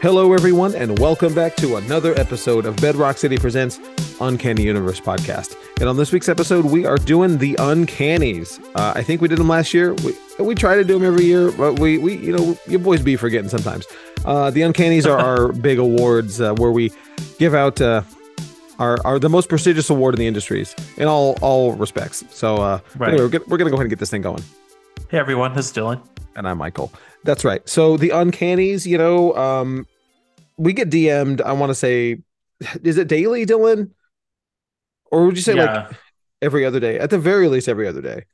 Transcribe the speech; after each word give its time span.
Hello, 0.00 0.32
everyone, 0.32 0.74
and 0.74 0.98
welcome 0.98 1.34
back 1.34 1.56
to 1.56 1.76
another 1.76 2.18
episode 2.18 2.64
of 2.64 2.74
Bedrock 2.76 3.18
City 3.18 3.36
Presents 3.36 3.78
Uncanny 4.20 4.62
Universe 4.62 4.98
podcast. 4.98 5.54
And 5.78 5.88
on 5.90 5.96
this 5.98 6.10
week's 6.10 6.28
episode, 6.28 6.64
we 6.64 6.86
are 6.86 6.96
doing 6.96 7.36
the 7.36 7.54
Uncannies. 7.58 8.58
Uh, 8.74 8.92
I 8.96 9.02
think 9.02 9.20
we 9.20 9.28
did 9.28 9.36
them 9.38 9.48
last 9.48 9.74
year. 9.74 9.92
We, 9.94 10.14
we 10.38 10.54
try 10.54 10.76
to 10.76 10.84
do 10.84 10.94
them 10.98 11.04
every 11.04 11.24
year, 11.26 11.52
but 11.52 11.78
we, 11.78 11.98
we 11.98 12.16
you 12.16 12.34
know, 12.34 12.56
your 12.66 12.78
boys 12.80 13.02
be 13.02 13.16
forgetting 13.16 13.50
sometimes. 13.50 13.86
Uh, 14.24 14.50
the 14.50 14.62
Uncannies 14.62 15.04
are 15.06 15.18
our 15.18 15.52
big 15.52 15.78
awards 15.78 16.40
uh, 16.40 16.54
where 16.54 16.70
we 16.70 16.92
give 17.38 17.54
out 17.54 17.78
uh, 17.82 18.02
our, 18.78 18.96
our 19.04 19.18
the 19.18 19.28
most 19.28 19.50
prestigious 19.50 19.90
award 19.90 20.14
in 20.14 20.18
the 20.20 20.26
industries 20.26 20.74
in 20.96 21.08
all 21.08 21.36
all 21.42 21.72
respects. 21.74 22.24
So, 22.30 22.56
uh, 22.56 22.80
Right. 22.96 23.08
anyway, 23.10 23.24
we're, 23.24 23.28
gonna- 23.30 23.44
we're 23.48 23.58
gonna 23.58 23.70
go 23.70 23.76
ahead 23.76 23.84
and 23.84 23.90
get 23.90 23.98
this 23.98 24.10
thing 24.10 24.22
going. 24.22 24.42
Hey 25.08 25.18
everyone, 25.18 25.52
this 25.54 25.66
is 25.66 25.72
Dylan. 25.72 26.00
And 26.36 26.48
I'm 26.48 26.58
Michael. 26.58 26.92
That's 27.24 27.44
right. 27.44 27.66
So 27.68 27.96
the 27.96 28.10
uncannies, 28.10 28.86
you 28.86 28.98
know, 28.98 29.34
um, 29.36 29.86
we 30.56 30.72
get 30.72 30.90
DM'd. 30.90 31.40
I 31.42 31.52
want 31.52 31.70
to 31.70 31.74
say, 31.74 32.22
is 32.82 32.98
it 32.98 33.08
daily, 33.08 33.46
Dylan? 33.46 33.90
Or 35.10 35.26
would 35.26 35.36
you 35.36 35.42
say 35.42 35.54
like 35.54 35.90
every 36.40 36.64
other 36.64 36.80
day? 36.80 36.98
At 36.98 37.10
the 37.10 37.18
very 37.18 37.48
least, 37.48 37.68
every 37.68 37.88
other 37.88 38.00
day. 38.00 38.24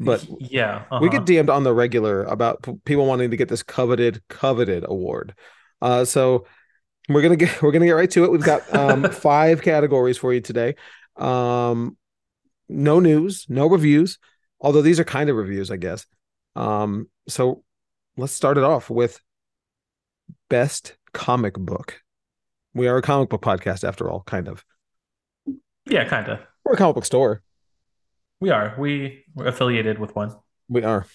But 0.00 0.24
yeah, 0.38 0.84
we 1.00 1.08
uh-huh. 1.08 1.18
get 1.18 1.24
DM'd 1.24 1.50
on 1.50 1.64
the 1.64 1.74
regular 1.74 2.22
about 2.24 2.62
p- 2.62 2.78
people 2.84 3.06
wanting 3.06 3.30
to 3.30 3.36
get 3.36 3.48
this 3.48 3.64
coveted, 3.64 4.22
coveted 4.28 4.84
award. 4.86 5.34
Uh, 5.82 6.04
so 6.04 6.46
we're 7.08 7.22
gonna 7.22 7.36
get 7.36 7.60
we're 7.62 7.72
gonna 7.72 7.86
get 7.86 7.92
right 7.92 8.10
to 8.12 8.24
it. 8.24 8.30
We've 8.30 8.42
got 8.42 8.72
um 8.74 9.04
five 9.10 9.62
categories 9.62 10.16
for 10.16 10.32
you 10.32 10.40
today. 10.40 10.76
Um, 11.16 11.96
no 12.68 13.00
news, 13.00 13.46
no 13.48 13.66
reviews, 13.66 14.18
although 14.60 14.82
these 14.82 15.00
are 15.00 15.04
kind 15.04 15.30
of 15.30 15.36
reviews, 15.36 15.70
I 15.70 15.76
guess. 15.76 16.06
Um, 16.58 17.08
so 17.28 17.62
let's 18.16 18.32
start 18.32 18.58
it 18.58 18.64
off 18.64 18.90
with 18.90 19.20
best 20.50 20.96
comic 21.12 21.54
book. 21.54 22.00
We 22.74 22.88
are 22.88 22.96
a 22.96 23.02
comic 23.02 23.30
book 23.30 23.42
podcast 23.42 23.86
after 23.86 24.10
all, 24.10 24.22
kind 24.26 24.48
of. 24.48 24.64
yeah, 25.86 26.04
kind 26.04 26.28
of. 26.28 26.40
We're 26.64 26.74
a 26.74 26.76
comic 26.76 26.96
book 26.96 27.04
store. 27.04 27.42
We 28.40 28.50
are. 28.50 28.74
We 28.76 29.24
we're 29.34 29.46
affiliated 29.46 29.98
with 29.98 30.16
one. 30.16 30.34
We 30.68 30.82
are. 30.82 31.06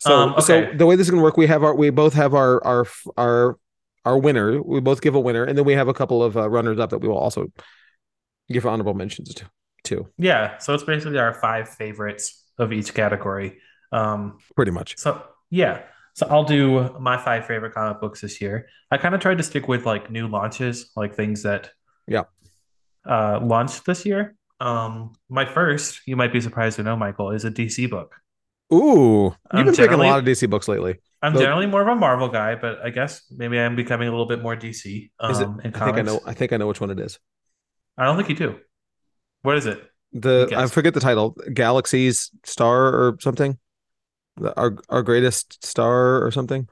So, 0.00 0.14
Um, 0.14 0.40
so 0.40 0.70
the 0.74 0.86
way 0.86 0.94
this 0.94 1.06
is 1.06 1.10
gonna 1.10 1.22
work, 1.22 1.36
we 1.36 1.46
have 1.46 1.64
our, 1.64 1.74
we 1.74 1.90
both 1.90 2.14
have 2.14 2.34
our, 2.34 2.64
our, 2.64 2.86
our, 3.16 3.58
our 4.04 4.18
winner. 4.18 4.62
We 4.62 4.80
both 4.80 5.00
give 5.00 5.14
a 5.14 5.20
winner, 5.20 5.44
and 5.44 5.56
then 5.56 5.64
we 5.64 5.72
have 5.72 5.88
a 5.88 5.94
couple 5.94 6.22
of 6.22 6.36
uh, 6.36 6.48
runners 6.48 6.78
up 6.78 6.90
that 6.90 6.98
we 6.98 7.08
will 7.08 7.18
also 7.18 7.48
give 8.50 8.66
honorable 8.66 8.94
mentions 8.94 9.34
to. 9.34 9.50
Too, 9.84 10.06
Yeah, 10.18 10.58
so 10.58 10.74
it's 10.74 10.82
basically 10.82 11.18
our 11.18 11.32
five 11.32 11.68
favorites 11.68 12.44
of 12.58 12.72
each 12.72 12.92
category. 12.92 13.58
Um, 13.92 14.38
pretty 14.54 14.70
much. 14.72 14.98
so 14.98 15.22
yeah, 15.50 15.82
so 16.14 16.26
I'll 16.28 16.44
do 16.44 16.90
my 17.00 17.16
five 17.16 17.46
favorite 17.46 17.72
comic 17.74 18.00
books 18.00 18.20
this 18.20 18.40
year. 18.40 18.66
I 18.90 18.98
kind 18.98 19.14
of 19.14 19.20
tried 19.20 19.38
to 19.38 19.42
stick 19.44 19.68
with 19.68 19.86
like 19.86 20.10
new 20.10 20.26
launches, 20.28 20.90
like 20.96 21.14
things 21.14 21.42
that 21.44 21.70
Yeah. 22.06 22.24
uh, 23.08 23.40
launched 23.42 23.86
this 23.86 24.04
year. 24.04 24.34
Um, 24.60 25.12
my 25.28 25.44
first, 25.46 26.00
you 26.06 26.16
might 26.16 26.32
be 26.32 26.40
surprised 26.40 26.76
to 26.76 26.82
know, 26.82 26.96
Michael, 26.96 27.30
is 27.30 27.44
a 27.44 27.50
DC 27.50 27.88
book. 27.88 28.14
Ooh, 28.72 29.24
you've 29.24 29.34
I'm 29.52 29.64
been 29.66 29.74
picking 29.74 29.94
a 29.94 29.96
lot 29.96 30.18
of 30.18 30.24
DC 30.24 30.50
books 30.50 30.68
lately. 30.68 30.96
I'm 31.22 31.32
Though- 31.32 31.40
generally 31.40 31.66
more 31.66 31.80
of 31.82 31.88
a 31.88 31.94
Marvel 31.94 32.28
guy, 32.28 32.54
but 32.56 32.80
I 32.84 32.90
guess 32.90 33.22
maybe 33.30 33.58
I'm 33.58 33.76
becoming 33.76 34.08
a 34.08 34.10
little 34.10 34.26
bit 34.26 34.42
more 34.42 34.54
DC. 34.56 35.10
Um, 35.20 35.30
Is 35.30 35.40
it? 35.40 35.48
in 35.64 35.74
I 35.74 35.84
think 35.84 35.96
I 35.98 36.02
know. 36.02 36.20
I 36.26 36.34
think 36.34 36.52
I 36.52 36.56
know 36.58 36.66
which 36.66 36.80
one 36.80 36.90
it 36.90 37.00
is. 37.00 37.18
I 37.96 38.04
don't 38.04 38.16
think 38.16 38.28
you 38.28 38.36
do. 38.36 38.58
What 39.42 39.56
is 39.56 39.66
it? 39.66 39.82
The 40.12 40.52
I 40.56 40.66
forget 40.66 40.94
the 40.94 41.00
title. 41.00 41.36
Galaxies 41.52 42.30
Star 42.44 42.88
or 42.88 43.16
something. 43.20 43.58
Our 44.56 44.76
our 44.88 45.02
greatest 45.02 45.64
star 45.64 46.24
or 46.24 46.30
something. 46.30 46.68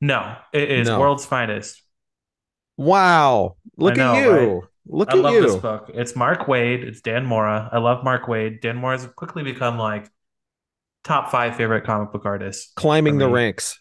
No, 0.00 0.36
it 0.52 0.70
is 0.70 0.88
No. 0.88 1.00
World's 1.00 1.24
Finest. 1.24 1.82
Wow! 2.76 3.56
Look 3.76 3.96
know, 3.96 4.14
at 4.14 4.22
you! 4.22 4.30
right? 4.30 4.62
Look 4.88 5.10
I 5.10 5.16
at 5.16 5.22
love 5.22 5.34
this 5.34 5.56
book. 5.56 5.90
It's 5.94 6.14
Mark 6.14 6.46
Waid. 6.46 6.82
It's 6.84 7.00
Dan 7.00 7.24
Mora. 7.24 7.68
I 7.72 7.78
love 7.78 8.04
Mark 8.04 8.26
Waid. 8.26 8.60
Dan 8.60 8.76
Mora 8.76 8.98
has 8.98 9.06
quickly 9.16 9.42
become 9.42 9.78
like 9.78 10.08
top 11.02 11.30
five 11.30 11.56
favorite 11.56 11.84
comic 11.84 12.12
book 12.12 12.24
artists. 12.26 12.72
Climbing 12.74 13.18
the 13.18 13.28
ranks. 13.28 13.80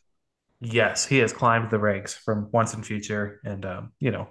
Yes, 0.62 1.06
he 1.06 1.18
has 1.18 1.34
climbed 1.34 1.70
the 1.70 1.78
ranks 1.80 2.16
from 2.16 2.50
Once 2.52 2.74
and 2.74 2.86
Future, 2.86 3.42
and 3.44 3.66
um, 3.66 3.92
you 4.00 4.10
know, 4.12 4.30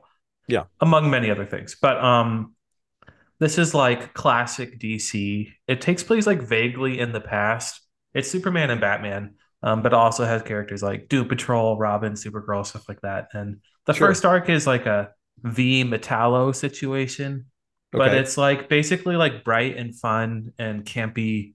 Yeah. 0.49 0.65
among 0.81 1.11
many 1.11 1.31
other 1.31 1.45
things. 1.45 1.77
But 1.81 2.03
um, 2.03 2.55
this 3.39 3.59
is 3.59 3.75
like 3.75 4.15
classic 4.15 4.81
DC. 4.81 5.53
It 5.69 5.81
takes 5.81 6.03
place 6.03 6.27
like 6.27 6.41
vaguely 6.43 6.99
in 6.99 7.13
the 7.13 7.21
past. 7.21 7.81
It's 8.15 8.31
Superman 8.31 8.71
and 8.71 8.81
Batman, 8.81 9.35
um, 9.63 9.83
but 9.83 9.93
also 9.93 10.25
has 10.25 10.43
characters 10.43 10.83
like 10.83 11.09
Doom 11.09 11.29
Patrol, 11.29 11.77
Robin, 11.77 12.13
Supergirl, 12.15 12.65
stuff 12.67 12.89
like 12.89 13.01
that. 13.03 13.29
And 13.33 13.59
the 13.87 13.93
Sure. 13.93 14.09
first 14.09 14.25
arc 14.25 14.49
is 14.49 14.67
like 14.67 14.87
a 14.87 15.11
V 15.43 15.85
Metallo 15.85 16.55
situation, 16.55 17.47
but 17.93 18.15
it's 18.15 18.37
like 18.39 18.69
basically 18.69 19.17
like 19.17 19.45
bright 19.45 19.77
and 19.77 19.95
fun 19.95 20.53
and 20.59 20.85
campy 20.85 21.55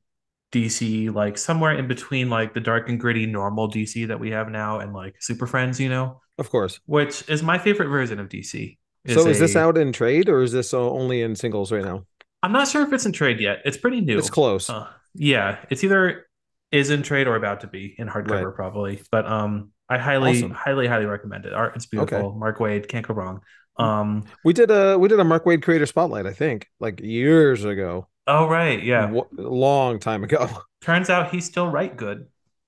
DC, 0.52 1.14
like 1.14 1.38
somewhere 1.38 1.74
in 1.78 1.88
between 1.88 2.30
like 2.30 2.54
the 2.54 2.60
dark 2.60 2.90
and 2.90 3.00
gritty 3.00 3.26
normal 3.26 3.70
DC 3.70 4.08
that 4.08 4.20
we 4.20 4.32
have 4.32 4.50
now 4.50 4.80
and 4.80 4.94
like 4.94 5.16
Super 5.22 5.46
Friends, 5.48 5.80
you 5.80 5.90
know, 5.90 6.22
Of 6.38 6.50
course. 6.50 6.80
which 6.88 7.28
is 7.30 7.44
my 7.44 7.58
favorite 7.58 7.88
version 7.90 8.20
of 8.20 8.30
DC. 8.30 8.78
so 9.08 9.28
is 9.28 9.40
this 9.40 9.56
out 9.56 9.78
in 9.78 9.92
trade 9.92 10.28
or 10.28 10.42
is 10.42 10.52
this 10.52 10.74
only 10.74 11.22
in 11.22 11.36
singles 11.36 11.72
right 11.72 11.84
now? 11.84 12.06
I'm 12.42 12.52
not 12.52 12.68
sure 12.68 12.82
if 12.84 12.92
it's 12.94 13.06
in 13.06 13.12
trade 13.12 13.40
yet. 13.40 13.60
It's 13.66 13.78
pretty 13.78 14.02
new. 14.02 14.18
It's 14.18 14.30
close. 14.30 14.70
Uh, 14.70 14.88
yeah, 15.14 15.58
it's 15.70 15.84
either 15.84 16.26
is 16.72 16.90
in 16.90 17.02
trade 17.04 17.28
or 17.28 17.36
about 17.36 17.62
to 17.62 17.68
be 17.68 17.96
in 17.98 18.08
hardcover 18.08 18.46
Right. 18.46 18.56
probably. 18.56 19.02
But 19.12 19.26
um, 19.26 19.72
I 19.90 19.98
highly, 19.98 20.32
Awesome. 20.38 20.52
highly, 20.52 20.88
highly 20.88 21.06
recommend 21.06 21.46
it. 21.46 21.54
Art, 21.54 21.76
it's 21.76 21.86
beautiful. 21.88 22.34
Mark 22.34 22.60
Waid 22.60 22.88
can't 22.88 23.08
go 23.08 23.14
wrong. 23.14 23.42
Um, 23.78 24.26
We 24.44 24.54
did 24.54 24.70
a 24.72 24.98
we 25.00 25.08
did 25.08 25.20
a 25.20 25.24
Mark 25.24 25.46
Waid 25.46 25.64
creator 25.64 25.86
spotlight, 25.86 26.26
I 26.26 26.34
think, 26.34 26.68
like 26.80 27.00
years 27.02 27.64
ago. 27.66 28.08
oh 28.28 28.48
right, 28.48 28.84
yeah. 28.84 29.10
A 29.12 29.24
long 29.42 30.00
time 30.00 30.24
ago. 30.24 30.48
Turns 30.82 31.10
out 31.10 31.32
he's 31.32 31.46
still 31.46 31.68
write 31.68 31.98
good. 31.98 32.28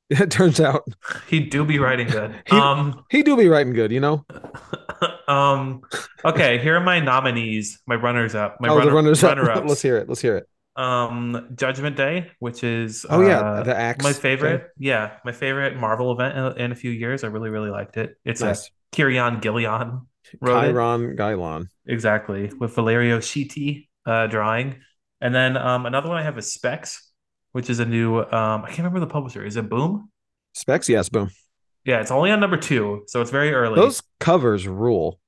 it 0.09 0.29
turns 0.29 0.59
out 0.59 0.83
He 1.29 1.39
do 1.39 1.63
be 1.63 1.79
writing 1.79 2.07
good. 2.07 2.35
He- 2.49 2.57
um, 2.57 3.05
he 3.09 3.23
do 3.23 3.37
be 3.37 3.47
writing 3.47 3.73
good, 3.73 3.91
you 3.91 3.99
know. 4.01 4.25
um, 5.27 5.81
okay. 6.25 6.57
Here 6.59 6.75
are 6.75 6.81
my 6.81 6.99
nominees, 6.99 7.79
my 7.87 7.95
runners 7.95 8.35
up, 8.35 8.57
my 8.59 8.69
oh, 8.69 8.77
runner, 8.77 8.91
runners 8.93 9.23
up. 9.23 9.37
runner 9.37 9.49
ups. 9.51 9.67
Let's 9.69 9.81
hear 9.81 9.97
it. 9.97 10.09
Let's 10.09 10.21
hear 10.21 10.37
it. 10.37 10.47
Um, 10.81 11.49
Judgment 11.55 11.95
Day, 11.95 12.31
which 12.39 12.63
is 12.63 13.05
Oh 13.09 13.21
yeah, 13.21 13.39
uh, 13.39 13.63
the 13.63 13.75
axe. 13.75 14.03
my 14.03 14.13
thing. 14.13 14.21
favorite. 14.21 14.67
Yeah, 14.77 15.17
my 15.25 15.31
favorite 15.31 15.77
Marvel 15.77 16.11
event 16.11 16.37
in, 16.57 16.65
in 16.65 16.71
a 16.71 16.75
few 16.75 16.91
years. 16.91 17.23
I 17.23 17.27
really, 17.27 17.49
really 17.49 17.69
liked 17.69 17.97
it. 17.97 18.15
It's 18.25 18.41
Nice. 18.41 18.67
a 18.67 18.95
Kieron 18.95 19.41
Gillen 19.41 20.01
wrote 20.39 20.63
it. 20.65 21.17
Gillen. 21.17 21.69
Exactly, 21.87 22.51
with 22.59 22.73
Valerio 22.75 23.19
Schiti 23.19 23.87
uh, 24.05 24.27
drawing. 24.27 24.81
And 25.19 25.35
then 25.35 25.55
um, 25.55 25.85
another 25.85 26.09
one 26.09 26.17
I 26.17 26.23
have 26.23 26.37
is 26.37 26.51
Specs, 26.51 27.11
which 27.51 27.69
is 27.69 27.79
a 27.79 27.85
new. 27.85 28.19
Um, 28.19 28.63
I 28.63 28.67
can't 28.67 28.79
remember 28.79 28.99
the 29.01 29.07
publisher. 29.07 29.45
Is 29.45 29.55
it 29.57 29.69
Boom? 29.69 30.09
Specs, 30.53 30.89
yes, 30.89 31.09
boom. 31.09 31.29
Yeah, 31.85 32.01
it's 32.01 32.11
only 32.11 32.31
on 32.31 32.39
number 32.39 32.57
two, 32.57 33.03
so 33.07 33.21
it's 33.21 33.31
very 33.31 33.53
early. 33.53 33.75
Those 33.75 34.01
covers 34.19 34.67
rule. 34.67 35.19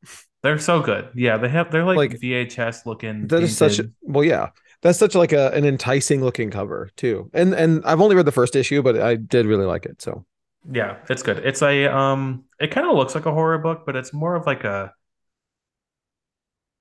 They're 0.43 0.59
so 0.59 0.81
good. 0.81 1.09
Yeah, 1.15 1.37
they 1.37 1.47
have. 1.49 1.71
They're 1.71 1.85
like, 1.85 1.97
Like, 1.97 2.19
VHS 2.19 2.85
looking. 2.85 3.27
That 3.27 3.43
is 3.43 3.55
such 3.57 3.79
a, 3.79 3.89
well, 4.01 4.23
yeah. 4.25 4.49
That's 4.83 4.99
such 4.99 5.15
like 5.15 5.31
a 5.33 5.51
an 5.53 5.65
enticing 5.65 6.21
looking 6.23 6.51
cover 6.51 6.89
too. 6.97 7.29
And 7.33 7.53
and 7.53 7.83
I've 7.85 8.01
only 8.01 8.15
read 8.15 8.25
the 8.25 8.31
first 8.31 8.55
issue, 8.55 8.81
but 8.83 8.99
I 9.01 9.15
did 9.15 9.45
really 9.47 9.65
like 9.65 9.85
it. 9.85 10.01
So 10.01 10.25
Yeah, 10.71 10.97
it's 11.09 11.23
good. 11.23 11.39
It's 11.45 11.61
a 11.61 11.87
um 11.87 12.45
it 12.59 12.71
kind 12.71 12.87
of 12.89 12.95
looks 12.95 13.15
like 13.15 13.25
a 13.25 13.31
horror 13.31 13.57
book, 13.57 13.83
but 13.85 13.95
it's 13.95 14.13
more 14.13 14.35
of 14.35 14.45
like 14.45 14.63
a 14.63 14.93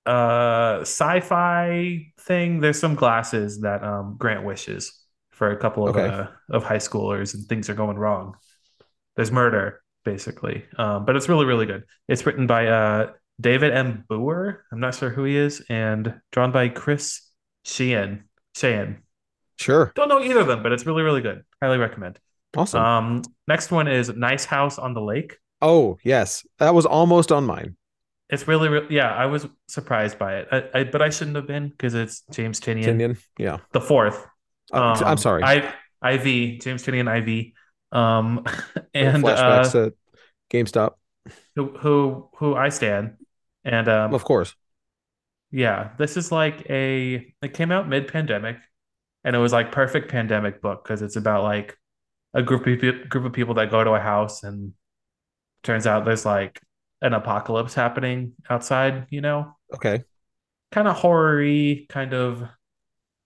uh 0.06 0.79
sci-fi 0.81 2.06
thing. 2.21 2.61
There's 2.61 2.79
some 2.79 2.94
glasses 2.97 3.61
that 3.61 3.85
um 3.85 4.17
grant 4.19 4.44
wishes 4.44 4.93
for 5.31 5.50
a 5.53 5.56
couple 5.56 5.87
of 5.87 5.97
Okay. 5.97 6.05
uh, 6.05 6.27
of 6.50 6.65
high 6.65 6.79
schoolers 6.79 7.35
and 7.35 7.47
things 7.49 7.71
are 7.71 7.75
going 7.75 7.97
wrong. 7.97 8.35
There's 9.17 9.32
murder 9.32 9.82
basically. 10.05 10.67
Um 10.79 11.06
but 11.06 11.17
it's 11.17 11.29
really 11.29 11.47
really 11.47 11.67
good. 11.67 11.85
It's 12.09 12.27
written 12.27 12.47
by 12.49 12.69
uh 12.69 13.12
David 13.41 13.73
M. 13.75 14.05
Booher. 14.11 14.59
I'm 14.73 14.81
not 14.81 14.94
sure 14.97 15.11
who 15.11 15.25
he 15.25 15.37
is 15.37 15.65
and 15.71 16.21
drawn 16.32 16.53
by 16.53 16.69
Chris 16.71 17.23
Shehan. 17.64 18.23
Shehan. 18.56 18.99
sure. 19.59 19.93
Don't 19.94 20.09
know 20.09 20.20
either 20.23 20.41
of 20.41 20.47
them, 20.47 20.62
but 20.62 20.73
it's 20.73 20.87
really 20.87 21.03
really 21.03 21.20
good. 21.20 21.44
Highly 21.62 21.79
recommend. 21.79 22.19
Awesome. 22.56 22.82
Um, 22.82 23.23
next 23.49 23.70
one 23.70 23.88
is 23.88 24.11
Nice 24.11 24.44
House 24.44 24.79
on 24.79 24.93
the 24.94 25.00
Lake. 25.00 25.38
oh, 25.62 25.97
yes. 26.05 26.44
That 26.59 26.75
was 26.75 26.85
almost 26.87 27.32
on 27.32 27.47
mine. 27.47 27.76
It's 28.29 28.47
really, 28.49 28.69
re- 28.69 28.87
yeah, 28.91 29.11
I 29.14 29.26
was 29.26 29.47
surprised 29.69 30.19
by 30.19 30.38
it, 30.38 30.49
I, 30.50 30.81
I, 30.81 30.85
but 30.85 31.00
I 31.03 31.11
shouldn't 31.11 31.37
have 31.37 31.47
been 31.47 31.69
because 31.69 31.94
it's 31.94 32.23
James 32.31 32.61
Tynion, 32.61 32.85
Tynion. 32.85 33.19
Yeah. 33.38 33.59
the 33.73 33.81
fourth. 33.81 34.26
Uh, 34.73 34.97
I'm 35.00 35.06
Um, 35.06 35.17
sorry. 35.19 35.43
I, 35.44 35.73
IV, 36.15 36.61
James 36.61 36.82
Tynion, 36.82 37.08
IV, 37.08 37.53
um, 37.97 38.44
and 38.94 39.23
flashbacks 39.23 39.67
uh, 39.75 39.91
to 39.91 39.94
GameStop. 40.50 40.93
who, 41.56 41.76
who, 41.79 42.29
who 42.37 42.55
I 42.55 42.69
stand, 42.70 43.17
and 43.65 43.88
um, 43.88 44.15
Of 44.15 44.25
course. 44.25 44.55
Yeah, 45.53 45.91
this 45.99 46.17
is 46.17 46.33
like 46.33 46.69
a. 46.71 47.33
It 47.43 47.55
came 47.55 47.71
out 47.71 47.89
mid-pandemic, 47.89 48.57
and 49.25 49.37
it 49.37 49.39
was 49.39 49.53
like 49.53 49.71
perfect 49.71 50.11
pandemic 50.11 50.61
book 50.61 50.83
because 50.83 51.03
it's 51.03 51.17
about 51.17 51.45
like 51.45 51.77
a 52.35 52.43
group 52.43 52.67
of 52.67 53.09
group 53.09 53.25
of 53.25 53.33
people 53.33 53.55
that 53.55 53.71
go 53.71 53.85
to 53.85 53.91
a 53.91 54.01
house 54.01 54.43
and 54.43 54.73
turns 55.63 55.87
out 55.87 56.05
there's 56.05 56.25
like 56.25 56.61
an 57.03 57.13
apocalypse 57.13 57.75
happening 57.75 58.33
outside, 58.49 59.07
you 59.11 59.21
know? 59.21 59.57
Okay. 59.75 60.03
Kind 60.71 60.89
of 60.89 60.97
horror 60.97 61.45
kind 61.89 62.15
of 62.15 62.43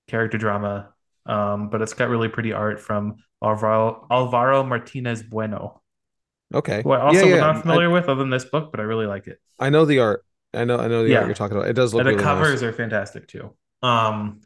character 0.08 0.38
drama. 0.38 0.93
Um, 1.26 1.70
but 1.70 1.82
it's 1.82 1.93
got 1.93 2.08
really 2.08 2.28
pretty 2.28 2.52
art 2.52 2.81
from 2.81 3.17
Alvaro, 3.43 4.06
Alvaro 4.11 4.64
Martinez 4.64 5.23
Bueno, 5.23 5.82
Okay. 6.55 6.82
who 6.82 6.93
I 6.93 7.00
also 7.00 7.26
yeah, 7.26 7.37
yeah. 7.37 7.40
not 7.40 7.62
familiar 7.62 7.90
with 7.90 8.05
other 8.05 8.20
than 8.20 8.31
this 8.31 8.44
book, 8.44 8.70
but 8.70 8.81
I 8.81 8.84
really 8.84 9.06
like 9.06 9.26
it. 9.26 9.38
I, 9.58 9.67
I 9.67 9.70
know 9.70 9.84
the 9.84 9.99
art. 9.99 10.25
I 10.56 10.64
know 10.64 10.78
I 10.78 10.88
know 10.88 11.04
the 11.04 11.14
art 11.14 11.22
Yeah. 11.22 11.26
you're 11.26 11.34
talking 11.34 11.56
about. 11.56 11.68
It 11.68 11.74
does 11.74 11.94
look 11.94 12.00
And 12.00 12.08
the 12.08 12.12
really 12.12 12.22
covers 12.24 12.62
nice. 12.62 12.70
are 12.70 12.72
fantastic 12.72 13.28
too. 13.28 13.54
Um, 13.82 14.40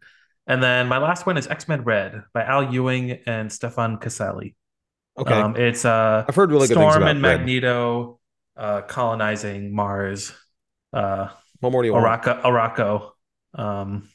and 0.47 0.63
then 0.63 0.89
my 0.89 0.99
last 0.99 1.27
one 1.27 1.37
is 1.39 1.47
X-Men 1.47 1.83
Red 1.85 2.23
by 2.35 2.43
Al 2.45 2.73
Ewing 2.73 3.13
and 3.27 3.53
Stefan 3.53 3.99
Caselli. 3.99 4.57
Okay. 5.19 5.35
Um, 5.35 5.57
it's 5.57 5.85
uh 5.85 6.25
I've 6.29 6.35
heard 6.35 6.51
really 6.51 6.69
good 6.69 6.77
things 6.77 6.93
Storm 6.93 7.03
about 7.03 7.11
and. 7.13 7.23
Magneto 7.23 8.19
uh 8.57 8.83
colonizing 8.83 9.75
Mars, 9.75 10.33
uh 10.93 11.29
What 11.61 11.73
more 11.73 11.83
do 11.83 11.87
you 11.89 11.95
want? 11.95 12.23
Arakko. 12.25 13.11
Um, 13.55 14.09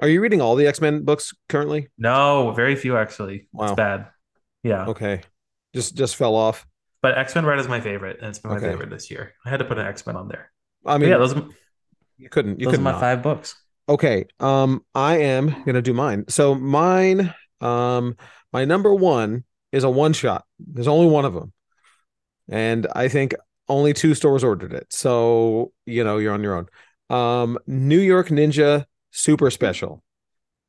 Are 0.00 0.08
you 0.08 0.20
reading 0.20 0.40
all 0.40 0.54
the 0.56 0.66
X-Men 0.66 1.04
books 1.04 1.32
currently? 1.48 1.88
no, 1.98 2.52
very 2.52 2.76
few 2.76 2.96
actually. 2.96 3.48
Wow. 3.52 3.66
It's 3.66 3.74
bad. 3.74 4.08
Yeah. 4.62 4.86
Okay. 4.86 5.22
Just 5.74 5.96
just 5.96 6.16
fell 6.16 6.34
off. 6.34 6.66
But 7.02 7.16
X-Men 7.16 7.46
Red 7.46 7.58
is 7.60 7.68
my 7.68 7.80
favorite, 7.80 8.18
and 8.20 8.28
it's 8.30 8.40
been 8.40 8.50
my 8.50 8.56
Okay. 8.56 8.70
favorite 8.70 8.90
this 8.90 9.08
year. 9.10 9.32
I 9.46 9.50
had 9.50 9.58
to 9.58 9.64
put 9.64 9.78
an 9.78 9.86
X-Men 9.86 10.16
on 10.16 10.26
there. 10.28 10.50
I 10.84 10.98
mean, 10.98 11.10
yeah, 11.10 11.18
those 11.18 11.34
you 12.16 12.28
couldn't 12.28 12.60
you 12.60 12.66
those 12.66 12.78
are 12.78 12.82
my 12.82 12.92
not. 12.92 13.00
five 13.00 13.22
books. 13.22 13.54
Okay. 13.88 14.26
Um, 14.40 14.84
I 14.94 15.18
am 15.18 15.62
gonna 15.64 15.82
do 15.82 15.92
mine. 15.92 16.24
So 16.28 16.54
mine, 16.54 17.34
um, 17.60 18.16
my 18.52 18.64
number 18.64 18.94
one 18.94 19.44
is 19.72 19.84
a 19.84 19.90
one 19.90 20.12
shot. 20.12 20.44
There's 20.58 20.88
only 20.88 21.06
one 21.06 21.24
of 21.24 21.34
them, 21.34 21.52
and 22.48 22.86
I 22.94 23.08
think 23.08 23.34
only 23.68 23.92
two 23.92 24.14
stores 24.14 24.44
ordered 24.44 24.72
it. 24.72 24.86
So 24.90 25.72
you 25.86 26.04
know 26.04 26.18
you're 26.18 26.34
on 26.34 26.42
your 26.42 26.56
own. 26.56 26.66
Um, 27.10 27.58
New 27.66 28.00
York 28.00 28.28
Ninja 28.28 28.84
Super 29.10 29.50
Special. 29.50 30.02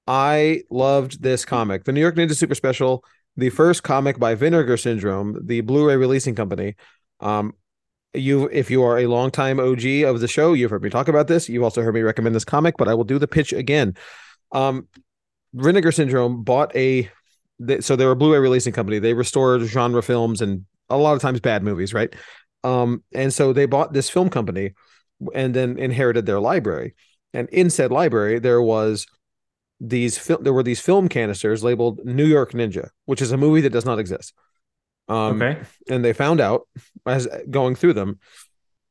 I 0.07 0.63
loved 0.71 1.21
this 1.21 1.45
comic. 1.45 1.83
The 1.83 1.91
New 1.91 2.01
York 2.01 2.15
Ninja 2.15 2.35
Super 2.35 2.55
Special, 2.55 3.03
the 3.37 3.49
first 3.51 3.83
comic 3.83 4.17
by 4.17 4.33
Vinegar 4.33 4.75
Syndrome, 4.75 5.39
the 5.45 5.61
Blu-ray 5.61 5.97
releasing 5.97 6.33
company. 6.33 6.75
Um, 7.19 7.53
you, 8.13 8.49
if 8.51 8.71
you 8.71 8.83
are 8.83 8.97
a 8.97 9.07
longtime 9.07 9.59
OG 9.59 9.85
of 10.05 10.19
the 10.19 10.27
show, 10.27 10.53
you've 10.53 10.71
heard 10.71 10.83
me 10.83 10.89
talk 10.89 11.07
about 11.07 11.27
this. 11.27 11.47
You've 11.49 11.63
also 11.63 11.81
heard 11.81 11.93
me 11.93 12.01
recommend 12.01 12.35
this 12.35 12.45
comic, 12.45 12.75
but 12.77 12.87
I 12.87 12.93
will 12.93 13.03
do 13.03 13.19
the 13.19 13.27
pitch 13.27 13.53
again. 13.53 13.95
Um, 14.51 14.87
Vinegar 15.53 15.91
Syndrome 15.91 16.43
bought 16.43 16.75
a, 16.75 17.09
so 17.79 17.95
they're 17.95 18.11
a 18.11 18.15
Blu-ray 18.15 18.39
releasing 18.39 18.73
company. 18.73 18.99
They 18.99 19.13
restore 19.13 19.59
genre 19.59 20.01
films 20.01 20.41
and 20.41 20.65
a 20.89 20.97
lot 20.97 21.15
of 21.15 21.21
times 21.21 21.39
bad 21.39 21.63
movies, 21.63 21.93
right? 21.93 22.13
Um, 22.63 23.03
and 23.13 23.33
so 23.33 23.53
they 23.53 23.65
bought 23.65 23.93
this 23.93 24.09
film 24.09 24.29
company 24.29 24.73
and 25.33 25.53
then 25.53 25.77
inherited 25.77 26.25
their 26.25 26.39
library. 26.39 26.95
And 27.33 27.47
in 27.49 27.69
said 27.69 27.91
library, 27.91 28.39
there 28.39 28.61
was 28.61 29.05
these 29.79 30.17
fil- 30.17 30.41
there 30.41 30.53
were 30.53 30.63
these 30.63 30.81
film 30.81 31.07
canisters 31.07 31.63
labeled 31.63 32.01
New 32.03 32.25
York 32.25 32.51
Ninja, 32.51 32.89
which 33.05 33.21
is 33.21 33.31
a 33.31 33.37
movie 33.37 33.61
that 33.61 33.69
does 33.71 33.85
not 33.85 33.99
exist. 33.99 34.33
Um, 35.09 35.41
okay. 35.41 35.59
and 35.89 36.05
they 36.05 36.13
found 36.13 36.39
out 36.39 36.67
as 37.05 37.27
going 37.49 37.75
through 37.75 37.93
them, 37.93 38.19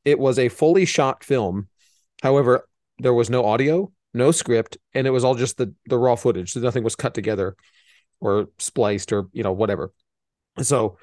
it 0.03 0.19
was 0.19 0.37
a 0.37 0.49
fully 0.49 0.85
shot 0.85 1.23
film. 1.23 1.69
However, 2.21 2.67
there 2.99 3.13
was 3.13 3.29
no 3.29 3.45
audio, 3.45 3.91
no 4.13 4.31
script, 4.31 4.77
and 4.93 5.07
it 5.07 5.11
was 5.11 5.23
all 5.23 5.35
just 5.35 5.57
the 5.57 5.73
the 5.85 5.97
raw 5.97 6.15
footage. 6.15 6.51
So 6.51 6.59
nothing 6.59 6.83
was 6.83 6.95
cut 6.95 7.13
together 7.13 7.55
or 8.19 8.49
spliced 8.59 9.13
or 9.13 9.27
you 9.31 9.43
know 9.43 9.53
whatever. 9.53 9.91
So, 10.61 10.97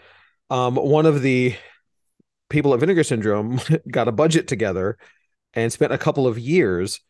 um, 0.50 0.76
one 0.76 1.06
of 1.06 1.22
the 1.22 1.56
people 2.50 2.74
at 2.74 2.80
Vinegar 2.80 3.02
Syndrome 3.02 3.58
got 3.90 4.08
a 4.08 4.12
budget 4.12 4.48
together 4.48 4.98
and 5.54 5.72
spent 5.72 5.92
a 5.92 5.98
couple 5.98 6.26
of 6.26 6.38
years 6.38 7.00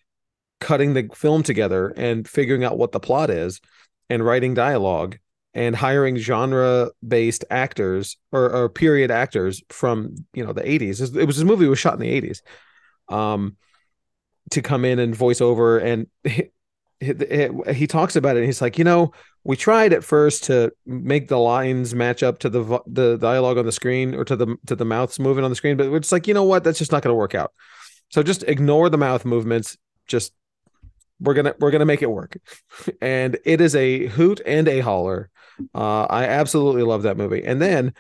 cutting 0.61 0.95
the 0.95 1.11
film 1.15 1.43
together 1.43 1.89
and 1.89 2.27
figuring 2.27 2.65
out 2.65 2.79
what 2.79 2.93
the 2.93 3.01
plot 3.01 3.31
is 3.31 3.61
and 4.09 4.25
writing 4.25 4.55
dialogue 4.55 5.19
and 5.57 5.75
hiring 5.75 6.17
genre 6.17 6.91
based 7.07 7.45
actors 7.51 8.17
or, 8.31 8.49
or 8.53 8.69
period 8.69 9.11
actors 9.11 9.63
from 9.71 10.15
you 10.33 10.45
know 10.45 10.53
the 10.53 10.63
80s 10.63 11.17
it 11.17 11.27
was 11.27 11.37
this 11.37 11.45
movie 11.45 11.67
was 11.67 11.79
shot 11.79 11.95
in 11.95 12.01
the 12.01 12.21
80s 12.21 12.41
um 13.13 13.57
to 14.51 14.63
come 14.63 14.85
in 14.85 15.01
and 15.01 15.17
voice 15.17 15.41
over 15.41 15.79
and 15.79 16.07
he, 16.23 16.51
he, 17.01 17.49
he 17.75 17.87
talks 17.87 18.17
about 18.17 18.37
it 18.37 18.45
he's 18.45 18.63
like 18.63 18.79
you 18.79 18.85
know 18.85 19.13
we 19.47 19.57
tried 19.57 19.93
at 19.93 20.03
first 20.03 20.43
to 20.45 20.73
make 20.87 21.29
the 21.29 21.39
lines 21.39 21.95
match 21.95 22.25
up 22.25 22.41
to 22.41 22.51
the 22.51 22.81
the 22.87 23.17
dialogue 23.17 23.59
on 23.59 23.65
the 23.65 23.71
screen 23.71 24.13
or 24.13 24.25
to 24.25 24.35
the 24.35 24.57
to 24.67 24.75
the 24.75 24.85
mouths 24.85 25.21
moving 25.21 25.45
on 25.45 25.51
the 25.51 25.57
screen 25.57 25.77
but 25.77 25.93
it's 25.93 26.11
like 26.11 26.27
you 26.27 26.35
know 26.35 26.43
what? 26.43 26.65
That's 26.65 26.81
just 26.81 26.91
not 26.91 27.03
going 27.03 27.13
to 27.13 27.17
work 27.17 27.37
out. 27.37 27.53
So 28.11 28.25
just 28.25 28.43
ignore 28.43 28.91
the 28.91 28.99
mouth 28.99 29.25
movements. 29.25 29.77
Just 30.09 30.33
we're 31.21 31.35
gonna 31.35 31.55
we're 31.61 31.71
gonna 31.71 31.87
make 31.87 32.03
it 32.03 32.11
work. 32.11 32.37
And 33.01 33.39
it 33.45 33.61
is 33.61 33.77
a 33.77 34.07
hoot 34.07 34.41
and 34.45 34.67
a 34.67 34.81
holler 34.81 35.31
uh 35.75 36.05
i 36.11 36.25
absolutely 36.25 36.83
love 36.83 37.03
that 37.03 37.17
movie. 37.17 37.43
And 37.45 37.61
then 37.61 37.93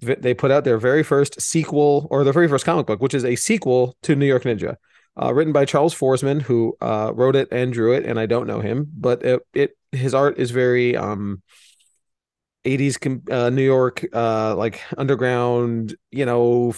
they 0.00 0.34
put 0.34 0.50
out 0.50 0.64
their 0.64 0.78
very 0.78 1.02
first 1.02 1.40
sequel 1.40 2.06
or 2.10 2.24
their 2.24 2.32
very 2.32 2.48
first 2.48 2.64
comic 2.64 2.86
book 2.86 3.00
which 3.00 3.14
is 3.14 3.24
a 3.24 3.34
sequel 3.36 3.96
to 4.02 4.14
new 4.14 4.26
york 4.26 4.44
ninja 4.44 4.76
uh, 5.20 5.34
written 5.34 5.52
by 5.52 5.64
charles 5.64 5.94
forsman 5.94 6.40
who 6.42 6.76
uh 6.80 7.10
wrote 7.14 7.34
it 7.34 7.48
and 7.50 7.72
drew 7.72 7.92
it 7.92 8.04
and 8.04 8.18
i 8.20 8.26
don't 8.26 8.46
know 8.46 8.60
him 8.60 8.86
but 8.96 9.24
it, 9.24 9.40
it 9.54 9.70
his 9.92 10.14
art 10.14 10.38
is 10.38 10.50
very 10.52 10.96
um 10.96 11.42
80s 12.64 12.96
com- 12.98 13.22
uh, 13.30 13.50
new 13.50 13.62
york 13.64 14.04
uh 14.12 14.54
like 14.56 14.80
underground 14.96 15.96
you 16.10 16.26
know 16.26 16.74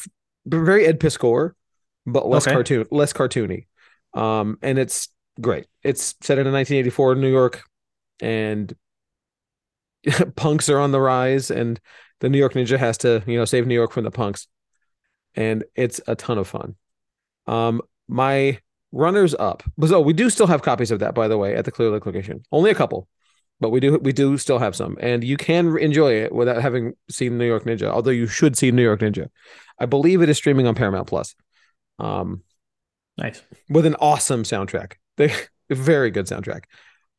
very 0.47 0.87
ed 0.87 1.01
piskor 1.01 1.53
but 2.07 2.27
less 2.27 2.47
Okay. 2.47 2.55
cartoon 2.55 2.87
less 2.91 3.13
cartoony. 3.13 3.67
Um 4.15 4.59
and 4.63 4.79
it's 4.79 5.09
great. 5.41 5.67
It's 5.83 6.15
set 6.21 6.39
in 6.39 6.51
1984 6.51 7.15
new 7.17 7.31
york 7.31 7.63
and 8.21 8.75
punks 10.37 10.69
are 10.69 10.79
on 10.79 10.93
the 10.93 11.01
rise 11.01 11.51
and 11.51 11.81
the 12.21 12.29
new 12.29 12.39
york 12.39 12.55
ninja 12.55 12.79
has 12.79 12.99
to 12.99 13.23
you 13.27 13.37
know 13.37 13.45
save 13.45 13.67
new 13.67 13.75
york 13.75 13.93
from 13.93 14.05
the 14.05 14.11
punks 14.11 14.47
and 15.35 15.65
it's 15.75 16.01
a 16.07 16.15
ton 16.15 16.39
of 16.39 16.49
fun 16.49 16.75
um 17.47 17.81
my 18.09 18.59
runners 18.93 19.35
up 19.35 19.63
so 19.87 20.01
we 20.01 20.13
do 20.13 20.29
still 20.31 20.47
have 20.47 20.63
copies 20.63 20.91
of 20.91 20.99
that 20.99 21.15
by 21.15 21.29
the 21.29 21.39
way 21.39 21.55
at 21.55 21.65
the 21.65 21.71
clear 21.71 21.91
lake 21.91 22.07
location 22.07 22.43
only 22.51 22.71
a 22.71 22.75
couple 22.75 23.09
but 23.61 23.71
we 23.71 23.79
do 23.79 23.99
we 23.99 24.13
do 24.13 24.37
still 24.37 24.59
have 24.59 24.75
some 24.75 24.97
and 25.01 25.23
you 25.23 25.37
can 25.37 25.77
enjoy 25.79 26.13
it 26.13 26.33
without 26.33 26.61
having 26.61 26.93
seen 27.09 27.39
new 27.39 27.47
york 27.47 27.65
ninja 27.65 27.89
although 27.89 28.11
you 28.11 28.27
should 28.27 28.57
see 28.57 28.73
new 28.73 28.83
york 28.83 29.01
ninja 29.01 29.29
i 29.79 29.87
believe 29.87 30.23
it 30.23 30.29
is 30.29 30.37
streaming 30.37 30.67
on 30.67 30.75
paramount 30.75 31.07
plus 31.07 31.35
um 31.99 32.43
Nice. 33.21 33.43
with 33.69 33.87
an 33.87 33.97
awesome 33.97 34.43
soundtrack. 34.45 34.95
They 35.17 35.33
very 35.71 36.11
good 36.11 36.27
soundtrack. 36.27 36.65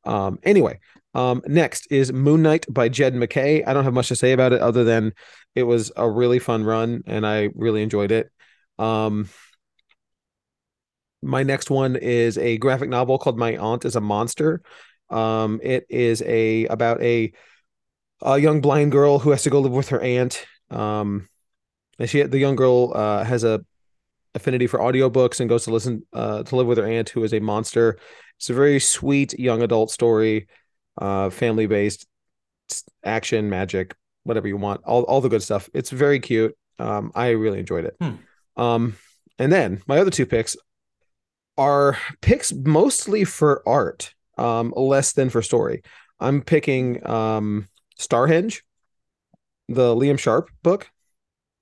Um, 0.03 0.39
anyway, 0.43 0.79
um, 1.13 1.41
next 1.46 1.91
is 1.91 2.12
Moon 2.12 2.41
Knight 2.41 2.65
by 2.70 2.89
Jed 2.89 3.15
MacKay. 3.15 3.63
I 3.63 3.74
don't 3.74 3.84
have 3.84 3.93
much 3.93 4.08
to 4.10 4.15
say 4.15 4.31
about 4.31 4.53
it 4.53 4.62
other 4.62 4.84
than 4.84 5.13
it 5.55 5.63
was 5.63 5.91
a 5.96 6.10
really 6.10 6.39
fun 6.39 6.63
run 6.63 7.03
and 7.05 7.25
I 7.25 7.50
really 7.55 7.84
enjoyed 7.84 8.12
it. 8.12 8.31
Um, 8.79 9.29
my 11.22 11.43
next 11.43 11.70
one 11.70 11.96
is 11.96 12.38
a 12.38 12.58
graphic 12.58 12.89
novel 12.89 13.17
called 13.17 13.38
My 13.38 13.58
Aunt 13.58 13.86
is 13.86 13.96
a 13.96 14.01
Monster. 14.01 14.62
Um, 15.10 15.60
it 15.62 15.86
is 15.89 16.24
a 16.25 16.65
about 16.67 17.01
a 17.01 17.34
a 18.22 18.38
young 18.38 18.62
blind 18.62 18.91
girl 18.91 19.20
who 19.20 19.31
has 19.31 19.43
to 19.43 19.50
go 19.50 19.60
live 19.60 19.72
with 19.72 19.89
her 19.89 20.00
aunt. 20.00 20.46
Um, 20.70 21.27
and 22.00 22.10
she 22.10 22.24
the 22.24 22.39
young 22.39 22.55
girl 22.55 22.93
uh, 22.96 23.24
has 23.24 23.43
a 23.43 23.63
affinity 24.36 24.68
for 24.68 24.80
audiobooks 24.80 25.40
and 25.40 25.50
goes 25.50 25.66
to 25.66 25.72
listen 25.72 26.06
uh, 26.14 26.44
to 26.44 26.56
live 26.56 26.68
with 26.68 26.78
her 26.78 26.86
aunt 26.88 27.10
who 27.10 27.24
is 27.24 27.34
a 27.34 27.40
monster. 27.40 27.98
It's 28.38 28.50
a 28.50 28.54
very 28.54 28.80
sweet 28.80 29.38
young 29.38 29.62
adult 29.62 29.92
story, 29.92 30.48
uh, 31.00 31.30
family 31.30 31.68
based 31.68 32.08
action, 33.04 33.50
magic, 33.50 33.96
whatever 34.24 34.48
you 34.48 34.58
want, 34.58 34.82
all 34.86 35.04
all 35.04 35.22
the 35.22 35.30
good 35.30 35.44
stuff. 35.44 35.70
It's 35.74 35.90
very 35.90 36.20
cute. 36.20 36.58
Um, 36.80 37.12
I 37.14 37.30
really 37.30 37.60
enjoyed 37.60 37.86
it. 37.86 37.96
Hmm. 38.02 38.16
Um, 38.62 38.96
and 39.38 39.52
then 39.52 39.82
my 39.88 40.00
other 40.00 40.12
two 40.12 40.26
picks 40.26 40.56
are 41.58 41.98
picks 42.22 42.54
mostly 42.54 43.24
for 43.24 43.62
art, 43.68 44.14
um, 44.38 44.74
less 44.76 45.14
than 45.14 45.30
for 45.30 45.42
story. 45.42 45.84
I'm 46.20 46.42
picking 46.42 47.06
um, 47.08 47.68
Starhenge, 48.00 48.62
the 49.68 49.96
Liam 49.96 50.18
Sharp 50.18 50.50
book. 50.64 50.90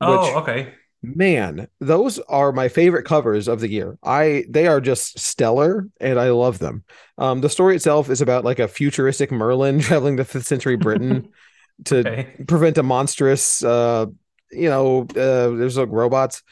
Oh, 0.02 0.26
which- 0.26 0.36
okay. 0.36 0.74
Man 1.02 1.68
those 1.80 2.20
are 2.28 2.52
my 2.52 2.68
favorite 2.68 3.04
covers 3.06 3.48
of 3.48 3.62
the 3.62 3.70
year. 3.70 3.98
I 4.04 4.44
they 4.50 4.68
are 4.68 4.82
just 4.82 5.18
stellar 5.18 5.88
and 6.02 6.20
i 6.20 6.30
love 6.30 6.60
them. 6.60 6.84
Um 7.18 7.42
the 7.42 7.50
story 7.50 7.76
itself 7.76 8.10
is 8.10 8.22
about 8.22 8.44
like 8.44 8.60
a 8.60 8.68
futuristic 8.68 9.32
merlin 9.32 9.80
traveling 9.88 10.18
to 10.18 10.26
5th 10.26 10.46
century 10.46 10.76
britain 10.76 11.30
to 11.86 12.00
Okay. 12.00 12.44
prevent 12.48 12.78
a 12.78 12.84
monstrous 12.84 13.64
uh 13.64 14.08
you 14.52 14.70
know 14.70 15.04
uh 15.12 15.56
there's 15.56 15.78
like 15.78 15.90
robots. 15.92 16.44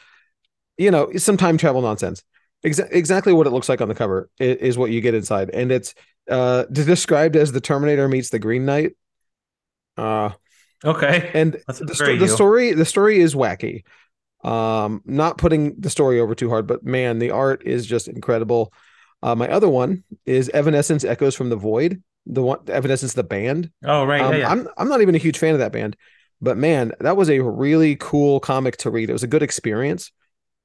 You 0.78 0.90
know 0.92 1.12
some 1.16 1.36
time 1.36 1.58
travel 1.58 1.82
nonsense. 1.82 2.22
Exa- 2.64 2.88
exactly 2.90 3.32
what 3.32 3.46
it 3.46 3.50
looks 3.50 3.68
like 3.68 3.80
on 3.80 3.88
the 3.88 3.94
cover 3.94 4.30
i- 4.40 4.44
is, 4.44 4.78
what 4.78 4.90
you 4.90 5.00
get 5.00 5.14
inside 5.14 5.50
and 5.50 5.70
it's 5.70 5.94
uh 6.30 6.64
described 6.72 7.36
as 7.36 7.52
the 7.52 7.60
terminator 7.60 8.08
meets 8.08 8.30
the 8.30 8.38
green 8.38 8.64
knight. 8.64 8.92
Uh 9.96 10.30
Okay. 10.84 11.30
and 11.34 11.54
the, 11.66 11.94
sto- 11.94 12.16
the 12.16 12.28
story 12.28 12.72
the 12.72 12.84
story 12.84 13.18
is 13.18 13.34
wacky 13.34 13.82
Um, 14.44 15.02
not 15.04 15.38
putting 15.38 15.80
the 15.80 15.90
story 15.90 16.20
over 16.20 16.34
too 16.34 16.48
hard, 16.48 16.66
but 16.66 16.84
man, 16.84 17.18
the 17.18 17.30
art 17.30 17.62
is 17.66 17.86
just 17.86 18.08
incredible. 18.08 18.72
Uh, 19.22 19.34
my 19.34 19.48
other 19.48 19.68
one 19.68 20.04
is 20.26 20.48
Evanescence 20.50 21.04
Echoes 21.04 21.34
from 21.34 21.50
the 21.50 21.56
Void. 21.56 22.02
The 22.26 22.42
one 22.42 22.60
Evanescence, 22.68 23.14
the 23.14 23.24
band. 23.24 23.70
Oh, 23.84 24.04
right. 24.04 24.20
Um, 24.20 24.32
yeah, 24.32 24.38
yeah. 24.40 24.50
I'm 24.50 24.68
I'm 24.76 24.88
not 24.88 25.00
even 25.00 25.14
a 25.14 25.18
huge 25.18 25.38
fan 25.38 25.54
of 25.54 25.60
that 25.60 25.72
band, 25.72 25.96
but 26.40 26.56
man, 26.56 26.92
that 27.00 27.16
was 27.16 27.30
a 27.30 27.40
really 27.40 27.96
cool 27.96 28.38
comic 28.38 28.76
to 28.78 28.90
read. 28.90 29.10
It 29.10 29.14
was 29.14 29.22
a 29.22 29.28
good 29.28 29.42
experience. 29.42 30.12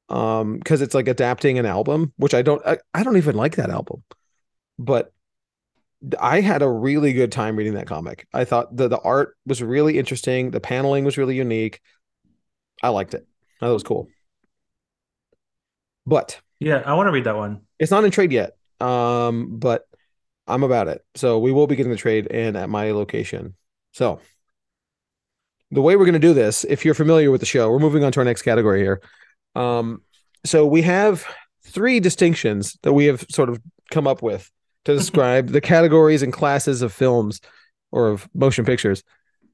Um, 0.09 0.57
because 0.57 0.81
it's 0.81 0.93
like 0.93 1.07
adapting 1.07 1.57
an 1.57 1.65
album, 1.65 2.13
which 2.17 2.33
I 2.33 2.41
don't 2.41 2.61
I, 2.67 2.77
I 2.93 3.03
don't 3.03 3.17
even 3.17 3.35
like 3.35 3.55
that 3.55 3.69
album, 3.69 4.03
but 4.77 5.13
I 6.19 6.41
had 6.41 6.61
a 6.61 6.69
really 6.69 7.13
good 7.13 7.31
time 7.31 7.55
reading 7.55 7.75
that 7.75 7.87
comic. 7.87 8.27
I 8.33 8.43
thought 8.43 8.75
the 8.75 8.89
the 8.89 8.99
art 8.99 9.37
was 9.45 9.63
really 9.63 9.97
interesting, 9.97 10.51
the 10.51 10.59
paneling 10.59 11.05
was 11.05 11.17
really 11.17 11.35
unique. 11.37 11.79
I 12.83 12.89
liked 12.89 13.13
it. 13.13 13.25
That 13.63 13.73
was 13.73 13.83
cool. 13.83 14.09
But 16.05 16.39
yeah, 16.59 16.83
I 16.85 16.93
want 16.93 17.07
to 17.07 17.11
read 17.11 17.23
that 17.25 17.37
one. 17.37 17.61
it's 17.79 17.91
not 17.91 18.03
in 18.03 18.11
trade 18.11 18.31
yet. 18.31 18.57
Um, 18.79 19.57
but 19.57 19.87
I'm 20.47 20.63
about 20.63 20.87
it. 20.87 21.03
So 21.15 21.39
we 21.39 21.51
will 21.51 21.67
be 21.67 21.75
getting 21.75 21.91
the 21.91 21.97
trade 21.97 22.27
in 22.27 22.55
at 22.55 22.69
my 22.69 22.91
location. 22.91 23.55
So 23.93 24.19
the 25.71 25.81
way 25.81 25.95
we're 25.95 26.05
going 26.05 26.13
to 26.13 26.19
do 26.19 26.33
this, 26.33 26.65
if 26.65 26.83
you're 26.83 26.93
familiar 26.93 27.31
with 27.31 27.39
the 27.39 27.47
show, 27.47 27.71
we're 27.71 27.79
moving 27.79 28.03
on 28.03 28.11
to 28.11 28.19
our 28.19 28.25
next 28.25 28.41
category 28.41 28.81
here. 28.81 29.01
Um, 29.55 30.01
so 30.45 30.65
we 30.65 30.81
have 30.81 31.25
three 31.65 31.99
distinctions 31.99 32.77
that 32.83 32.93
we 32.93 33.05
have 33.05 33.25
sort 33.29 33.49
of 33.49 33.61
come 33.91 34.07
up 34.07 34.21
with 34.21 34.51
to 34.85 34.93
describe 34.97 35.49
the 35.49 35.61
categories 35.61 36.21
and 36.21 36.33
classes 36.33 36.81
of 36.81 36.91
films 36.91 37.39
or 37.91 38.09
of 38.09 38.27
motion 38.33 38.65
pictures 38.65 39.03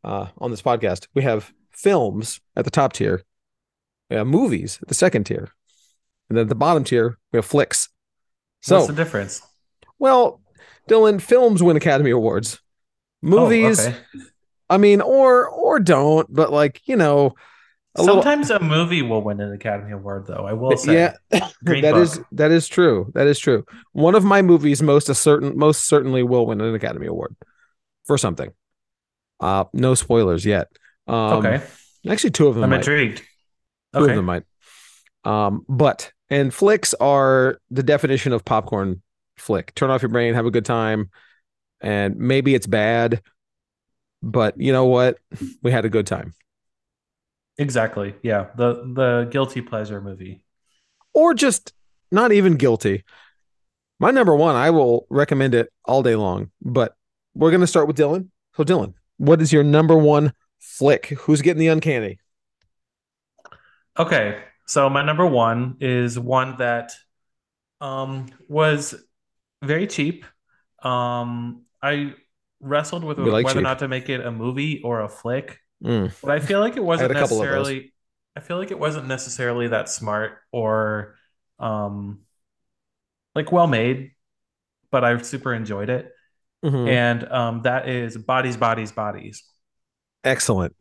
uh, 0.04 0.28
on 0.40 0.50
this 0.50 0.62
podcast. 0.62 1.08
We 1.14 1.22
have 1.24 1.52
films 1.72 2.42
at 2.56 2.66
the 2.66 2.72
top 2.72 2.94
tier, 2.94 3.24
we 4.10 4.16
have 4.16 4.28
movies 4.28 4.80
the 4.88 4.94
second 4.94 5.26
tier, 5.26 5.50
and 6.30 6.38
then 6.38 6.44
at 6.44 6.50
the 6.50 6.56
bottom 6.56 6.84
tier 6.84 7.18
we 7.32 7.38
have 7.38 7.46
flicks. 7.46 7.90
So 8.62 8.76
What's 8.78 8.88
the 8.88 8.94
difference? 8.94 9.42
well, 10.00 10.42
Dylan, 10.90 11.22
films 11.22 11.62
win 11.64 11.78
Academy 11.78 12.10
Awards. 12.12 12.60
Movies, 13.22 13.80
Oh, 13.80 13.90
okay. 13.90 13.98
I 14.70 14.78
mean, 14.78 15.02
or 15.02 15.48
or 15.48 15.80
don't, 15.80 16.32
but 16.34 16.52
like 16.52 16.82
you 16.86 16.96
know, 16.96 17.34
a 17.96 18.02
little- 18.04 18.22
Sometimes 18.22 18.50
a 18.50 18.60
movie 18.60 19.02
will 19.02 19.22
win 19.22 19.40
an 19.42 19.52
Academy 19.52 19.92
Award, 19.92 20.26
though. 20.28 20.46
I 20.48 20.54
will 20.54 20.78
say. 20.78 20.94
yeah, 20.94 21.14
that 21.32 21.52
Book. 21.64 21.84
is 21.96 22.20
that 22.34 22.52
is 22.52 22.68
true. 22.68 23.12
That 23.16 23.28
is 23.28 23.40
true. 23.40 23.66
One 23.94 24.16
of 24.16 24.24
my 24.24 24.42
movies 24.42 24.82
most 24.82 25.10
a 25.10 25.16
certain 25.16 25.58
most 25.58 25.86
certainly 25.88 26.24
will 26.24 26.46
win 26.46 26.62
an 26.62 26.74
Academy 26.76 27.08
Award 27.08 27.36
for 28.06 28.18
something. 28.18 28.52
Uh, 29.40 29.66
no 29.74 29.96
spoilers 29.96 30.46
yet. 30.46 30.68
Um, 31.08 31.46
okay. 31.46 31.64
actually, 32.10 32.32
two 32.32 32.48
of 32.48 32.56
them. 32.56 32.64
I'm 32.66 32.70
might. 32.72 32.78
intrigued. 32.78 33.24
Two 33.94 34.02
Okay. 34.02 34.12
of 34.12 34.16
them 34.18 34.26
might. 34.26 34.44
Um, 35.24 35.66
but 35.68 36.12
and 36.30 36.54
flicks 36.54 36.94
are 36.96 37.60
the 37.72 37.84
definition 37.84 38.34
of 38.34 38.46
popcorn 38.46 39.02
flick. 39.38 39.74
Turn 39.76 39.90
off 39.90 40.02
your 40.02 40.10
brain, 40.10 40.34
have 40.34 40.46
a 40.46 40.52
good 40.52 40.66
time, 40.66 41.10
and 41.82 42.16
maybe 42.18 42.54
it's 42.56 42.68
bad, 42.68 43.22
but 44.22 44.60
you 44.60 44.72
know 44.72 44.86
what? 44.86 45.18
We 45.62 45.72
had 45.72 45.86
a 45.86 45.90
good 45.90 46.06
time. 46.08 46.34
Exactly. 47.58 48.16
Yeah. 48.22 48.48
The 48.56 48.74
the 48.94 49.28
guilty 49.32 49.62
pleasure 49.62 50.02
movie. 50.02 50.44
Or 51.14 51.34
just 51.34 51.74
not 52.12 52.32
even 52.32 52.56
guilty. 52.56 53.04
My 54.00 54.12
number 54.12 54.36
one, 54.36 54.56
I 54.56 54.70
will 54.70 55.06
recommend 55.10 55.54
it 55.56 55.70
all 55.84 56.02
day 56.04 56.16
long, 56.16 56.52
but 56.62 56.96
we're 57.34 57.52
gonna 57.52 57.68
start 57.68 57.88
with 57.88 57.98
Dylan. 57.98 58.30
So 58.56 58.64
Dylan, 58.64 58.94
what 59.18 59.42
is 59.42 59.52
your 59.52 59.64
number 59.64 59.98
one 59.98 60.34
flick? 60.60 61.08
Who's 61.08 61.42
getting 61.42 61.60
the 61.60 61.68
uncanny? 61.68 62.20
Okay. 63.98 64.44
So 64.68 64.90
my 64.90 65.04
number 65.04 65.26
one 65.26 65.78
is 65.80 66.18
one 66.20 66.58
that 66.58 66.92
um 67.82 68.28
was 68.50 68.96
very 69.64 69.88
cheap. 69.88 70.26
Um 70.84 71.66
I 71.84 72.16
wrestled 72.62 73.04
with 73.04 73.20
like 73.20 73.42
whether 73.42 73.60
or 73.60 73.64
not 73.64 73.80
to 73.80 73.90
make 73.90 74.10
it 74.10 74.26
a 74.26 74.32
movie 74.32 74.82
or 74.84 75.02
a 75.02 75.10
flick, 75.10 75.60
Mm, 75.84 76.10
but 76.22 76.32
I 76.32 76.40
feel 76.40 76.60
like 76.62 76.78
it 76.78 76.84
wasn't 76.86 77.12
a 77.12 77.16
couple 77.16 77.42
of 77.42 77.50
those. 77.50 77.74
necessarily 77.74 77.94
I 78.36 78.42
feel 78.42 78.58
like 78.58 78.72
it 78.72 78.80
wasn't 78.80 79.08
necessarily 79.08 79.70
that 79.70 79.90
smart 79.90 80.40
or 80.52 81.16
um 81.60 82.22
like 83.36 83.52
well 83.52 83.68
made, 83.68 84.12
but 84.92 85.04
I 85.06 85.18
super 85.22 85.54
enjoyed 85.54 85.90
it. 85.90 86.12
mhm. 86.64 86.96
And 86.96 87.26
um 87.32 87.64
that 87.64 87.90
is 87.90 88.18
Bodies, 88.18 88.58
Bodies, 88.58 88.92
Bodies. 88.92 89.44
Excellent. 90.24 90.76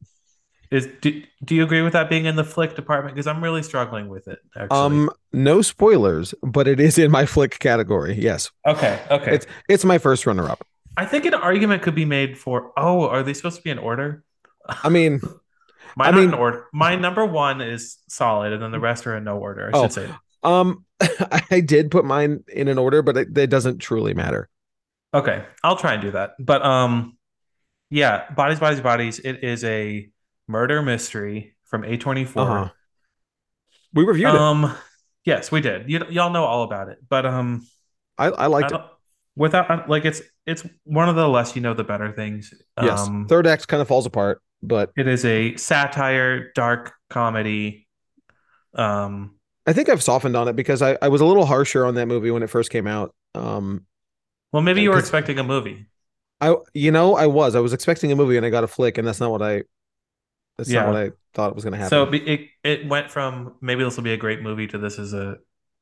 Is 0.71 0.87
do, 1.01 1.23
do 1.45 1.55
you 1.55 1.63
agree 1.65 1.81
with 1.83 1.95
that 1.95 2.11
being 2.11 2.27
in 2.27 2.37
the 2.37 2.45
flick 2.45 2.75
department? 2.77 3.15
Because 3.15 3.27
I'm 3.27 3.43
really 3.43 3.63
struggling 3.63 4.09
with 4.09 4.29
it, 4.29 4.39
actually. 4.55 4.77
Um, 4.79 5.11
no 5.33 5.63
spoilers, 5.63 6.35
but 6.43 6.69
it 6.69 6.79
is 6.79 6.99
in 6.99 7.11
my 7.11 7.25
flick 7.25 7.59
category. 7.59 8.15
Yes, 8.21 8.51
okay, 8.67 9.01
okay. 9.11 9.35
it's 9.35 9.47
it's 9.69 9.85
my 9.85 9.97
first 9.99 10.27
runner 10.27 10.49
up. 10.49 10.67
I 10.97 11.07
think 11.07 11.25
an 11.25 11.35
argument 11.35 11.83
could 11.83 11.95
be 11.95 12.05
made 12.05 12.37
for, 12.37 12.73
oh, 12.77 13.09
are 13.09 13.23
they 13.23 13.33
supposed 13.33 13.57
to 13.57 13.63
be 13.63 13.71
in 13.71 13.79
order? 13.79 14.25
I 14.69 14.89
mean, 14.89 15.21
Mine 15.97 16.15
I 16.15 16.17
mean- 16.17 16.29
in 16.31 16.35
order. 16.35 16.67
My 16.73 16.97
number 16.97 17.25
one 17.25 17.61
is 17.61 17.97
solid, 18.09 18.53
and 18.53 18.63
then 18.63 18.71
the 18.73 18.81
rest 18.81 19.07
are 19.07 19.17
in 19.17 19.25
no 19.25 19.39
order. 19.39 19.71
I 19.73 19.79
Oh. 19.79 19.83
should 19.85 19.93
say. 19.93 20.11
um, 20.43 20.85
I 21.51 21.61
did 21.61 21.91
put 21.91 22.05
mine 22.05 22.45
in 22.53 22.69
an 22.69 22.77
order, 22.79 23.01
but 23.03 23.17
it, 23.17 23.39
it 23.39 23.49
doesn't 23.49 23.79
truly 23.79 24.13
matter. 24.13 24.49
Okay, 25.15 25.45
I'll 25.65 25.77
try 25.77 25.95
and 25.95 26.03
do 26.03 26.11
that. 26.11 26.33
But 26.39 26.63
um, 26.63 27.17
yeah, 27.91 28.31
bodies, 28.33 28.61
bodies, 28.61 28.81
bodies. 28.81 29.19
It 29.21 29.43
is 29.43 29.65
a 29.65 30.11
murder 30.49 30.83
mystery 30.83 31.55
from 31.65 31.85
A24. 31.85 32.37
Uh-huh. 32.43 32.71
We 33.95 34.05
reviewed 34.05 34.35
it. 34.35 34.41
Um, 34.41 34.75
yes, 35.25 35.51
we 35.53 35.61
did. 35.61 35.89
You, 35.89 36.05
y'all 36.11 36.31
know 36.31 36.45
all 36.45 36.65
about 36.65 36.89
it, 36.89 36.99
but 37.09 37.25
um, 37.25 37.67
I, 38.19 38.27
I 38.27 38.47
liked 38.47 38.73
I 38.73 38.77
it. 38.77 38.83
without 39.37 39.89
like 39.89 40.05
it's 40.05 40.21
it's 40.47 40.65
one 40.85 41.09
of 41.09 41.17
the 41.17 41.29
less 41.29 41.55
you 41.55 41.63
know 41.63 41.75
the 41.75 41.85
better 41.85 42.13
things. 42.13 42.53
Yes, 42.83 43.07
Um, 43.07 43.27
third 43.29 43.47
act 43.47 43.69
kind 43.69 43.81
of 43.81 43.89
falls 43.89 44.07
apart, 44.07 44.43
but 44.63 44.91
It 44.97 45.07
is 45.07 45.25
a 45.25 45.57
satire, 45.57 46.53
dark 46.53 46.95
comedy. 47.09 47.87
Um, 48.75 49.37
I 49.67 49.73
think 49.73 49.89
I've 49.89 50.03
softened 50.03 50.37
on 50.37 50.49
it 50.49 50.57
because 50.57 50.83
I, 50.83 50.97
I 51.03 51.09
was 51.09 51.21
a 51.21 51.27
little 51.27 51.45
harsher 51.45 51.85
on 51.85 51.95
that 51.95 52.07
movie 52.07 52.31
when 52.31 52.43
it 52.43 52.51
first 52.51 52.71
came 52.71 52.87
out. 52.87 53.15
Um, 53.35 53.85
well, 54.53 54.63
maybe 54.63 54.81
you 54.81 54.91
were 54.91 54.99
expecting 54.99 55.39
a 55.39 55.45
movie. 55.45 55.87
I 56.41 56.55
you 56.73 56.91
know 56.91 57.17
I 57.17 57.27
was 57.27 57.55
I 57.55 57.61
was 57.61 57.73
expecting 57.73 58.13
a 58.13 58.17
movie 58.17 58.37
and 58.37 58.47
I 58.47 58.51
got 58.51 58.65
a 58.65 58.69
flick, 58.69 58.99
and 58.99 59.07
that's 59.07 59.21
not 59.21 59.31
what 59.31 59.43
I 59.43 59.65
that's 60.59 60.69
Yeah. 60.71 60.83
not 60.85 60.93
what 60.93 61.03
I 61.03 61.11
thought 61.35 61.55
was 61.55 61.65
going 61.65 61.73
to 61.73 61.79
happen. 61.79 61.91
So 61.91 62.11
it, 62.13 62.49
it 62.65 62.87
went 62.89 63.11
from 63.11 63.55
maybe 63.61 63.85
this 63.85 63.97
will 63.97 64.05
be 64.05 64.13
a 64.13 64.17
great 64.19 64.43
movie 64.43 64.67
to 64.67 64.79
this 64.79 64.99
is 64.99 65.15
a 65.15 65.37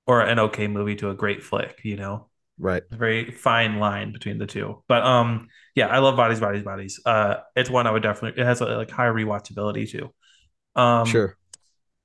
or 0.06 0.20
an 0.20 0.38
okay 0.38 0.68
movie 0.68 0.94
to 0.96 1.10
a 1.10 1.14
great 1.14 1.42
flick. 1.42 1.80
You 1.82 1.96
know, 1.96 2.28
right. 2.58 2.82
a 2.92 2.96
very 2.96 3.30
fine 3.32 3.78
line 3.80 4.12
between 4.12 4.38
the 4.38 4.46
two. 4.46 4.82
But 4.86 5.02
um, 5.02 5.48
yeah, 5.74 5.88
I 5.88 5.98
love 5.98 6.16
Bodies, 6.16 6.38
Bodies, 6.40 6.62
Bodies. 6.62 7.00
Uh, 7.04 7.36
it's 7.56 7.70
one 7.70 7.86
I 7.86 7.90
would 7.90 8.02
definitely. 8.02 8.40
It 8.40 8.46
has 8.46 8.60
a, 8.60 8.66
like 8.66 8.90
high 8.90 9.06
rewatchability 9.06 9.90
too. 9.90 10.12
Um, 10.80 11.06
Sure. 11.06 11.36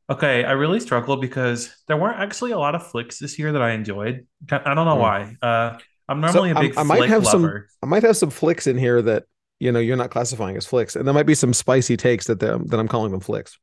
Okay, 0.10 0.44
I 0.44 0.52
really 0.54 0.80
struggled 0.82 1.22
because 1.22 1.74
there 1.88 1.96
weren't 1.96 2.20
actually 2.20 2.52
a 2.52 2.58
lot 2.58 2.76
of 2.76 2.86
flicks 2.86 3.18
this 3.20 3.40
year 3.40 3.54
that 3.54 3.62
I 3.62 3.72
enjoyed. 3.72 4.28
I 4.52 4.74
don't 4.74 4.86
know 4.86 4.96
Hmm. 4.96 5.00
why. 5.00 5.36
Uh, 5.42 5.78
I'm 6.10 6.20
normally 6.20 6.52
a 6.52 6.56
I'm- 6.56 6.66
big 6.68 6.78
I 6.78 6.84
might 6.84 6.98
flick 6.98 7.10
have 7.10 7.26
some- 7.26 7.66
I 7.82 7.86
might 7.86 8.04
have 8.04 8.18
some 8.18 8.30
flicks 8.30 8.68
in 8.68 8.78
here 8.78 9.02
that 9.04 9.24
you 9.62 9.72
know 9.72 9.80
you're 9.80 9.98
not 9.98 10.10
classifying 10.10 10.58
as 10.58 10.66
flicks, 10.66 10.96
and 10.96 11.06
there 11.08 11.14
might 11.14 11.26
be 11.28 11.36
some 11.36 11.54
spicy 11.54 11.96
takes 11.96 12.28
that 12.28 12.40
that 12.40 12.80
I'm 12.80 12.88
calling 12.88 13.12
them 13.12 13.22
flicks. 13.22 13.58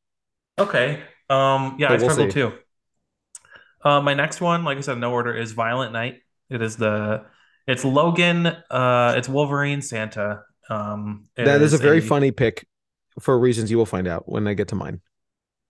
Okay. 0.58 1.02
Um, 1.28 1.76
yeah, 1.78 1.88
But 1.88 1.98
I 1.98 2.02
we'll 2.02 2.10
struggled 2.10 2.32
see. 2.32 2.40
too. 2.40 2.52
Uh, 3.84 4.00
my 4.00 4.14
next 4.14 4.40
one, 4.40 4.64
like 4.64 4.78
I 4.78 4.80
said, 4.80 4.98
no 4.98 5.12
order, 5.12 5.34
is 5.34 5.52
Violent 5.52 5.92
Night. 5.92 6.20
It 6.50 6.62
is 6.62 6.76
the 6.76 7.26
it's 7.66 7.84
Logan, 7.84 8.46
uh, 8.46 9.14
it's 9.16 9.28
Wolverine 9.28 9.82
Santa. 9.82 10.42
Um, 10.70 11.26
that 11.36 11.60
is 11.62 11.72
a 11.74 11.78
very 11.78 12.00
funny 12.00 12.30
pick 12.30 12.66
for 13.20 13.38
reasons 13.38 13.70
you 13.70 13.78
will 13.78 13.86
find 13.86 14.06
out 14.08 14.28
when 14.28 14.46
I 14.46 14.54
get 14.54 14.68
to 14.68 14.74
mine. 14.74 15.00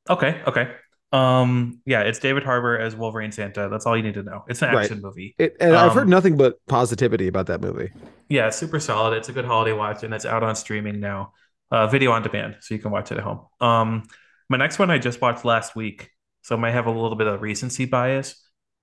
Okay, 0.08 0.40
okay. 0.46 0.72
Um, 1.12 1.80
yeah, 1.86 2.02
it's 2.02 2.18
David 2.18 2.42
Harbour 2.44 2.78
as 2.78 2.94
Wolverine 2.94 3.32
Santa. 3.32 3.68
That's 3.70 3.86
all 3.86 3.96
you 3.96 4.02
need 4.02 4.14
to 4.14 4.22
know. 4.22 4.44
It's 4.48 4.60
an 4.62 4.74
Right. 4.74 4.84
action 4.84 5.00
movie. 5.00 5.34
It, 5.38 5.56
and 5.60 5.74
I've 5.74 5.92
heard 5.94 6.02
Um, 6.04 6.10
nothing 6.10 6.36
but 6.36 6.64
positivity 6.66 7.28
about 7.28 7.46
that 7.46 7.60
movie. 7.60 7.90
Yeah, 8.28 8.50
super 8.50 8.78
solid. 8.78 9.16
It's 9.16 9.28
a 9.28 9.32
good 9.32 9.46
holiday 9.46 9.72
watch, 9.72 10.02
and 10.02 10.12
it's 10.12 10.26
out 10.26 10.42
on 10.42 10.54
streaming 10.54 11.00
now, 11.00 11.32
uh, 11.70 11.86
video 11.86 12.12
on 12.12 12.22
demand, 12.22 12.58
so 12.60 12.74
you 12.74 12.80
can 12.80 12.90
watch 12.90 13.10
it 13.10 13.18
at 13.18 13.24
home. 13.24 13.46
Um, 13.60 14.02
my 14.50 14.58
next 14.58 14.78
one 14.78 14.90
I 14.90 14.98
just 14.98 15.20
watched 15.20 15.44
last 15.44 15.74
week, 15.74 16.10
so 16.42 16.56
I 16.56 16.58
might 16.58 16.72
have 16.72 16.86
a 16.86 16.90
little 16.90 17.16
bit 17.16 17.26
of 17.26 17.40
recency 17.40 17.86
bias, 17.86 18.42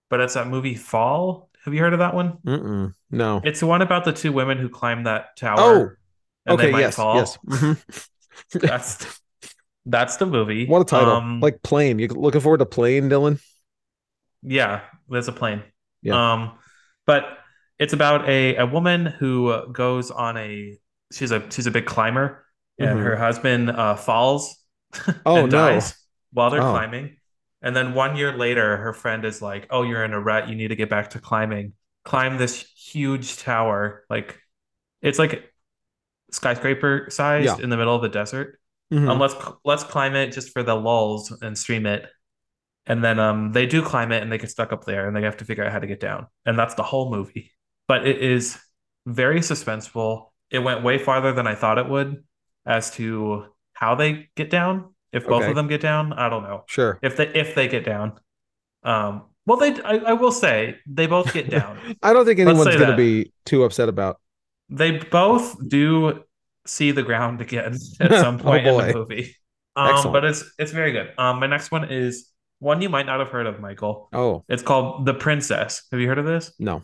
but 0.10 0.20
it's 0.20 0.34
that 0.34 0.48
movie 0.48 0.76
Fall. 0.76 1.50
Have 1.64 1.74
you 1.74 1.80
heard 1.80 1.94
of 1.94 2.00
that 2.00 2.14
one? 2.16 2.38
Mm-mm, 2.46 2.94
no. 3.12 3.42
It's 3.44 3.60
the 3.60 3.66
one 3.68 3.82
about 3.82 4.06
the 4.06 4.14
two 4.14 4.32
women 4.32 4.58
who 4.58 4.70
climb 4.70 5.04
that 5.04 5.36
tower. 5.38 5.60
Oh, 5.60 5.90
and 6.46 6.60
they 6.60 6.64
okay. 6.66 6.72
might 6.72 6.80
Yes. 6.82 6.96
fall. 6.96 7.16
Yes. 7.18 7.38
mhm. 7.48 8.08
That's 8.52 9.20
that's 9.86 10.18
the 10.18 10.26
movie. 10.26 10.66
what 10.66 10.82
a 10.82 10.86
title! 10.86 11.12
Um, 11.14 11.40
like 11.40 11.62
plane. 11.64 12.00
You 12.00 12.08
looking 12.08 12.42
forward 12.42 12.58
to 12.60 12.66
plane, 12.66 13.10
Dylan? 13.10 13.40
Yeah, 14.44 14.82
there's 15.10 15.28
a 15.28 15.32
plane. 15.32 15.64
Yeah. 16.02 16.34
Um, 16.34 16.54
but 17.06 17.26
it's 17.80 17.94
about 17.94 18.28
a 18.30 18.56
a 18.58 18.66
woman 18.66 19.06
who 19.06 19.72
goes 19.72 20.12
on 20.12 20.38
a 20.38 20.78
she's 21.12 21.32
a 21.32 21.44
she's 21.52 21.68
a 21.68 21.72
big 21.72 21.86
climber, 21.86 22.46
and 22.80 23.00
Mhm. 23.00 23.04
her 23.04 23.16
husband 23.16 23.70
uh, 23.72 23.96
falls 23.96 24.56
Oh, 25.26 25.38
and 25.44 25.52
no. 25.52 25.58
dies 25.72 25.96
while 26.32 26.50
they're 26.50 26.62
Oh. 26.62 26.72
climbing. 26.72 27.18
And 27.62 27.76
then 27.76 27.94
one 27.96 28.16
year 28.16 28.32
later, 28.38 28.78
her 28.78 28.94
friend 28.94 29.26
is 29.26 29.42
like, 29.42 29.68
"Oh, 29.72 29.82
you're 29.84 30.04
in 30.04 30.14
a 30.14 30.20
rut. 30.20 30.48
You 30.50 30.56
need 30.56 30.68
to 30.68 30.76
get 30.76 30.90
back 30.90 31.12
to 31.12 31.20
climbing. 31.20 31.74
Climb 32.04 32.38
this 32.38 32.62
huge 32.76 33.38
tower. 33.38 34.06
Like 34.10 34.40
it's 35.02 35.18
like 35.20 35.52
skyscraper 36.32 37.08
sized 37.10 37.46
Yeah. 37.60 37.64
in 37.64 37.70
the 37.70 37.78
middle 37.78 37.96
of 37.96 38.02
the 38.02 38.10
desert. 38.10 38.60
Mhm. 38.94 39.10
Um, 39.10 39.20
let's 39.20 39.36
let's 39.64 39.84
climb 39.84 40.16
it 40.16 40.32
just 40.32 40.52
for 40.52 40.64
the 40.64 40.76
lulls 40.76 41.32
and 41.42 41.58
stream 41.58 41.86
it. 41.86 42.08
And 42.88 43.04
then 43.04 43.20
um, 43.20 43.52
they 43.52 43.66
do 43.66 43.82
climb 43.82 44.12
it 44.12 44.22
and 44.22 44.32
they 44.32 44.38
get 44.38 44.52
stuck 44.52 44.72
up 44.72 44.86
there 44.86 45.08
and 45.08 45.16
they 45.16 45.24
have 45.24 45.38
to 45.38 45.46
figure 45.46 45.64
out 45.64 45.72
how 45.72 45.80
to 45.80 45.88
get 45.88 46.00
down. 46.00 46.28
And 46.46 46.58
that's 46.58 46.76
the 46.76 46.84
whole 46.84 47.10
movie. 47.10 47.52
But 47.88 48.06
it 48.08 48.22
is 48.22 48.60
very 49.08 49.40
suspenseful. 49.40 50.28
It 50.52 50.60
went 50.60 50.84
way 50.84 51.00
farther 51.00 51.34
than 51.34 51.48
I 51.48 51.56
thought 51.56 51.80
it 51.80 51.90
would 51.90 52.24
as 52.66 52.92
to 52.92 53.46
how 53.74 53.96
they 53.96 54.30
get 54.36 54.52
down. 54.52 54.94
If 55.12 55.26
both 55.26 55.42
Okay. 55.42 55.50
of 55.50 55.56
them 55.56 55.68
get 55.68 55.82
down, 55.82 56.14
I 56.14 56.30
don't 56.30 56.44
know. 56.44 56.64
Sure. 56.68 57.00
If 57.02 57.18
they 57.18 57.28
if 57.30 57.56
they 57.56 57.68
get 57.68 57.86
down. 57.86 58.20
Um, 58.84 59.24
well, 59.48 59.58
they 59.58 59.82
I, 59.82 59.98
I 59.98 60.14
will 60.14 60.32
say 60.32 60.78
they 60.86 61.08
both 61.08 61.34
get 61.34 61.50
down. 61.50 61.80
I 62.04 62.14
don't 62.14 62.26
think 62.26 62.40
anyone's 62.40 62.66
going 62.76 62.90
to 62.90 62.98
be 62.98 63.32
too 63.46 63.64
upset 63.64 63.90
about. 63.90 64.20
They 64.70 64.92
both 64.98 65.56
do 65.68 66.24
see 66.66 66.92
the 66.92 67.04
ground 67.04 67.42
again 67.42 67.76
at 68.00 68.12
some 68.12 68.36
Oh, 68.40 68.44
point 68.44 68.68
in 68.68 68.78
the 68.78 68.94
movie. 68.94 69.36
Um, 69.76 70.12
but 70.14 70.24
it's 70.26 70.44
it's 70.58 70.72
very 70.72 70.92
good. 70.94 71.12
Um, 71.18 71.40
my 71.40 71.48
next 71.48 71.70
one 71.72 71.92
is 71.92 72.32
one 72.60 72.82
you 72.82 72.90
might 72.90 73.06
not 73.06 73.20
have 73.20 73.30
heard 73.30 73.46
of, 73.46 73.60
Michael. 73.60 74.10
Oh, 74.14 74.44
It's 74.48 74.64
called 74.64 75.06
The 75.06 75.14
Princess. 75.14 75.84
Have 75.92 76.00
you 76.00 76.08
heard 76.08 76.20
of 76.20 76.26
this? 76.26 76.54
no. 76.60 76.84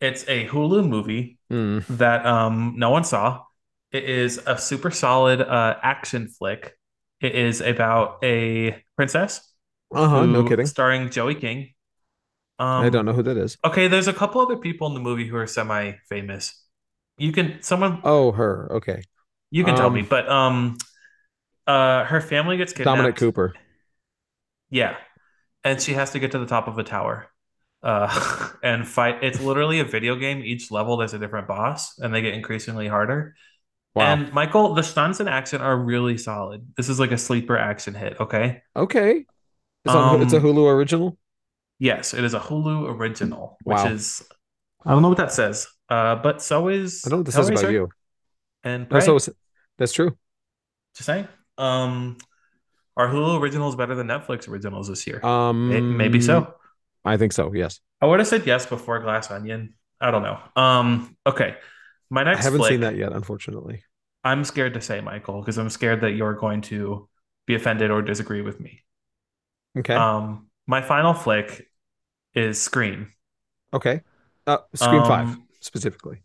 It's 0.00 0.24
a 0.28 0.46
Hulu 0.48 0.86
movie 0.86 1.38
Mm. 1.50 1.84
that 1.98 2.26
um 2.26 2.74
no 2.76 2.90
one 2.90 3.04
saw. 3.04 3.44
It 3.92 4.04
is 4.04 4.40
a 4.46 4.58
super 4.58 4.90
solid 4.90 5.40
uh 5.40 5.76
action 5.82 6.28
flick. 6.28 6.76
It 7.20 7.34
is 7.34 7.60
about 7.60 8.18
a 8.22 8.82
princess 8.96 9.40
Uh-huh, 9.94 10.26
no 10.26 10.44
kidding. 10.44 10.66
starring 10.66 11.10
Joey 11.10 11.34
King. 11.36 11.70
Um, 12.58 12.84
I 12.84 12.90
don't 12.90 13.04
know 13.06 13.12
who 13.12 13.22
that 13.22 13.36
is. 13.36 13.56
Okay, 13.64 13.88
there's 13.88 14.08
a 14.08 14.12
couple 14.12 14.40
other 14.40 14.56
people 14.56 14.86
in 14.88 14.94
the 14.94 15.00
movie 15.00 15.26
who 15.26 15.36
are 15.36 15.46
semi-famous. 15.46 16.63
You 17.16 17.32
can 17.32 17.62
someone 17.62 18.00
Oh, 18.04 18.32
her. 18.32 18.72
Okay. 18.72 19.02
you 19.50 19.64
can 19.64 19.76
tell 19.76 19.86
um, 19.86 19.94
me, 19.94 20.02
but 20.02 20.28
um, 20.28 20.76
uh, 21.66 22.04
her 22.04 22.20
family 22.20 22.56
gets 22.56 22.72
kidnapped. 22.72 22.96
Dominic 22.96 23.16
Cooper. 23.16 23.54
Yeah, 24.70 24.96
and 25.62 25.80
she 25.80 25.92
has 25.92 26.10
to 26.12 26.18
get 26.18 26.32
to 26.32 26.38
the 26.38 26.46
top 26.46 26.66
of 26.66 26.78
a 26.78 26.82
tower, 26.82 27.30
uh, 27.82 28.48
and 28.62 28.86
fight. 28.86 29.22
It's 29.22 29.40
literally 29.40 29.80
a 29.80 29.84
video 29.84 30.16
game. 30.16 30.42
Each 30.44 30.70
level 30.70 30.96
there's 30.96 31.14
a 31.14 31.18
different 31.18 31.46
boss, 31.46 31.98
and 31.98 32.12
they 32.12 32.22
get 32.22 32.34
increasingly 32.34 32.88
harder. 32.88 33.36
Wow. 33.94 34.12
And 34.12 34.32
Michael, 34.32 34.74
the 34.74 34.82
stunts 34.82 35.20
and 35.20 35.28
action 35.28 35.60
are 35.60 35.76
really 35.76 36.18
solid. 36.18 36.66
This 36.76 36.88
is 36.88 36.98
like 36.98 37.12
a 37.12 37.18
sleeper 37.18 37.56
action 37.56 37.94
hit. 37.94 38.18
Okay. 38.18 38.62
okay. 38.74 39.24
It's, 39.84 39.94
on, 39.94 40.20
it's 40.22 40.32
a 40.32 40.38
Um, 40.38 40.42
Hulu 40.42 40.66
original. 40.72 41.18
Yes, 41.78 42.14
it 42.14 42.24
is 42.24 42.34
a 42.34 42.40
Hulu 42.40 42.98
original, 42.98 43.56
which 43.62 43.84
is 43.84 44.22
I 44.84 44.90
don't 44.90 45.02
know 45.02 45.08
what 45.08 45.18
that 45.18 45.32
says. 45.32 45.66
Uh, 45.88 46.16
but 46.16 46.40
so 46.42 46.68
is 46.68 47.04
I 47.06 47.10
know 47.10 47.18
what 47.18 47.26
this 47.26 47.34
says 47.34 47.48
about 47.50 47.70
you. 47.72 47.88
and 48.62 48.84
No, 48.84 48.88
Prey. 48.88 49.00
so 49.00 49.16
it's- 49.16 49.28
that's 49.78 49.92
true. 49.92 50.16
Just 50.94 51.06
saying. 51.06 51.28
Um, 51.58 52.16
are 52.96 53.08
Hulu 53.08 53.40
originals 53.40 53.74
better 53.76 53.94
than 53.94 54.06
Netflix 54.06 54.48
originals 54.48 54.88
this 54.88 55.06
year? 55.06 55.24
Um, 55.24 55.68
May- 55.68 55.80
Maybe 55.80 56.20
so. 56.20 56.54
I 57.04 57.16
think 57.16 57.32
so. 57.32 57.52
Yes. 57.52 57.80
I 58.00 58.06
would 58.06 58.18
have 58.20 58.28
said 58.28 58.46
yes 58.46 58.66
before 58.66 59.00
Glass 59.00 59.30
Onion. 59.30 59.74
I 60.00 60.10
don't 60.10 60.22
know. 60.22 60.38
Um, 60.56 61.16
okay. 61.26 61.56
My 62.10 62.22
next. 62.22 62.40
I 62.40 62.44
haven't 62.44 62.60
flick, 62.60 62.70
seen 62.70 62.80
that 62.80 62.96
yet, 62.96 63.12
unfortunately. 63.12 63.82
I'm 64.22 64.44
scared 64.44 64.74
to 64.74 64.80
say, 64.80 65.00
Michael, 65.00 65.40
because 65.40 65.58
I'm 65.58 65.68
scared 65.70 66.00
that 66.02 66.12
you're 66.12 66.34
going 66.34 66.60
to 66.62 67.08
be 67.46 67.54
offended 67.56 67.90
or 67.90 68.00
disagree 68.02 68.40
with 68.42 68.58
me. 68.60 68.82
Okay. 69.78 69.94
Um, 69.94 70.46
my 70.66 70.80
final 70.80 71.12
flick 71.12 71.68
is 72.34 72.60
Scream. 72.62 73.10
okay. 73.72 74.00
Uh, 74.46 74.58
Scream 74.74 75.02
Um, 75.02 75.08
Five 75.08 75.36
specifically. 75.64 76.22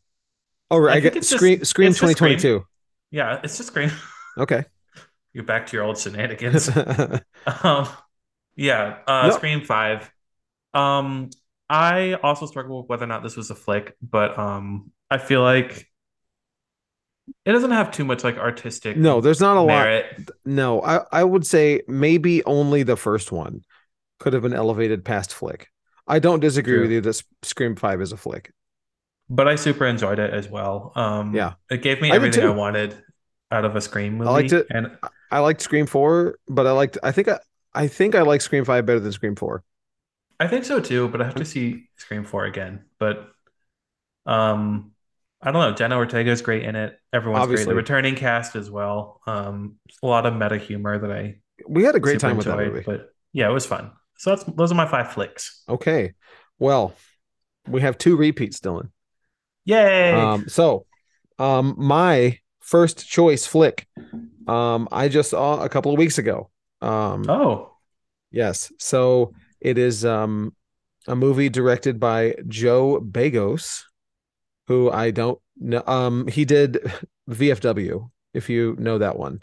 Oh, 0.69 0.77
right. 0.77 0.93
I 0.93 0.97
I, 0.97 0.99
get 0.99 1.13
just- 1.13 1.29
Scream. 1.31 1.63
Scream 1.63 1.89
it's 1.89 1.99
just 1.99 2.11
Scream. 2.17 2.37
2022. 2.37 2.65
Yeah, 3.11 3.39
it's 3.43 3.57
just 3.57 3.69
Scream. 3.69 3.91
Okay. 4.37 4.63
You're 5.33 5.43
back 5.43 5.65
to 5.67 5.75
your 5.75 5.83
old 5.83 5.97
shenanigans. 5.97 6.69
um, 7.63 7.87
yeah, 8.55 8.99
uh, 9.05 9.27
No. 9.27 9.31
Scream 9.35 9.61
Five. 9.65 10.09
Um, 10.73 11.29
I 11.69 12.13
also 12.13 12.45
struggle 12.45 12.79
with 12.81 12.89
whether 12.89 13.03
or 13.03 13.07
not 13.07 13.21
this 13.21 13.35
was 13.35 13.49
a 13.49 13.55
flick, 13.55 13.97
but 14.01 14.39
um, 14.39 14.91
I 15.09 15.17
feel 15.17 15.41
like 15.41 15.89
it 17.43 17.51
doesn't 17.51 17.71
have 17.71 17.91
too 17.91 18.05
much 18.05 18.23
like 18.23 18.37
artistic 18.37 18.95
no, 18.97 19.19
there's 19.19 19.41
not 19.41 19.57
a 19.57 19.61
lot. 19.61 20.03
No, 20.45 20.81
I, 20.81 21.01
I 21.11 21.23
would 21.23 21.45
say 21.45 21.81
maybe 21.87 22.43
only 22.45 22.83
the 22.83 22.95
first 22.95 23.31
one 23.31 23.63
could 24.19 24.33
have 24.33 24.43
been 24.43 24.53
elevated 24.53 25.03
past 25.03 25.33
flick. 25.33 25.67
I 26.07 26.19
don't 26.19 26.39
disagree 26.39 26.75
True. 26.75 26.81
with 26.83 26.91
you 26.91 27.01
that 27.01 27.21
Scream 27.43 27.75
Five 27.75 28.01
is 28.01 28.13
a 28.13 28.17
flick. 28.17 28.53
But 29.29 29.47
I 29.47 29.55
super 29.55 29.85
enjoyed 29.85 30.19
it 30.19 30.33
as 30.33 30.49
well. 30.49 30.91
Um, 30.95 31.35
Yeah. 31.35 31.53
it 31.69 31.81
gave 31.81 32.01
me 32.01 32.11
I 32.11 32.15
everything 32.15 32.43
I 32.43 32.49
wanted 32.49 33.01
out 33.51 33.65
of 33.65 33.75
a 33.75 33.81
Scream 33.81 34.17
movie. 34.17 34.29
I 34.29 34.33
liked 34.33 34.53
it. 34.53 34.67
and 34.69 34.97
I 35.31 35.39
liked 35.39 35.61
Scream 35.61 35.85
Four, 35.85 36.39
but 36.47 36.65
I 36.65 36.71
liked. 36.71 36.97
I 37.03 37.11
think 37.11 37.27
I, 37.27 37.39
I 37.73 37.87
think 37.87 38.15
I 38.15 38.21
like 38.21 38.41
Scream 38.41 38.65
Five 38.65 38.85
better 38.85 38.99
than 38.99 39.11
Scream 39.11 39.35
Four. 39.35 39.63
I 40.39 40.47
think 40.47 40.65
so 40.65 40.79
too. 40.79 41.07
But 41.09 41.21
I 41.21 41.25
have 41.25 41.35
to 41.35 41.45
see 41.45 41.89
Scream 41.97 42.23
Four 42.23 42.45
again. 42.45 42.85
But 42.97 43.29
um, 44.25 44.91
I 45.41 45.51
don't 45.51 45.61
know. 45.61 45.75
Jenna 45.75 45.97
Ortega 45.97 46.31
is 46.31 46.41
great 46.41 46.63
in 46.63 46.75
it. 46.75 46.99
Everyone's 47.13 47.45
great. 47.47 47.67
The 47.67 47.75
returning 47.75 48.15
cast 48.15 48.55
as 48.55 48.69
well. 48.69 49.21
Um, 49.27 49.75
a 50.03 50.07
lot 50.07 50.25
of 50.25 50.35
meta 50.35 50.57
humor 50.57 50.97
that 50.97 51.11
I 51.11 51.35
We 51.67 51.83
had 51.83 51.95
a 51.95 51.99
great 51.99 52.19
time 52.19 52.37
with 52.37 52.45
that 52.47 52.57
movie. 52.57 52.83
But 52.85 53.13
yeah, 53.31 53.49
it 53.49 53.53
was 53.53 53.65
fun. 53.65 53.91
So 54.17 54.31
that's 54.31 54.43
those 54.43 54.71
are 54.71 54.75
my 54.75 54.87
five 54.87 55.13
flicks. 55.13 55.63
Okay, 55.69 56.13
well, 56.57 56.93
we 57.67 57.81
have 57.81 57.97
two 57.97 58.17
repeats, 58.17 58.59
Dylan. 58.59 58.89
Yay! 59.69 60.11
Um, 60.11 60.47
so, 60.47 60.85
um, 61.37 61.75
my 61.77 62.39
first 62.59 63.07
choice 63.07 63.45
flick, 63.45 63.87
um, 64.47 64.87
I 64.91 65.07
just 65.09 65.29
saw 65.29 65.61
a 65.63 65.69
couple 65.69 65.91
of 65.93 65.99
weeks 65.99 66.17
ago. 66.17 66.49
Um, 66.81 67.23
oh, 67.29 67.77
yes, 68.31 68.71
so 68.79 69.33
it 69.61 69.77
is 69.77 70.05
um 70.05 70.55
a 71.07 71.15
movie 71.15 71.49
directed 71.49 71.99
by 71.99 72.35
Joe 72.47 72.99
Begos, 72.99 73.83
who 74.67 74.89
I 74.89 75.11
don't 75.11 75.39
know. 75.59 75.83
Um, 75.85 76.27
he 76.27 76.45
did 76.45 76.79
VFW, 77.29 78.09
if 78.33 78.49
you 78.49 78.75
know 78.79 78.97
that 78.97 79.17
one. 79.17 79.41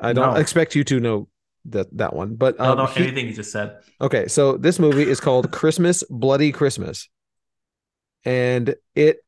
I 0.00 0.12
don't 0.12 0.34
No. 0.34 0.40
expect 0.40 0.74
you 0.74 0.84
to 0.84 1.00
know 1.00 1.28
that 1.66 1.88
that 1.96 2.14
one, 2.14 2.36
but 2.36 2.60
I 2.60 2.66
don't 2.66 2.78
um, 2.78 2.84
know 2.84 2.92
he- 2.92 3.02
anything 3.04 3.26
you 3.26 3.32
just 3.32 3.50
said. 3.50 3.78
Okay, 4.00 4.28
so 4.28 4.56
this 4.56 4.78
movie 4.78 5.08
is 5.08 5.20
called 5.20 5.50
Christmas 5.50 6.04
Bloody 6.10 6.52
Christmas. 6.52 7.08
And 8.26 8.74
it 8.94 9.18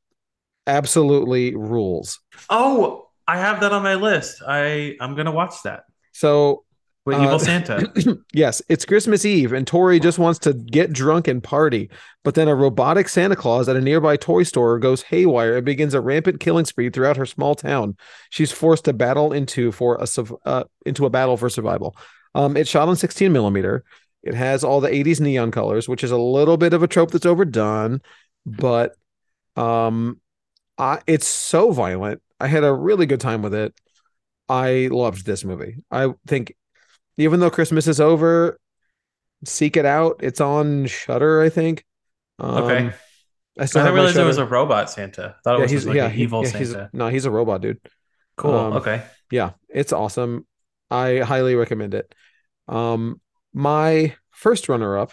absolutely 0.67 1.55
rules. 1.55 2.21
Oh, 2.51 3.09
I 3.27 3.39
have 3.39 3.61
that 3.61 3.73
on 3.73 3.83
my 3.83 3.95
list. 3.95 4.43
I 4.47 4.97
I'm 5.01 5.15
gonna 5.15 5.33
watch 5.33 5.63
that. 5.65 5.85
So, 6.13 6.65
With 7.07 7.17
Uh, 7.19 7.23
Evil 7.25 7.39
Santa. 7.39 8.19
yes, 8.35 8.61
it's 8.69 8.85
Christmas 8.85 9.25
Eve 9.25 9.53
and 9.53 9.67
Tori 9.67 10.01
just 10.01 10.19
wants 10.19 10.39
to 10.41 10.53
get 10.53 10.93
drunk 10.93 11.29
and 11.29 11.43
party, 11.43 11.91
but 12.25 12.35
then 12.35 12.49
a 12.49 12.55
robotic 12.55 13.09
Santa 13.09 13.37
Claus 13.37 13.69
at 13.69 13.77
a 13.77 13.81
nearby 13.81 14.17
toy 14.17 14.43
store 14.43 14.79
goes 14.79 15.03
haywire 15.03 15.57
and 15.57 15.65
begins 15.65 15.95
a 15.95 16.01
rampant 16.01 16.41
killing 16.41 16.65
spree 16.67 16.91
throughout 16.91 17.17
her 17.17 17.25
small 17.27 17.55
town. 17.55 17.97
She's 18.31 18.53
forced 18.53 18.85
to 18.87 18.93
battle 18.93 19.33
into 19.33 19.73
for 19.73 19.97
a 20.01 20.07
uh, 20.45 20.65
into 20.85 21.07
a 21.07 21.11
battle 21.11 21.37
for 21.37 21.49
survival. 21.49 21.97
Um, 22.35 22.57
it's 22.57 22.69
shot 22.71 22.89
on 22.89 22.97
16 22.97 23.33
millimeter. 23.33 23.85
It 24.23 24.35
has 24.35 24.65
all 24.65 24.81
the 24.81 24.91
80s 24.91 25.21
neon 25.21 25.51
colors, 25.51 25.89
which 25.89 26.03
is 26.05 26.11
a 26.11 26.19
little 26.19 26.57
bit 26.57 26.73
of 26.75 26.83
a 26.83 26.89
trope 26.89 27.13
that's 27.13 27.25
overdone, 27.25 28.03
but 28.57 28.95
um, 29.57 30.21
I, 30.77 31.01
it's 31.07 31.27
so 31.27 31.71
violent. 31.73 32.23
I 32.41 32.47
had 32.47 32.65
a 32.65 32.73
really 32.73 33.07
good 33.07 33.21
time 33.21 33.43
with 33.43 33.55
it. 33.55 33.75
I 34.49 34.89
loved 34.91 35.27
this 35.27 35.45
movie. 35.45 35.77
I 35.91 36.15
think 36.27 36.55
even 37.17 37.41
though 37.41 37.51
Christmas 37.51 37.87
is 37.87 38.01
over, 38.01 38.59
seek 39.45 39.77
it 39.77 39.85
out. 39.85 40.21
It's 40.23 40.41
on 40.41 40.87
Shudder, 40.87 41.43
I 41.43 41.49
think. 41.49 41.85
Um, 42.39 42.65
Okay. 42.65 42.87
I 42.87 42.95
I 43.61 43.65
still 43.67 43.83
didn't 43.83 43.95
realize 43.97 44.17
it 44.17 44.23
was 44.25 44.39
a 44.39 44.47
robot 44.47 44.89
Santa. 44.89 45.35
I 45.37 45.41
thought 45.43 45.55
it 45.55 45.59
yeah, 45.59 45.63
was 45.63 45.71
he's 45.73 45.87
like 45.87 45.97
yeah, 45.97 46.07
an 46.07 46.13
he- 46.13 46.23
evil 46.23 46.45
yeah, 46.45 46.51
he's- 46.51 46.71
Santa. 46.71 46.91
no, 46.93 47.09
he's 47.09 47.25
a 47.25 47.31
robot, 47.31 47.61
dude. 47.61 47.81
Cool. 48.37 48.55
um, 48.55 48.73
okay. 48.75 49.03
Yeah, 49.33 49.51
it's 49.69 49.93
awesome. 49.93 50.47
I 50.93 51.19
highly 51.19 51.57
recommend 51.57 51.93
it. 51.95 52.15
Um, 52.69 53.21
my 53.53 54.15
first 54.31 54.69
runner-up 54.69 55.11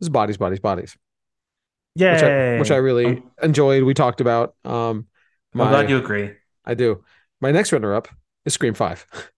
is 0.00 0.08
Bodies, 0.08 0.36
Bodies, 0.38 0.58
Bodies, 0.58 0.96
Yay. 1.96 2.12
which 2.12 2.22
I 2.22 2.58
which 2.58 2.70
I 2.70 2.76
really 2.76 3.06
I'm, 3.06 3.22
enjoyed. 3.42 3.82
We 3.82 3.94
talked 3.94 4.20
about. 4.20 4.54
Um, 4.64 5.06
I'm 5.54 5.68
glad 5.68 5.88
you 5.90 5.98
agree. 5.98 6.32
I 6.64 6.74
do. 6.74 7.04
My 7.40 7.50
next 7.50 7.72
runner-up 7.72 8.08
is 8.44 8.54
Scream 8.54 8.74
Five. 8.74 9.06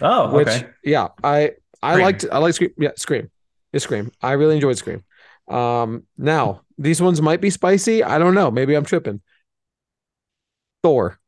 Oh, 0.00 0.34
which 0.34 0.48
okay. 0.48 0.68
yeah 0.84 1.08
i 1.22 1.52
i 1.82 1.92
Scream. 1.92 2.04
liked 2.04 2.24
i 2.32 2.38
like 2.38 2.54
scream 2.54 2.70
yeah 2.78 2.90
scream 2.96 3.30
it's 3.72 3.84
scream 3.84 4.10
i 4.20 4.32
really 4.32 4.54
enjoyed 4.56 4.76
scream 4.76 5.04
um 5.48 6.04
now 6.18 6.62
these 6.78 7.00
ones 7.00 7.20
might 7.22 7.40
be 7.40 7.50
spicy 7.50 8.02
i 8.02 8.18
don't 8.18 8.34
know 8.34 8.50
maybe 8.50 8.74
i'm 8.74 8.84
tripping 8.84 9.20
thor 10.82 11.18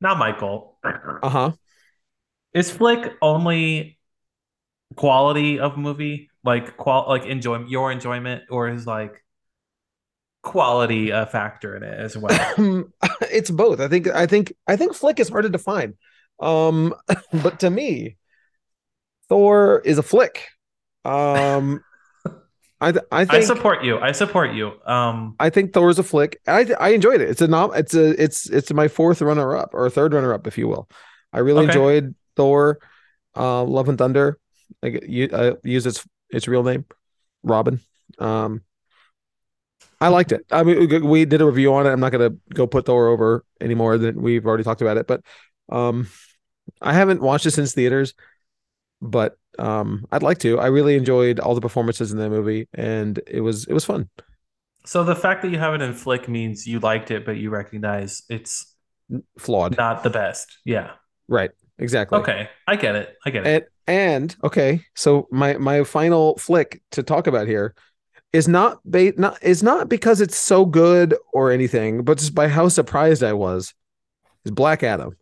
Not 0.00 0.18
Michael. 0.18 0.78
uh-huh 1.22 1.52
Is 2.52 2.70
Flick 2.70 3.12
only 3.20 3.98
quality 4.96 5.58
of 5.58 5.76
movie, 5.76 6.30
like 6.44 6.76
qual 6.76 7.06
like 7.08 7.24
enjoy 7.24 7.64
your 7.66 7.90
enjoyment, 7.90 8.44
or 8.50 8.68
is 8.68 8.86
like 8.86 9.24
quality 10.42 11.10
a 11.10 11.26
factor 11.26 11.76
in 11.76 11.82
it 11.82 11.98
as 11.98 12.16
well? 12.16 12.84
it's 13.30 13.50
both. 13.50 13.80
I 13.80 13.88
think 13.88 14.08
I 14.08 14.26
think 14.26 14.52
I 14.66 14.76
think 14.76 14.94
flick 14.94 15.20
is 15.20 15.28
hard 15.28 15.44
to 15.44 15.50
define. 15.50 15.94
Um, 16.40 16.94
but 17.42 17.60
to 17.60 17.70
me, 17.70 18.16
Thor 19.28 19.80
is 19.84 19.98
a 19.98 20.02
flick. 20.02 20.46
Um, 21.04 21.82
I 22.80 22.92
th- 22.92 23.04
I 23.10 23.24
think 23.24 23.42
I 23.44 23.46
support 23.46 23.84
you. 23.84 23.98
I 23.98 24.12
support 24.12 24.52
you. 24.52 24.72
Um, 24.84 25.36
I 25.38 25.48
think 25.48 25.72
Thor 25.72 25.88
is 25.90 25.98
a 25.98 26.02
flick. 26.02 26.40
I 26.46 26.66
I 26.78 26.90
enjoyed 26.90 27.20
it. 27.20 27.30
It's 27.30 27.40
a 27.40 27.48
nom. 27.48 27.72
It's 27.74 27.94
a 27.94 28.22
it's 28.22 28.50
it's 28.50 28.72
my 28.72 28.88
fourth 28.88 29.22
runner 29.22 29.56
up 29.56 29.70
or 29.72 29.88
third 29.88 30.12
runner 30.12 30.34
up, 30.34 30.46
if 30.46 30.58
you 30.58 30.68
will. 30.68 30.88
I 31.32 31.38
really 31.38 31.64
Okay. 31.64 31.72
enjoyed 31.72 32.14
Thor, 32.36 32.78
uh, 33.36 33.64
Love 33.64 33.88
and 33.88 33.96
Thunder. 33.96 34.38
Like 34.82 35.04
you 35.08 35.28
uh, 35.32 35.54
use 35.62 35.86
its 35.86 36.06
its 36.34 36.48
real 36.48 36.62
name, 36.62 36.84
Robin. 37.42 37.80
Um, 38.18 38.62
I 40.00 40.08
liked 40.08 40.32
it. 40.32 40.44
I 40.50 40.62
mean, 40.62 41.06
we- 41.08 41.24
did 41.24 41.40
a 41.40 41.46
review 41.46 41.72
on 41.74 41.86
it. 41.86 41.90
I'm 41.90 42.00
not 42.00 42.12
gonna 42.12 42.30
go 42.52 42.66
put 42.66 42.86
Thor 42.86 43.08
over 43.08 43.44
anymore 43.60 43.96
than 43.98 44.20
we've 44.20 44.44
already 44.46 44.64
talked 44.64 44.82
about 44.82 44.96
it. 44.96 45.06
But 45.06 45.22
um, 45.70 46.08
I 46.82 46.92
haven't 46.92 47.22
watched 47.22 47.46
it 47.46 47.52
since 47.52 47.72
theaters, 47.74 48.14
but 49.00 49.36
um, 49.58 50.04
I'd 50.12 50.22
like 50.22 50.38
to. 50.38 50.58
I 50.58 50.66
really 50.66 50.96
enjoyed 50.96 51.40
all 51.40 51.54
the 51.54 51.60
performances 51.60 52.12
in 52.12 52.18
that 52.18 52.30
movie, 52.30 52.68
and 52.74 53.20
it 53.26 53.40
was 53.40 53.66
it 53.66 53.72
was 53.72 53.84
fun. 53.84 54.08
so 54.84 55.04
the 55.04 55.16
fact 55.16 55.42
that 55.42 55.50
you 55.50 55.58
have 55.58 55.74
it 55.74 55.80
in 55.82 55.94
Flick 55.94 56.28
means 56.28 56.66
you 56.66 56.80
liked 56.80 57.10
it, 57.10 57.24
but 57.24 57.36
you 57.36 57.50
recognize 57.50 58.22
it's 58.28 58.74
Flawed, 59.38 59.76
not 59.78 60.02
the 60.02 60.10
best. 60.10 60.58
Yeah. 60.64 60.92
right? 61.28 61.50
Exactly. 61.78 62.18
Okay. 62.18 62.48
I 62.66 62.76
get 62.76 62.94
it. 62.96 63.16
I 63.24 63.30
get 63.30 63.46
it. 63.46 63.68
And 63.86 64.14
and 64.14 64.36
okay, 64.42 64.84
so 64.94 65.28
my 65.30 65.54
my 65.58 65.84
final 65.84 66.36
flick 66.38 66.82
to 66.92 67.02
talk 67.02 67.26
about 67.26 67.46
here 67.46 67.74
is 68.32 68.48
not 68.48 68.80
ba- 68.84 69.12
not 69.16 69.42
is 69.42 69.62
not 69.62 69.88
because 69.88 70.20
it's 70.20 70.36
so 70.36 70.64
good 70.64 71.14
or 71.32 71.50
anything, 71.50 72.02
but 72.02 72.18
just 72.18 72.34
by 72.34 72.48
how 72.48 72.68
surprised 72.68 73.22
I 73.22 73.34
was. 73.34 73.74
Is 74.44 74.50
Black 74.50 74.82
Adam. 74.82 75.16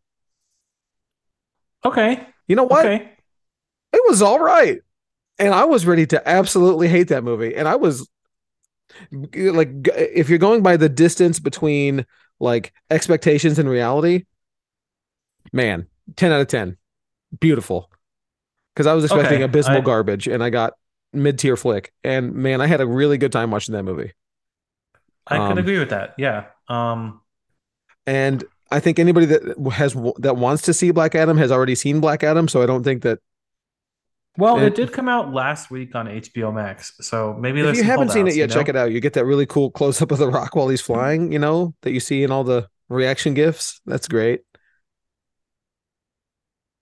Okay. 1.85 2.27
You 2.49 2.57
know 2.57 2.65
what? 2.65 2.87
Okay. 2.87 3.09
It 3.93 4.03
was 4.09 4.21
all 4.23 4.41
right. 4.41 4.81
And 5.39 5.55
I 5.55 5.65
was 5.65 5.87
ready 5.87 6.07
to 6.07 6.29
absolutely 6.29 6.89
hate 6.89 7.09
that 7.09 7.25
movie. 7.25 7.55
And 7.55 7.69
I 7.69 7.77
was 7.77 8.09
like 9.11 9.71
if 9.97 10.29
you're 10.29 10.39
going 10.39 10.63
by 10.63 10.77
the 10.77 10.89
distance 10.89 11.41
between 11.41 12.05
like 12.41 12.73
expectations 12.91 13.59
and 13.59 13.69
reality, 13.69 14.25
man, 15.53 15.87
10 16.17 16.33
out 16.33 16.41
of 16.41 16.49
10. 16.49 16.77
Beautiful. 17.41 17.91
Cuz 18.77 18.87
I 18.87 18.95
was 18.95 19.05
expecting 19.05 19.37
Okay, 19.37 19.43
abysmal 19.45 19.79
I- 19.79 19.83
garbage 19.83 20.27
and 20.29 20.43
I 20.43 20.51
got 20.51 20.75
mid-tier 21.13 21.57
flick. 21.57 21.93
And 22.03 22.35
man, 22.35 22.61
I 22.61 22.67
had 22.67 22.81
a 22.81 22.87
really 22.87 23.19
good 23.19 23.33
time 23.33 23.51
watching 23.51 23.75
that 23.75 23.83
movie. 23.83 24.13
I 25.27 25.37
can 25.37 25.53
Um, 25.53 25.59
agree 25.59 25.79
with 25.79 25.91
that. 25.91 26.15
Yeah. 26.19 26.47
Um, 26.69 27.21
And 28.07 28.43
I 28.71 28.81
think 28.81 28.99
anybody 28.99 29.27
that 29.27 29.43
has 29.73 29.95
that 30.19 30.37
wants 30.37 30.63
to 30.63 30.73
see 30.75 30.91
Black 30.91 31.15
Adam 31.15 31.37
has 31.37 31.53
already 31.53 31.75
seen 31.75 32.01
Black 32.01 32.25
Adam, 32.25 32.49
so 32.49 32.63
I 32.63 32.67
don't 32.67 32.83
think 32.83 33.03
that 33.03 33.19
well, 34.39 34.57
And- 34.57 34.65
it 34.65 34.75
did 34.75 34.93
come 34.93 35.11
out 35.11 35.31
last 35.35 35.71
week 35.71 35.95
on 35.95 36.09
HBO 36.09 36.51
Max, 36.51 36.95
so 37.03 37.35
maybe 37.39 37.61
if 37.61 37.77
you 37.77 37.85
haven't 37.85 38.09
seen 38.13 38.27
it 38.27 38.35
yet, 38.35 38.49
you 38.49 38.55
check 38.55 38.71
it 38.71 38.75
out. 38.77 38.91
You 38.91 38.99
get 38.99 39.13
that 39.13 39.27
really 39.27 39.45
cool 39.45 39.71
close 39.71 40.01
up 40.01 40.11
of 40.11 40.17
the 40.19 40.29
rock 40.31 40.57
while 40.57 40.69
he's 40.69 40.81
flying, 40.81 41.31
you 41.33 41.39
know, 41.39 41.75
that 41.83 41.91
you 41.93 42.01
see 42.01 42.23
in 42.23 42.31
all 42.33 42.43
the 42.43 42.67
reaction 42.89 43.35
gifs. 43.35 43.83
That's 43.85 44.09
great. 44.09 44.41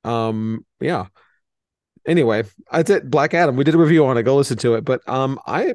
Um, 0.05 0.65
yeah. 0.81 1.07
Anyway, 2.07 2.45
that's 2.71 2.91
it. 2.91 3.11
Black 3.11 3.35
Adam. 3.35 3.57
We 3.57 3.65
did 3.65 3.75
a 3.75 3.79
review 3.79 4.07
on 4.07 4.17
it. 4.17 4.23
Go 4.23 4.37
listen 4.37 4.57
to 4.59 4.75
it. 4.75 4.85
But 4.85 5.07
um, 5.09 5.39
I 5.47 5.75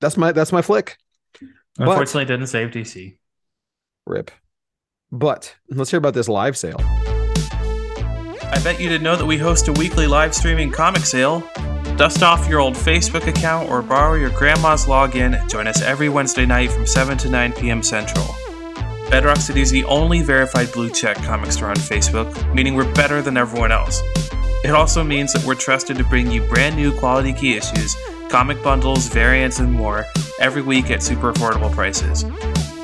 that's 0.00 0.16
my 0.16 0.32
that's 0.32 0.52
my 0.52 0.62
flick. 0.62 0.96
But- 1.76 1.88
Unfortunately, 1.88 2.22
it 2.22 2.26
didn't 2.26 2.46
save 2.46 2.70
DC. 2.70 3.16
Rip. 4.06 4.30
But 5.10 5.56
let's 5.70 5.90
hear 5.90 5.98
about 5.98 6.14
this 6.14 6.28
live 6.28 6.56
sale. 6.56 6.76
I 6.80 8.60
bet 8.62 8.80
you 8.80 8.88
didn't 8.88 9.02
know 9.02 9.16
that 9.16 9.26
we 9.26 9.38
host 9.38 9.68
a 9.68 9.72
weekly 9.72 10.06
live 10.06 10.34
streaming 10.34 10.70
comic 10.70 11.02
sale. 11.04 11.40
Dust 11.96 12.22
off 12.22 12.48
your 12.48 12.60
old 12.60 12.74
Facebook 12.74 13.26
account 13.26 13.70
or 13.70 13.80
borrow 13.82 14.14
your 14.14 14.30
grandma's 14.30 14.86
login. 14.86 15.48
Join 15.48 15.66
us 15.66 15.80
every 15.82 16.08
Wednesday 16.08 16.44
night 16.46 16.70
from 16.72 16.86
7 16.86 17.16
to 17.18 17.28
9 17.30 17.52
p.m. 17.54 17.82
Central. 17.82 18.26
Bedrock 19.10 19.36
City 19.38 19.60
is 19.60 19.70
the 19.70 19.84
only 19.84 20.22
verified 20.22 20.72
blue 20.72 20.90
check 20.90 21.16
comic 21.18 21.52
store 21.52 21.68
on 21.68 21.76
Facebook, 21.76 22.52
meaning 22.54 22.74
we're 22.74 22.92
better 22.94 23.22
than 23.22 23.36
everyone 23.36 23.70
else. 23.70 24.00
It 24.64 24.70
also 24.70 25.04
means 25.04 25.34
that 25.34 25.44
we're 25.44 25.56
trusted 25.56 25.98
to 25.98 26.04
bring 26.04 26.30
you 26.30 26.40
brand 26.48 26.74
new 26.74 26.90
quality 26.98 27.34
key 27.34 27.54
issues, 27.54 27.94
comic 28.30 28.62
bundles, 28.62 29.08
variants, 29.08 29.58
and 29.58 29.70
more 29.70 30.06
every 30.40 30.62
week 30.62 30.90
at 30.90 31.02
super 31.02 31.32
affordable 31.34 31.70
prices. 31.70 32.24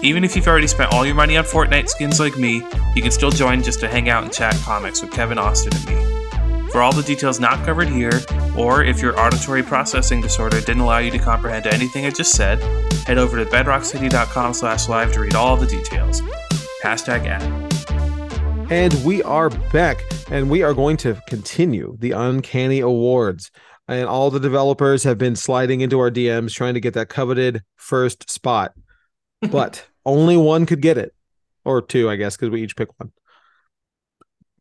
Even 0.02 0.22
if 0.22 0.36
you've 0.36 0.46
already 0.46 0.66
spent 0.66 0.92
all 0.92 1.06
your 1.06 1.14
money 1.14 1.38
on 1.38 1.44
Fortnite 1.44 1.88
skins 1.88 2.20
like 2.20 2.36
me, 2.36 2.62
you 2.94 3.00
can 3.00 3.10
still 3.10 3.30
join 3.30 3.62
just 3.62 3.80
to 3.80 3.88
hang 3.88 4.10
out 4.10 4.22
and 4.22 4.32
chat 4.32 4.54
comics 4.62 5.00
with 5.00 5.10
Kevin 5.10 5.38
Austin 5.38 5.72
and 5.74 5.86
me. 5.86 6.68
For 6.70 6.82
all 6.82 6.92
the 6.92 7.02
details 7.02 7.40
not 7.40 7.64
covered 7.64 7.88
here, 7.88 8.20
or 8.56 8.84
if 8.84 9.00
your 9.00 9.18
auditory 9.18 9.62
processing 9.62 10.20
disorder 10.20 10.60
didn't 10.60 10.80
allow 10.80 10.98
you 10.98 11.10
to 11.10 11.18
comprehend 11.18 11.66
anything 11.66 12.04
I 12.04 12.10
just 12.10 12.32
said, 12.32 12.62
head 13.06 13.16
over 13.16 13.42
to 13.42 13.50
bedrockcity.com 13.50 14.52
slash 14.52 14.86
live 14.88 15.12
to 15.14 15.20
read 15.20 15.34
all 15.34 15.56
the 15.56 15.66
details. 15.66 16.20
Hashtag 16.82 17.26
ad. 17.26 17.69
And 18.70 18.94
we 19.04 19.20
are 19.24 19.50
back, 19.50 20.00
and 20.30 20.48
we 20.48 20.62
are 20.62 20.72
going 20.72 20.96
to 20.98 21.20
continue 21.26 21.96
the 21.98 22.12
Uncanny 22.12 22.78
Awards. 22.78 23.50
And 23.88 24.08
all 24.08 24.30
the 24.30 24.38
developers 24.38 25.02
have 25.02 25.18
been 25.18 25.34
sliding 25.34 25.80
into 25.80 25.98
our 25.98 26.08
DMs 26.08 26.54
trying 26.54 26.74
to 26.74 26.80
get 26.80 26.94
that 26.94 27.08
coveted 27.08 27.64
first 27.74 28.30
spot, 28.30 28.72
but 29.50 29.84
only 30.06 30.36
one 30.36 30.66
could 30.66 30.80
get 30.80 30.98
it, 30.98 31.12
or 31.64 31.82
two, 31.82 32.08
I 32.08 32.14
guess, 32.14 32.36
because 32.36 32.50
we 32.50 32.62
each 32.62 32.76
pick 32.76 32.90
one. 33.00 33.10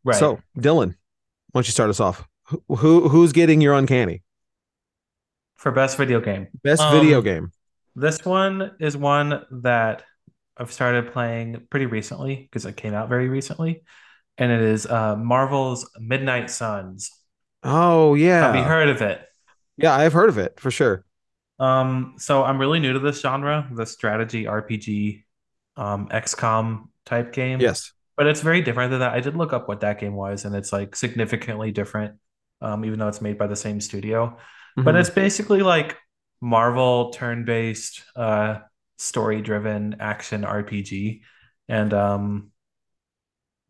Right. 0.02 0.16
So, 0.16 0.40
Dylan, 0.58 0.88
why 0.88 1.60
don't 1.60 1.68
you 1.68 1.72
start 1.72 1.88
us 1.88 2.00
off? 2.00 2.26
Who, 2.46 2.64
who 2.68 3.08
who's 3.08 3.30
getting 3.30 3.60
your 3.60 3.74
Uncanny 3.74 4.22
for 5.54 5.70
best 5.70 5.96
video 5.96 6.20
game. 6.20 6.48
best 6.64 6.82
Um, 6.82 6.92
video 7.00 7.22
game? 7.22 7.52
This 7.94 8.24
one 8.24 8.72
is 8.80 8.96
one 8.96 9.44
that 9.62 10.02
I've 10.60 10.72
started 10.72 11.12
playing 11.12 11.66
pretty 11.70 11.86
recently 11.86 12.36
because 12.36 12.66
it 12.66 12.76
came 12.76 12.94
out 12.94 13.08
very 13.08 13.28
recently. 13.28 13.84
And 14.38 14.52
it 14.52 14.62
is 14.62 14.86
uh, 14.86 15.16
Marvel's 15.16 15.90
Midnight 15.98 16.50
Suns. 16.50 17.10
Oh 17.62 18.14
yeah, 18.14 18.46
Have 18.46 18.56
you 18.56 18.64
heard 18.64 18.88
of 18.88 19.02
it? 19.02 19.26
yeah, 19.76 19.94
I've 19.96 20.12
heard 20.12 20.28
of 20.28 20.38
it 20.38 20.60
for 20.60 20.70
sure. 20.70 21.04
Um, 21.58 22.14
so 22.18 22.42
I'm 22.42 22.58
really 22.58 22.80
new 22.80 22.94
to 22.94 22.98
this 22.98 23.20
genre, 23.20 23.68
the 23.72 23.84
strategy 23.86 24.46
RPG, 24.46 25.24
um, 25.76 26.08
XCOM 26.08 26.88
type 27.04 27.32
game. 27.32 27.60
Yes, 27.60 27.92
But 28.16 28.26
it's 28.26 28.40
very 28.40 28.62
different 28.62 28.90
than 28.90 29.00
that. 29.00 29.12
I 29.12 29.20
did 29.20 29.36
look 29.36 29.52
up 29.52 29.68
what 29.68 29.80
that 29.80 29.98
game 30.00 30.14
was, 30.14 30.44
and 30.44 30.54
it's 30.54 30.72
like 30.72 30.96
significantly 30.96 31.70
different, 31.72 32.16
um, 32.60 32.84
even 32.84 32.98
though 32.98 33.08
it's 33.08 33.20
made 33.20 33.38
by 33.38 33.46
the 33.46 33.56
same 33.56 33.80
studio. 33.80 34.38
But 34.84 34.94
Mhm. 34.94 35.00
it's 35.00 35.10
basically 35.10 35.60
like 35.62 35.96
Marvel 36.40 37.10
turn-based, 37.10 38.02
uh, 38.16 38.60
story-driven 39.00 39.96
action 40.00 40.44
RPG, 40.44 41.22
and 41.68 41.92
um, 41.94 42.52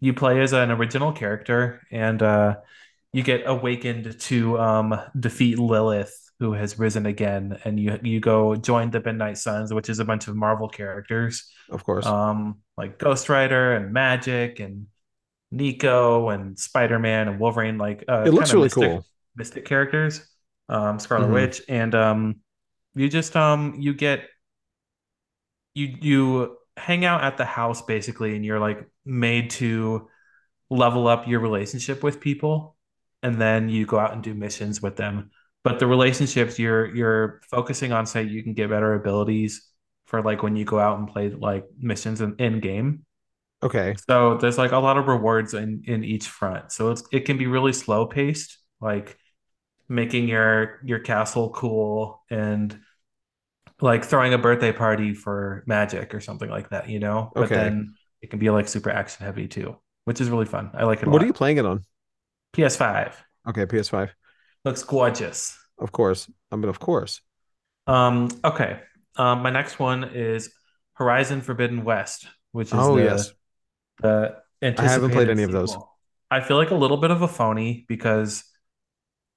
you 0.00 0.14
play 0.14 0.40
as 0.40 0.52
an 0.52 0.70
original 0.70 1.12
character, 1.12 1.82
and 1.90 2.22
uh, 2.22 2.56
you 3.12 3.22
get 3.22 3.42
awakened 3.46 4.18
to 4.20 4.58
um, 4.58 5.00
defeat 5.18 5.58
Lilith, 5.58 6.14
who 6.38 6.52
has 6.54 6.78
risen 6.78 7.06
again, 7.06 7.58
and 7.64 7.78
you 7.78 7.98
you 8.02 8.20
go 8.20 8.56
join 8.56 8.90
the 8.90 9.00
Midnight 9.02 9.38
Suns, 9.38 9.74
which 9.74 9.88
is 9.90 9.98
a 9.98 10.04
bunch 10.04 10.28
of 10.28 10.36
Marvel 10.36 10.68
characters 10.68 11.50
of 11.70 11.84
course. 11.84 12.06
um, 12.06 12.60
like 12.76 12.98
Ghost 12.98 13.28
Rider 13.28 13.74
and 13.74 13.94
Magik 13.94 14.60
and 14.60 14.86
Nico 15.50 16.30
and 16.30 16.58
Spider 16.58 16.98
Man 16.98 17.28
and 17.28 17.40
Wolverine, 17.40 17.78
like 17.78 18.04
uh, 18.08 18.22
it 18.26 18.32
looks 18.32 18.54
really 18.54 18.68
mystic, 18.68 18.90
cool. 18.90 19.04
mystic 19.36 19.64
characters, 19.66 20.26
um, 20.68 20.98
Scarlet 20.98 21.28
Mhm. 21.28 21.32
Witch, 21.34 21.62
and 21.68 21.94
um, 21.94 22.36
you 22.94 23.08
just 23.08 23.36
um, 23.36 23.76
you 23.78 23.94
get 23.94 24.28
you 25.74 25.96
you 26.00 26.56
hang 26.76 27.04
out 27.04 27.22
at 27.24 27.36
the 27.36 27.44
house 27.44 27.82
basically, 27.82 28.36
and 28.36 28.44
you're 28.44 28.60
like 28.60 28.86
made 29.04 29.50
to 29.50 30.08
level 30.70 31.08
up 31.08 31.26
your 31.28 31.40
relationship 31.40 32.02
with 32.02 32.20
people, 32.20 32.76
and 33.22 33.40
then 33.40 33.68
you 33.68 33.86
go 33.86 33.98
out 33.98 34.12
and 34.12 34.22
do 34.22 34.34
missions 34.34 34.82
with 34.82 34.96
them. 34.96 35.30
But 35.64 35.78
the 35.78 35.86
relationships 35.86 36.58
you're 36.58 36.94
you're 36.94 37.40
focusing 37.50 37.92
on, 37.92 38.06
say, 38.06 38.22
you 38.24 38.42
can 38.42 38.54
get 38.54 38.70
better 38.70 38.94
abilities 38.94 39.68
for 40.06 40.22
like 40.22 40.42
when 40.42 40.56
you 40.56 40.64
go 40.64 40.78
out 40.78 40.98
and 40.98 41.08
play 41.08 41.30
like 41.30 41.66
missions 41.78 42.20
in, 42.20 42.36
in 42.38 42.60
game. 42.60 43.04
Okay, 43.62 44.00
So 44.08 44.36
there's 44.38 44.58
like 44.58 44.72
a 44.72 44.78
lot 44.78 44.96
of 44.98 45.06
rewards 45.08 45.54
in 45.54 45.82
in 45.86 46.04
each 46.04 46.26
front. 46.26 46.72
So 46.72 46.90
it's 46.90 47.02
it 47.12 47.20
can 47.26 47.38
be 47.38 47.46
really 47.46 47.72
slow 47.72 48.06
paced, 48.06 48.58
like 48.80 49.18
making 49.88 50.28
your 50.28 50.80
your 50.84 51.00
castle 51.00 51.50
cool 51.50 52.24
and 52.30 52.78
like 53.80 54.04
throwing 54.04 54.34
a 54.34 54.38
birthday 54.38 54.72
party 54.72 55.14
for 55.14 55.64
magik 55.68 56.14
or 56.14 56.20
something 56.20 56.50
like 56.50 56.70
that, 56.70 56.88
you 56.88 56.98
know? 56.98 57.34
But 57.38 57.52
Okay. 57.52 57.54
then 57.54 57.94
it 58.22 58.30
can 58.30 58.38
be 58.38 58.50
like 58.50 58.68
super 58.68 58.90
action 58.90 59.24
heavy 59.26 59.48
too, 59.48 59.76
which 60.04 60.20
is 60.20 60.30
really 60.30 60.46
fun. 60.46 60.70
I 60.74 60.84
like 60.84 61.02
it 61.02 61.08
a 61.08 61.10
what 61.10 61.20
lot. 61.20 61.22
are 61.22 61.26
you 61.26 61.32
playing 61.32 61.58
it 61.58 61.66
on? 61.66 61.84
PS5. 62.54 63.24
Okay, 63.46 63.66
PS5. 63.66 64.14
Looks 64.64 64.82
gorgeous. 64.84 65.58
Of 65.78 65.90
course. 65.90 66.30
I 66.52 66.56
mean, 66.56 66.68
of 66.68 66.78
course. 66.78 67.22
Um, 67.86 68.28
okay. 68.44 68.80
Um, 69.16 69.42
my 69.42 69.50
next 69.50 69.78
one 69.78 70.04
is 70.04 70.52
Horizon 70.94 71.40
Forbidden 71.40 71.84
West, 71.84 72.26
which 72.52 72.74
is 72.74 72.88
Oh 72.88 72.90
the 72.90 72.98
yes. 72.98 73.34
the 74.02 74.36
I 74.76 74.84
haven't 74.88 75.12
played 75.12 75.30
any 75.30 75.44
of 75.44 75.52
those. 75.52 75.78
I 76.30 76.40
feel 76.40 76.56
like 76.56 76.70
a 76.70 76.74
little 76.76 76.96
bit 76.96 77.10
of 77.10 77.22
a 77.22 77.28
phony 77.28 77.84
because 77.88 78.44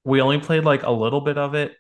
we 0.04 0.22
only 0.22 0.40
played 0.40 0.64
like 0.66 0.84
a 0.84 0.92
little 0.92 1.22
bit 1.22 1.38
of 1.38 1.56
it, 1.56 1.76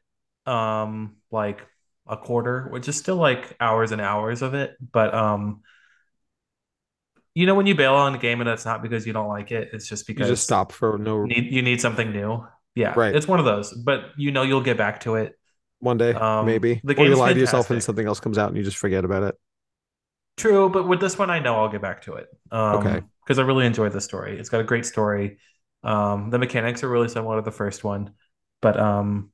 um, 0.45 1.17
like 1.32 1.62
a 2.07 2.17
quarter, 2.17 2.67
which 2.71 2.87
is 2.87 2.97
still 2.97 3.15
like 3.17 3.55
hours 3.59 3.91
and 3.91 4.01
hours 4.01 4.41
of 4.41 4.53
it. 4.53 4.75
But 4.91 5.13
um, 5.13 5.61
you 7.33 7.45
know 7.45 7.55
when 7.55 7.65
you 7.67 7.75
bail 7.75 7.95
on 7.95 8.13
a 8.15 8.17
game 8.17 8.41
and 8.41 8.49
it's 8.49 8.65
not 8.65 8.81
because 8.81 9.05
you 9.07 9.13
don't 9.13 9.27
like 9.27 9.51
it, 9.51 9.69
it's 9.73 9.87
just 9.87 10.07
because 10.07 10.27
You 10.27 10.31
just 10.33 10.43
stop 10.43 10.71
for 10.71 10.97
no 10.97 11.27
need 11.27 11.51
you 11.53 11.61
need 11.61 11.81
something 11.81 12.11
new. 12.11 12.45
Yeah, 12.75 12.95
right. 12.95 13.11
it's 13.11 13.27
one 13.27 13.39
of 13.39 13.45
those, 13.45 13.73
but 13.73 14.11
you 14.17 14.31
know 14.31 14.43
you'll 14.43 14.61
get 14.61 14.77
back 14.77 15.01
to 15.01 15.15
it. 15.15 15.37
One 15.79 15.97
day, 15.97 16.19
Um, 16.19 16.45
maybe. 16.45 16.83
the 16.83 16.95
or 16.95 17.05
you 17.07 17.15
lie 17.15 17.33
to 17.33 17.39
yourself 17.39 17.69
and 17.69 17.83
something 17.83 18.07
else 18.07 18.19
comes 18.19 18.37
out 18.37 18.49
and 18.49 18.57
you 18.57 18.63
just 18.63 18.77
forget 18.77 19.03
about 19.05 19.23
it. 19.23 19.35
True, 20.37 20.69
but 20.69 20.87
with 20.87 20.99
this 20.99 21.17
one, 21.17 21.29
I 21.29 21.39
know 21.39 21.57
I'll 21.57 21.69
get 21.69 21.81
back 21.81 22.03
to 22.03 22.15
it. 22.15 22.27
Um, 22.51 22.91
Okay. 22.91 23.03
because 23.23 23.39
I 23.39 23.43
really 23.43 23.65
enjoyed 23.65 23.93
the 23.93 24.01
story. 24.01 24.39
It's 24.39 24.49
got 24.49 24.61
a 24.61 24.63
great 24.65 24.85
story. 24.85 25.39
Um, 25.83 26.29
the 26.29 26.39
mechanics 26.39 26.83
are 26.83 26.89
really 26.89 27.07
similar 27.09 27.37
to 27.37 27.41
the 27.43 27.51
first 27.51 27.83
one, 27.83 28.13
but 28.61 28.79
um, 28.79 29.31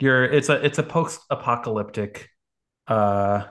you're 0.00 0.24
it's 0.24 0.48
a 0.48 0.64
it's 0.64 0.78
a 0.78 0.82
post-apocalyptic 0.82 2.28
uh 2.88 3.46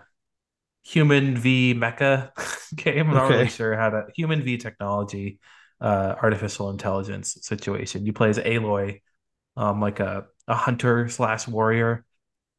human 0.83 1.37
v 1.37 1.73
mecha 1.75 2.31
game. 2.75 3.09
I'm 3.09 3.15
not 3.15 3.25
really 3.29 3.47
sure 3.47 3.75
how 3.77 3.89
to 3.91 4.05
human 4.15 4.41
v 4.43 4.57
technology, 4.57 5.39
uh, 5.81 6.15
artificial 6.21 6.69
intelligence 6.69 7.37
situation. 7.41 8.05
You 8.05 8.13
play 8.13 8.29
as 8.29 8.39
Aloy, 8.39 9.01
um, 9.57 9.81
like 9.81 9.99
a 10.01 10.25
a 10.47 10.55
hunter 10.55 11.09
slash 11.09 11.47
warrior, 11.47 12.05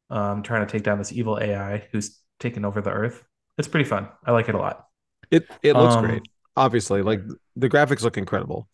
um, 0.09 0.43
trying 0.43 0.65
to 0.67 0.71
take 0.71 0.83
down 0.83 0.99
this 0.99 1.13
evil 1.13 1.39
AI 1.39 1.87
who's 1.91 2.19
taken 2.39 2.65
over 2.65 2.81
the 2.81 2.91
Earth. 2.91 3.23
It's 3.57 3.67
pretty 3.69 3.89
fun. 3.89 4.09
I 4.25 4.31
like 4.31 4.49
it 4.49 4.55
a 4.55 4.59
lot. 4.59 4.87
It 5.31 5.49
it 5.61 5.73
looks 5.77 5.95
Um, 5.95 5.95
great. 5.95 6.23
Obviously, 6.57 7.01
like 7.01 7.21
the 7.55 7.69
graphics 7.69 8.01
look 8.03 8.17
incredible. 8.17 8.69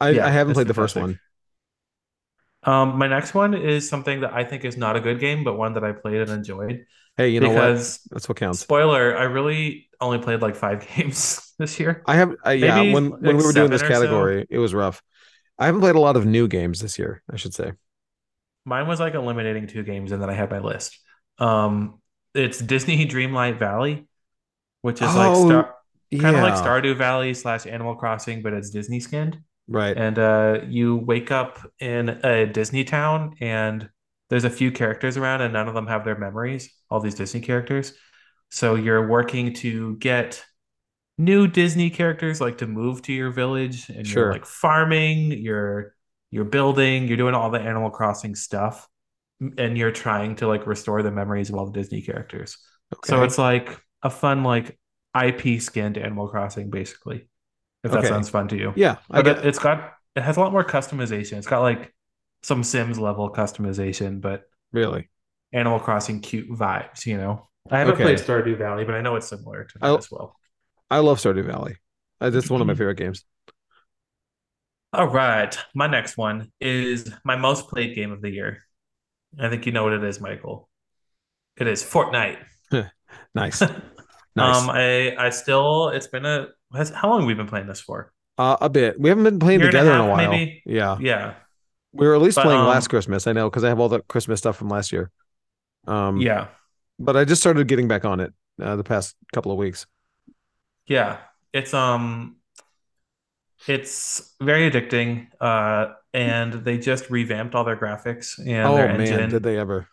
I, 0.00 0.10
Yeah, 0.10 0.22
I 0.22 0.30
haven't 0.30 0.54
played 0.54 0.68
the 0.68 0.74
first 0.74 0.96
one. 0.96 1.20
Um, 2.62 2.98
my 2.98 3.06
next 3.08 3.34
one 3.34 3.54
is 3.54 3.88
something 3.88 4.20
that 4.20 4.32
I 4.34 4.44
think 4.44 4.64
is 4.64 4.76
not 4.76 4.96
a 4.96 5.00
good 5.00 5.18
game, 5.18 5.44
but 5.44 5.56
one 5.56 5.74
that 5.74 5.84
I 5.84 5.92
played 5.92 6.20
and 6.20 6.30
enjoyed. 6.30 6.86
Hey, 7.16 7.28
you 7.30 7.40
know 7.40 7.50
what? 7.52 7.76
because 7.76 8.00
That's 8.10 8.28
what 8.28 8.38
counts. 8.38 8.60
spoiler, 8.60 9.16
I 9.16 9.24
really 9.24 9.88
only 10.00 10.18
played 10.18 10.40
like 10.42 10.56
five 10.56 10.86
games 10.96 11.52
this 11.58 11.80
year. 11.80 12.02
I 12.06 12.16
have 12.16 12.34
I, 12.44 12.52
yeah, 12.54 12.74
Maybe 12.74 12.92
when 12.92 13.20
when 13.22 13.22
like 13.22 13.36
we 13.36 13.44
were 13.44 13.52
doing 13.52 13.70
this 13.70 13.82
or 13.82 13.92
so. 13.92 13.92
category, 13.92 14.46
it 14.50 14.58
was 14.58 14.74
rough. 14.74 15.02
I 15.58 15.66
haven't 15.66 15.80
played 15.82 15.94
a 15.96 16.00
lot 16.00 16.16
of 16.16 16.26
new 16.26 16.48
games 16.48 16.80
this 16.80 16.98
year, 16.98 17.22
I 17.30 17.36
should 17.36 17.54
say. 17.54 17.72
Mine 18.64 18.86
was 18.86 19.00
like 19.00 19.14
eliminating 19.14 19.66
two 19.66 19.82
games, 19.82 20.12
and 20.12 20.22
then 20.22 20.30
I 20.30 20.34
had 20.34 20.50
my 20.50 20.58
list. 20.58 20.98
Um, 21.38 22.00
it's 22.34 22.58
Disney 22.58 23.06
Dreamlight 23.06 23.58
Valley, 23.58 24.06
which 24.82 25.02
is 25.02 25.16
like 25.16 25.30
Oh, 25.30 25.46
Star, 25.46 25.74
kind 26.18 26.36
of 26.36 26.42
like 26.42 26.54
Stardew 26.54 26.96
Valley 26.96 27.34
slash 27.34 27.66
Animal 27.66 27.96
Crossing, 27.96 28.42
but 28.42 28.52
it's 28.52 28.70
Disney 28.70 29.00
skinned. 29.00 29.40
Right. 29.70 29.96
And 29.96 30.18
uh, 30.18 30.60
you 30.68 30.96
wake 30.96 31.30
up 31.30 31.60
in 31.78 32.08
a 32.08 32.44
Disney 32.46 32.82
town, 32.84 33.36
and 33.40 33.88
there's 34.28 34.44
a 34.44 34.50
few 34.50 34.72
characters 34.72 35.16
around, 35.16 35.42
and 35.42 35.52
none 35.52 35.68
of 35.68 35.74
them 35.74 35.86
have 35.86 36.04
their 36.04 36.18
memories, 36.18 36.74
all 36.90 37.00
these 37.00 37.14
Disney 37.14 37.40
characters. 37.40 37.94
So 38.50 38.74
you're 38.74 39.06
working 39.08 39.54
to 39.54 39.94
get 39.96 40.44
new 41.18 41.46
Disney 41.46 41.88
characters, 41.90 42.40
like 42.40 42.58
to 42.58 42.66
move 42.66 43.02
to 43.02 43.12
your 43.12 43.30
village, 43.30 43.88
and 43.90 44.06
Sure. 44.06 44.24
you're 44.24 44.32
like 44.32 44.44
farming, 44.46 45.32
you're 45.32 45.94
you're 46.32 46.44
building, 46.44 47.08
you're 47.08 47.16
doing 47.16 47.34
all 47.34 47.50
the 47.50 47.60
Animal 47.60 47.90
Crossing 47.90 48.34
stuff, 48.34 48.88
and 49.56 49.78
you're 49.78 49.92
trying 49.92 50.36
to 50.36 50.48
like 50.48 50.66
restore 50.66 51.02
the 51.02 51.12
memories 51.12 51.48
of 51.48 51.54
all 51.54 51.66
the 51.66 51.72
Disney 51.72 52.02
characters. 52.02 52.58
So 53.04 53.22
it's 53.22 53.38
like 53.38 53.80
a 54.02 54.10
fun 54.10 54.42
like 54.42 54.78
IP 55.14 55.60
skinned 55.62 55.96
Animal 55.96 56.28
Crossing, 56.28 56.70
basically. 56.70 57.28
If 57.82 57.92
that 57.92 58.04
sounds 58.06 58.28
fun 58.28 58.48
to 58.48 58.56
you. 58.58 58.72
Yeah, 58.76 58.96
I 59.10 59.22
But 59.22 59.24
get 59.24 59.38
it, 59.38 59.46
it's 59.46 59.58
got 59.58 59.94
it 60.16 60.22
has 60.22 60.36
a 60.36 60.40
lot 60.40 60.52
more 60.52 60.64
customization. 60.64 61.38
It's 61.38 61.46
got 61.46 61.60
like 61.60 61.94
some 62.42 62.62
Sims 62.64 62.98
level 62.98 63.30
customization, 63.30 64.20
but 64.20 64.44
really. 64.72 65.08
Animal 65.52 65.80
Crossing 65.80 66.20
cute 66.20 66.48
vibes, 66.50 67.06
you 67.06 67.16
know. 67.16 67.48
I 67.70 67.78
haven't 67.78 67.94
Okay. 67.94 68.02
played 68.04 68.18
Stardew 68.18 68.56
Valley, 68.58 68.84
but 68.84 68.94
I 68.94 69.00
know 69.00 69.16
it's 69.16 69.28
similar 69.28 69.64
to 69.64 69.78
that 69.78 69.86
I'll- 69.86 69.98
as 69.98 70.10
well. 70.10 70.36
I 70.90 70.98
love 70.98 71.18
Stardew 71.18 71.44
Valley. 71.46 71.76
Uh, 72.20 72.30
That's 72.30 72.50
one 72.50 72.60
of 72.60 72.66
my 72.66 72.74
favorite 72.80 72.96
games. 72.98 73.24
All 74.92 75.08
right. 75.08 75.56
My 75.74 75.86
next 75.86 76.16
one 76.16 76.50
is 76.60 77.12
my 77.24 77.36
most 77.36 77.68
played 77.68 77.94
game 77.94 78.10
of 78.12 78.20
the 78.22 78.30
year. 78.30 78.62
I 79.38 79.48
think 79.48 79.66
you 79.66 79.72
know 79.72 79.84
what 79.84 79.92
it 79.92 80.02
is, 80.04 80.20
Michael. 80.20 80.68
It 81.56 81.66
is 81.66 81.82
Fortnite. 81.82 82.38
Nice. 83.34 83.62
Nice. 84.36 84.56
Um, 84.62 84.70
I 84.70 85.16
I 85.16 85.30
still 85.30 85.88
it's 85.88 86.06
been 86.06 86.24
a 86.24 86.48
has, 86.74 86.90
how 86.90 87.08
long 87.10 87.20
have 87.20 87.26
we 87.26 87.34
been 87.34 87.46
playing 87.48 87.66
this 87.66 87.80
for? 87.80 88.12
uh, 88.38 88.56
a 88.60 88.68
bit. 88.70 88.98
We 89.00 89.08
haven't 89.08 89.24
been 89.24 89.38
playing 89.38 89.60
Year 89.60 89.68
and 89.68 89.76
a 89.76 89.78
together 89.78 89.92
in 89.94 90.00
a 90.00 90.06
while. 90.06 90.30
maybe? 90.30 90.62
Yeah. 90.64 90.98
Yeah. 91.00 91.34
We 91.92 92.06
were 92.06 92.14
at 92.14 92.22
least 92.22 92.36
But, 92.36 92.44
playing 92.44 92.60
um, 92.60 92.66
last 92.66 92.88
Christmas. 92.88 93.26
I 93.26 93.32
know 93.32 93.50
because 93.50 93.64
I 93.64 93.68
have 93.68 93.80
all 93.80 93.88
the 93.88 94.00
Christmas 94.02 94.38
stuff 94.40 94.56
from 94.56 94.68
last 94.68 94.92
year. 94.92 95.10
Um, 95.86 96.20
Yeah. 96.20 96.48
But 96.98 97.16
I 97.16 97.24
just 97.24 97.40
started 97.40 97.66
getting 97.66 97.88
back 97.88 98.04
on 98.04 98.20
it 98.20 98.32
uh, 98.62 98.76
the 98.76 98.84
past 98.84 99.16
couple 99.32 99.52
of 99.52 99.58
weeks. 99.58 99.86
Yeah. 100.86 101.18
It's 101.52 101.74
um 101.74 102.36
it's 103.66 104.34
very 104.40 104.70
addicting. 104.70 105.28
Uh 105.40 105.94
and 106.12 106.52
they 106.64 106.78
just 106.78 107.08
revamped 107.10 107.54
all 107.54 107.64
their 107.64 107.76
graphics 107.76 108.38
and 108.38 108.66
oh 108.68 108.74
their 108.76 108.88
man, 108.88 109.00
engine. 109.00 109.30
did 109.30 109.42
they 109.42 109.56
ever? 109.58 109.86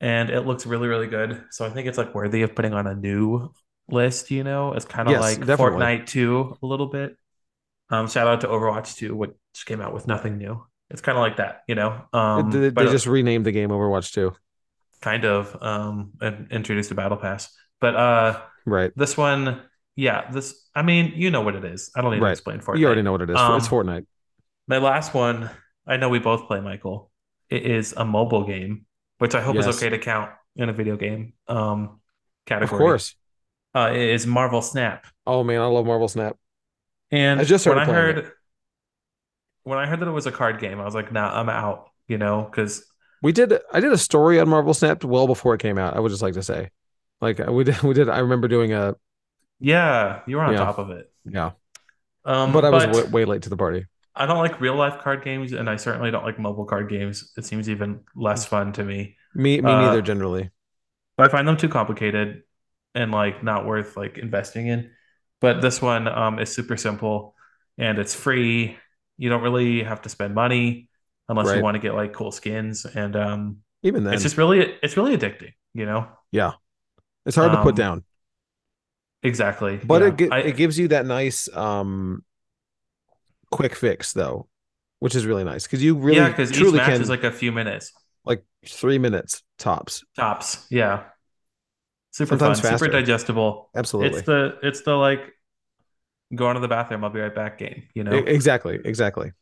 and 0.00 0.30
it 0.30 0.46
looks 0.46 0.64
really 0.64 0.88
really 0.88 1.06
good 1.06 1.44
so 1.50 1.66
i 1.66 1.68
think 1.68 1.86
it's 1.86 1.98
like 1.98 2.14
worthy 2.14 2.40
of 2.40 2.54
putting 2.54 2.72
on 2.72 2.86
a 2.86 2.94
new 2.94 3.52
list 3.92 4.30
you 4.30 4.44
know 4.44 4.72
it's 4.72 4.84
kind 4.84 5.08
of 5.08 5.12
Yes, 5.14 5.20
like 5.20 5.46
definitely. 5.46 5.84
fortnite 5.84 6.06
2 6.06 6.56
a 6.62 6.66
little 6.66 6.86
bit 6.86 7.16
um 7.90 8.08
shout 8.08 8.26
out 8.26 8.40
to 8.42 8.46
overwatch 8.48 8.96
2 8.96 9.14
which 9.14 9.32
came 9.66 9.80
out 9.80 9.92
with 9.94 10.06
nothing 10.06 10.38
new 10.38 10.64
it's 10.90 11.00
kind 11.00 11.16
of 11.18 11.22
like 11.22 11.36
that 11.36 11.62
you 11.68 11.74
know 11.74 12.02
um 12.12 12.50
they, 12.50 12.58
they 12.60 12.70
but 12.70 12.90
just 12.90 13.06
renamed 13.06 13.46
the 13.46 13.52
game 13.52 13.70
Overwatch 13.70 14.12
2. 14.12 14.32
kind 15.00 15.24
of 15.24 15.56
um 15.62 16.12
and 16.20 16.50
introduced 16.52 16.90
a 16.90 16.94
battle 16.94 17.16
pass 17.16 17.48
but 17.80 17.96
uh 17.96 18.40
Right. 18.66 18.92
this 18.96 19.16
one 19.16 19.62
yeah 19.96 20.30
this 20.30 20.68
i 20.74 20.82
mean 20.82 21.12
you 21.16 21.30
know 21.30 21.40
what 21.40 21.56
it 21.56 21.64
is 21.64 21.90
i 21.96 22.02
don't 22.02 22.12
need 22.12 22.18
to 22.18 22.24
Right. 22.24 22.32
explain 22.32 22.60
fortnite 22.60 22.78
You 22.80 22.86
already 22.86 23.02
know 23.02 23.12
what 23.12 23.22
it 23.22 23.30
is. 23.30 23.34
it's 23.34 23.42
Um, 23.42 23.60
Fortnite. 23.62 24.06
my 24.68 24.78
last 24.78 25.14
one 25.14 25.50
i 25.86 25.96
know 25.96 26.08
we 26.08 26.18
both 26.18 26.46
play 26.46 26.60
michael 26.60 27.10
it 27.48 27.64
is 27.64 27.94
a 27.96 28.04
mobile 28.04 28.44
game 28.44 28.86
which 29.18 29.34
i 29.34 29.40
hope 29.40 29.56
is 29.56 29.66
okay 29.66 29.88
to 29.88 29.98
count 29.98 30.30
in 30.56 30.68
a 30.68 30.72
video 30.72 30.96
game 30.96 31.32
um 31.48 32.00
category. 32.46 32.74
Of 32.74 32.78
course. 32.78 33.14
Uh, 33.74 33.90
is 33.94 34.26
Marvel 34.26 34.62
Snap. 34.62 35.06
Oh 35.26 35.44
man, 35.44 35.60
I 35.60 35.66
love 35.66 35.86
Marvel 35.86 36.08
Snap. 36.08 36.36
And 37.10 37.40
I 37.40 37.44
just 37.44 37.66
when 37.66 37.78
I 37.78 37.84
heard 37.86 38.32
when 39.64 39.78
I 39.78 39.86
heard 39.86 40.00
that 40.00 40.08
it 40.08 40.12
was 40.12 40.26
a 40.26 40.32
card 40.32 40.60
game, 40.60 40.80
I 40.80 40.84
was 40.84 40.94
like, 40.94 41.12
nah, 41.12 41.38
I'm 41.38 41.48
out, 41.48 41.90
you 42.08 42.18
know, 42.18 42.42
because 42.42 42.84
We 43.22 43.32
did. 43.32 43.52
I 43.72 43.80
did 43.80 43.92
a 43.92 43.98
story 43.98 44.40
on 44.40 44.48
Marvel 44.48 44.72
Snap 44.74 45.04
well 45.04 45.26
before 45.26 45.54
it 45.54 45.60
came 45.60 45.78
out. 45.78 45.96
I 45.96 46.00
would 46.00 46.10
just 46.10 46.22
like 46.22 46.34
to 46.34 46.42
say, 46.42 46.70
like 47.20 47.38
we 47.38 47.64
did. 47.64 47.82
We 47.82 47.94
did. 47.94 48.08
I 48.08 48.18
remember 48.20 48.48
doing 48.48 48.72
a 48.72 48.96
yeah, 49.58 50.22
you 50.26 50.36
were 50.36 50.42
on 50.42 50.54
Yeah. 50.54 50.56
top 50.56 50.78
of 50.78 50.90
it. 50.90 51.12
yeah, 51.24 51.52
Um, 52.24 52.52
but 52.52 52.64
I 52.64 52.70
was 52.70 52.86
but 52.86 52.88
way, 52.88 53.04
way 53.04 53.24
late 53.24 53.42
to 53.42 53.50
the 53.50 53.56
party. 53.56 53.86
I 54.14 54.26
don't 54.26 54.38
like 54.38 54.60
real 54.60 54.74
life 54.74 54.98
card 55.00 55.24
games, 55.24 55.52
and 55.52 55.68
I 55.70 55.76
certainly 55.76 56.10
don't 56.10 56.24
like 56.24 56.38
mobile 56.38 56.64
card 56.64 56.90
games. 56.90 57.32
It 57.36 57.44
seems 57.44 57.68
even 57.70 58.00
less 58.14 58.44
fun 58.44 58.72
to 58.74 58.84
me. 58.84 59.16
Me, 59.34 59.60
me 59.60 59.74
Uh, 59.74 59.74
neither. 59.74 60.02
Generally, 60.02 60.50
I 61.18 61.28
find 61.28 61.46
them 61.46 61.56
too 61.56 61.68
complicated 61.68 62.42
and 62.94 63.12
like 63.12 63.42
not 63.42 63.66
worth 63.66 63.96
like 63.96 64.18
investing 64.18 64.66
in. 64.66 64.90
But 65.40 65.62
this 65.62 65.80
one 65.80 66.06
um, 66.08 66.38
is 66.38 66.52
super 66.52 66.76
simple 66.76 67.34
and 67.78 67.98
it's 67.98 68.14
free. 68.14 68.76
You 69.18 69.28
don't 69.30 69.42
really 69.42 69.82
have 69.82 70.02
to 70.02 70.08
spend 70.08 70.34
money 70.34 70.88
unless 71.28 71.46
Right. 71.46 71.56
you 71.58 71.62
want 71.62 71.76
to 71.76 71.78
get 71.80 71.94
like 71.94 72.12
cool 72.12 72.32
skins, 72.32 72.84
and 72.84 73.14
um, 73.16 73.58
even 73.82 74.04
then, 74.04 74.14
it's 74.14 74.22
just 74.22 74.36
really 74.36 74.60
it's 74.82 74.96
really 74.96 75.16
addicting, 75.16 75.52
you 75.74 75.86
know? 75.86 76.08
yeah, 76.32 76.52
it's 77.26 77.36
hard 77.36 77.52
to 77.52 77.58
put 77.62 77.70
um, 77.70 77.74
down. 77.74 78.04
Exactly. 79.22 79.78
But 79.82 80.02
yeah. 80.02 80.08
it 80.08 80.16
gi- 80.16 80.30
I- 80.30 80.38
it 80.40 80.56
gives 80.56 80.78
you 80.78 80.88
that 80.88 81.06
nice 81.06 81.48
um 81.54 82.24
quick 83.50 83.74
fix 83.74 84.12
though, 84.12 84.48
which 85.00 85.14
is 85.14 85.26
really 85.26 85.44
nice 85.44 85.64
because 85.64 85.82
you 85.82 85.94
really 85.94 86.18
yeah, 86.18 86.28
because 86.28 86.52
each 86.52 86.72
match 86.72 86.86
can 86.86 87.02
is 87.02 87.08
like 87.10 87.24
a 87.24 87.30
few 87.32 87.52
minutes 87.52 87.92
like 88.24 88.44
three 88.66 88.98
minutes 88.98 89.42
tops. 89.58 90.04
tops. 90.16 90.66
Yeah. 90.70 91.04
Super 92.12 92.30
Sometimes 92.30 92.60
fun, 92.60 92.78
super 92.78 92.90
digestible. 92.90 93.70
Absolutely, 93.74 94.18
It's 94.18 94.26
the 94.26 94.58
it's 94.62 94.82
the 94.82 94.94
like 94.94 95.32
going 96.34 96.54
to 96.54 96.60
the 96.60 96.68
bathroom, 96.68 97.04
I'll 97.04 97.10
be 97.10 97.20
right 97.20 97.34
back 97.34 97.58
game, 97.58 97.84
you 97.94 98.04
know? 98.04 98.12
Exactly, 98.12 98.78
exactly. 98.84 99.32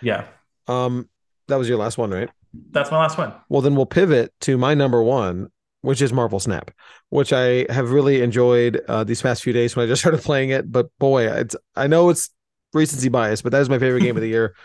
yeah. 0.00 0.26
Um, 0.66 1.08
that 1.48 1.56
was 1.56 1.68
your 1.68 1.78
last 1.78 1.98
one, 1.98 2.10
right? 2.10 2.30
That's 2.70 2.90
my 2.90 2.98
last 2.98 3.18
one. 3.18 3.32
Well, 3.48 3.62
then 3.62 3.74
we'll 3.74 3.86
pivot 3.86 4.32
to 4.40 4.56
my 4.58 4.74
number 4.74 5.02
one, 5.02 5.48
which 5.80 6.02
is 6.02 6.12
Marvel 6.12 6.38
Snap, 6.38 6.70
which 7.08 7.32
I 7.32 7.66
have 7.70 7.90
really 7.90 8.22
enjoyed 8.22 8.80
uh, 8.88 9.04
these 9.04 9.22
past 9.22 9.42
few 9.42 9.52
days 9.52 9.74
when 9.74 9.84
I 9.84 9.88
just 9.88 10.00
started 10.02 10.22
playing 10.22 10.50
it. 10.50 10.70
But 10.70 10.88
boy, 10.98 11.26
it's 11.30 11.56
I 11.74 11.86
know 11.86 12.10
it's 12.10 12.30
recency 12.72 13.08
bias, 13.08 13.42
but 13.42 13.52
that 13.52 13.60
is 13.60 13.68
my 13.68 13.78
favorite 13.78 14.02
game 14.02 14.16
of 14.16 14.22
the 14.22 14.28
year. 14.28 14.54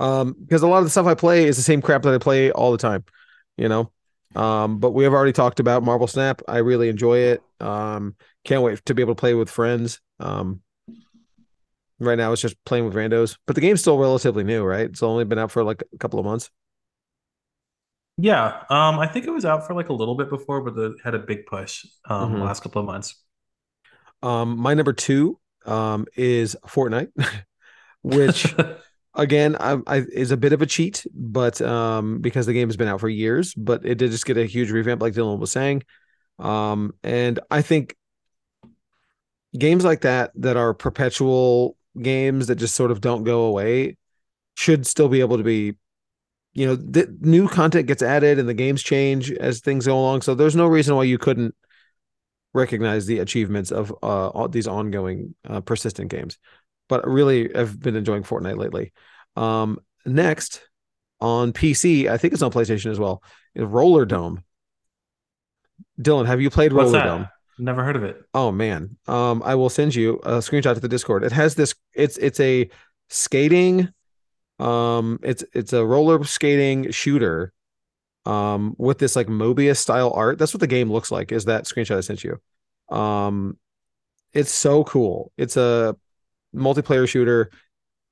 Um, 0.00 0.34
because 0.36 0.62
a 0.62 0.66
lot 0.66 0.78
of 0.78 0.84
the 0.84 0.90
stuff 0.90 1.06
I 1.06 1.14
play 1.14 1.46
is 1.46 1.54
the 1.56 1.62
same 1.62 1.80
crap 1.80 2.02
that 2.02 2.12
I 2.12 2.18
play 2.18 2.50
all 2.50 2.72
the 2.72 2.78
time, 2.78 3.04
you 3.56 3.68
know. 3.68 3.92
Um, 4.34 4.78
but 4.78 4.92
we 4.92 5.04
have 5.04 5.12
already 5.12 5.32
talked 5.32 5.60
about 5.60 5.82
Marvel 5.82 6.06
Snap. 6.06 6.42
I 6.48 6.58
really 6.58 6.88
enjoy 6.88 7.18
it. 7.18 7.42
Um, 7.60 8.16
can't 8.44 8.62
wait 8.62 8.84
to 8.86 8.94
be 8.94 9.02
able 9.02 9.14
to 9.14 9.20
play 9.20 9.34
with 9.34 9.50
friends. 9.50 10.00
Um, 10.20 10.60
right 11.98 12.18
now 12.18 12.32
it's 12.32 12.42
just 12.42 12.62
playing 12.64 12.84
with 12.84 12.94
randos, 12.94 13.36
but 13.46 13.54
the 13.54 13.60
game's 13.60 13.80
still 13.80 13.98
relatively 13.98 14.44
new, 14.44 14.64
right? 14.64 14.86
It's 14.86 15.02
only 15.02 15.24
been 15.24 15.38
out 15.38 15.50
for 15.50 15.62
like 15.64 15.82
a 15.92 15.98
couple 15.98 16.18
of 16.18 16.24
months. 16.26 16.50
Yeah, 18.16 18.62
um, 18.70 19.00
I 19.00 19.08
think 19.08 19.26
it 19.26 19.30
was 19.30 19.44
out 19.44 19.66
for 19.66 19.74
like 19.74 19.88
a 19.88 19.92
little 19.92 20.14
bit 20.16 20.30
before, 20.30 20.60
but 20.62 20.78
it 20.78 20.92
had 21.02 21.14
a 21.14 21.18
big 21.18 21.46
push 21.46 21.84
um 22.08 22.38
Mhm. 22.38 22.40
last 22.40 22.62
couple 22.62 22.80
of 22.80 22.86
months. 22.86 23.16
Um, 24.22 24.58
my 24.58 24.74
number 24.74 24.92
two 24.92 25.38
um 25.66 26.06
is 26.16 26.56
Fortnite, 26.66 27.10
which 28.02 28.56
again 29.14 29.56
I, 29.58 29.78
I 29.86 29.96
is 30.12 30.30
a 30.30 30.36
bit 30.36 30.52
of 30.52 30.62
a 30.62 30.66
cheat, 30.66 31.06
but 31.14 31.60
um 31.60 32.20
because 32.20 32.46
the 32.46 32.52
game 32.52 32.68
has 32.68 32.76
been 32.76 32.88
out 32.88 33.00
for 33.00 33.08
years, 33.08 33.54
but 33.54 33.84
it 33.84 33.96
did 33.96 34.10
just 34.10 34.26
get 34.26 34.36
a 34.36 34.44
huge 34.46 34.70
revamp, 34.70 35.02
like 35.02 35.14
Dylan 35.14 35.38
was 35.38 35.52
saying. 35.52 35.82
Um, 36.38 36.94
and 37.04 37.38
I 37.50 37.62
think 37.62 37.96
games 39.56 39.84
like 39.84 40.02
that 40.02 40.32
that 40.34 40.56
are 40.56 40.74
perpetual 40.74 41.76
games 42.00 42.48
that 42.48 42.56
just 42.56 42.74
sort 42.74 42.90
of 42.90 43.00
don't 43.00 43.24
go 43.24 43.42
away 43.44 43.96
should 44.56 44.86
still 44.86 45.08
be 45.08 45.20
able 45.20 45.36
to 45.36 45.44
be 45.44 45.74
you 46.54 46.66
know 46.66 46.76
the 46.76 47.16
new 47.20 47.48
content 47.48 47.86
gets 47.86 48.02
added 48.02 48.38
and 48.38 48.48
the 48.48 48.54
games 48.54 48.82
change 48.82 49.30
as 49.32 49.60
things 49.60 49.86
go 49.86 49.98
along 49.98 50.22
so 50.22 50.34
there's 50.34 50.56
no 50.56 50.66
reason 50.66 50.94
why 50.94 51.04
you 51.04 51.18
couldn't 51.18 51.54
recognize 52.52 53.06
the 53.06 53.18
achievements 53.18 53.70
of 53.70 53.92
uh 54.02 54.46
these 54.48 54.68
ongoing 54.68 55.34
uh, 55.48 55.60
persistent 55.60 56.10
games 56.10 56.38
but 56.88 57.06
really 57.08 57.54
i've 57.54 57.78
been 57.80 57.96
enjoying 57.96 58.22
fortnite 58.22 58.58
lately 58.58 58.92
um 59.36 59.78
next 60.06 60.62
on 61.20 61.52
pc 61.52 62.08
i 62.08 62.16
think 62.16 62.32
it's 62.32 62.42
on 62.42 62.50
playstation 62.50 62.90
as 62.90 62.98
well 62.98 63.22
is 63.54 63.64
Rollerdrome 63.64 64.42
dylan 66.00 66.26
have 66.26 66.40
you 66.40 66.50
played 66.50 66.72
What's 66.72 66.92
Rollerdrome? 66.92 67.28
Never 67.58 67.84
heard 67.84 67.96
of 67.96 68.02
it. 68.02 68.20
Oh 68.34 68.50
man. 68.50 68.96
Um, 69.06 69.42
I 69.44 69.54
will 69.54 69.70
send 69.70 69.94
you 69.94 70.14
a 70.24 70.38
screenshot 70.38 70.74
to 70.74 70.80
the 70.80 70.88
Discord. 70.88 71.22
It 71.22 71.32
has 71.32 71.54
this. 71.54 71.74
It's 71.92 72.16
it's 72.16 72.40
a 72.40 72.68
skating. 73.08 73.90
Um, 74.58 75.20
it's 75.22 75.44
it's 75.52 75.72
a 75.72 75.84
roller 75.84 76.22
skating 76.24 76.90
shooter. 76.90 77.52
Um, 78.26 78.74
with 78.78 78.98
this 78.98 79.16
like 79.16 79.26
Moebius 79.26 79.76
style 79.76 80.10
art. 80.14 80.38
That's 80.38 80.54
what 80.54 80.60
the 80.60 80.66
game 80.66 80.90
looks 80.90 81.10
like. 81.12 81.30
Is 81.30 81.44
that 81.44 81.64
screenshot 81.64 81.98
I 81.98 82.00
sent 82.00 82.24
you? 82.24 82.40
Um, 82.88 83.58
it's 84.32 84.50
so 84.50 84.82
cool. 84.84 85.30
It's 85.36 85.56
a 85.56 85.94
multiplayer 86.54 87.08
shooter. 87.08 87.50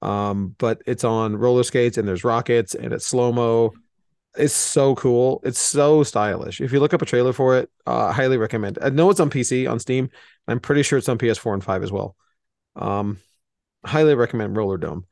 Um, 0.00 0.56
but 0.58 0.82
it's 0.84 1.04
on 1.04 1.36
roller 1.36 1.62
skates 1.62 1.96
and 1.96 2.08
there's 2.08 2.24
rockets 2.24 2.74
and 2.74 2.92
it's 2.92 3.06
slow 3.06 3.32
mo. 3.32 3.72
It's 4.36 4.54
so 4.54 4.94
cool. 4.96 5.40
It's 5.44 5.60
so 5.60 6.02
stylish. 6.02 6.60
If 6.60 6.72
you 6.72 6.80
look 6.80 6.94
up 6.94 7.02
a 7.02 7.06
trailer 7.06 7.32
for 7.32 7.58
it, 7.58 7.70
uh, 7.86 8.12
highly 8.12 8.38
recommend. 8.38 8.78
I 8.82 8.88
know 8.88 9.10
it's 9.10 9.20
on 9.20 9.30
PC 9.30 9.70
on 9.70 9.78
Steam. 9.78 10.10
I'm 10.48 10.58
pretty 10.58 10.82
sure 10.82 10.98
it's 10.98 11.08
on 11.08 11.18
PS4 11.18 11.54
and 11.54 11.62
5 11.62 11.82
as 11.82 11.92
well. 11.92 12.16
Um, 12.74 13.18
highly 13.84 14.14
recommend 14.14 14.56
Rollerdrome. 14.56 15.04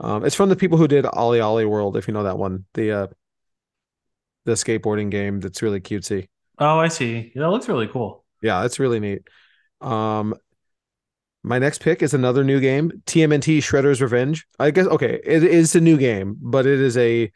Um, 0.00 0.24
it's 0.24 0.34
from 0.34 0.48
the 0.48 0.56
people 0.56 0.78
who 0.78 0.88
did 0.88 1.04
OlliOlli 1.04 1.68
World, 1.68 1.96
if 1.96 2.06
you 2.06 2.14
know 2.14 2.24
that 2.24 2.38
one, 2.38 2.64
the 2.74 2.92
uh, 2.92 3.06
the 4.44 4.52
skateboarding 4.52 5.10
game 5.10 5.40
that's 5.40 5.62
really 5.62 5.80
cutesy. 5.80 6.28
Oh, 6.58 6.78
I 6.78 6.88
see. 6.88 7.32
That 7.34 7.50
looks 7.50 7.68
really 7.68 7.88
cool. 7.88 8.24
Yeah, 8.42 8.64
it's 8.64 8.78
really 8.78 9.00
neat. 9.00 9.22
Um, 9.80 10.34
my 11.48 11.58
next 11.58 11.80
pick 11.80 12.02
is 12.02 12.12
another 12.12 12.44
new 12.44 12.60
game, 12.60 12.90
TMNT 13.06 13.58
Shredder's 13.58 14.02
Revenge. 14.02 14.46
I 14.58 14.70
guess 14.70 14.86
okay, 14.86 15.18
it 15.24 15.42
is 15.42 15.74
a 15.74 15.80
new 15.80 15.96
game, 15.96 16.36
but 16.40 16.66
it 16.66 16.78
is 16.80 16.96
a 16.96 17.32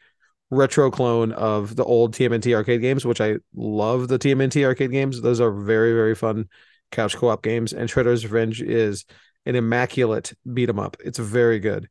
retro 0.51 0.91
clone 0.91 1.31
of 1.31 1.75
the 1.75 1.83
old 1.83 2.13
TMNT 2.13 2.53
arcade 2.53 2.81
games, 2.81 3.05
which 3.05 3.19
I 3.19 3.37
love 3.55 4.07
the 4.07 4.19
TMNT 4.19 4.63
arcade 4.65 4.91
games. 4.91 5.19
Those 5.19 5.41
are 5.41 5.51
very, 5.51 5.93
very 5.93 6.13
fun 6.13 6.47
couch 6.91 7.15
co-op 7.15 7.41
games. 7.41 7.73
And 7.73 7.89
Shredder's 7.89 8.23
Revenge 8.23 8.61
is 8.61 9.05
an 9.47 9.55
immaculate 9.55 10.33
beat 10.53 10.69
'em 10.69 10.79
up. 10.79 10.95
It's 11.03 11.17
very 11.17 11.59
good. 11.59 11.89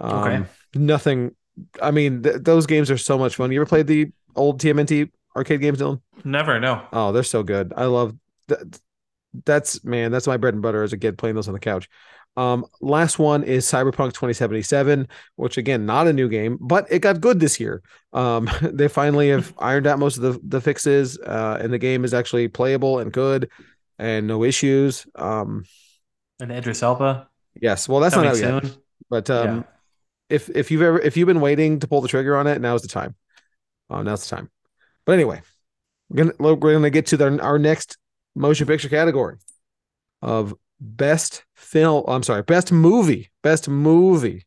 Um, 0.00 0.18
Okay. 0.24 0.44
Nothing. 0.74 1.36
I 1.82 1.90
mean, 1.90 2.22
th- 2.22 2.36
those 2.40 2.66
games 2.66 2.90
are 2.90 2.96
so 2.98 3.18
much 3.18 3.36
fun. 3.36 3.52
You 3.52 3.60
ever 3.60 3.68
played 3.68 3.86
the 3.86 4.10
old 4.36 4.58
TMNT 4.60 5.10
arcade 5.36 5.60
games, 5.60 5.80
Dylan? 5.80 6.00
Never 6.24 6.58
no. 6.58 6.82
Oh, 6.92 7.12
they're 7.12 7.22
so 7.22 7.42
good. 7.42 7.74
I 7.76 7.84
love 7.84 8.14
that. 8.46 8.80
That's 9.44 9.84
man, 9.84 10.10
that's 10.10 10.26
my 10.26 10.36
bread 10.36 10.54
and 10.54 10.62
butter 10.62 10.82
as 10.82 10.92
a 10.92 10.98
kid 10.98 11.18
playing 11.18 11.34
those 11.34 11.48
on 11.48 11.54
the 11.54 11.60
couch. 11.60 11.88
Um, 12.36 12.66
last 12.80 13.18
one 13.18 13.42
is 13.42 13.66
Cyberpunk 13.66 14.12
2077, 14.12 15.08
which 15.34 15.58
again, 15.58 15.86
not 15.86 16.06
a 16.06 16.12
new 16.12 16.28
game, 16.28 16.56
but 16.60 16.86
it 16.88 17.00
got 17.00 17.20
good 17.20 17.40
this 17.40 17.58
year. 17.58 17.82
Um, 18.12 18.48
they 18.62 18.86
finally 18.88 19.30
have 19.30 19.52
ironed 19.58 19.86
out 19.88 19.98
most 19.98 20.18
of 20.18 20.22
the, 20.22 20.40
the 20.44 20.60
fixes, 20.60 21.18
uh, 21.18 21.58
and 21.60 21.72
the 21.72 21.78
game 21.78 22.04
is 22.04 22.14
actually 22.14 22.46
playable 22.48 23.00
and 23.00 23.12
good 23.12 23.50
and 23.98 24.26
no 24.28 24.44
issues. 24.44 25.06
Um, 25.16 25.64
And 26.40 26.52
Idris 26.52 26.82
Elba 26.82 27.28
yes, 27.60 27.88
well, 27.88 28.00
that's 28.00 28.14
coming 28.14 28.28
not 28.28 28.36
out 28.36 28.62
soon. 28.62 28.70
yet, 28.70 28.78
but 29.10 29.30
um, 29.30 29.56
yeah. 29.58 29.62
if 30.28 30.48
if 30.50 30.70
you've 30.70 30.82
ever 30.82 31.00
if 31.00 31.16
you've 31.16 31.26
been 31.26 31.40
waiting 31.40 31.80
to 31.80 31.88
pull 31.88 32.00
the 32.00 32.08
trigger 32.08 32.36
on 32.36 32.46
it, 32.46 32.60
now's 32.60 32.82
the 32.82 32.88
time. 32.88 33.16
Oh, 33.90 34.02
now's 34.02 34.28
the 34.28 34.36
time. 34.36 34.50
But 35.04 35.12
anyway, 35.12 35.42
we're 36.08 36.24
gonna 36.24 36.54
we're 36.54 36.74
gonna 36.74 36.90
get 36.90 37.06
to 37.06 37.16
the, 37.16 37.40
our 37.42 37.58
next 37.58 37.98
motion 38.38 38.66
picture 38.66 38.88
category 38.88 39.36
of 40.22 40.54
best 40.80 41.44
film. 41.54 42.04
I'm 42.08 42.22
sorry, 42.22 42.42
best 42.42 42.72
movie, 42.72 43.30
best 43.42 43.68
movie, 43.68 44.46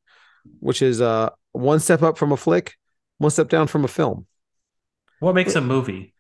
which 0.60 0.82
is 0.82 1.01
uh 1.01 1.30
one 1.51 1.80
step 1.80 2.01
up 2.01 2.17
from 2.17 2.32
a 2.32 2.38
flick, 2.38 2.75
one 3.17 3.32
step 3.32 3.49
down 3.49 3.67
from 3.67 3.84
a 3.84 3.88
film. 3.88 4.25
What 5.19 5.36
makes 5.36 5.56
a 5.56 5.62
movie? 5.62 6.13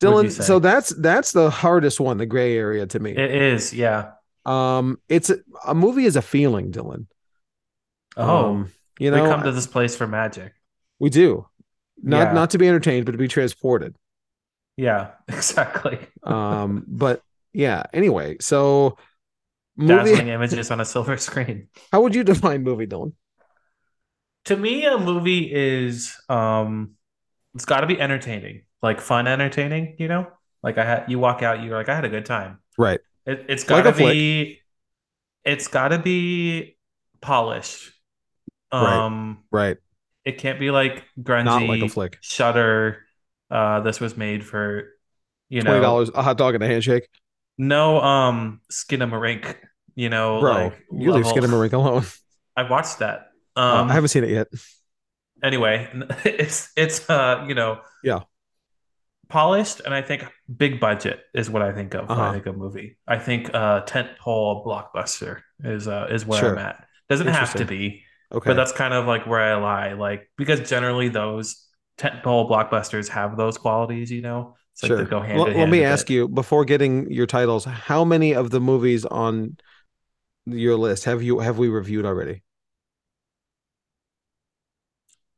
Dylan, 0.00 0.30
so 0.30 0.58
that's 0.58 0.90
that's 0.90 1.32
the 1.32 1.50
hardest 1.50 2.00
one, 2.00 2.16
the 2.18 2.26
gray 2.26 2.56
area 2.56 2.86
to 2.86 2.98
me. 2.98 3.12
It 3.12 3.30
is, 3.30 3.72
yeah. 3.72 4.12
um, 4.44 4.98
it's 5.08 5.30
a, 5.30 5.38
a 5.66 5.74
movie 5.74 6.06
is 6.06 6.16
a 6.16 6.22
feeling, 6.22 6.72
Dylan. 6.72 7.06
Oh, 8.16 8.46
Um, 8.50 8.72
you 8.98 9.10
know, 9.10 9.22
we 9.22 9.28
come 9.28 9.42
to 9.44 9.52
this 9.52 9.66
place 9.66 9.94
for 9.96 10.06
magic. 10.06 10.52
we 10.98 11.08
do 11.10 11.46
not 12.02 12.28
Yeah. 12.28 12.32
not 12.32 12.50
to 12.50 12.58
be 12.58 12.66
entertained, 12.68 13.06
but 13.06 13.12
to 13.12 13.18
be 13.18 13.28
transported. 13.28 13.96
Yeah, 14.76 15.12
exactly. 15.28 15.98
Um, 16.22 16.84
but 16.88 17.22
yeah. 17.52 17.84
Anyway, 17.92 18.36
so 18.40 18.96
movie. 19.76 20.10
Dazzling 20.10 20.28
images 20.28 20.70
on 20.70 20.80
a 20.80 20.84
silver 20.84 21.16
screen. 21.16 21.68
How 21.92 22.02
would 22.02 22.14
you 22.14 22.24
define 22.24 22.62
movie, 22.64 22.86
Dylan? 22.86 23.12
To 24.46 24.56
me, 24.56 24.84
a 24.86 24.98
movie 24.98 25.52
is 25.52 26.16
um 26.28 26.96
it's 27.54 27.64
got 27.66 27.80
to 27.82 27.86
be 27.88 28.00
entertaining, 28.00 28.64
like 28.82 29.00
fun 29.00 29.26
entertaining, 29.28 29.96
you 29.98 30.08
know? 30.08 30.30
Like 30.62 30.78
I 30.78 30.84
had 30.84 31.10
you 31.10 31.18
walk 31.18 31.42
out, 31.42 31.62
you're 31.62 31.76
like 31.76 31.88
I 31.88 31.94
had 31.94 32.04
a 32.04 32.08
good 32.10 32.26
time. 32.26 32.60
Right. 32.78 33.00
It, 33.26 33.46
it's 33.48 33.64
Like 33.68 33.84
got 33.84 33.86
a 33.86 33.92
to 33.92 33.98
be 33.98 34.60
it's 35.44 35.68
got 35.68 35.88
to 35.88 35.98
be 35.98 36.78
polished. 37.20 37.92
Right. 38.72 39.04
Um 39.06 39.44
Right. 39.50 39.78
it 40.24 40.38
can't 40.38 40.60
be 40.60 40.70
like 40.70 41.04
grungy, 41.20 41.44
Not 41.44 41.62
like 41.68 41.82
a 41.82 41.88
flick. 41.88 42.18
Shutter. 42.20 43.06
Uh, 43.52 43.80
this 43.80 44.00
was 44.00 44.16
made 44.16 44.44
for 44.44 44.88
you 45.50 45.60
know, 45.60 45.64
Twenty 45.70 45.78
know 45.80 45.82
dollars, 45.82 46.10
a 46.14 46.22
hot 46.22 46.38
dog 46.38 46.54
and 46.54 46.64
a 46.64 46.66
handshake, 46.66 47.06
no 47.58 48.00
um 48.00 48.60
Skinamarink. 48.72 49.54
You 49.94 50.08
know, 50.08 50.40
bro. 50.40 50.52
like 50.54 50.82
you 50.90 51.12
leave 51.12 51.26
level- 51.26 51.42
Skinamarink 51.42 51.72
alone. 51.74 52.04
I 52.56 52.62
watched 52.68 53.00
that. 53.00 53.28
Uh, 53.54 53.60
Um, 53.84 53.90
I 53.90 53.92
haven't 53.92 54.08
seen 54.08 54.24
it 54.24 54.30
yet. 54.30 54.48
anyway, 55.42 55.88
it's 56.24 56.72
it's 56.76 57.08
uh 57.10 57.44
you 57.46 57.54
know 57.54 57.80
Yeah. 58.02 58.20
polished, 59.28 59.80
and 59.84 59.94
I 59.94 60.02
think 60.02 60.24
big 60.54 60.80
budget 60.80 61.20
is 61.34 61.48
what 61.50 61.62
I 61.62 61.72
think 61.72 61.94
of 61.94 62.08
when 62.08 62.18
Uh-huh. 62.18 62.30
I 62.30 62.32
think 62.32 62.46
of 62.46 62.56
movie. 62.56 62.98
I 63.06 63.18
think 63.18 63.50
uh 63.54 63.82
tentpole 63.84 64.64
blockbuster 64.66 65.40
is 65.62 65.88
uh 65.88 66.06
is 66.10 66.24
where 66.26 66.40
Sure. 66.40 66.52
I'm 66.52 66.58
at. 66.58 66.86
Doesn't 67.08 67.26
have 67.28 67.54
to 67.56 67.64
be, 67.64 68.04
Okay. 68.32 68.48
but 68.50 68.54
that's 68.54 68.72
kind 68.72 68.94
of 68.94 69.06
like 69.06 69.26
where 69.26 69.40
I 69.40 69.54
lie. 69.56 69.92
Like 69.92 70.30
because 70.38 70.60
generally 70.68 71.08
those 71.08 71.66
tentpole 72.02 72.48
blockbusters 72.50 73.08
have 73.08 73.36
those 73.36 73.58
qualities, 73.58 74.10
you 74.10 74.22
know. 74.22 74.56
Like 74.82 74.88
sure. 74.88 75.04
go 75.06 75.20
hand 75.20 75.48
in 75.48 75.56
let 75.56 75.68
me 75.68 75.84
ask 75.84 76.06
bit. 76.06 76.14
you 76.14 76.28
before 76.28 76.64
getting 76.64 77.10
your 77.10 77.26
titles, 77.26 77.64
how 77.64 78.04
many 78.04 78.34
of 78.34 78.50
the 78.50 78.60
movies 78.60 79.04
on 79.04 79.56
your 80.46 80.76
list 80.76 81.04
have 81.04 81.22
you 81.22 81.40
have 81.40 81.58
we 81.58 81.68
reviewed 81.68 82.06
already? 82.06 82.42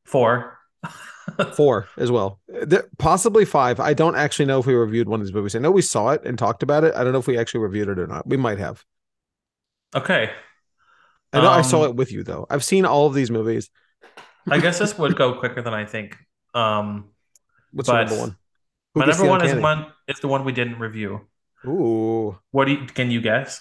four. 0.04 0.58
Four 1.52 1.88
as 1.96 2.10
well. 2.10 2.40
There, 2.48 2.84
possibly 2.98 3.44
five. 3.44 3.80
I 3.80 3.94
don't 3.94 4.14
actually 4.14 4.44
know 4.44 4.58
if 4.58 4.66
we 4.66 4.74
reviewed 4.74 5.08
one 5.08 5.20
of 5.20 5.26
these 5.26 5.34
movies. 5.34 5.54
I 5.56 5.58
know 5.58 5.70
we 5.70 5.82
saw 5.82 6.10
it 6.10 6.22
and 6.24 6.38
talked 6.38 6.62
about 6.62 6.84
it. 6.84 6.94
I 6.94 7.02
don't 7.02 7.12
know 7.12 7.18
if 7.18 7.26
we 7.26 7.38
actually 7.38 7.60
reviewed 7.60 7.88
it 7.88 7.98
or 7.98 8.06
not. 8.06 8.26
We 8.26 8.36
might 8.36 8.58
have. 8.58 8.84
Okay. 9.94 10.30
I 11.32 11.40
know 11.40 11.50
I 11.50 11.62
saw 11.62 11.84
Um, 11.84 11.90
it 11.90 11.96
with 11.96 12.12
you 12.12 12.22
though. 12.22 12.46
I've 12.48 12.64
seen 12.64 12.84
all 12.84 13.06
of 13.06 13.14
these 13.14 13.30
movies. 13.30 13.70
I 14.48 14.58
guess 14.58 14.78
this 14.78 14.96
would 14.98 15.16
go 15.16 15.34
quicker 15.38 15.62
than 15.62 15.74
I 15.74 15.84
think. 15.84 16.16
Um, 16.55 17.11
What's 17.72 17.88
but 17.88 17.94
your 17.94 18.05
number 18.05 18.20
one? 18.20 18.36
Who 18.94 19.00
my 19.00 19.07
number 19.07 19.26
one 19.26 19.44
is 19.44 19.55
one 19.55 19.86
is 20.09 20.20
the 20.20 20.28
one 20.28 20.44
we 20.44 20.52
didn't 20.52 20.78
review. 20.78 21.22
Ooh, 21.66 22.38
What 22.50 22.66
do 22.66 22.72
you, 22.72 22.86
can 22.86 23.11
you 23.11 23.20
guess? 23.20 23.61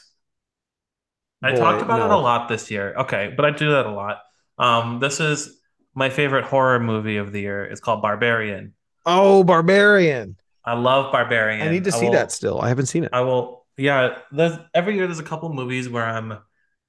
I 1.42 1.54
talked 1.54 1.82
about 1.82 2.00
it 2.00 2.14
a 2.14 2.18
lot 2.18 2.48
this 2.48 2.72
year. 2.72 2.94
Okay, 3.00 3.34
but 3.36 3.46
I 3.46 3.52
do 3.52 3.72
that 3.72 3.86
a 3.86 3.92
lot. 3.92 4.20
Um, 4.58 5.00
this 5.00 5.20
is 5.20 5.60
my 5.94 6.10
favorite 6.10 6.46
horror 6.46 6.80
movie 6.80 7.18
of 7.18 7.32
the 7.32 7.42
year 7.42 7.66
It's 7.66 7.82
called 7.82 8.02
Barbarian. 8.02 8.74
Oh, 9.06 9.44
Barbarian. 9.44 10.38
I 10.64 10.76
love 10.76 11.12
Barbarian. 11.12 11.68
I 11.68 11.72
need 11.72 11.84
to 11.84 11.92
see 11.92 12.06
will, 12.06 12.14
that 12.14 12.32
still. 12.32 12.62
I 12.62 12.70
haven't 12.70 12.86
seen 12.86 13.04
it. 13.04 13.10
I 13.12 13.22
will. 13.22 13.66
Yeah, 13.76 14.20
there's 14.32 14.58
every 14.74 14.96
year 14.96 15.08
there's 15.08 15.20
a 15.20 15.24
couple 15.24 15.52
movies 15.52 15.90
where 15.90 16.06
I'm 16.06 16.38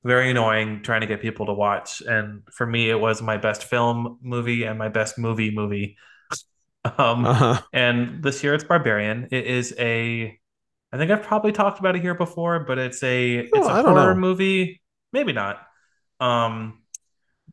very 0.05 0.30
annoying 0.30 0.82
trying 0.82 1.00
to 1.02 1.07
get 1.07 1.20
people 1.22 1.46
to 1.46 1.52
watch, 1.55 2.02
and 2.02 2.42
for 2.52 2.66
me 2.66 2.90
it 2.90 2.96
was 3.00 3.22
my 3.22 3.36
best 3.38 3.64
film 3.64 4.18
movie 4.22 4.64
and 4.64 4.78
my 4.78 4.88
best 4.88 5.18
movie 5.18 5.50
movie. 5.55 5.96
Um, 6.98 7.24
Uh-huh. 7.24 7.62
and 7.72 8.22
this 8.22 8.42
year 8.44 8.55
it's 8.55 8.64
Barbarian. 8.64 9.28
It 9.32 9.46
is 9.46 9.74
a, 9.78 10.38
I 10.92 10.98
think 10.98 11.11
I've 11.11 11.22
probably 11.22 11.52
talked 11.52 11.80
about 11.80 11.96
it 11.96 12.02
here 12.02 12.14
before, 12.14 12.61
but 12.61 12.78
it's 12.78 13.02
a 13.02 13.36
it's 13.38 13.52
Oh, 13.57 13.68
a 13.68 13.76
horror 13.76 14.14
know. 14.14 14.14
maybe, 14.14 14.82
maybe 15.12 15.32
not. 15.32 15.62
Um, 16.20 16.82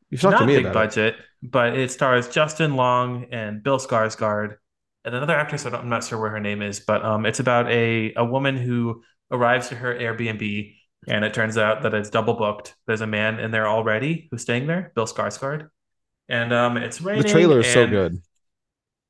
You've 0.09 0.21
not 0.29 0.53
big 0.53 0.57
about 0.57 0.77
it. 0.77 0.91
budget, 0.91 1.15
but 1.41 1.77
it 1.77 1.91
stars 1.91 2.27
Justin 2.29 2.75
Long 2.75 3.25
and 3.31 3.63
Bill 3.63 3.79
Skarsgård 3.79 4.57
and 5.05 5.15
another 5.15 5.35
actress. 5.35 5.65
I'm 5.65 5.89
not 5.89 6.03
sure 6.03 6.19
where 6.19 6.31
her 6.31 6.39
name 6.39 6.61
is, 6.61 6.79
but 6.79 7.03
um, 7.03 7.25
it's 7.25 7.39
about 7.39 7.69
a 7.69 8.13
a 8.15 8.25
woman 8.25 8.57
who 8.57 9.03
arrives 9.31 9.69
to 9.69 9.75
her 9.75 9.93
Airbnb, 9.93 10.75
and 11.07 11.25
it 11.25 11.33
turns 11.33 11.57
out 11.57 11.83
that 11.83 11.93
it's 11.93 12.09
double 12.09 12.35
booked. 12.35 12.75
There's 12.87 13.01
a 13.01 13.07
man 13.07 13.39
in 13.39 13.51
there 13.51 13.67
already 13.67 14.27
who's 14.31 14.41
staying 14.41 14.67
there, 14.67 14.91
Bill 14.95 15.05
Skarsgård, 15.05 15.69
and 16.29 16.53
um, 16.53 16.77
it's 16.77 17.01
raining. 17.01 17.23
The 17.23 17.29
trailer 17.29 17.59
is 17.59 17.67
so 17.71 17.87
good. 17.87 18.21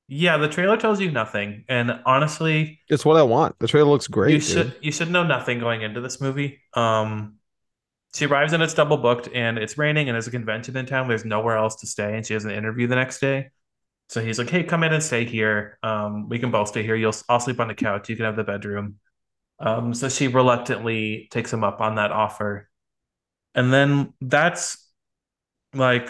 Yeah, 0.07 0.37
the 0.37 0.49
trailer 0.49 0.75
tells 0.75 0.99
you 0.99 1.09
nothing, 1.09 1.63
and 1.69 2.01
honestly, 2.05 2.81
It's 2.89 3.05
what 3.05 3.15
I 3.15 3.23
want. 3.23 3.57
The 3.59 3.67
trailer 3.67 3.89
looks 3.89 4.07
great, 4.07 4.33
you 4.33 4.39
dude. 4.39 4.47
should 4.47 4.75
you 4.81 4.91
should 4.91 5.09
know 5.09 5.23
nothing 5.23 5.59
going 5.59 5.83
into 5.83 6.01
this 6.01 6.19
movie. 6.19 6.59
Um, 6.73 7.35
she 8.13 8.25
arrives 8.25 8.51
and 8.51 8.61
it's 8.61 8.73
double 8.73 8.97
booked, 8.97 9.29
and 9.33 9.57
it's 9.57 9.77
raining, 9.77 10.09
and 10.09 10.15
there's 10.15 10.27
a 10.27 10.31
convention 10.31 10.75
in 10.75 10.85
town. 10.85 11.07
There's 11.07 11.23
nowhere 11.23 11.57
else 11.57 11.77
to 11.77 11.87
stay, 11.87 12.15
and 12.17 12.25
she 12.25 12.33
has 12.33 12.43
an 12.43 12.51
interview 12.51 12.87
the 12.87 12.95
next 12.95 13.19
day. 13.21 13.51
So 14.09 14.21
he's 14.21 14.37
like, 14.37 14.49
"Hey, 14.49 14.63
come 14.63 14.83
in 14.83 14.91
and 14.91 15.01
stay 15.01 15.23
here. 15.23 15.77
Um, 15.81 16.27
we 16.27 16.39
can 16.39 16.51
both 16.51 16.67
stay 16.67 16.83
here. 16.83 16.95
You'll 16.95 17.15
I'll 17.29 17.39
sleep 17.39 17.61
on 17.61 17.69
the 17.69 17.75
couch. 17.75 18.09
You 18.09 18.17
can 18.17 18.25
have 18.25 18.35
the 18.35 18.43
bedroom." 18.43 18.99
Um, 19.61 19.93
so 19.93 20.09
she 20.09 20.27
reluctantly 20.27 21.27
takes 21.31 21.53
him 21.53 21.63
up 21.63 21.81
on 21.81 21.95
that 21.95 22.11
offer, 22.11 22.69
and 23.55 23.71
then 23.71 24.13
that's 24.21 24.77
like 25.73 26.09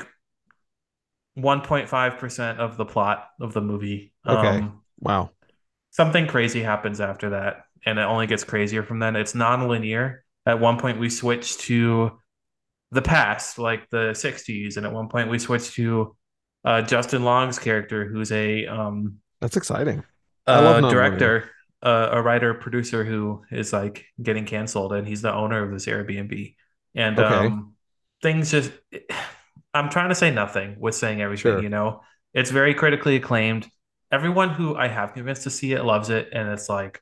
1.5% 1.36 2.58
of 2.58 2.78
the 2.78 2.86
plot 2.86 3.28
of 3.39 3.54
the 3.54 3.62
movie. 3.62 4.14
Okay. 4.28 4.58
Um, 4.60 4.82
Wow. 4.99 5.32
something 5.89 6.28
crazy 6.28 6.62
happens 6.62 7.02
after 7.02 7.32
that 7.32 7.64
and 7.86 7.97
it 7.97 8.04
only 8.04 8.28
gets 8.28 8.43
crazier 8.43 8.84
from 8.84 8.99
then 8.99 9.16
it's 9.16 9.34
non-linear 9.34 10.24
at 10.45 10.60
one 10.60 10.78
point 10.78 10.99
we 10.99 11.10
switch 11.10 11.58
to 11.58 12.12
the 12.91 13.02
past 13.02 13.58
like 13.58 13.89
the 13.89 14.14
60s 14.14 14.78
and 14.78 14.86
at 14.86 14.93
one 14.93 15.10
point 15.10 15.30
we 15.30 15.39
switch 15.39 15.74
to 15.74 16.16
uh, 16.66 16.82
justin 16.84 17.24
long's 17.24 17.58
character 17.58 18.06
who's 18.06 18.32
a 18.32 18.68
um 18.68 19.18
That's 19.39 19.58
exciting. 19.58 20.04
I 20.47 20.60
love 20.60 20.78
a 20.78 20.82
non-linear. 20.82 20.89
director 20.89 21.49
uh, 21.84 22.09
a 22.11 22.21
writer 22.21 22.53
producer 22.53 23.03
who 23.03 23.43
is 23.51 23.73
like 23.73 24.05
getting 24.21 24.45
canceled 24.45 24.93
and 24.93 25.07
he's 25.07 25.21
the 25.21 25.34
owner 25.34 25.63
of 25.63 25.71
this 25.71 25.86
airbnb 25.88 26.55
and 26.95 27.19
Okay. 27.19 27.21
um 27.21 27.73
things 28.21 28.51
just 28.51 28.71
i'm 29.73 29.89
trying 29.89 30.09
to 30.09 30.15
say 30.15 30.32
nothing 30.32 30.75
with 30.79 30.95
saying 30.95 31.21
everything 31.21 31.57
Sure. 31.57 31.59
you 31.59 31.69
know 31.69 32.01
it's 32.34 32.51
very 32.51 32.73
critically 32.73 33.15
acclaimed 33.15 33.67
everyone 34.11 34.49
who 34.49 34.75
i 34.75 34.88
have 34.88 35.13
convinced 35.13 35.43
to 35.43 35.49
see 35.49 35.73
it 35.73 35.84
loves 35.84 36.09
it 36.09 36.29
and 36.34 36.49
it's 36.49 36.69
like 36.69 37.01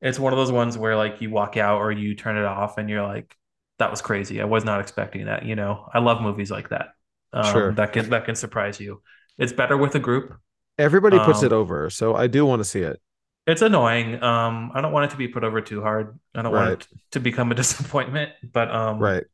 it's 0.00 0.18
one 0.18 0.32
of 0.32 0.38
those 0.38 0.52
ones 0.52 0.76
where 0.78 0.96
like 0.96 1.20
you 1.20 1.30
walk 1.30 1.56
out 1.56 1.78
or 1.78 1.92
you 1.92 2.14
turn 2.14 2.36
it 2.36 2.44
off 2.44 2.78
and 2.78 2.90
you're 2.90 3.02
like 3.06 3.36
that 3.78 3.90
was 3.90 4.02
crazy 4.02 4.40
i 4.40 4.44
was 4.44 4.64
not 4.64 4.80
expecting 4.80 5.26
that 5.26 5.44
you 5.44 5.56
know 5.56 5.88
i 5.92 5.98
love 5.98 6.20
movies 6.22 6.50
like 6.50 6.68
that 6.70 6.88
um, 7.32 7.74
Sure. 7.74 7.76
that 7.76 7.92
can 7.92 8.10
that 8.10 8.24
can 8.24 8.34
surprise 8.36 8.78
you 8.80 9.02
it's 9.38 9.52
better 9.52 9.76
with 9.76 9.94
a 9.94 10.00
group 10.00 10.34
Everybody 10.78 11.18
puts 11.18 11.42
it 11.42 11.52
Um, 11.52 11.52
over, 11.52 11.90
so 11.90 12.14
I 12.14 12.26
do 12.26 12.46
want 12.46 12.60
to 12.60 12.64
see 12.64 12.80
it. 12.80 13.00
It's 13.46 13.62
annoying. 13.62 14.22
Um, 14.22 14.70
I 14.74 14.80
don't 14.80 14.92
want 14.92 15.06
it 15.06 15.10
to 15.12 15.16
be 15.16 15.28
put 15.28 15.44
over 15.44 15.60
too 15.60 15.82
hard. 15.82 16.18
I 16.34 16.42
don't 16.42 16.52
want 16.52 16.70
it 16.82 16.88
to 17.12 17.20
become 17.20 17.50
a 17.50 17.54
disappointment, 17.62 18.30
but 18.52 18.70
um, 18.70 18.98
Right. 18.98 19.24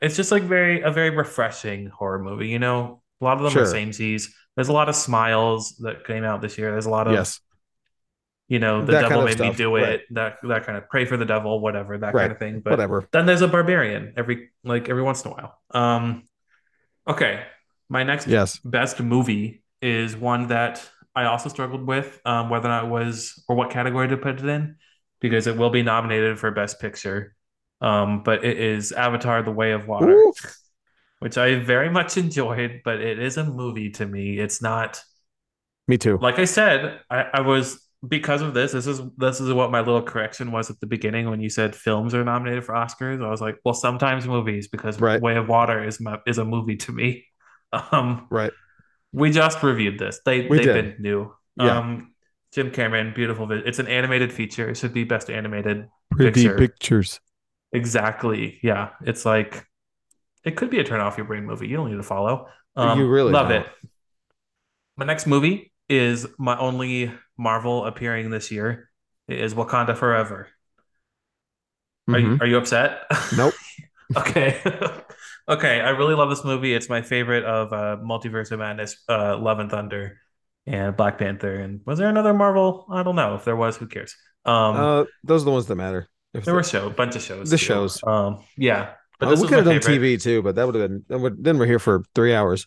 it's 0.00 0.16
just 0.16 0.30
like 0.30 0.42
very 0.42 0.82
a 0.82 0.90
very 0.90 1.10
refreshing 1.10 1.86
horror 1.86 2.18
movie. 2.22 2.48
You 2.48 2.58
know, 2.58 3.02
a 3.20 3.24
lot 3.24 3.36
of 3.38 3.42
them 3.42 3.52
Sure. 3.52 3.62
are 3.62 3.66
samesies. 3.66 4.30
There's 4.54 4.68
a 4.68 4.72
lot 4.72 4.88
of 4.88 4.94
smiles 4.96 5.76
that 5.78 6.06
came 6.06 6.24
out 6.24 6.40
this 6.40 6.56
year. 6.58 6.70
There's 6.70 6.86
a 6.86 6.90
lot 6.90 7.06
of 7.06 7.14
Yes. 7.14 7.40
you 8.48 8.58
know, 8.60 8.84
the 8.84 8.92
That 8.92 9.02
devil 9.02 9.18
kind 9.18 9.30
of 9.32 9.38
made 9.38 9.48
me 9.50 9.54
do 9.56 9.74
it. 9.76 9.82
right. 9.82 10.00
That 10.10 10.38
that 10.44 10.64
kind 10.64 10.78
of 10.78 10.88
pray 10.88 11.04
for 11.04 11.16
the 11.16 11.24
devil, 11.24 11.58
whatever 11.60 11.98
that 11.98 12.14
Right. 12.14 12.22
kind 12.22 12.32
of 12.32 12.38
thing. 12.38 12.60
But 12.60 12.70
Whatever. 12.72 13.08
then 13.12 13.26
there's 13.26 13.42
a 13.42 13.48
barbarian 13.48 14.14
every 14.16 14.50
like 14.64 14.88
every 14.88 15.02
once 15.02 15.24
in 15.24 15.32
a 15.32 15.34
while. 15.34 15.58
Um, 15.72 16.22
okay, 17.08 17.42
my 17.88 18.04
next 18.04 18.26
Yes. 18.28 18.58
best 18.60 19.00
movie 19.00 19.62
is 19.82 20.16
one 20.16 20.48
that 20.48 20.88
I 21.16 21.24
also 21.24 21.48
struggled 21.48 21.86
with 21.86 22.20
um, 22.24 22.50
whether 22.50 22.68
or 22.68 22.70
not 22.70 22.84
it 22.84 22.90
was 22.90 23.42
or 23.48 23.56
what 23.56 23.70
category 23.70 24.06
to 24.08 24.16
put 24.18 24.38
it 24.38 24.44
in 24.44 24.76
because 25.20 25.46
it 25.46 25.56
will 25.56 25.70
be 25.70 25.82
nominated 25.82 26.38
for 26.38 26.50
Best 26.50 26.78
Picture. 26.78 27.34
Um, 27.80 28.22
but 28.22 28.44
it 28.44 28.58
is 28.58 28.92
Avatar: 28.92 29.42
The 29.42 29.50
Way 29.50 29.72
of 29.72 29.88
Water, 29.88 30.12
Ooh. 30.12 30.32
which 31.20 31.38
I 31.38 31.56
very 31.56 31.90
much 31.90 32.16
enjoyed, 32.16 32.82
but 32.84 33.00
it 33.00 33.18
is 33.18 33.36
a 33.38 33.44
movie 33.44 33.90
to 33.92 34.06
me. 34.06 34.38
It's 34.38 34.62
not 34.62 35.02
Me 35.88 35.96
too. 35.96 36.18
like 36.20 36.38
I 36.38 36.44
said, 36.44 37.00
I, 37.10 37.26
I 37.34 37.40
was 37.40 37.80
because 38.06 38.42
of 38.42 38.54
this. 38.54 38.72
This 38.72 38.86
is 38.86 39.00
this 39.16 39.40
is 39.40 39.52
what 39.52 39.70
my 39.70 39.80
little 39.80 40.02
correction 40.02 40.52
was 40.52 40.70
at 40.70 40.80
the 40.80 40.86
beginning 40.86 41.30
when 41.30 41.40
you 41.40 41.48
said 41.48 41.74
films 41.74 42.14
are 42.14 42.24
nominated 42.24 42.64
for 42.64 42.74
Oscars. 42.74 43.24
I 43.24 43.30
was 43.30 43.40
like, 43.40 43.56
well, 43.64 43.74
sometimes 43.74 44.26
movies 44.26 44.68
because 44.68 45.00
Right. 45.00 45.20
Way 45.20 45.36
of 45.36 45.48
Water 45.48 45.82
is 45.82 46.00
my, 46.00 46.18
is 46.26 46.38
a 46.38 46.44
movie 46.44 46.76
to 46.76 46.92
me. 46.92 47.24
Um, 47.72 48.28
Right. 48.30 48.52
We 49.16 49.30
just 49.32 49.62
reviewed 49.62 49.98
this. 49.98 50.20
They 50.24 50.46
We 50.46 50.58
they've 50.58 50.66
did. 50.66 50.84
been 50.96 51.02
new. 51.02 51.34
Yeah. 51.58 51.78
Um, 51.78 52.12
Jim 52.52 52.70
Cameron, 52.70 53.12
beautiful. 53.14 53.46
vi- 53.46 53.62
It's 53.64 53.78
an 53.78 53.88
animated 53.88 54.30
feature. 54.32 54.68
It 54.68 54.76
should 54.76 54.92
be 54.92 55.04
best 55.04 55.30
animated. 55.30 55.88
Pretty 56.10 56.42
Picture. 56.44 56.56
pictures. 56.58 57.20
Exactly. 57.72 58.58
Yeah. 58.62 58.90
It's 59.02 59.24
like 59.24 59.66
it 60.44 60.56
could 60.56 60.70
be 60.70 60.78
a 60.78 60.84
turn 60.84 61.00
off 61.00 61.16
your 61.16 61.26
brain 61.26 61.44
movie. 61.44 61.66
You 61.66 61.76
don't 61.76 61.90
need 61.90 61.96
to 61.96 62.02
follow. 62.02 62.48
Um, 62.76 62.98
You 63.00 63.08
really 63.08 63.32
love 63.32 63.48
don't. 63.48 63.62
it. 63.62 63.66
My 64.96 65.04
next 65.06 65.26
movie 65.26 65.72
is 65.88 66.26
my 66.38 66.56
only 66.58 67.12
Marvel 67.38 67.84
appearing 67.86 68.30
this 68.30 68.50
year. 68.50 68.90
It 69.28 69.40
is 69.40 69.54
Wakanda 69.54 69.96
Forever. 69.96 70.48
Are 72.08 72.18
you 72.18 72.28
Mhm. 72.28 72.40
are 72.40 72.46
you 72.46 72.56
upset? 72.58 73.02
Nope. 73.36 73.54
okay. 74.16 74.60
okay. 75.48 75.80
I 75.80 75.90
really 75.90 76.14
love 76.14 76.30
this 76.30 76.44
movie. 76.44 76.74
It's 76.74 76.88
my 76.88 77.02
favorite 77.02 77.44
of 77.44 77.72
uh, 77.72 77.96
Multiverse 78.02 78.50
of 78.52 78.58
Madness, 78.60 78.96
uh, 79.08 79.36
Love 79.38 79.58
and 79.58 79.70
Thunder, 79.70 80.18
and 80.66 80.96
Black 80.96 81.18
Panther. 81.18 81.54
And 81.54 81.80
was 81.86 81.98
there 81.98 82.08
another 82.08 82.34
Marvel? 82.34 82.86
I 82.90 83.02
don't 83.02 83.16
know. 83.16 83.34
If 83.34 83.44
there 83.44 83.56
was, 83.56 83.76
who 83.76 83.86
cares? 83.86 84.14
Um, 84.44 84.76
Uh, 84.76 85.04
those 85.24 85.42
are 85.42 85.46
the 85.46 85.50
ones 85.52 85.66
that 85.66 85.76
matter. 85.76 86.08
If 86.34 86.44
there 86.44 86.54
were 86.54 86.62
show, 86.62 86.86
a 86.86 86.90
bunch 86.90 87.16
of 87.16 87.22
shows. 87.22 87.50
the 87.50 87.56
too. 87.56 87.64
shows. 87.64 88.02
Um, 88.04 88.44
yeah. 88.56 88.92
But 89.18 89.28
Uh, 89.28 89.36
we 89.40 89.48
could 89.48 89.56
have 89.56 89.64
done 89.64 89.80
favorite. 89.80 90.18
TV 90.18 90.22
too, 90.22 90.42
but 90.42 90.56
that 90.56 90.66
would 90.66 90.74
have 90.74 90.90
been. 91.08 91.36
Then 91.40 91.58
we're 91.58 91.66
here 91.66 91.78
for 91.78 92.02
three 92.14 92.34
hours. 92.34 92.66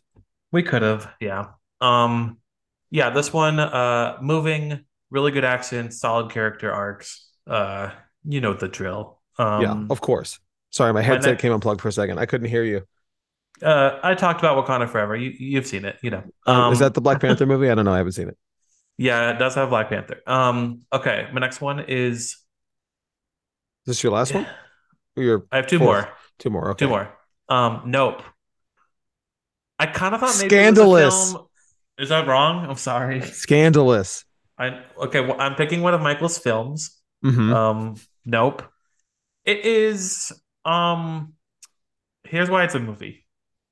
We 0.52 0.64
could 0.64 0.82
have, 0.82 1.08
yeah. 1.20 1.50
Um, 1.80 2.40
yeah, 2.90 3.12
this 3.12 3.32
one, 3.32 3.60
uh, 3.60 4.18
moving, 4.20 4.84
really 5.12 5.32
good 5.32 5.46
action, 5.46 5.92
solid 5.92 6.32
character 6.32 6.72
arcs. 6.72 7.30
Uh, 7.46 7.92
you 8.24 8.42
know 8.42 8.54
the 8.54 8.68
drill. 8.68 9.22
Um, 9.38 9.62
yeah, 9.62 9.86
of 9.90 10.02
course. 10.02 10.40
Sorry, 10.72 10.94
my 10.94 11.02
headset 11.02 11.40
came 11.40 11.52
unplugged 11.52 11.82
for 11.82 11.88
a 11.88 11.92
second. 11.92 12.20
I 12.20 12.26
couldn't 12.26 12.48
hear 12.50 12.64
you. 12.64 12.84
uh, 13.64 14.00
I 14.04 14.16
talked 14.16 14.40
about 14.40 14.64
Wakanda 14.66 14.88
Forever. 14.90 15.16
You 15.16 15.32
you've 15.38 15.68
seen 15.68 15.86
it, 15.86 15.98
you 16.02 16.12
know. 16.12 16.24
Um, 16.46 16.72
is 16.74 16.80
that 16.80 16.94
the 16.94 17.02
Black 17.02 17.20
Panther 17.20 17.46
movie? 17.54 17.70
I 17.70 17.76
don't 17.76 17.86
know. 17.86 17.94
I 17.94 17.98
haven't 17.98 18.14
seen 18.14 18.30
it. 18.30 18.38
Yeah, 18.98 19.32
it 19.32 19.40
does 19.40 19.56
have 19.56 19.70
Black 19.70 19.90
Panther. 19.90 20.22
Um, 20.28 20.82
okay, 20.92 21.28
my 21.34 21.40
next 21.40 21.62
one 21.62 21.80
is 21.80 22.22
Is 22.22 22.38
this 23.86 24.04
your 24.04 24.12
last 24.12 24.34
one? 24.34 24.46
Or 25.16 25.24
your 25.24 25.46
I 25.52 25.58
have 25.58 25.68
two 25.68 25.80
Fourth. 25.80 26.06
more. 26.06 26.14
two 26.38 26.50
more? 26.50 26.70
Okay. 26.72 26.86
Two 26.86 26.90
more. 26.90 27.10
Um, 27.48 27.84
Nope. 27.88 28.22
I 29.80 29.86
kind 29.88 30.14
of 30.14 30.20
thought 30.22 30.36
maybe 30.38 30.50
Scandalous. 30.50 31.02
It 31.02 31.06
was 31.06 31.30
a 31.32 31.34
film. 31.38 31.46
Is 32.00 32.10
that 32.10 32.28
wrong? 32.28 32.66
I'm 32.70 32.76
sorry. 32.76 33.22
Scandalous. 33.22 34.26
I 34.58 34.82
okay. 34.98 35.22
Well, 35.22 35.40
I'm 35.40 35.56
picking 35.56 35.82
one 35.82 35.94
of 35.94 36.02
Michael's 36.02 36.38
films. 36.38 36.98
hmm 37.24 37.54
Um, 37.54 37.96
nope. 38.26 38.62
It 39.46 39.66
is. 39.66 40.32
Um, 40.66 41.34
here's 42.24 42.49
why 42.49 42.64
it's 42.64 42.76
a 42.76 42.80
movie. 42.80 43.26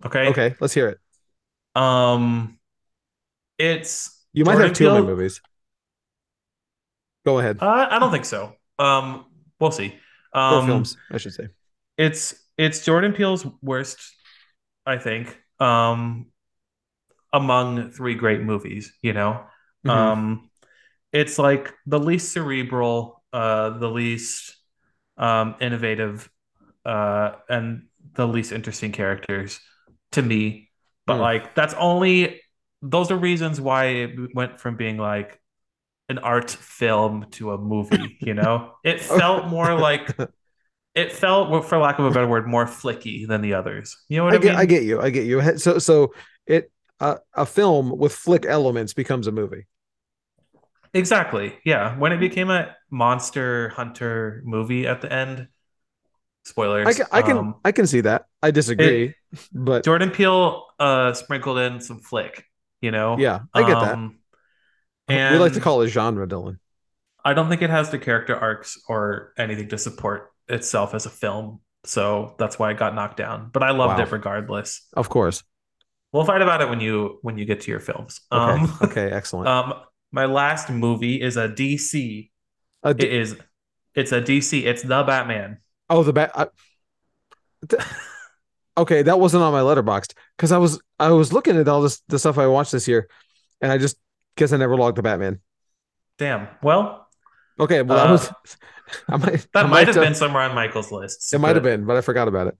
Okay. 0.06 0.28
okay, 0.30 0.56
let's 0.60 0.74
hear 0.74 0.90
it. 0.90 1.00
Um, 1.76 2.60
it's 3.58 4.26
You 4.34 4.46
might 4.46 4.54
Jordan 4.54 4.68
have 4.70 4.78
two 4.78 4.88
of 4.90 4.94
my 4.94 5.02
movies. 5.02 5.42
Go 7.26 7.40
ahead. 7.40 7.58
Uh, 7.62 7.88
I 7.90 8.00
don't 8.00 8.12
think 8.12 8.26
so. 8.26 8.54
Um, 8.80 9.26
we'll 9.60 9.72
see. 9.72 9.96
Um, 10.34 10.68
films, 10.68 10.98
I 11.12 11.18
should 11.18 11.34
say. 11.34 11.48
it's 11.98 12.36
it's 12.58 12.86
Jordan 12.86 13.14
Peele's 13.14 13.46
worst, 13.62 14.00
I 14.86 14.98
think. 14.98 15.38
Um, 15.60 16.28
among 17.34 17.92
three 17.92 18.16
great 18.16 18.42
movies, 18.42 18.94
you 19.02 19.14
know. 19.14 19.44
Mhm. 19.86 19.90
Um, 19.90 20.50
it's 21.12 21.40
like 21.40 21.74
the 21.86 22.00
least 22.00 22.32
cerebral, 22.32 23.24
uh, 23.34 23.72
the 23.72 23.90
least 23.90 24.56
um, 25.18 25.56
innovative, 25.60 26.30
uh, 26.88 27.34
and 27.50 27.88
the 28.16 28.28
least 28.28 28.54
interesting 28.54 28.94
characters 28.94 29.60
to 30.14 30.24
me. 30.24 30.72
But 31.08 31.18
Mm. 31.18 31.22
like 31.22 31.56
that's 31.56 31.76
only 31.76 32.42
those 32.82 33.12
are 33.12 33.18
reasons 33.18 33.62
why 33.62 33.86
it 33.86 34.12
went 34.36 34.60
from 34.62 34.78
being 34.78 34.98
like 34.98 35.42
an 36.10 36.20
art 36.20 36.52
film 36.52 37.28
to 37.32 37.52
a 37.54 37.58
movie, 37.60 38.20
you 38.22 38.34
know? 38.34 38.74
It 38.84 39.02
felt 39.02 39.48
more 39.48 39.76
like 39.76 40.16
it 40.96 41.14
felt 41.14 41.66
for 41.66 41.78
lack 41.80 42.00
of 42.00 42.06
a 42.06 42.12
better 42.12 42.28
word 42.28 42.48
more 42.48 42.66
flicky 42.66 43.28
than 43.28 43.42
the 43.42 43.54
others. 43.56 43.98
You 44.10 44.18
know 44.20 44.26
what 44.26 44.34
I, 44.34 44.36
I 44.36 44.40
get, 44.40 44.50
mean? 44.52 44.60
I 44.60 44.66
get 44.66 44.84
you. 44.84 45.02
I 45.02 45.10
get 45.10 45.26
you. 45.26 45.58
So, 45.58 45.80
so 45.80 46.14
it 46.46 46.72
uh, 47.00 47.18
a 47.34 47.46
film 47.46 47.98
with 47.98 48.14
flick 48.14 48.46
elements 48.46 48.94
becomes 48.94 49.28
a 49.28 49.32
movie. 49.32 49.66
Exactly. 50.94 51.58
Yeah. 51.64 51.98
When 51.98 52.12
it 52.12 52.18
became 52.20 52.50
a 52.50 52.76
monster 52.90 53.70
hunter 53.70 54.42
movie 54.46 54.88
at 54.88 55.02
the 55.02 55.12
end, 55.12 55.48
spoilers. 56.48 56.88
I 56.88 56.94
can, 56.94 57.06
I 57.12 57.22
can, 57.22 57.38
um, 57.38 57.56
I 57.66 57.72
can 57.72 57.86
see 57.88 58.02
that. 58.02 58.26
I 58.42 58.52
disagree, 58.52 59.14
but 59.54 59.84
Jordan 59.84 60.10
Peele 60.12 60.66
uh 60.80 61.14
sprinkled 61.14 61.60
in 61.60 61.82
some 61.82 62.00
flick, 62.00 62.46
you 62.82 62.92
know? 62.92 63.18
yeah, 63.20 63.42
I 63.54 63.62
get 63.62 63.80
that. 63.80 63.94
Um, 63.94 64.20
we 65.10 65.16
like 65.38 65.54
to 65.54 65.60
call 65.62 65.82
it 65.82 65.90
genre, 65.90 66.28
Dylan. 66.28 66.60
I 67.24 67.34
don't 67.34 67.50
think 67.50 67.62
it 67.62 67.70
has 67.70 67.90
the 67.90 68.00
character 68.00 68.36
arcs 68.36 68.78
or 68.88 69.34
anything 69.38 69.68
to 69.70 69.78
support 69.78 70.32
itself 70.48 70.94
as 70.94 71.06
a 71.06 71.10
film. 71.10 71.60
So 71.84 72.36
that's 72.40 72.58
why 72.60 72.72
it 72.72 72.78
got 72.78 72.96
knocked 72.96 73.18
down. 73.18 73.50
But 73.52 73.64
I 73.64 73.72
loved 73.72 74.00
Wow. 74.00 74.06
it 74.06 74.12
regardless. 74.12 74.88
Of 74.94 75.10
course. 75.10 75.44
We'll 76.14 76.26
fight 76.26 76.42
about 76.42 76.62
it 76.62 76.70
when 76.70 76.80
you 76.80 77.20
when 77.22 77.38
you 77.38 77.46
get 77.46 77.62
to 77.62 77.72
your 77.72 77.80
films. 77.82 78.22
Okay. 78.32 78.62
Um, 78.64 78.78
okay. 78.82 79.12
Excellent. 79.20 79.48
um 79.48 79.74
my 80.12 80.26
last 80.26 80.70
movie 80.70 81.22
is 81.22 81.36
a 81.36 81.50
DC. 81.50 82.32
Uh, 82.84 82.94
d- 82.94 83.06
It 83.06 83.14
is 83.14 83.36
it's 83.94 84.12
a 84.12 84.22
DC. 84.22 84.64
It's 84.66 84.84
the 84.84 85.04
Batman. 85.04 85.60
Oh, 85.90 86.04
the 86.04 86.14
bat. 86.14 86.32
I- 86.36 86.48
th- 87.68 87.82
okay, 88.78 89.02
that 89.04 89.20
wasn't 89.20 89.44
on 89.44 89.54
my 89.54 89.62
Letterboxd 89.62 90.14
because 90.38 90.52
I 90.52 90.58
was 90.58 90.82
I 91.00 91.12
was 91.12 91.34
looking 91.34 91.58
at 91.58 91.68
all 91.68 91.82
this 91.82 92.02
the 92.08 92.20
stuff 92.20 92.38
I 92.38 92.48
watched 92.48 92.72
this 92.72 92.88
year, 92.88 93.08
and 93.62 93.72
I 93.72 93.78
just 93.78 93.98
guess 94.36 94.52
I 94.54 94.58
never 94.58 94.76
logged 94.76 94.98
the 94.98 95.04
Batman. 95.04 95.40
Damn. 96.18 96.48
Well, 96.64 97.08
Okay, 97.60 97.82
well 97.82 97.98
that 97.98 98.08
Uh, 98.08 98.12
was 98.12 98.32
I 99.10 99.18
might 99.18 99.48
that 99.54 99.66
I 99.66 99.68
might 99.68 99.88
have 99.88 99.98
uh, 99.98 100.02
been 100.02 100.16
somewhere 100.16 100.44
on 100.44 100.54
Michael's 100.56 100.92
list. 100.92 101.34
it 101.34 101.40
might 101.40 101.56
have 101.56 101.64
been, 101.64 101.86
but 101.86 101.98
I 101.98 102.02
forgot 102.02 102.28
about 102.28 102.48
it. 102.48 102.58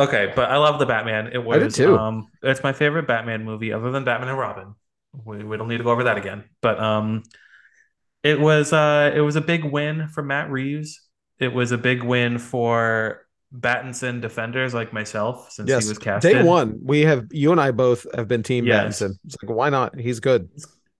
Okay, 0.00 0.32
but 0.34 0.50
I 0.50 0.56
love 0.56 0.78
the 0.78 0.86
Batman. 0.86 1.28
It 1.32 1.38
was 1.44 1.56
I 1.56 1.58
did 1.60 1.74
too. 1.74 1.96
um 1.98 2.28
it's 2.42 2.62
my 2.62 2.72
favorite 2.72 3.06
Batman 3.06 3.44
movie 3.44 3.72
other 3.72 3.90
than 3.90 4.04
Batman 4.04 4.30
and 4.30 4.38
Robin. 4.38 4.74
We, 5.12 5.44
we 5.44 5.56
don't 5.58 5.68
need 5.68 5.78
to 5.78 5.84
go 5.84 5.90
over 5.90 6.04
that 6.04 6.16
again. 6.16 6.44
But 6.62 6.80
um 6.80 7.22
it 8.22 8.40
was 8.40 8.72
uh 8.72 9.12
it 9.14 9.20
was 9.20 9.36
a 9.36 9.40
big 9.40 9.64
win 9.64 10.08
for 10.08 10.22
Matt 10.22 10.50
Reeves. 10.50 11.00
It 11.42 11.52
was 11.52 11.72
a 11.72 11.78
big 11.78 12.02
win 12.02 12.38
for 12.38 13.26
Battinson 13.54 14.20
defenders 14.20 14.72
like 14.74 14.92
myself 14.92 15.50
since 15.52 15.68
Yes, 15.68 15.84
he 15.84 15.88
was 15.90 15.98
casted. 15.98 16.32
day 16.32 16.42
one 16.42 16.78
we 16.82 17.00
have 17.02 17.26
you 17.30 17.52
and 17.52 17.60
I 17.60 17.70
both 17.70 18.06
have 18.14 18.26
been 18.28 18.42
team 18.42 18.66
Yes. 18.66 19.00
Battinson. 19.02 19.10
It's 19.26 19.36
like 19.42 19.54
why 19.54 19.68
not? 19.70 19.98
He's 19.98 20.20
good. 20.20 20.48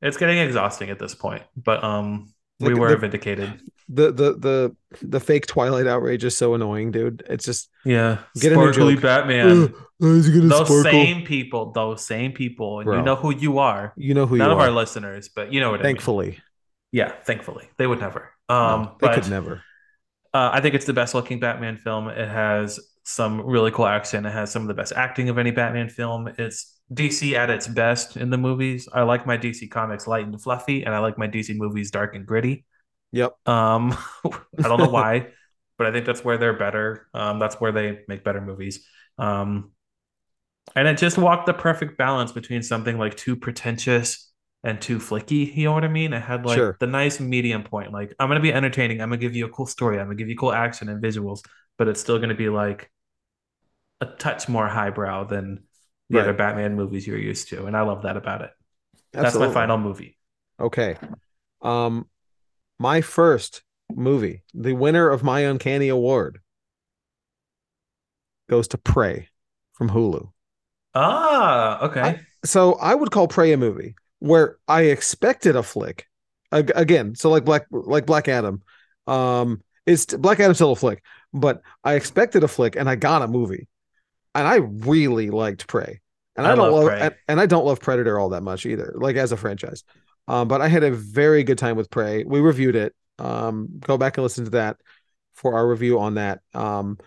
It's 0.02 0.16
getting 0.16 0.38
exhausting 0.38 0.90
at 0.90 0.98
this 0.98 1.14
point, 1.14 1.42
but 1.56 1.82
um 1.82 2.32
we 2.60 2.74
Like, 2.74 2.80
were 2.80 2.88
the- 2.90 2.96
vindicated. 2.98 3.60
The 3.88 4.10
the 4.12 4.32
the 4.38 4.76
the 5.02 5.20
fake 5.20 5.46
Twilight 5.46 5.86
outrage 5.86 6.24
is 6.24 6.36
so 6.36 6.54
annoying, 6.54 6.92
dude. 6.92 7.22
It's 7.28 7.44
just 7.44 7.68
Yeah. 7.84 8.18
Get 8.38 8.52
a 8.52 8.54
Sparkly 8.54 8.94
joke. 8.94 9.02
Batman. 9.02 9.74
is 10.00 10.26
he 10.26 10.32
gonna 10.32 10.48
those 10.48 10.82
same 10.82 11.24
people, 11.24 11.72
those 11.72 12.04
same 12.04 12.32
people, 12.32 12.80
and 12.80 12.86
Bro. 12.86 12.98
you 12.98 13.02
know 13.04 13.16
who 13.16 13.34
you 13.34 13.58
are. 13.58 13.92
You 13.96 14.14
know 14.14 14.26
who 14.26 14.36
None 14.36 14.50
of 14.50 14.58
are. 14.58 14.64
our 14.64 14.70
listeners, 14.70 15.28
but 15.34 15.52
you 15.52 15.60
know 15.60 15.70
what 15.70 15.80
I 15.80 15.82
mean. 15.84 15.94
Thankfully, 15.94 16.38
Yeah, 16.90 17.12
thankfully. 17.24 17.68
They 17.78 17.86
would 17.86 18.00
never. 18.00 18.30
No, 18.50 18.54
Um, 18.56 18.90
they 19.00 19.06
but 19.06 19.14
could 19.22 19.30
never. 19.30 19.62
Uh, 20.34 20.50
I 20.52 20.60
think 20.60 20.74
it's 20.74 20.86
the 20.86 20.92
best 20.92 21.14
looking 21.14 21.40
Batman 21.40 21.76
film. 21.76 22.08
It 22.08 22.28
has 22.28 22.80
some 23.04 23.40
really 23.40 23.70
cool 23.70 23.86
action. 23.86 24.24
It 24.24 24.32
has 24.32 24.50
some 24.50 24.62
of 24.62 24.68
the 24.68 24.74
best 24.74 24.92
acting 24.92 25.28
of 25.28 25.38
any 25.38 25.50
Batman 25.50 25.88
film. 25.88 26.28
It's 26.38 26.78
DC 26.92 27.34
at 27.34 27.50
its 27.50 27.68
best 27.68 28.16
in 28.16 28.30
the 28.30 28.38
movies. 28.38 28.88
I 28.92 29.02
like 29.02 29.26
my 29.26 29.36
DC 29.36 29.70
comics 29.70 30.06
light 30.06 30.26
and 30.26 30.40
fluffy, 30.40 30.84
and 30.84 30.94
I 30.94 30.98
like 31.00 31.18
my 31.18 31.28
DC 31.28 31.56
movies 31.56 31.90
dark 31.90 32.14
and 32.14 32.26
gritty. 32.26 32.64
Yep. 33.12 33.36
Um, 33.46 33.96
I 34.24 34.62
don't 34.62 34.78
know 34.78 34.88
why, 34.90 35.28
but 35.76 35.86
I 35.86 35.92
think 35.92 36.06
that's 36.06 36.24
where 36.24 36.38
they're 36.38 36.56
better. 36.56 37.08
Um, 37.12 37.38
that's 37.38 37.56
where 37.56 37.72
they 37.72 38.00
make 38.08 38.24
better 38.24 38.40
movies. 38.40 38.86
Um, 39.18 39.72
and 40.74 40.88
it 40.88 40.96
just 40.96 41.18
walked 41.18 41.46
the 41.46 41.54
perfect 41.54 41.98
balance 41.98 42.32
between 42.32 42.62
something 42.62 42.96
like 42.98 43.16
too 43.16 43.36
pretentious 43.36 44.31
and 44.64 44.80
too 44.80 44.98
flicky. 44.98 45.54
You 45.56 45.64
know 45.64 45.72
what 45.72 45.84
I 45.84 45.88
mean? 45.88 46.12
It 46.12 46.22
had 46.22 46.44
like 46.46 46.56
Sure. 46.56 46.76
the 46.80 46.86
nice 46.86 47.18
medium 47.20 47.62
point. 47.64 47.92
Like 47.92 48.14
I'm 48.18 48.28
gonna 48.28 48.40
be 48.40 48.52
entertaining. 48.52 49.00
I'm 49.00 49.08
gonna 49.08 49.16
give 49.20 49.34
you 49.36 49.46
a 49.46 49.50
cool 49.50 49.66
story. 49.66 49.98
I'm 49.98 50.06
gonna 50.06 50.16
give 50.16 50.28
you 50.28 50.36
cool 50.36 50.52
action 50.52 50.88
and 50.88 51.02
visuals, 51.02 51.44
but 51.78 51.88
it's 51.88 52.00
still 52.00 52.18
gonna 52.18 52.34
be 52.34 52.48
like 52.48 52.90
a 54.00 54.06
touch 54.06 54.48
more 54.48 54.66
highbrow 54.68 55.24
than 55.24 55.64
the 56.10 56.16
Right. 56.18 56.22
other 56.24 56.32
Batman 56.32 56.74
movies 56.76 57.06
you're 57.06 57.18
used 57.18 57.48
to, 57.48 57.66
and 57.66 57.76
I 57.76 57.82
love 57.82 58.02
that 58.02 58.16
about 58.16 58.42
it. 58.42 58.50
That's 59.12 59.34
my 59.36 59.52
final 59.52 59.78
movie. 59.78 60.18
Okay. 60.60 60.96
Um, 61.60 62.08
my 62.78 63.00
first 63.00 63.62
movie, 63.90 64.42
the 64.54 64.72
winner 64.74 65.08
of 65.08 65.22
my 65.22 65.40
Uncanny 65.40 65.88
Award, 65.88 66.40
goes 68.48 68.68
to 68.68 68.78
Prey 68.78 69.28
from 69.72 69.90
Hulu. 69.90 70.30
Ah, 70.94 71.84
okay. 71.86 72.00
I- 72.00 72.20
So 72.44 72.74
I 72.74 72.94
would 72.94 73.10
call 73.10 73.28
Prey 73.28 73.52
a 73.52 73.56
movie 73.56 73.94
where 74.22 74.58
I 74.68 74.82
expected 74.82 75.56
a 75.56 75.64
flick. 75.64 76.06
Again, 76.52 77.14
so 77.14 77.30
like 77.30 77.44
Black 77.44 77.66
like 77.70 78.06
Black 78.06 78.28
Adam, 78.28 78.62
um, 79.06 79.62
it's 79.86 80.04
Black 80.04 80.38
Adam's 80.38 80.58
still 80.58 80.72
a 80.72 80.76
flick, 80.76 81.02
but 81.32 81.62
I 81.82 81.94
expected 81.94 82.44
a 82.44 82.48
flick 82.48 82.76
and 82.76 82.88
I 82.88 82.94
got 82.94 83.22
a 83.22 83.26
movie, 83.26 83.68
and 84.34 84.46
I 84.46 84.56
really 84.56 85.30
liked 85.30 85.66
Prey. 85.66 86.00
And 86.36 86.46
I, 86.46 86.52
I 86.52 86.54
don't 86.54 86.70
love 86.70 86.84
love, 86.84 86.92
and, 86.92 87.14
and 87.26 87.40
I 87.40 87.46
don't 87.46 87.64
love 87.64 87.80
Predator 87.80 88.18
all 88.18 88.28
that 88.28 88.42
much 88.42 88.66
either, 88.66 88.92
like 88.94 89.16
as 89.16 89.32
a 89.32 89.36
franchise. 89.36 89.82
Um, 90.28 90.46
but 90.46 90.60
I 90.60 90.68
had 90.68 90.84
a 90.84 90.92
very 90.92 91.42
good 91.42 91.58
time 91.58 91.76
with 91.76 91.90
Prey. 91.90 92.22
We 92.22 92.40
reviewed 92.40 92.76
it. 92.76 92.94
Um, 93.18 93.68
go 93.80 93.96
back 93.96 94.18
and 94.18 94.22
listen 94.22 94.44
to 94.44 94.50
that 94.50 94.76
for 95.32 95.54
our 95.54 95.66
review 95.66 95.98
on 95.98 96.14
that. 96.14 96.42
Um, 96.54 96.98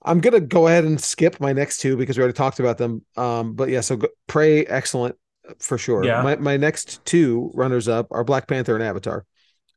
I'm 0.00 0.20
gonna 0.20 0.40
go 0.40 0.68
ahead 0.68 0.84
and 0.84 1.00
skip 1.00 1.40
my 1.40 1.52
next 1.52 1.78
two 1.78 1.96
because 1.96 2.16
we 2.16 2.22
already 2.22 2.36
talked 2.36 2.60
about 2.60 2.78
them. 2.78 3.04
Um, 3.16 3.54
but 3.54 3.68
yeah, 3.68 3.80
so 3.80 3.96
go, 3.96 4.08
Prey, 4.28 4.64
excellent 4.64 5.16
for 5.58 5.78
sure. 5.78 6.04
Yeah. 6.04 6.22
My 6.22 6.36
my 6.36 6.56
next 6.56 7.04
two 7.04 7.50
runners 7.54 7.88
up 7.88 8.08
are 8.10 8.24
Black 8.24 8.46
Panther 8.46 8.74
and 8.74 8.84
Avatar. 8.84 9.24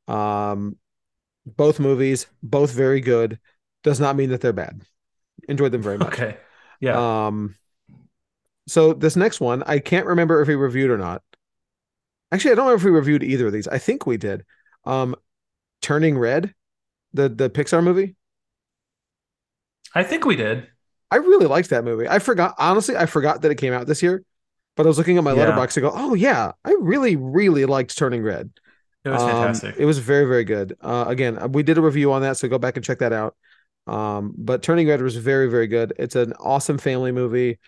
Um, 0.07 0.77
both 1.45 1.79
movies, 1.79 2.27
both 2.43 2.71
very 2.71 3.01
good. 3.01 3.39
Does 3.83 3.99
not 3.99 4.15
mean 4.15 4.29
that 4.29 4.41
they're 4.41 4.53
bad. 4.53 4.81
Enjoyed 5.47 5.71
them 5.71 5.81
very 5.81 5.97
much. 5.97 6.13
Okay. 6.13 6.37
Yeah. 6.79 7.27
Um, 7.27 7.55
so 8.67 8.93
this 8.93 9.15
next 9.15 9.39
one, 9.39 9.63
I 9.63 9.79
can't 9.79 10.05
remember 10.05 10.41
if 10.41 10.47
we 10.47 10.55
reviewed 10.55 10.91
or 10.91 10.97
not. 10.97 11.23
Actually, 12.31 12.51
I 12.51 12.55
don't 12.55 12.67
know 12.67 12.75
if 12.75 12.83
we 12.83 12.91
reviewed 12.91 13.23
either 13.23 13.47
of 13.47 13.53
these. 13.53 13.67
I 13.67 13.77
think 13.77 14.05
we 14.05 14.17
did. 14.17 14.45
Um, 14.85 15.15
Turning 15.81 16.17
Red, 16.17 16.53
the 17.13 17.27
the 17.27 17.49
Pixar 17.49 17.83
movie. 17.83 18.15
I 19.93 20.03
think 20.03 20.25
we 20.25 20.35
did. 20.35 20.67
I 21.09 21.17
really 21.17 21.47
liked 21.47 21.69
that 21.71 21.83
movie. 21.83 22.07
I 22.07 22.19
forgot 22.19 22.55
honestly, 22.57 22.95
I 22.95 23.05
forgot 23.05 23.41
that 23.41 23.51
it 23.51 23.55
came 23.55 23.73
out 23.73 23.87
this 23.87 24.01
year, 24.01 24.23
but 24.75 24.85
I 24.85 24.87
was 24.87 24.97
looking 24.97 25.17
at 25.17 25.23
my 25.23 25.33
Yeah. 25.33 25.45
Letterboxd 25.45 25.73
to 25.73 25.81
go, 25.81 25.91
oh 25.93 26.13
yeah, 26.13 26.51
I 26.63 26.75
really, 26.79 27.15
really 27.15 27.65
liked 27.65 27.97
Turning 27.97 28.23
Red. 28.23 28.51
It 29.03 29.09
was 29.09 29.21
Um, 29.21 29.29
fantastic. 29.29 29.75
It 29.77 29.85
was 29.85 29.99
very, 29.99 30.25
very 30.25 30.43
good. 30.43 30.77
Uh, 30.81 31.05
again, 31.07 31.51
we 31.51 31.63
did 31.63 31.77
a 31.77 31.81
review 31.81 32.11
on 32.13 32.21
that, 32.21 32.37
so 32.37 32.47
go 32.47 32.57
back 32.59 32.75
and 32.77 32.85
check 32.85 32.99
that 32.99 33.13
out. 33.13 33.35
Um, 33.87 34.33
but 34.37 34.61
Turning 34.61 34.87
Red 34.87 35.01
was 35.01 35.15
very, 35.15 35.49
very 35.49 35.67
good. 35.67 35.93
It's 35.97 36.15
an 36.15 36.33
awesome 36.33 36.77
family 36.77 37.11
movie. 37.11 37.59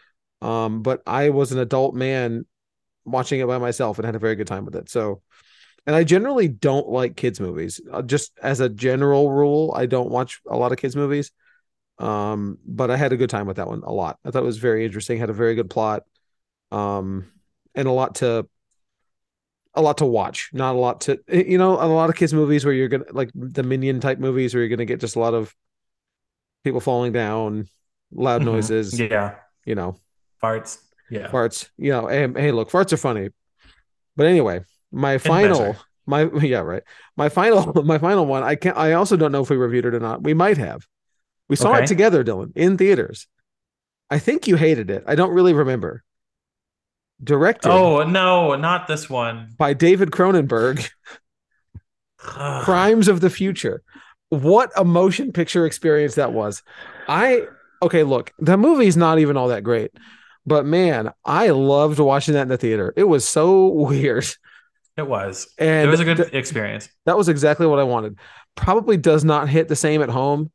Um, 0.41 0.81
but 0.83 1.01
I 1.07 1.29
was 1.29 1.51
an 1.51 1.59
adult 1.59 1.95
man 1.95 2.45
watching 3.05 3.39
it 3.39 3.47
by 3.47 3.57
myself 3.57 3.97
and 3.97 4.05
had 4.05 4.15
a 4.15 4.19
very 4.19 4.35
good 4.35 4.47
time 4.47 4.65
with 4.65 4.75
it. 4.75 4.89
So, 4.89 5.21
and 5.87 5.95
I 5.95 6.03
generally 6.03 6.47
don't 6.47 6.87
like 6.87 7.15
kids 7.15 7.39
movies. 7.39 7.81
Uh, 7.91 8.01
just 8.01 8.37
as 8.41 8.59
a 8.59 8.69
general 8.69 9.31
rule, 9.31 9.73
I 9.75 9.85
don't 9.85 10.11
watch 10.11 10.41
a 10.47 10.55
lot 10.57 10.71
of 10.71 10.77
kids 10.77 10.95
movies. 10.95 11.31
Um, 11.99 12.57
but 12.65 12.91
I 12.91 12.97
had 12.97 13.13
a 13.13 13.17
good 13.17 13.29
time 13.29 13.47
with 13.47 13.57
that 13.57 13.67
one 13.67 13.81
a 13.83 13.91
lot. 13.91 14.19
I 14.25 14.31
thought 14.31 14.43
it 14.43 14.45
was 14.45 14.57
very 14.57 14.85
interesting. 14.85 15.17
Had 15.19 15.29
a 15.29 15.33
very 15.33 15.55
good 15.55 15.69
plot. 15.69 16.03
Um, 16.73 17.31
and 17.75 17.87
a 17.87 17.91
lot 17.91 18.15
to 18.15 18.47
a 19.75 19.81
lot 19.81 19.97
to 19.99 20.05
watch, 20.05 20.49
not 20.53 20.75
a 20.75 20.77
lot 20.77 21.01
to 21.01 21.19
you 21.31 21.57
know, 21.57 21.71
a 21.73 21.87
lot 21.87 22.09
of 22.09 22.15
kids 22.15 22.33
movies 22.33 22.63
where 22.65 22.73
you're 22.73 22.87
gonna 22.87 23.05
like 23.11 23.31
the 23.33 23.63
minion 23.63 23.99
type 23.99 24.19
movies 24.19 24.53
where 24.53 24.61
you're 24.63 24.69
gonna 24.69 24.85
get 24.85 24.99
just 24.99 25.15
a 25.15 25.19
lot 25.19 25.33
of 25.33 25.53
people 26.63 26.79
falling 26.79 27.11
down, 27.11 27.67
loud 28.13 28.41
Mhm. 28.41 28.45
noises, 28.45 28.99
Yeah. 28.99 29.35
you 29.65 29.75
know, 29.75 29.97
Farts. 30.41 30.79
Yeah. 31.09 31.29
farts. 31.29 31.69
You 31.77 31.91
know, 31.91 32.07
hey, 32.07 32.27
hey, 32.35 32.51
look, 32.51 32.69
farts 32.69 32.93
are 32.93 32.97
funny. 32.97 33.29
But 34.15 34.27
anyway, 34.27 34.63
my 34.91 35.17
final, 35.17 35.75
my 36.05 36.23
yeah, 36.41 36.59
right. 36.59 36.83
My 37.17 37.29
final, 37.29 37.73
my 37.83 37.97
final 37.97 38.25
one. 38.25 38.43
I 38.43 38.55
can't. 38.55 38.77
I 38.77 38.93
also 38.93 39.17
don't 39.17 39.31
know 39.31 39.41
if 39.41 39.49
we 39.49 39.57
reviewed 39.57 39.85
it 39.85 39.95
or 39.95 39.99
not. 39.99 40.23
We 40.23 40.33
might 40.33 40.57
have. 40.57 40.85
We 41.49 41.55
saw 41.55 41.71
Okay. 41.73 41.83
it 41.83 41.87
together, 41.87 42.23
Dylan, 42.23 42.51
in 42.55 42.77
theaters. 42.77 43.27
I 44.09 44.19
think 44.19 44.47
you 44.47 44.55
hated 44.55 44.89
it. 44.91 45.03
I 45.07 45.15
don't 45.15 45.33
really 45.33 45.53
remember. 45.53 46.03
Directed 47.21 47.69
Oh 47.69 48.03
no, 48.03 48.55
not 48.55 48.87
this 48.87 49.09
one. 49.09 49.49
by 49.57 49.73
David 49.73 50.11
Cronenberg. 50.11 50.89
Crimes 52.17 53.07
of 53.07 53.21
the 53.21 53.29
Future. 53.29 53.83
What 54.29 54.71
a 54.75 54.83
motion 54.85 55.31
picture 55.31 55.65
experience 55.65 56.15
that 56.15 56.33
was. 56.33 56.63
I 57.07 57.47
okay, 57.81 58.03
look, 58.03 58.31
the 58.39 58.57
movie's 58.57 58.97
not 58.97 59.19
even 59.19 59.35
all 59.37 59.49
that 59.49 59.63
great, 59.63 59.91
But 60.45 60.65
man, 60.65 61.11
I 61.25 61.49
loved 61.49 61.99
watching 61.99 62.33
that 62.35 62.43
in 62.43 62.47
the 62.47 62.57
theater. 62.57 62.93
It 62.95 63.03
was 63.03 63.27
so 63.27 63.67
weird. 63.67 64.25
It 64.97 65.07
was. 65.07 65.47
And 65.57 65.87
It 65.87 65.91
was 65.91 65.99
a 65.99 66.05
good 66.05 66.17
th- 66.17 66.33
experience. 66.33 66.87
that 67.05 67.17
was 67.17 67.27
exactly 67.29 67.67
what 67.67 67.79
I 67.79 67.83
wanted. 67.83 68.17
Probably 68.55 68.95
does 68.97 69.23
not 69.25 69.49
hit 69.49 69.67
the 69.67 69.75
same 69.75 70.01
at 70.01 70.09
home. 70.09 70.51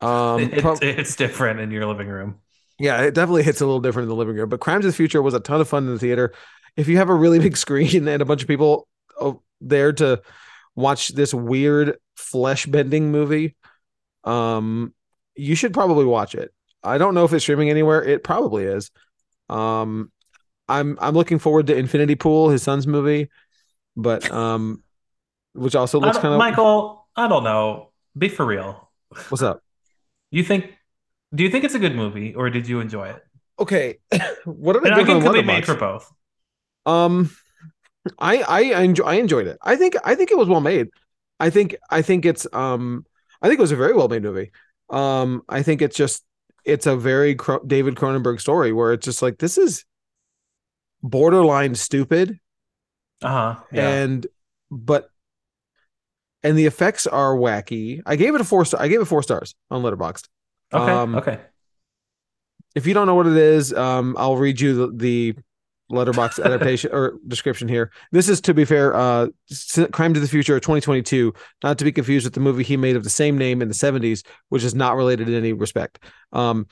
Um, 0.00 0.40
It- 0.40 0.60
prob- 0.62 0.82
it's 0.82 1.14
different 1.16 1.60
in 1.60 1.70
your 1.70 1.86
living 1.86 2.08
room. 2.08 2.36
Yeah, 2.78 3.02
it 3.02 3.14
definitely 3.14 3.42
hits 3.42 3.60
a 3.60 3.66
little 3.66 3.80
different 3.80 4.04
in 4.04 4.08
the 4.10 4.16
living 4.16 4.36
room. 4.36 4.48
But 4.48 4.60
Crimes 4.60 4.84
of 4.84 4.92
the 4.92 4.96
Future 4.96 5.22
was 5.22 5.34
a 5.34 5.40
ton 5.40 5.60
of 5.60 5.68
fun 5.68 5.86
in 5.86 5.92
the 5.92 5.98
theater. 5.98 6.32
If 6.76 6.88
you 6.88 6.96
have 6.96 7.08
a 7.08 7.14
really 7.14 7.38
big 7.40 7.56
screen 7.56 8.08
and 8.08 8.22
a 8.22 8.24
bunch 8.24 8.42
of 8.42 8.48
people 8.48 8.88
oh, 9.20 9.42
there 9.60 9.92
to 9.94 10.22
watch 10.74 11.08
this 11.08 11.34
weird 11.34 11.98
flesh 12.16 12.66
bending 12.66 13.10
movie, 13.10 13.56
um, 14.24 14.94
you 15.34 15.54
should 15.54 15.74
probably 15.74 16.04
watch 16.04 16.34
it. 16.34 16.52
I 16.82 16.98
don't 16.98 17.14
know 17.14 17.24
if 17.24 17.32
it's 17.32 17.44
streaming 17.44 17.70
anywhere. 17.70 18.02
It 18.02 18.24
probably 18.24 18.64
is. 18.64 18.90
Um, 19.48 20.10
I'm 20.68 20.96
I'm 21.00 21.14
looking 21.14 21.38
forward 21.38 21.66
to 21.68 21.76
Infinity 21.76 22.14
Pool, 22.14 22.48
his 22.48 22.62
son's 22.62 22.86
movie, 22.86 23.30
but 23.96 24.30
um, 24.30 24.82
which 25.52 25.74
also 25.74 26.00
looks 26.00 26.18
kind 26.18 26.34
of 26.34 26.38
Michael, 26.38 27.06
I 27.14 27.28
don't 27.28 27.44
know. 27.44 27.90
Be 28.16 28.28
for 28.28 28.44
real. 28.44 28.90
what's 29.28 29.42
up. 29.42 29.62
You 30.30 30.42
think? 30.42 30.72
Do 31.34 31.42
you 31.42 31.50
think 31.50 31.64
it's 31.64 31.74
a 31.74 31.78
good 31.78 31.94
movie, 31.96 32.34
or 32.34 32.50
did 32.50 32.68
you 32.68 32.80
enjoy 32.80 33.08
it? 33.08 33.24
Okay, 33.58 33.98
what 34.44 34.74
did 34.74 34.86
I 34.92 35.00
And 35.00 35.10
on 35.10 35.22
could 35.22 35.32
be 35.32 35.42
made 35.42 35.66
for 35.66 35.76
both. 35.76 36.12
Um, 36.84 37.30
I 38.18 38.38
I 38.42 38.60
I, 38.72 38.82
enjoy, 38.82 39.04
I 39.04 39.14
enjoyed 39.14 39.46
it. 39.46 39.58
I 39.62 39.76
think 39.76 39.94
I 40.04 40.14
think 40.14 40.30
it 40.30 40.38
was 40.38 40.48
well 40.48 40.60
made. 40.60 40.88
I 41.38 41.50
think 41.50 41.76
I 41.90 42.02
think 42.02 42.24
it's 42.24 42.46
um 42.52 43.06
I 43.40 43.48
think 43.48 43.58
it 43.58 43.62
was 43.62 43.72
a 43.72 43.76
very 43.76 43.92
well 43.94 44.08
made 44.08 44.22
movie. 44.22 44.50
Um, 44.90 45.42
I 45.48 45.62
think 45.62 45.82
it's 45.82 45.96
just 45.96 46.24
it's 46.64 46.86
a 46.86 46.96
very 46.96 47.34
Cro- 47.34 47.64
David 47.66 47.94
Cronenberg 47.94 48.40
story 48.40 48.72
where 48.72 48.92
it's 48.92 49.04
just 49.04 49.22
like 49.22 49.38
this 49.38 49.58
is 49.58 49.84
borderline 51.02 51.74
stupid 51.74 52.38
Uh 53.22 53.28
huh. 53.28 53.64
Yeah. 53.72 53.88
and 53.88 54.26
but 54.70 55.08
and 56.42 56.58
the 56.58 56.66
effects 56.66 57.06
are 57.06 57.34
wacky. 57.36 58.00
I 58.04 58.16
gave 58.16 58.34
it 58.34 58.40
a 58.40 58.44
four 58.44 58.64
star. 58.64 58.80
I 58.80 58.88
gave 58.88 59.00
it 59.00 59.04
four 59.06 59.22
stars 59.22 59.54
on 59.70 59.82
Letterboxd. 59.82 60.28
Okay. 60.72 60.92
um, 60.92 61.14
okay. 61.16 61.40
if 62.74 62.86
you 62.86 62.94
don't 62.94 63.06
know 63.06 63.14
what 63.14 63.26
it 63.26 63.36
is, 63.36 63.72
um, 63.72 64.16
I'll 64.18 64.36
read 64.36 64.60
you 64.60 64.74
the, 64.74 64.96
the 64.96 65.34
Letterboxd 65.92 66.42
adaptation 66.42 66.90
or 66.94 67.18
description 67.28 67.68
here. 67.68 67.92
This 68.10 68.28
is, 68.28 68.40
to 68.42 68.54
be 68.54 68.64
fair, 68.64 68.94
uh, 68.94 69.28
Crime 69.92 70.14
to 70.14 70.20
the 70.20 70.28
Future 70.28 70.58
2022, 70.58 71.34
not 71.62 71.78
to 71.78 71.84
be 71.84 71.92
confused 71.92 72.24
with 72.24 72.34
the 72.34 72.40
movie 72.40 72.64
he 72.64 72.76
made 72.76 72.96
of 72.96 73.04
the 73.04 73.10
same 73.10 73.36
name 73.36 73.62
in 73.62 73.68
the 73.68 73.74
70s, 73.74 74.24
which 74.48 74.64
is 74.64 74.74
not 74.74 74.96
related 74.96 75.28
in 75.28 75.34
any 75.34 75.52
respect. 75.52 75.98
Um, 76.32 76.66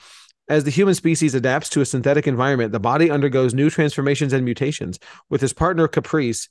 as 0.48 0.64
the 0.64 0.70
human 0.70 0.94
species 0.94 1.34
adapts 1.34 1.68
to 1.70 1.80
a 1.80 1.86
synthetic 1.86 2.26
environment, 2.26 2.72
the 2.72 2.80
body 2.80 3.10
undergoes 3.10 3.54
new 3.54 3.70
transformations 3.70 4.32
and 4.32 4.44
mutations. 4.44 4.98
With 5.28 5.40
his 5.40 5.52
partner 5.52 5.86
Caprice, 5.86 6.48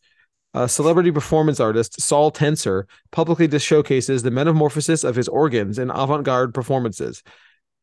a 0.54 0.68
celebrity 0.68 1.12
performance 1.12 1.60
artist, 1.60 2.02
Saul 2.02 2.32
Tenser, 2.32 2.88
publicly 3.12 3.47
dis- 3.47 3.62
showcases 3.62 4.24
the 4.24 4.32
metamorphosis 4.32 5.04
of 5.04 5.16
his 5.16 5.28
organs 5.28 5.78
in 5.78 5.89
avant 5.91 6.24
garde 6.24 6.54
performances. 6.54 7.22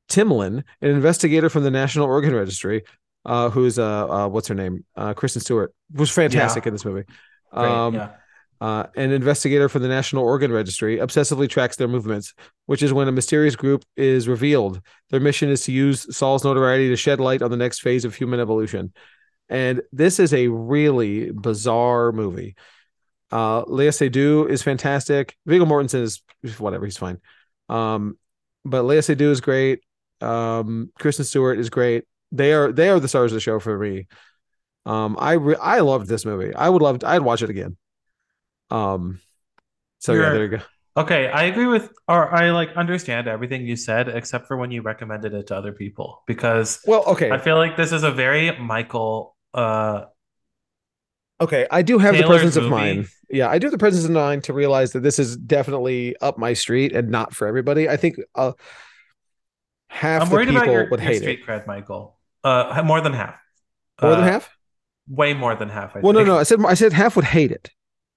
Timlin, 0.09 0.63
an 0.81 0.91
investigator 0.91 1.49
from 1.49 1.65
the 1.65 1.71
National 1.71 2.07
Organ 2.07 2.35
Registry, 2.35 2.83
uh, 3.25 3.51
who's 3.51 3.79
uh, 3.79 4.09
uh, 4.09 4.29
what's 4.29 4.49
her 4.49 4.55
name, 4.55 4.85
uh, 4.97 5.15
Kristen 5.15 5.43
Stewart, 5.43 5.75
was 5.93 6.11
fantastic 6.11 6.65
Yeah. 6.65 6.69
in 6.69 6.75
this 6.75 6.85
movie. 6.85 7.05
Great. 7.53 7.65
Um, 7.69 7.95
yeah. 7.95 8.11
uh, 8.61 8.87
an 8.97 9.11
investigator 9.11 9.69
from 9.69 9.83
the 9.83 9.89
National 9.89 10.25
Organ 10.25 10.53
Registry 10.53 10.99
obsessively 10.99 11.49
tracks 11.49 11.77
their 11.77 11.89
movements, 11.89 12.35
which 12.67 12.83
is 12.83 12.93
when 12.93 13.09
a 13.09 13.13
mysterious 13.13 13.57
group 13.57 13.85
is 13.97 14.29
revealed. 14.29 14.81
Their 15.11 15.21
mission 15.21 15.49
is 15.51 15.63
to 15.65 15.73
use 15.73 16.17
Saul's 16.17 16.45
notoriety 16.45 16.89
to 16.89 16.97
shed 16.97 17.19
light 17.21 17.43
on 17.43 17.51
the 17.51 17.57
next 17.57 17.81
phase 17.81 18.05
of 18.05 18.15
human 18.15 18.39
evolution. 18.41 18.93
And 19.49 19.83
this 19.93 20.19
is 20.19 20.35
a 20.35 20.49
really 20.49 21.31
bizarre 21.31 22.13
movie. 22.13 22.57
Uh, 23.31 23.63
Lea 23.67 23.89
Seydoux 23.89 24.49
is 24.49 24.63
fantastic. 24.63 25.37
Viggo 25.47 25.65
Mortensen 25.65 26.03
is 26.03 26.23
whatever, 26.59 26.85
he's 26.85 26.97
fine. 26.97 27.19
Um, 27.69 28.19
but 28.65 28.85
Lea 28.85 28.99
Seydoux 28.99 29.31
is 29.31 29.41
great. 29.41 29.81
Um, 30.21 30.91
Kristen 30.99 31.25
Stewart 31.25 31.59
is 31.59 31.71
great. 31.71 32.05
They 32.33 32.53
are 32.53 32.73
they 32.73 32.89
are 32.89 32.99
the 32.99 33.09
stars 33.09 33.33
of 33.33 33.37
the 33.37 33.41
show 33.41 33.61
for 33.61 33.79
me. 33.79 34.09
Um, 34.85 35.17
I 35.19 35.33
re- 35.33 35.57
I 35.61 35.81
loved 35.81 36.09
this 36.09 36.25
movie. 36.25 36.55
I 36.55 36.69
would 36.69 36.83
love. 36.83 37.01
To, 37.01 37.09
I'd 37.09 37.23
watch 37.23 37.43
it 37.43 37.51
again. 37.51 37.77
Um, 38.71 39.21
so 39.99 40.13
yeah, 40.13 40.19
You're- 40.19 40.33
there 40.33 40.45
you 40.45 40.51
go. 40.59 40.65
Okay, 40.99 41.29
I 41.29 41.43
agree 41.43 41.67
with, 41.67 41.93
or 42.09 42.35
I 42.35 42.53
like 42.53 42.71
understand 42.75 43.29
everything 43.29 43.67
you 43.67 43.77
said, 43.77 44.09
except 44.09 44.47
for 44.47 44.57
when 44.57 44.71
you 44.71 44.81
recommended 44.81 45.35
it 45.35 45.49
to 45.49 45.57
other 45.57 45.73
people, 45.73 46.23
because 46.27 46.81
Well, 46.87 47.05
okay, 47.09 47.31
I 47.31 47.37
feel 47.37 47.57
like 47.57 47.77
this 47.77 47.93
is 47.93 48.03
a 48.03 48.11
very 48.11 48.59
Michael. 48.59 49.36
Uh, 49.57 50.05
okay. 51.41 51.67
I 51.71 51.83
do 51.83 51.99
have 51.99 52.15
the 52.15 52.23
Taylor's 52.23 52.43
presence 52.43 52.57
of 52.57 52.71
mind. 52.71 53.09
Yeah, 53.31 53.49
I 53.49 53.59
do 53.59 53.67
have 53.67 53.73
the 53.73 53.79
presence 53.79 54.05
of 54.05 54.11
mind 54.13 54.45
to 54.45 54.53
realize 54.53 54.93
that 54.93 55.01
this 55.01 55.19
is 55.19 55.37
definitely 55.37 56.17
up 56.21 56.39
my 56.39 56.53
street 56.53 56.93
and 56.95 57.09
not 57.11 57.35
for 57.35 57.47
everybody. 57.49 57.89
I 57.89 57.97
think 57.97 58.17
uh, 58.35 58.53
half 59.89 60.23
I'm 60.23 60.29
the 60.29 60.35
worried 60.35 60.49
people 60.49 60.63
about 60.63 60.73
your, 60.73 60.91
would 60.91 61.01
your 61.01 61.09
hate 61.11 61.19
street 61.23 61.41
it. 61.41 61.47
cred, 61.47 61.67
Michael. 61.67 62.19
Uh, 62.45 62.83
more 62.85 63.01
than 63.01 63.13
half. 63.13 63.35
More 64.01 64.13
than 64.13 64.21
Uh, 64.21 64.27
half? 64.27 64.57
Way 65.09 65.35
more 65.35 65.55
than 65.57 65.69
half. 65.69 65.97
I 65.97 66.01
Well, 66.01 66.13
no, 66.13 66.21
think. 66.21 66.29
no. 66.29 66.39
I 66.39 66.43
said 66.43 66.61
I 66.65 66.75
said 66.75 66.93
half 66.93 67.17
would 67.17 67.25
hate 67.25 67.51
it. 67.53 67.71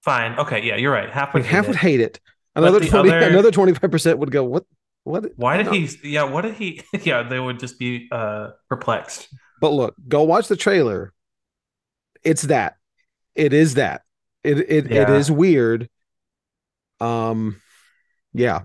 Fine. 0.04 0.38
Okay. 0.40 0.64
Yeah, 0.64 0.76
you're 0.76 0.92
right. 0.92 1.10
Half 1.10 1.34
would 1.34 1.46
half 1.46 1.66
hate 1.66 1.68
would 1.70 1.76
it. 1.76 1.80
hate 1.80 2.00
it. 2.02 2.20
Another 2.56 2.80
20, 2.80 3.10
other- 3.10 3.20
another 3.28 3.52
twenty 3.52 3.74
five 3.74 3.92
percent 3.92 4.20
would 4.20 4.32
go. 4.32 4.44
What? 4.44 4.66
What? 5.04 5.26
Why 5.38 5.58
did 5.58 5.68
no. 5.68 5.72
he? 5.74 5.90
Yeah. 6.04 6.24
What 6.24 6.42
did 6.42 6.56
he? 6.56 6.82
Yeah. 7.04 7.24
They 7.24 7.40
would 7.40 7.60
just 7.60 7.80
be 7.80 8.08
uh 8.12 8.50
perplexed. 8.70 9.30
But 9.62 9.70
look, 9.72 9.96
go 10.08 10.24
watch 10.24 10.48
the 10.48 10.56
trailer. 10.56 11.14
It's 12.24 12.44
that. 12.44 12.76
It 13.36 13.54
is 13.54 13.76
that. 13.76 14.04
It 14.44 14.60
it, 14.60 14.86
it 14.86 14.92
Yeah. 14.92 15.14
is 15.16 15.32
weird. 15.32 15.90
Um 17.00 17.62
yeah. 18.34 18.62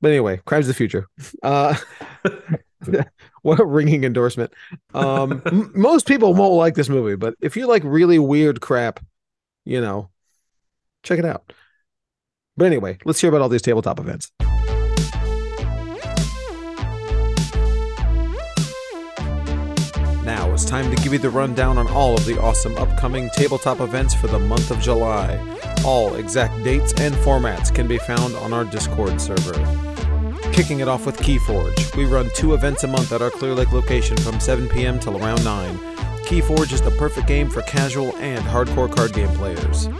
But 0.00 0.08
anyway, 0.10 0.40
Crimes 0.44 0.66
of 0.66 0.68
the 0.68 0.74
Future. 0.74 1.06
Uh 1.42 1.76
what 3.42 3.60
a 3.60 3.64
ringing 3.64 4.04
endorsement. 4.04 4.52
Um 4.94 5.42
m- 5.46 5.72
most 5.74 6.06
people 6.06 6.34
won't 6.34 6.54
like 6.54 6.74
this 6.74 6.88
movie, 6.88 7.16
but 7.16 7.34
if 7.40 7.56
you 7.56 7.66
like 7.66 7.82
really 7.84 8.18
weird 8.18 8.60
crap, 8.60 9.00
you 9.64 9.80
know, 9.80 10.10
check 11.02 11.18
it 11.18 11.24
out. 11.24 11.52
But 12.56 12.66
anyway, 12.66 12.98
let's 13.04 13.20
hear 13.20 13.28
about 13.28 13.42
all 13.42 13.48
these 13.50 13.62
tabletop 13.62 13.98
events. 14.00 14.30
It's 20.56 20.64
time 20.64 20.88
to 20.90 21.02
give 21.02 21.12
you 21.12 21.18
the 21.18 21.28
rundown 21.28 21.76
on 21.76 21.86
all 21.88 22.14
of 22.14 22.24
the 22.24 22.40
awesome 22.40 22.74
upcoming 22.78 23.28
tabletop 23.34 23.80
events 23.80 24.14
for 24.14 24.26
the 24.26 24.38
month 24.38 24.70
of 24.70 24.80
July. 24.80 25.38
All 25.84 26.14
exact 26.14 26.64
dates 26.64 26.94
and 26.98 27.14
formats 27.16 27.72
can 27.74 27.86
be 27.86 27.98
found 27.98 28.34
on 28.36 28.54
our 28.54 28.64
Discord 28.64 29.20
server. 29.20 29.52
Kicking 30.54 30.80
it 30.80 30.88
off 30.88 31.04
with 31.04 31.18
Keyforge, 31.18 31.94
we 31.94 32.06
run 32.06 32.30
two 32.34 32.54
events 32.54 32.84
a 32.84 32.86
month 32.86 33.12
at 33.12 33.20
our 33.20 33.28
Clear 33.28 33.52
Lake 33.52 33.70
location 33.70 34.16
from 34.16 34.40
7 34.40 34.66
p.m. 34.70 34.98
till 34.98 35.22
around 35.22 35.44
9. 35.44 35.76
Keyforge 36.24 36.72
is 36.72 36.80
the 36.80 36.90
perfect 36.92 37.26
game 37.26 37.50
for 37.50 37.60
casual 37.60 38.16
and 38.16 38.42
hardcore 38.46 38.90
card 38.90 39.12
game 39.12 39.28
players. 39.36 39.90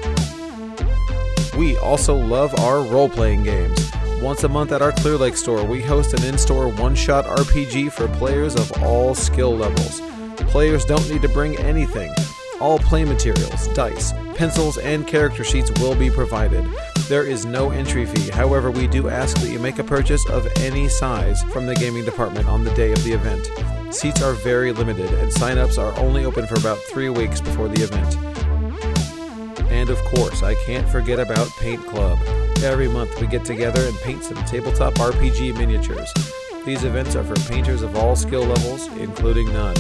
We 1.55 1.77
also 1.77 2.17
love 2.17 2.59
our 2.61 2.81
role 2.81 3.11
playing 3.11 3.43
games. 3.43 3.93
Once 4.23 4.43
a 4.43 4.49
month 4.49 4.73
at 4.73 4.81
our 4.81 4.93
Clear 4.93 5.19
Lake 5.19 5.37
store, 5.37 5.65
we 5.65 5.83
host 5.83 6.15
an 6.15 6.25
in 6.25 6.39
store 6.39 6.69
one 6.69 6.95
shot 6.95 7.27
RPG 7.27 7.93
for 7.93 8.09
players 8.17 8.55
of 8.55 8.83
all 8.83 9.15
skill 9.15 9.55
levels. 9.55 10.01
Players 10.49 10.85
don't 10.85 11.09
need 11.11 11.23
to 11.23 11.29
bring 11.29 11.57
anything. 11.59 12.13
All 12.61 12.79
play 12.79 13.05
materials, 13.05 13.69
dice, 13.75 14.13
pencils, 14.35 14.79
and 14.79 15.07
character 15.07 15.45
sheets 15.45 15.71
will 15.81 15.95
be 15.95 16.09
provided. 16.09 16.67
There 17.09 17.25
is 17.25 17.45
no 17.45 17.71
entry 17.71 18.07
fee, 18.07 18.31
however, 18.31 18.71
we 18.71 18.87
do 18.87 19.09
ask 19.09 19.37
that 19.39 19.51
you 19.51 19.59
make 19.59 19.79
a 19.79 19.85
purchase 19.85 20.27
of 20.31 20.49
any 20.57 20.89
size 20.89 21.43
from 21.45 21.67
the 21.67 21.75
gaming 21.75 22.05
department 22.05 22.49
on 22.49 22.65
the 22.65 22.75
day 22.75 22.93
of 22.93 23.05
the 23.05 23.13
event. 23.13 23.51
Seats 23.95 24.23
are 24.23 24.33
very 24.33 24.73
limited, 24.73 25.13
and 25.15 25.33
sign-ups 25.33 25.79
are 25.79 25.97
only 25.99 26.25
open 26.25 26.47
for 26.47 26.59
about 26.59 26.79
three 26.79 27.11
weeks 27.11 27.41
before 27.41 27.69
the 27.69 27.83
event. 27.83 28.17
And 29.71 29.91
of 29.91 29.99
course, 30.05 30.43
I 30.43 30.55
can't 30.65 30.89
forget 30.89 31.21
about 31.21 31.49
Paint 31.59 31.87
Club. 31.87 32.19
Every 32.63 32.89
month 32.89 33.21
we 33.21 33.27
get 33.27 33.45
together 33.45 33.83
and 33.87 33.97
paint 33.99 34.25
some 34.25 34.43
tabletop 34.45 34.95
RPG 34.95 35.57
miniatures. 35.59 36.13
These 36.65 36.85
events 36.85 37.15
are 37.15 37.23
for 37.23 37.37
painters 37.49 37.83
of 37.83 37.95
all 37.95 38.17
skill 38.17 38.45
levels, 38.45 38.89
including 38.97 39.53
none. 39.53 39.77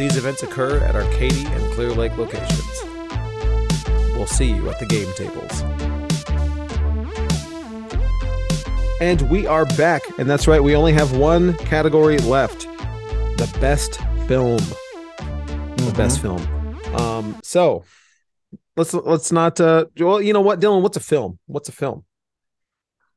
These 0.00 0.16
events 0.16 0.42
occur 0.42 0.78
at 0.78 0.96
our 0.96 1.02
Katy 1.12 1.44
and 1.44 1.74
Clear 1.74 1.90
Lake 1.90 2.16
locations. 2.16 2.80
We'll 4.14 4.26
see 4.26 4.50
you 4.50 4.70
at 4.70 4.78
the 4.78 4.86
game 4.86 5.12
tables. 5.12 5.60
And 9.02 9.20
we 9.30 9.46
are 9.46 9.66
back, 9.76 10.00
and 10.18 10.26
that's 10.26 10.48
right, 10.48 10.62
we 10.62 10.74
only 10.74 10.94
have 10.94 11.14
one 11.18 11.52
category 11.58 12.16
left 12.16 12.62
the 13.36 13.58
best 13.60 13.96
film. 14.26 14.62
The 15.76 15.92
best 15.94 16.22
film. 16.22 16.40
Um, 16.94 17.38
so 17.42 17.84
let's 18.78 18.94
let's 18.94 19.30
not 19.30 19.60
uh 19.60 19.84
well, 19.98 20.22
you 20.22 20.32
know 20.32 20.40
what, 20.40 20.60
Dylan, 20.60 20.80
what's 20.80 20.96
a 20.96 21.00
film? 21.00 21.38
What's 21.44 21.68
a 21.68 21.72
film? 21.72 22.06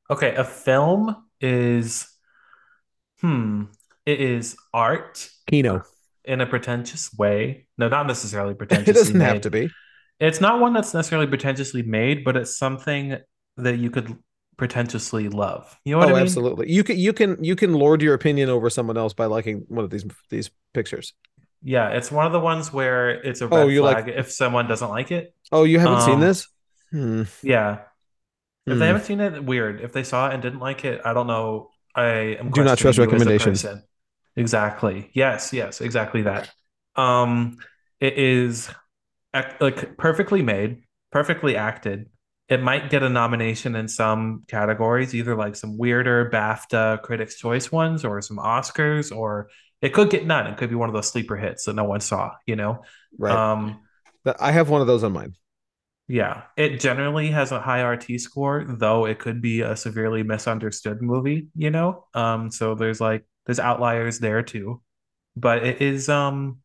Okay, 0.10 0.36
a 0.36 0.44
film 0.44 1.16
is, 1.40 2.10
hmm, 3.22 3.68
it 4.06 4.20
is 4.20 4.58
art. 4.74 5.30
Kino. 5.48 5.86
In 6.26 6.42
a 6.42 6.46
pretentious 6.46 7.14
way. 7.14 7.68
No, 7.78 7.90
not 7.90 8.08
necessarily 8.08 8.54
pretentious. 8.56 8.88
It 8.90 8.94
doesn't 8.94 9.20
have 9.22 9.42
to 9.42 9.50
be. 9.50 9.70
It's 10.20 10.40
not 10.42 10.60
one 10.60 10.74
that's 10.74 10.94
necessarily 10.94 11.28
pretentiously 11.28 11.82
made, 11.84 12.24
but 12.24 12.38
it's 12.38 12.58
something 12.58 13.18
that 13.58 13.78
you 13.78 13.90
could 13.90 14.18
pretentiously 14.58 15.28
love. 15.30 15.78
You 15.84 15.94
know 15.94 16.00
what 16.00 16.08
Oh, 16.08 16.12
I 16.12 16.14
mean? 16.14 16.22
absolutely. 16.22 16.72
You 16.72 16.84
can 16.84 16.98
you 16.98 17.14
can 17.14 17.44
you 17.44 17.56
can 17.56 17.74
lord 17.74 18.02
your 18.02 18.14
opinion 18.14 18.50
over 18.50 18.70
someone 18.70 18.98
else 18.98 19.14
by 19.14 19.26
liking 19.26 19.66
one 19.68 19.84
of 19.84 19.90
these 19.92 20.06
these 20.30 20.50
pictures. 20.74 21.14
Yeah, 21.62 21.90
it's 21.90 22.12
one 22.12 22.26
of 22.26 22.32
the 22.34 22.40
ones 22.40 22.74
where 22.74 23.10
it's 23.10 23.42
a 23.42 23.48
Oh, 23.50 23.68
red 23.68 23.78
like 23.78 24.06
flag 24.06 24.10
if 24.10 24.32
someone 24.32 24.68
doesn't 24.68 24.90
like 24.90 25.12
it. 25.12 25.34
Oh, 25.52 25.64
you 25.64 25.80
haven't 25.80 26.02
seen 26.02 26.16
Um, 26.16 26.20
this? 26.20 26.48
Hmm. 26.92 27.24
yeah. 27.42 27.80
If 28.66 28.80
they 28.80 28.88
Hmm. 28.88 28.88
haven't 28.88 29.04
seen 29.06 29.20
it, 29.20 29.44
weird. 29.44 29.82
If 29.82 29.94
they 29.94 30.04
saw 30.04 30.30
it 30.30 30.34
and 30.34 30.42
didn't 30.44 30.60
like 30.60 30.86
it, 30.86 31.02
I 31.06 31.14
don't 31.14 31.28
know. 31.28 31.70
I 31.96 32.38
am 32.40 32.52
Do 32.52 32.64
not 32.64 32.78
trust 32.78 33.00
questioning 33.00 33.10
you 33.10 33.16
as 33.16 33.26
a 33.28 33.30
recommendations. 33.32 33.66
Exactly. 34.36 35.10
Yes, 35.14 35.54
yes, 35.54 35.82
exactly 35.82 36.24
that. 36.24 36.50
Um, 36.96 37.58
it 38.00 38.18
is 38.18 38.70
ac- 39.34 39.58
like 39.60 39.98
perfectly 39.98 40.42
made, 40.42 40.84
perfectly 41.12 41.56
acted. 41.56 42.10
It 42.50 42.62
might 42.62 42.90
get 42.90 43.04
a 43.04 43.10
nomination 43.10 43.76
in 43.76 43.88
some 43.88 44.44
categories, 44.48 45.16
either 45.16 45.36
like 45.36 45.56
some 45.56 45.78
weirder 45.78 46.30
BAFTA 46.32 47.02
Critics' 47.04 47.36
Choice 47.38 47.72
ones 47.72 48.04
or 48.06 48.22
some 48.22 48.38
Oscars, 48.38 49.16
or 49.16 49.50
it 49.82 49.94
could 49.94 50.10
get 50.10 50.26
none. 50.26 50.48
It 50.48 50.58
could 50.58 50.70
be 50.70 50.76
one 50.76 50.90
of 50.90 50.96
those 50.96 51.10
sleeper 51.10 51.38
hits 51.38 51.66
that 51.66 51.76
no 51.76 51.86
one 51.86 52.02
saw, 52.02 52.32
you 52.46 52.56
know? 52.56 52.84
Right. 53.18 53.34
Um, 53.36 53.82
I 54.40 54.52
have 54.52 54.70
one 54.70 54.82
of 54.82 54.88
those 54.88 55.04
on 55.04 55.14
mine. 55.14 55.36
yeah, 56.08 56.44
it 56.58 56.80
generally 56.80 57.30
has 57.30 57.52
a 57.52 57.62
high 57.62 57.82
RT 57.82 58.18
score, 58.18 58.66
though 58.68 59.06
it 59.06 59.20
could 59.20 59.42
be 59.42 59.62
a 59.62 59.76
severely 59.76 60.22
misunderstood 60.24 61.02
movie, 61.02 61.48
you 61.56 61.72
know? 61.72 62.06
Um, 62.14 62.52
so 62.52 62.76
there's 62.76 63.00
like 63.00 63.26
there's 63.46 63.60
outliers 63.60 64.20
there 64.20 64.42
too. 64.44 64.82
But 65.36 65.64
it 65.66 65.82
is 65.82 66.10
um 66.10 66.60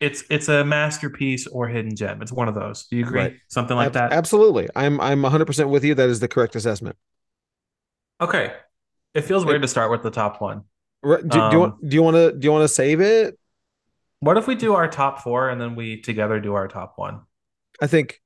it's 0.00 0.24
it's 0.28 0.48
a 0.48 0.64
masterpiece 0.64 1.46
or 1.46 1.68
hidden 1.68 1.96
gem. 1.96 2.20
It's 2.20 2.32
one 2.32 2.48
of 2.48 2.54
those. 2.54 2.86
Do 2.86 2.96
you 2.96 3.04
agree? 3.04 3.20
Right. 3.20 3.36
Something 3.48 3.76
like 3.76 3.86
Ab- 3.88 3.92
that? 3.94 4.12
Absolutely. 4.12 4.68
I'm 4.76 5.00
I'm 5.00 5.22
100% 5.22 5.68
with 5.68 5.84
you. 5.84 5.94
That 5.94 6.08
is 6.08 6.20
the 6.20 6.28
correct 6.28 6.56
assessment. 6.56 6.96
Okay. 8.20 8.52
It 9.14 9.22
feels 9.22 9.44
It- 9.44 9.46
weird 9.46 9.62
to 9.62 9.68
start 9.68 9.90
with 9.90 10.02
the 10.02 10.10
top 10.10 10.40
one. 10.40 10.62
Right, 11.02 11.22
Do, 11.22 11.28
do 11.28 11.36
you 11.36 11.42
Um, 11.42 11.58
want 11.60 11.88
do 11.88 11.94
you 11.94 12.02
want 12.02 12.16
to 12.16 12.32
do 12.32 12.46
you 12.46 12.52
want 12.52 12.64
to 12.64 12.68
save 12.68 13.00
it? 13.00 13.38
What 14.20 14.38
if 14.38 14.46
we 14.46 14.54
do 14.54 14.72
our 14.74 14.88
top 14.88 15.20
four 15.20 15.50
and 15.50 15.60
then 15.60 15.74
we 15.76 16.00
together 16.00 16.40
do 16.40 16.54
our 16.54 16.66
top 16.66 16.94
one? 16.96 17.20
I 17.80 17.86
think 17.86 18.22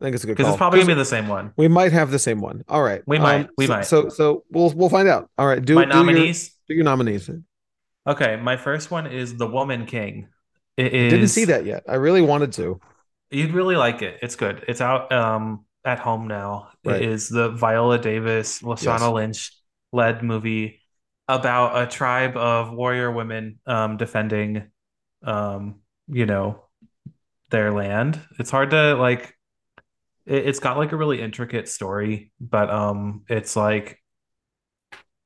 I 0.00 0.04
think 0.06 0.14
it's 0.14 0.24
a 0.24 0.26
good 0.26 0.36
Because 0.36 0.50
it's 0.52 0.56
probably 0.58 0.78
gonna 0.80 0.88
be 0.88 0.94
the 0.94 1.04
same 1.04 1.28
one. 1.28 1.52
we 1.58 1.68
might 1.68 1.92
have 1.92 2.10
the 2.10 2.18
same 2.18 2.40
one. 2.40 2.64
All 2.68 2.82
right. 2.82 3.02
We 3.06 3.18
might, 3.18 3.48
we 3.58 3.66
so, 3.66 3.72
might. 3.72 3.84
So 3.84 4.08
so 4.08 4.44
we'll 4.50 4.70
we'll 4.70 4.88
find 4.88 5.08
out. 5.08 5.30
All 5.36 5.46
right. 5.46 5.62
Do 5.62 5.74
My 5.74 5.84
do 5.84 5.88
your 5.88 5.96
nominees. 5.96 6.55
Do 6.68 6.74
your 6.74 6.84
nominees. 6.84 7.30
Okay, 8.06 8.36
my 8.36 8.56
first 8.56 8.90
one 8.90 9.06
is 9.06 9.36
The 9.36 9.46
Woman 9.46 9.86
King. 9.86 10.28
It 10.76 10.90
Didn't 10.90 11.28
see 11.28 11.46
that 11.46 11.64
yet. 11.64 11.84
I 11.88 11.94
really 11.94 12.22
wanted 12.22 12.52
to. 12.54 12.80
You'd 13.30 13.52
really 13.52 13.76
like 13.76 14.02
it. 14.02 14.18
It's 14.22 14.36
good. 14.36 14.64
It's 14.68 14.80
out 14.80 15.10
um 15.12 15.64
at 15.84 15.98
home 15.98 16.28
now. 16.28 16.68
Right. 16.84 17.02
It 17.02 17.08
is 17.08 17.28
the 17.28 17.50
Viola 17.50 17.98
Davis, 17.98 18.62
Lashana 18.62 19.00
Yes. 19.00 19.12
Lynch 19.12 19.52
led 19.92 20.22
movie 20.22 20.80
about 21.28 21.82
a 21.82 21.86
tribe 21.90 22.36
of 22.36 22.72
warrior 22.72 23.10
women 23.10 23.58
um 23.66 23.96
defending 23.96 24.70
um 25.24 25.76
you 26.08 26.26
know 26.26 26.62
their 27.50 27.72
land. 27.72 28.20
It's 28.38 28.50
hard 28.50 28.70
to 28.70 28.94
like 28.94 29.34
it, 30.26 30.46
it's 30.48 30.58
got 30.58 30.76
like 30.76 30.92
a 30.92 30.96
really 30.96 31.20
intricate 31.20 31.68
story, 31.68 32.32
but 32.40 32.70
um 32.70 33.24
it's 33.28 33.56
like 33.56 33.98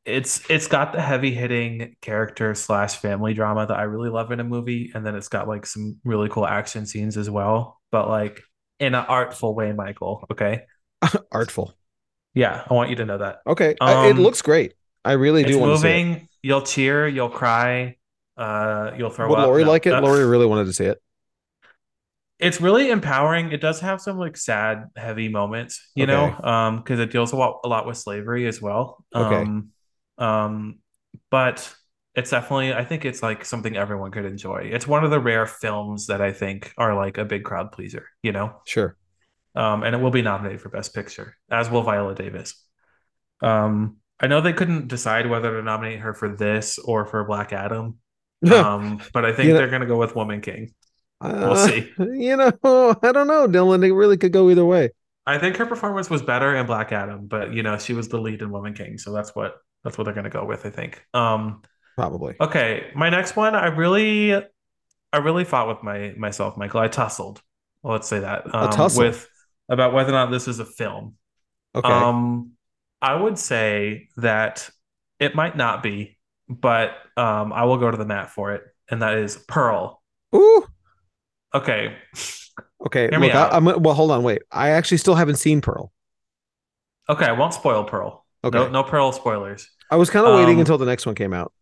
it's 0.05 0.49
it's 0.51 0.67
got 0.67 0.93
the 0.93 1.01
heavy 1.01 1.33
hitting 1.35 1.97
character 2.01 2.55
slash 2.55 2.97
family 2.97 3.35
drama 3.35 3.67
that 3.67 3.77
I 3.79 3.83
really 3.83 4.09
love 4.11 4.33
in 4.33 4.41
a 4.41 4.45
movie, 4.45 4.93
and 4.95 5.05
then 5.07 5.15
it's 5.15 5.29
got 5.29 5.47
like 5.49 5.67
some 5.67 5.99
really 6.05 6.29
cool 6.29 6.47
action 6.47 6.87
scenes 6.87 7.17
as 7.17 7.29
well, 7.31 7.81
but 7.93 8.09
like 8.09 8.41
in 8.79 8.95
an 8.95 9.05
artful 9.07 9.55
way, 9.55 9.73
Michael. 9.73 10.27
Okay, 10.33 10.63
Artful. 11.33 11.75
yeah, 12.35 12.65
I 12.69 12.75
want 12.75 12.91
you 12.91 12.97
to 12.97 13.05
know 13.07 13.19
that. 13.19 13.39
Okay. 13.47 13.75
I- 13.81 14.09
it 14.09 14.13
Um, 14.13 14.21
looks 14.21 14.43
great. 14.43 14.75
I 15.05 15.13
really 15.13 15.45
do 15.45 15.59
want 15.59 15.73
to 15.73 15.79
see 15.79 15.89
it. 15.89 16.07
moving. 16.07 16.29
You'll 16.43 16.63
cheer. 16.63 17.09
You'll 17.09 17.31
cry. 17.31 17.97
Uh, 18.37 18.93
you'll 18.97 19.11
throw 19.11 19.29
Would 19.31 19.39
up. 19.39 19.47
Lori 19.47 19.65
No. 19.65 19.71
like 19.71 19.87
it? 19.87 19.93
Uh, 19.93 20.01
Lori 20.01 20.25
really 20.25 20.47
wanted 20.47 20.65
to 20.67 20.73
see 20.73 20.85
it. 20.85 20.99
it's 22.39 22.61
really 22.61 22.91
empowering. 22.91 23.53
It 23.53 23.61
does 23.61 23.81
have 23.81 24.01
some 24.01 24.19
like 24.19 24.37
sad, 24.37 24.85
heavy 24.97 25.29
moments, 25.29 25.91
you 25.95 26.05
Okay. 26.05 26.13
know, 26.13 26.33
um, 26.43 26.77
because 26.79 26.99
it 27.01 27.11
deals 27.11 27.33
a 27.33 27.37
lot, 27.37 27.61
a 27.65 27.69
lot 27.69 27.87
with 27.87 27.99
slavery 27.99 28.47
as 28.47 28.63
well. 28.63 29.05
Okay. 29.15 29.43
Um, 29.43 29.71
um, 30.21 30.79
but 31.31 31.75
it's 32.15 32.31
definitely, 32.31 32.73
I 32.75 32.85
think 32.85 33.05
it's 33.05 33.23
like 33.23 33.45
something 33.45 33.77
everyone 33.77 34.11
could 34.13 34.25
enjoy. 34.27 34.71
It's 34.73 34.87
one 34.87 35.05
of 35.05 35.11
the 35.11 35.21
rare 35.21 35.47
films 35.47 36.07
that 36.09 36.21
I 36.21 36.33
think 36.33 36.73
are 36.79 36.95
like 36.95 37.19
a 37.19 37.25
big 37.25 37.45
crowd 37.45 37.73
pleaser, 37.73 38.07
you 38.23 38.33
know, 38.33 38.55
Sure. 38.67 38.97
um, 39.57 39.83
and 39.83 39.95
it 39.95 39.99
will 40.01 40.11
be 40.11 40.23
nominated 40.23 40.61
for 40.61 40.69
Best 40.69 40.95
Picture, 40.95 41.37
as 41.51 41.71
will 41.71 41.83
Viola 41.83 42.15
Davis. 42.15 42.55
Um, 43.43 43.97
I 44.21 44.27
know 44.27 44.41
they 44.41 44.53
couldn't 44.53 44.89
decide 44.89 45.29
whether 45.31 45.51
to 45.57 45.63
nominate 45.63 46.01
her 46.01 46.13
for 46.15 46.29
this 46.37 46.79
or 46.79 47.07
for 47.07 47.25
Black 47.25 47.53
Adam, 47.53 47.99
um, 48.53 49.01
but 49.15 49.25
I 49.25 49.33
think 49.33 49.47
You 49.49 49.53
know- 49.55 49.59
they're 49.59 49.71
gonna 49.71 49.87
go 49.87 49.99
with 49.99 50.15
Woman 50.17 50.41
King. 50.41 50.75
We'll 51.23 51.53
Uh, 51.53 51.67
see. 51.67 51.93
You 51.99 52.37
know, 52.37 52.53
I 53.03 53.13
don't 53.13 53.27
know, 53.29 53.47
Dylan. 53.49 53.85
It 53.85 53.93
really 53.93 54.17
could 54.17 54.33
go 54.33 54.49
either 54.51 54.65
way. 54.65 54.91
I 55.27 55.39
think 55.39 55.57
her 55.59 55.67
performance 55.67 56.09
was 56.11 56.23
better 56.23 56.57
in 56.57 56.67
Black 56.67 56.93
Adam, 56.93 57.27
but 57.29 57.53
you 57.53 57.63
know, 57.63 57.79
she 57.79 57.93
was 57.93 58.09
the 58.09 58.19
lead 58.21 58.41
in 58.43 58.51
Woman 58.51 58.75
King, 58.75 58.99
so 58.99 59.13
that's 59.13 59.35
what 59.35 59.55
that's 59.85 59.99
what 59.99 60.05
they're 60.05 60.15
gonna 60.15 60.31
go 60.31 60.45
with, 60.45 60.67
I 60.67 60.71
think. 60.71 61.05
Um, 61.15 61.63
Probably. 61.97 62.37
okay, 62.41 62.91
my 62.95 63.11
next 63.11 63.37
one, 63.37 63.55
I 63.55 63.67
really 63.67 64.35
I 65.13 65.19
really 65.19 65.45
fought 65.45 65.69
with 65.69 65.83
my 65.83 66.15
myself, 66.17 66.57
Michael. 66.57 66.81
I 66.81 66.89
tussled. 66.89 67.41
Let's 67.83 68.09
say 68.09 68.21
that. 68.21 68.55
Um, 68.55 68.71
tussle? 68.71 69.05
with 69.05 69.29
about 69.69 69.93
whether 69.93 70.11
or 70.11 70.13
not 70.13 70.31
this 70.31 70.49
is 70.49 70.59
a 70.59 70.65
film. 70.65 71.17
Okay. 71.75 71.89
Um, 71.89 72.53
I 73.01 73.15
would 73.15 73.39
say 73.39 74.09
that 74.19 74.69
it 75.19 75.35
might 75.35 75.57
not 75.57 75.83
be, 75.83 76.19
but 76.49 76.91
um, 77.17 77.53
I 77.53 77.65
will 77.65 77.79
go 77.79 77.91
to 77.91 77.97
the 77.97 78.05
mat 78.05 78.31
for 78.31 78.55
it, 78.55 78.63
and 78.91 79.03
that 79.03 79.15
is 79.19 79.37
Pearl. 79.37 80.03
Ooh. 80.35 80.67
Okay, 81.53 81.97
Okay. 82.87 83.09
Hear 83.11 83.21
me 83.21 83.27
Look, 83.29 83.37
I. 83.37 83.49
I'm 83.51 83.65
well. 83.65 83.95
Hold 83.95 84.11
on. 84.11 84.23
Wait. 84.23 84.43
I 84.51 84.71
actually 84.71 84.99
still 84.99 85.15
haven't 85.15 85.37
seen 85.37 85.61
Pearl. 85.61 85.93
okay, 87.09 87.27
I 87.27 87.33
won't 87.33 87.55
spoil 87.55 87.85
Pearl. 87.85 88.20
Okay. 88.45 88.57
No, 88.59 88.69
no 88.69 88.83
Pearl 88.83 89.13
spoilers. 89.13 89.69
I 89.91 89.97
was 89.97 90.09
kind 90.11 90.27
of 90.27 90.35
waiting 90.35 90.55
Um, 90.55 90.61
until 90.61 90.79
the 90.79 90.87
next 90.87 91.05
one 91.07 91.15
came 91.15 91.33
out. 91.33 91.53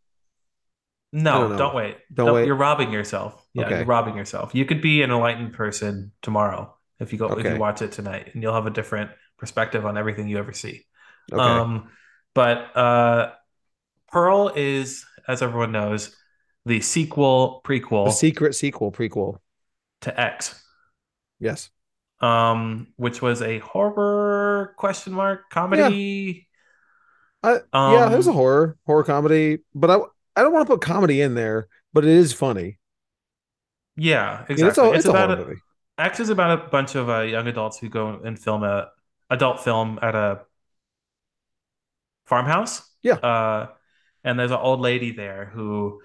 No, 1.13 1.49
don't 1.49 1.57
don't 1.59 1.75
wait. 1.75 1.97
Don't 2.13 2.27
Don't- 2.27 2.35
wait. 2.37 2.47
You're 2.47 2.55
robbing 2.57 2.93
yourself. 2.93 3.43
Yeah, 3.55 3.65
Okay. 3.67 3.77
you're 3.79 3.87
robbing 3.87 4.17
yourself. 4.17 4.55
You 4.55 4.65
could 4.67 4.83
be 4.83 5.03
an 5.03 5.11
enlightened 5.11 5.55
person 5.55 6.13
tomorrow 6.23 6.75
if 7.01 7.13
you 7.13 7.19
go 7.19 7.29
if 7.39 7.45
you 7.47 7.57
watch 7.59 7.81
it 7.83 7.93
tonight, 7.93 8.31
and 8.35 8.43
you'll 8.43 8.55
have 8.55 8.67
a 8.67 8.71
different 8.71 9.11
perspective 9.39 9.87
on 9.87 9.97
everything 9.97 10.29
you 10.29 10.39
ever 10.39 10.53
see. 10.53 10.85
Okay. 11.33 11.41
Um, 11.43 11.91
but 12.35 12.77
uh, 12.77 13.33
Pearl 14.13 14.53
is, 14.55 15.07
as 15.27 15.41
everyone 15.43 15.73
knows, 15.73 16.15
the 16.67 16.81
sequel 16.81 17.63
the 17.65 17.81
prequel 17.81 18.13
secret 18.13 18.55
sequel 18.55 18.93
prequel. 18.93 19.39
to 20.03 20.21
X, 20.21 20.63
Yes. 21.41 21.71
um, 22.21 22.89
which 22.97 23.23
was 23.23 23.41
a 23.41 23.61
horror 23.61 24.75
question 24.77 25.15
mark 25.15 25.49
comedy. 25.51 26.48
I, 27.43 27.61
yeah, 27.87 28.09
Um, 28.09 28.11
there's 28.11 28.27
a 28.27 28.33
horror 28.33 28.77
horror 28.87 29.05
comedy, 29.05 29.59
but 29.75 29.91
I 29.91 29.99
I 30.37 30.43
don't 30.43 30.53
want 30.53 30.67
to 30.67 30.73
put 30.75 30.81
comedy 30.83 31.21
in 31.21 31.35
there, 31.35 31.69
but 31.93 32.05
it 32.05 32.11
is 32.11 32.33
funny. 32.33 32.79
Yeah, 33.97 34.45
I 34.49 34.53
mean, 34.55 34.67
it's 34.67 34.79
exactly. 34.79 34.89
a, 34.93 34.93
it's 34.93 35.05
a 35.05 35.11
about 35.11 35.31
horror 35.31 35.31
a, 35.31 35.37
movie. 35.37 35.61
X 35.99 36.21
is 36.21 36.31
about 36.31 36.59
a 36.59 36.69
bunch 36.71 36.95
of 36.95 37.09
uh, 37.11 37.21
young 37.23 37.47
adults 37.49 37.79
who 37.79 37.89
go 37.89 38.21
and 38.25 38.39
film 38.39 38.63
a 38.65 38.91
adult 39.31 39.61
film 39.65 39.99
at 40.03 40.15
a 40.15 40.43
farmhouse. 42.27 42.83
Yeah. 43.03 43.19
Uh, 43.23 43.69
and 44.25 44.39
there's 44.39 44.51
an 44.51 44.59
old 44.59 44.81
lady 44.81 45.13
there 45.13 45.47
who 45.47 46.01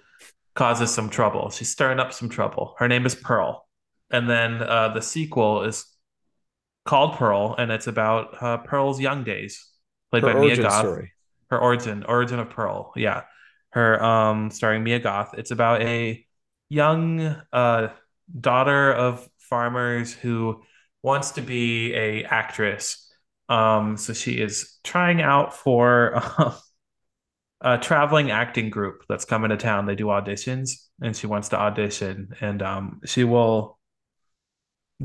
causes 0.55 0.93
some 0.93 1.09
trouble. 1.09 1.49
She's 1.49 1.69
stirring 1.69 1.99
up 1.99 2.13
some 2.13 2.29
trouble. 2.29 2.75
Her 2.79 2.87
name 2.87 3.05
is 3.05 3.15
Pearl. 3.15 3.67
And 4.11 4.29
then 4.29 4.61
uh, 4.61 4.89
the 4.93 5.01
sequel 5.01 5.63
is 5.63 5.85
called 6.85 7.15
Pearl, 7.17 7.55
and 7.57 7.71
it's 7.71 7.87
about 7.87 8.41
uh, 8.43 8.57
Pearl's 8.59 8.99
young 8.99 9.23
days, 9.23 9.67
played 10.11 10.23
Her 10.23 10.33
by 10.33 10.35
Mia 10.35 10.57
Goth. 10.57 10.87
story. 10.87 11.12
Her 11.53 11.59
origin, 11.59 12.03
origin 12.05 12.39
of 12.39 12.49
Pearl. 12.49 12.91
Yeah. 12.95 13.25
Her 13.69 14.03
um 14.03 14.49
starring 14.49 14.83
Mia 14.83 14.97
Goth. 14.97 15.35
It's 15.37 15.51
about 15.51 15.83
a 15.83 16.25
young 16.69 17.19
uh 17.53 17.89
daughter 18.39 18.91
of 18.91 19.29
farmers 19.37 20.11
who 20.11 20.63
wants 21.03 21.29
to 21.33 21.41
be 21.41 21.93
a 21.93 22.23
actress. 22.23 23.07
Um 23.49 23.97
so 23.97 24.13
she 24.13 24.41
is 24.41 24.79
trying 24.83 25.21
out 25.21 25.55
for 25.55 26.23
a 27.61 27.77
traveling 27.77 28.31
acting 28.31 28.71
group 28.71 29.03
that's 29.07 29.25
coming 29.25 29.51
to 29.51 29.57
town. 29.57 29.85
They 29.85 29.93
do 29.93 30.05
auditions 30.05 30.87
and 31.03 31.15
she 31.15 31.27
wants 31.27 31.49
to 31.49 31.59
audition 31.59 32.33
and 32.41 32.63
um 32.63 33.01
she 33.05 33.23
will 33.23 33.77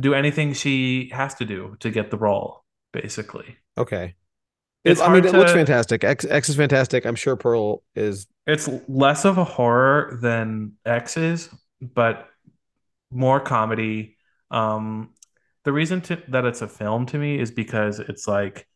do 0.00 0.14
anything 0.14 0.54
she 0.54 1.10
has 1.12 1.34
to 1.34 1.44
do 1.44 1.76
to 1.80 1.90
get 1.90 2.10
the 2.10 2.16
role 2.16 2.64
basically. 2.94 3.58
Okay. 3.76 4.14
It, 4.88 4.98
it's 4.98 5.00
I 5.00 5.08
mean, 5.08 5.22
hard 5.22 5.24
it 5.24 5.34
looks 5.34 5.52
fantastic. 5.52 6.04
X 6.04 6.24
X 6.24 6.48
is 6.48 6.56
fantastic. 6.56 7.04
I'm 7.06 7.14
sure 7.16 7.36
Pearl 7.36 7.82
is. 7.94 8.26
it's 8.46 8.68
less 8.88 9.24
of 9.24 9.38
a 9.38 9.44
horror 9.44 10.18
than 10.22 10.72
X 10.84 11.16
is, 11.16 11.48
but 11.80 12.28
more 13.10 13.40
comedy. 13.40 14.16
Um, 14.50 15.14
the 15.64 15.72
reason 15.72 16.00
to, 16.02 16.22
that 16.28 16.44
it's 16.44 16.62
a 16.62 16.68
film 16.68 17.06
to 17.06 17.18
me 17.18 17.38
is 17.38 17.50
because 17.50 18.00
it's 18.00 18.26
like 18.26 18.66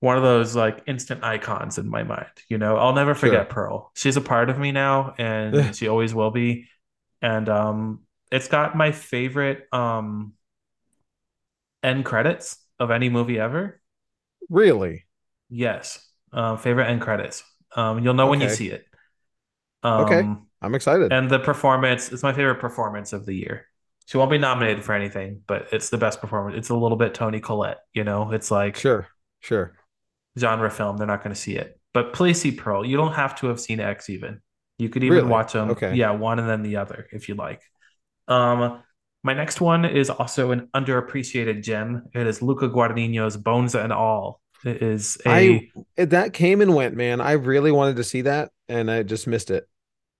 one 0.00 0.16
of 0.16 0.22
those 0.22 0.54
like 0.54 0.82
instant 0.86 1.24
icons 1.24 1.78
in 1.78 1.88
my 1.88 2.02
mind. 2.04 2.26
You 2.48 2.58
know, 2.58 2.76
I'll 2.76 2.94
never 2.94 3.14
Sure. 3.14 3.30
forget 3.30 3.48
Pearl. 3.48 3.90
She's 3.94 4.16
a 4.16 4.20
part 4.20 4.50
of 4.50 4.58
me 4.58 4.72
now, 4.72 5.14
and 5.18 5.74
she 5.76 5.88
always 5.88 6.14
will 6.14 6.30
be. 6.30 6.68
And 7.22 7.48
um, 7.48 8.02
it's 8.30 8.48
got 8.48 8.76
my 8.76 8.92
favorite 8.92 9.66
um 9.72 10.34
end 11.82 12.04
credits 12.04 12.58
of 12.78 12.90
any 12.90 13.08
movie 13.08 13.38
ever. 13.38 13.80
really? 14.48 15.05
Yes, 15.48 15.98
um, 16.32 16.58
favorite 16.58 16.86
end 16.86 17.00
credits. 17.00 17.44
Um, 17.74 18.02
you'll 18.02 18.14
know 18.14 18.26
when 18.26 18.40
you 18.40 18.48
see 18.48 18.68
it. 18.70 18.84
Okay. 19.84 20.20
Um, 20.20 20.46
I'm 20.62 20.74
excited. 20.74 21.12
and 21.12 21.30
the 21.30 21.38
performance 21.38 22.10
it's 22.10 22.22
my 22.22 22.32
favorite 22.32 22.56
performance 22.60 23.12
of 23.12 23.26
the 23.26 23.34
year. 23.34 23.66
She 24.06 24.16
won't 24.18 24.30
be 24.30 24.38
nominated 24.38 24.84
for 24.84 24.92
anything, 24.94 25.42
but 25.46 25.68
it's 25.72 25.90
the 25.90 25.98
best 25.98 26.20
performance. 26.20 26.56
It's 26.56 26.68
a 26.70 26.74
little 26.76 26.96
bit 26.96 27.12
Toni 27.14 27.40
Collette, 27.40 27.78
you 27.92 28.04
know. 28.04 28.32
It's 28.32 28.50
like 28.50 28.76
Sure. 28.76 29.06
Sure. 29.40 29.74
genre 30.38 30.70
film. 30.70 30.96
They're 30.96 31.06
not 31.06 31.22
going 31.22 31.34
to 31.34 31.40
see 31.40 31.56
it, 31.56 31.78
but 31.92 32.12
please 32.12 32.40
see 32.40 32.52
Pearl. 32.52 32.84
You 32.84 32.96
don't 32.96 33.12
have 33.14 33.38
to 33.40 33.48
have 33.48 33.60
seen 33.60 33.80
X 33.80 34.08
even. 34.10 34.40
You 34.78 34.88
could 34.88 35.02
even 35.04 35.16
Really? 35.18 35.28
watch 35.28 35.52
them, 35.54 35.70
Okay. 35.70 35.94
yeah, 35.94 36.10
one 36.10 36.38
and 36.38 36.48
then 36.48 36.62
the 36.62 36.76
other 36.76 37.06
if 37.12 37.28
you 37.28 37.34
like. 37.34 37.62
Um, 38.28 38.82
my 39.24 39.34
next 39.34 39.60
one 39.60 39.84
is 39.84 40.08
also 40.10 40.50
an 40.52 40.68
underappreciated 40.74 41.62
gem. 41.62 42.04
It 42.14 42.26
is 42.26 42.42
Luca 42.42 42.68
Guadagnino's 42.68 43.36
Bones 43.36 43.74
and 43.74 43.92
All. 43.92 44.40
It 44.66 44.82
is 44.82 45.16
I 45.24 45.40
a 45.40 45.72
it- 45.96 46.10
that 46.10 46.32
came 46.34 46.60
and 46.60 46.74
went, 46.74 46.94
man. 46.96 47.20
I 47.22 47.32
really 47.32 47.72
wanted 47.72 47.96
to 47.96 48.04
see 48.04 48.22
that, 48.22 48.50
and 48.68 48.90
I 48.90 49.02
just 49.04 49.26
missed 49.26 49.50
it. 49.50 49.68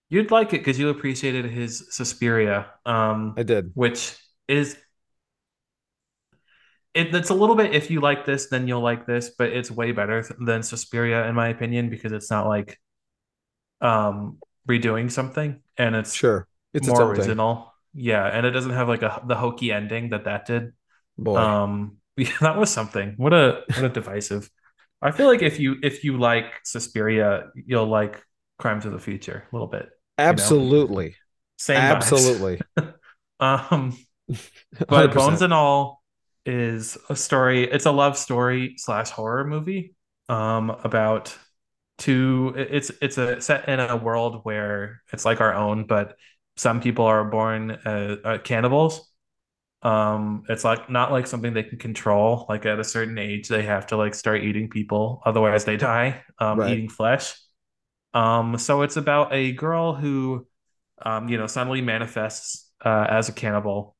you'd 0.08 0.30
like 0.30 0.48
it 0.54 0.58
because 0.58 0.78
you 0.78 0.88
appreciated 0.88 1.46
his 1.46 1.86
Suspiria, 1.90 2.66
um, 2.86 3.34
I 3.36 3.42
did. 3.42 3.72
which 3.74 4.16
is 4.48 4.76
it, 6.94 7.14
it's 7.14 7.30
a 7.30 7.34
little 7.34 7.56
bit 7.56 7.74
if 7.74 7.90
you 7.90 8.00
like 8.00 8.24
this, 8.24 8.46
then 8.48 8.66
you'll 8.68 8.80
like 8.80 9.06
this, 9.06 9.30
but 9.36 9.50
it's 9.50 9.70
way 9.70 9.92
better 9.92 10.22
th- 10.22 10.38
than 10.40 10.62
Suspiria 10.62 11.26
in 11.28 11.34
my 11.34 11.48
opinion 11.48 11.90
because 11.90 12.12
it's 12.12 12.30
not 12.30 12.46
like 12.46 12.78
um 13.80 14.38
redoing 14.68 15.10
something 15.10 15.62
and 15.76 15.94
it's 15.94 16.14
Sure. 16.14 16.48
It's 16.72 16.88
its 16.88 16.98
more 16.98 17.14
thing. 17.14 17.30
original. 17.30 17.74
Yeah, 17.94 18.26
and 18.26 18.44
it 18.46 18.50
doesn't 18.50 18.72
have 18.72 18.88
like 18.88 19.02
a 19.02 19.22
the 19.26 19.36
hokey 19.36 19.72
ending 19.72 20.10
that 20.10 20.24
that 20.24 20.46
did. 20.46 20.72
Boy. 21.18 21.36
Um, 21.36 21.98
yeah, 22.28 22.36
that 22.40 22.56
was 22.56 22.70
something. 22.70 23.14
What 23.16 23.32
a 23.32 23.62
what 23.68 23.84
a 23.84 23.88
divisive. 23.88 24.50
I 25.02 25.10
feel 25.10 25.26
like 25.26 25.42
if 25.42 25.60
you 25.60 25.76
if 25.82 26.04
you 26.04 26.18
like 26.18 26.46
Suspiria, 26.64 27.50
you'll 27.54 27.86
like 27.86 28.22
Crimes 28.58 28.86
of 28.86 28.92
the 28.92 28.98
Future 28.98 29.46
a 29.50 29.54
little 29.54 29.68
bit. 29.68 29.88
Absolutely. 30.18 31.16
Same. 31.58 31.78
Absolutely. 31.78 32.60
Um, 33.38 33.94
but 34.88 35.10
100%. 35.10 35.14
Bones 35.14 35.42
and 35.42 35.52
All 35.52 36.02
is 36.46 36.96
a 37.10 37.16
story. 37.16 37.64
It's 37.64 37.84
a 37.84 37.90
love 37.90 38.16
story 38.16 38.74
slash 38.78 39.10
horror 39.10 39.44
movie. 39.44 39.94
Um, 40.30 40.70
about 40.70 41.36
two. 41.98 42.54
It's 42.56 42.90
it's 43.02 43.18
a 43.18 43.40
set 43.42 43.68
in 43.68 43.78
a 43.78 43.96
world 43.96 44.40
where 44.44 45.02
it's 45.12 45.26
like 45.26 45.42
our 45.42 45.54
own, 45.54 45.86
but 45.86 46.16
some 46.56 46.80
people 46.80 47.04
are 47.04 47.24
born 47.24 47.72
uh, 47.72 48.16
uh, 48.24 48.38
cannibals. 48.38 49.05
Um, 49.86 50.44
it's 50.48 50.64
like 50.64 50.90
not 50.90 51.12
like 51.12 51.26
something 51.26 51.54
they 51.54 51.62
can 51.62 51.78
control. 51.78 52.46
Like 52.48 52.66
at 52.66 52.80
a 52.80 52.84
certain 52.84 53.18
age, 53.18 53.48
they 53.48 53.62
have 53.64 53.86
to 53.88 53.96
like 53.96 54.14
start 54.14 54.42
eating 54.44 54.70
people, 54.70 55.22
otherwise 55.26 55.64
they 55.64 55.76
die. 55.76 56.22
Um, 56.38 56.62
Right. 56.62 56.66
eating 56.66 56.88
flesh. 56.88 57.34
Um, 58.14 58.58
so 58.58 58.82
it's 58.82 58.96
about 58.96 59.32
a 59.32 59.52
girl 59.52 59.94
who, 59.94 60.46
um, 61.04 61.28
you 61.28 61.38
know, 61.38 61.46
suddenly 61.46 61.82
manifests 61.82 62.70
uh, 62.84 63.06
as 63.10 63.28
a 63.28 63.32
cannibal, 63.32 63.96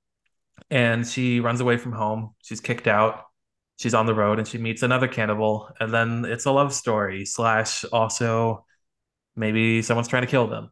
and 0.70 1.07
she 1.07 1.41
runs 1.41 1.61
away 1.61 1.76
from 1.78 1.93
home. 1.93 2.34
She's 2.43 2.61
kicked 2.61 2.87
out. 2.89 3.24
She's 3.78 3.95
on 3.95 4.07
the 4.07 4.14
road, 4.14 4.39
and 4.39 4.49
she 4.49 4.59
meets 4.59 4.82
another 4.82 5.09
cannibal, 5.09 5.70
and 5.80 5.93
then 5.95 6.24
it's 6.26 6.47
a 6.47 6.53
love 6.53 6.74
story 6.74 7.26
slash 7.26 7.84
also 7.87 8.64
maybe 9.37 9.82
someone's 9.82 10.09
trying 10.09 10.22
to 10.24 10.28
kill 10.28 10.49
them 10.49 10.70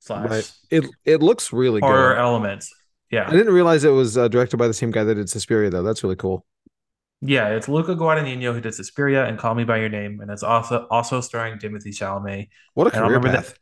slash 0.00 0.36
Right. 0.36 0.46
It 0.70 0.84
it 1.04 1.22
looks 1.22 1.52
really 1.52 1.82
horror 1.82 2.16
good. 2.16 2.16
elements. 2.16 2.81
Yeah, 3.12 3.28
I 3.28 3.32
didn't 3.32 3.52
realize 3.54 3.84
it 3.84 3.90
was 3.90 4.16
uh, 4.18 4.28
directed 4.28 4.56
by 4.58 4.66
the 4.68 4.74
same 4.74 4.90
guy 4.90 5.04
that 5.04 5.14
did 5.14 5.30
Suspiria, 5.30 5.70
though. 5.70 5.82
That's 5.82 6.02
really 6.02 6.16
cool. 6.16 6.44
Yeah, 7.24 7.50
it's 7.50 7.68
Luca 7.68 7.94
Guadagnino 7.94 8.52
who 8.52 8.60
did 8.60 8.74
Suspiria 8.74 9.24
and 9.26 9.38
Call 9.38 9.54
Me 9.54 9.62
by 9.64 9.78
Your 9.78 9.88
Name, 9.88 10.20
and 10.20 10.30
it's 10.30 10.42
also 10.42 10.86
also 10.90 11.20
starring 11.20 11.58
Timothée 11.58 11.88
Chalamet. 11.94 12.48
What 12.74 12.86
a 12.86 12.90
career 12.90 13.04
remember 13.04 13.28
path. 13.30 13.54
that. 13.54 13.58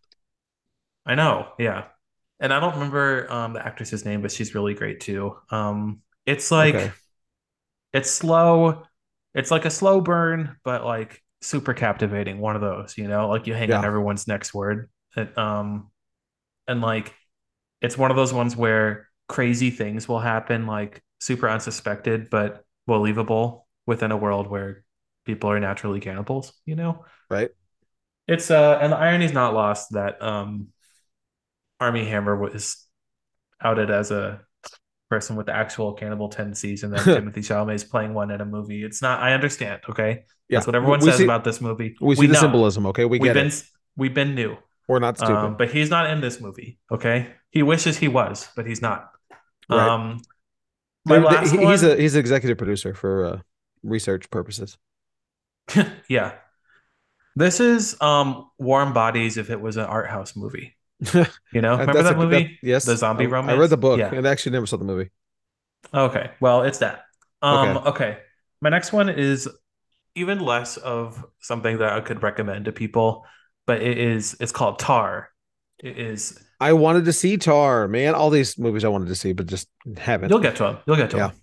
I 1.06 1.14
know, 1.14 1.52
yeah, 1.58 1.86
and 2.40 2.52
I 2.52 2.60
don't 2.60 2.74
remember 2.74 3.30
um, 3.32 3.52
the 3.54 3.64
actress's 3.66 4.04
name, 4.04 4.22
but 4.22 4.30
she's 4.32 4.54
really 4.54 4.74
great 4.74 5.00
too. 5.00 5.36
Um, 5.50 6.02
it's 6.26 6.50
like 6.50 6.76
Okay. 6.76 6.92
it's 7.92 8.10
slow. 8.10 8.82
It's 9.34 9.50
like 9.50 9.64
a 9.64 9.70
slow 9.70 10.00
burn, 10.00 10.56
but 10.64 10.84
like 10.84 11.22
super 11.40 11.74
captivating. 11.74 12.38
One 12.40 12.56
of 12.56 12.62
those, 12.62 12.96
you 12.98 13.08
know, 13.08 13.28
like 13.28 13.46
you 13.46 13.54
hang 13.54 13.72
on 13.72 13.84
everyone's 13.84 14.26
next 14.28 14.54
word. 14.54 14.90
It, 15.16 15.36
um, 15.38 15.90
and 16.68 16.82
like 16.82 17.14
it's 17.82 17.98
one 17.98 18.12
of 18.12 18.18
those 18.18 18.34
ones 18.34 18.56
where 18.56 19.09
crazy 19.30 19.70
things 19.70 20.08
will 20.08 20.18
happen, 20.20 20.66
like 20.66 21.02
super 21.20 21.48
unsuspected 21.48 22.28
but 22.30 22.64
believable 22.86 23.66
within 23.86 24.10
a 24.12 24.16
world 24.16 24.46
where 24.48 24.84
people 25.24 25.50
are 25.50 25.60
naturally 25.60 26.00
cannibals. 26.00 26.52
You 26.66 26.76
know, 26.76 27.04
Right. 27.30 27.50
it's 28.26 28.50
uh, 28.50 28.78
and 28.82 28.92
the 28.92 28.96
irony's 28.96 29.32
not 29.32 29.54
lost 29.54 29.92
that 29.92 30.20
um, 30.22 30.68
Armie 31.78 32.04
Hammer 32.06 32.36
was 32.36 32.86
outed 33.62 33.90
as 33.90 34.10
a 34.10 34.40
person 35.10 35.36
with 35.36 35.48
actual 35.48 35.94
cannibal 35.94 36.28
tendencies, 36.28 36.82
and 36.84 36.92
then 36.92 37.00
Timothée 37.04 37.44
Chalamet 37.44 37.74
is 37.74 37.84
playing 37.84 38.14
one 38.14 38.30
in 38.30 38.40
a 38.40 38.44
movie. 38.44 38.84
It's 38.84 39.02
not. 39.02 39.20
I 39.20 39.32
understand. 39.34 39.80
Okay, 39.88 40.24
Yeah. 40.48 40.58
that's 40.58 40.66
what 40.66 40.74
everyone 40.76 41.00
we 41.00 41.06
says 41.10 41.18
see, 41.18 41.24
about 41.24 41.44
this 41.44 41.60
movie. 41.60 41.96
We 42.00 42.16
see 42.16 42.26
the 42.26 42.34
symbolism. 42.34 42.86
Okay. 42.86 43.04
We 43.04 43.18
We've 43.18 43.28
get 43.30 43.34
been 43.34 43.46
it. 43.48 43.62
we've 43.96 44.14
been 44.14 44.34
new. 44.34 44.56
We're 44.88 44.98
not 44.98 45.18
stupid. 45.18 45.36
Um, 45.36 45.56
but 45.56 45.70
he's 45.70 45.90
not 45.90 46.10
in 46.10 46.20
this 46.20 46.40
movie. 46.40 46.78
Okay, 46.90 47.28
he 47.50 47.62
wishes 47.62 47.96
he 47.98 48.08
was, 48.08 48.48
but 48.56 48.66
he's 48.66 48.82
not. 48.82 49.10
Right. 49.70 49.88
Um, 49.88 50.20
my 51.04 51.18
last 51.18 51.52
he- 51.52 51.58
one, 51.58 51.72
he's 51.72 51.82
a 51.82 51.96
he's 51.96 52.14
an 52.14 52.20
executive 52.20 52.58
producer 52.58 52.94
for 52.94 53.24
uh, 53.24 53.38
research 53.82 54.30
purposes. 54.30 54.76
yeah. 56.08 56.34
This 57.36 57.60
is 57.60 57.96
um 58.00 58.50
Warm 58.58 58.92
Bodies 58.92 59.36
if 59.36 59.50
it 59.50 59.60
was 59.60 59.76
an 59.76 59.84
art 59.84 60.08
house 60.10 60.36
movie. 60.36 60.76
You 61.52 61.60
know, 61.62 61.78
remember 61.78 62.02
that 62.02 62.14
a- 62.14 62.16
movie? 62.16 62.58
yes. 62.62 62.84
The 62.84 62.96
zombie 62.96 63.26
I, 63.26 63.38
I 63.40 63.54
read 63.56 63.70
the 63.70 63.76
book 63.76 63.98
Yeah. 63.98 64.12
and 64.14 64.26
actually 64.26 64.52
never 64.52 64.66
saw 64.66 64.76
the 64.76 64.84
movie. 64.84 65.10
Okay, 65.94 66.30
well, 66.40 66.62
it's 66.62 66.78
that. 66.78 67.04
Um, 67.42 67.78
Okay. 67.78 67.88
okay. 67.88 68.18
My 68.60 68.68
next 68.68 68.92
one 68.92 69.08
is 69.08 69.48
even 70.14 70.40
less 70.40 70.76
of 70.76 71.24
something 71.40 71.78
that 71.78 71.92
I 71.92 72.00
could 72.00 72.22
recommend 72.22 72.66
to 72.66 72.72
people, 72.72 73.24
but 73.66 73.80
it 73.82 73.96
is 73.98 74.36
it's 74.40 74.52
called 74.52 74.78
Tar. 74.78 75.30
It 75.78 75.98
is 75.98 76.38
I 76.60 76.72
wanted 76.74 77.06
to 77.06 77.12
see 77.12 77.36
Tar, 77.36 77.88
man. 77.88 78.14
All 78.14 78.30
these 78.30 78.58
movies 78.58 78.84
I 78.84 78.88
wanted 78.88 79.08
to 79.08 79.14
see, 79.14 79.32
but 79.32 79.46
just 79.46 79.68
haven't. 79.96 80.30
you'll 80.30 80.40
get 80.40 80.56
to 80.56 80.66
him. 80.68 80.78
You'll 80.86 80.96
get 80.96 81.10
to 81.10 81.16
Yeah. 81.16 81.30
him. 81.30 81.36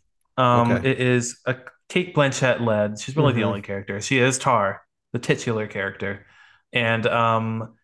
Um, 0.44 0.72
Okay. 0.72 0.92
it 0.92 1.00
is 1.00 1.40
a 1.46 1.56
Cate 1.90 2.14
Blanchett 2.14 2.60
led. 2.62 3.00
She's 3.00 3.16
really 3.16 3.34
the 3.34 3.42
Mhm. 3.42 3.46
only 3.46 3.62
character. 3.62 4.00
She 4.02 4.20
is 4.20 4.38
Tar, 4.38 4.82
the 5.14 5.20
titular 5.20 5.68
character, 5.68 6.26
and 6.74 7.08
um, 7.08 7.76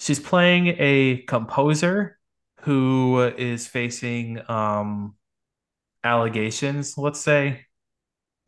she's 0.00 0.18
playing 0.20 0.74
a 0.78 1.18
composer 1.28 2.18
who 2.62 3.20
is 3.38 3.66
facing 3.66 4.40
um 4.50 5.14
allegations. 6.04 6.98
Let's 6.98 7.20
say 7.20 7.66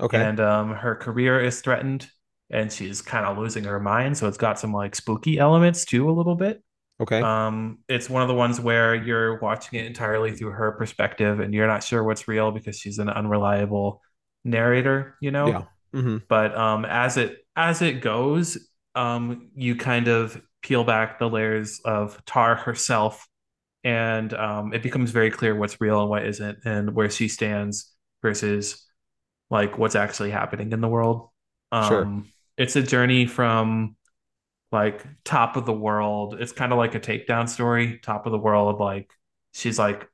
okay. 0.00 0.18
and 0.20 0.40
um, 0.40 0.72
her 0.74 0.96
career 0.96 1.40
is 1.40 1.60
threatened 1.60 2.08
and 2.50 2.72
she's 2.72 3.00
kind 3.00 3.24
of 3.24 3.38
losing 3.38 3.62
her 3.64 3.78
mind 3.78 4.16
so 4.18 4.26
it's 4.26 4.36
got 4.36 4.58
some 4.58 4.72
like 4.72 4.94
spooky 4.96 5.38
elements 5.38 5.84
too 5.84 6.10
a 6.10 6.12
little 6.12 6.34
bit 6.34 6.62
okay. 7.00 7.20
um, 7.20 7.78
it's 7.88 8.08
one 8.08 8.22
of 8.22 8.28
the 8.28 8.34
ones 8.34 8.60
where 8.60 8.94
you're 8.94 9.38
watching 9.40 9.78
it 9.78 9.86
entirely 9.86 10.32
through 10.32 10.50
her 10.50 10.72
perspective 10.72 11.40
and 11.40 11.54
you're 11.54 11.66
not 11.66 11.82
sure 11.82 12.02
what's 12.04 12.28
real 12.28 12.50
because 12.50 12.78
she's 12.78 12.98
an 12.98 13.08
unreliable 13.08 14.02
narrator 14.44 15.16
you 15.20 15.30
know 15.30 15.46
yeah. 15.48 15.62
hmm 15.92 16.18
but 16.28 16.56
um, 16.56 16.84
as 16.84 17.16
it 17.16 17.38
as 17.56 17.82
it 17.82 18.00
goes 18.00 18.58
um, 18.94 19.50
you 19.54 19.74
kind 19.76 20.08
of 20.08 20.40
peel 20.62 20.84
back 20.84 21.18
the 21.18 21.28
layers 21.28 21.80
of 21.84 22.22
tar 22.26 22.54
herself 22.54 23.26
and 23.82 24.32
um, 24.34 24.72
it 24.72 24.82
becomes 24.82 25.10
very 25.10 25.30
clear 25.30 25.54
what's 25.54 25.80
real 25.80 26.00
and 26.00 26.10
what 26.10 26.24
isn't 26.26 26.58
and 26.64 26.94
where 26.94 27.10
she 27.10 27.28
stands 27.28 27.92
versus 28.22 28.86
like 29.50 29.78
what's 29.78 29.94
actually 29.94 30.30
happening 30.30 30.72
in 30.72 30.80
the 30.80 30.88
world 30.88 31.28
um, 31.72 31.88
Sure. 31.88 32.22
it's 32.56 32.76
a 32.76 32.82
journey 32.82 33.26
from 33.26 33.96
like 34.74 35.06
top 35.24 35.56
of 35.56 35.66
the 35.66 35.74
world 35.74 36.36
it's 36.40 36.52
kind 36.52 36.72
of 36.72 36.78
like 36.78 36.96
a 36.96 37.00
takedown 37.00 37.48
story 37.48 37.98
top 38.00 38.26
of 38.26 38.32
the 38.32 38.38
world 38.38 38.80
like 38.80 39.10
she's 39.54 39.78
like 39.80 40.08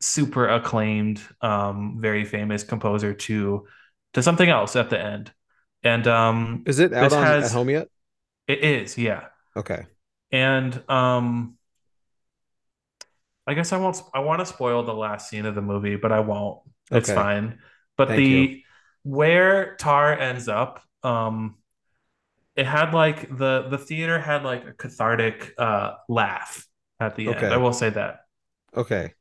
super 0.00 0.48
acclaimed 0.48 1.20
um 1.40 1.98
very 2.00 2.24
famous 2.24 2.62
composer 2.62 3.14
to 3.14 3.66
to 4.12 4.22
something 4.22 4.48
else 4.48 4.76
at 4.76 4.90
the 4.90 5.00
end 5.00 5.32
And 5.84 6.06
um, 6.08 6.66
Is 6.66 6.80
it 6.80 6.92
out 6.92 7.12
on 7.14 7.38
at 7.40 7.52
home 7.52 7.70
yet? 7.70 7.88
it 8.48 8.60
is, 8.64 8.98
yeah. 8.98 9.28
Okay. 9.56 9.86
And 10.32 10.82
um, 10.90 11.56
I 13.46 13.54
guess 13.54 13.72
I 13.72 13.76
won't. 13.78 14.00
I 14.14 14.20
want 14.20 14.40
to 14.40 14.46
spoil 14.46 14.82
the 14.82 14.94
last 14.94 15.28
scene 15.30 15.46
of 15.46 15.54
the 15.54 15.62
movie, 15.62 15.96
but 15.96 16.12
I 16.12 16.20
won't. 16.20 16.60
It's 16.92 17.10
Okay. 17.10 17.12
fine. 17.12 17.60
But 17.96 18.14
Thank 18.14 18.30
you. 18.30 18.50
the 18.50 18.62
where 19.04 19.76
Tar 19.76 20.12
ends 20.18 20.48
up, 20.48 20.82
um, 21.04 21.56
it 22.56 22.66
had 22.66 22.92
like 22.94 23.28
the 23.36 23.68
the 23.70 23.78
theater 23.78 24.18
had 24.18 24.44
like 24.44 24.66
a 24.66 24.72
cathartic 24.72 25.52
uh 25.58 25.92
laugh 26.08 26.66
at 27.00 27.16
the 27.16 27.28
end. 27.28 27.46
I 27.46 27.58
will 27.58 27.72
say 27.72 27.90
that. 27.90 28.20
Okay. 28.76 29.12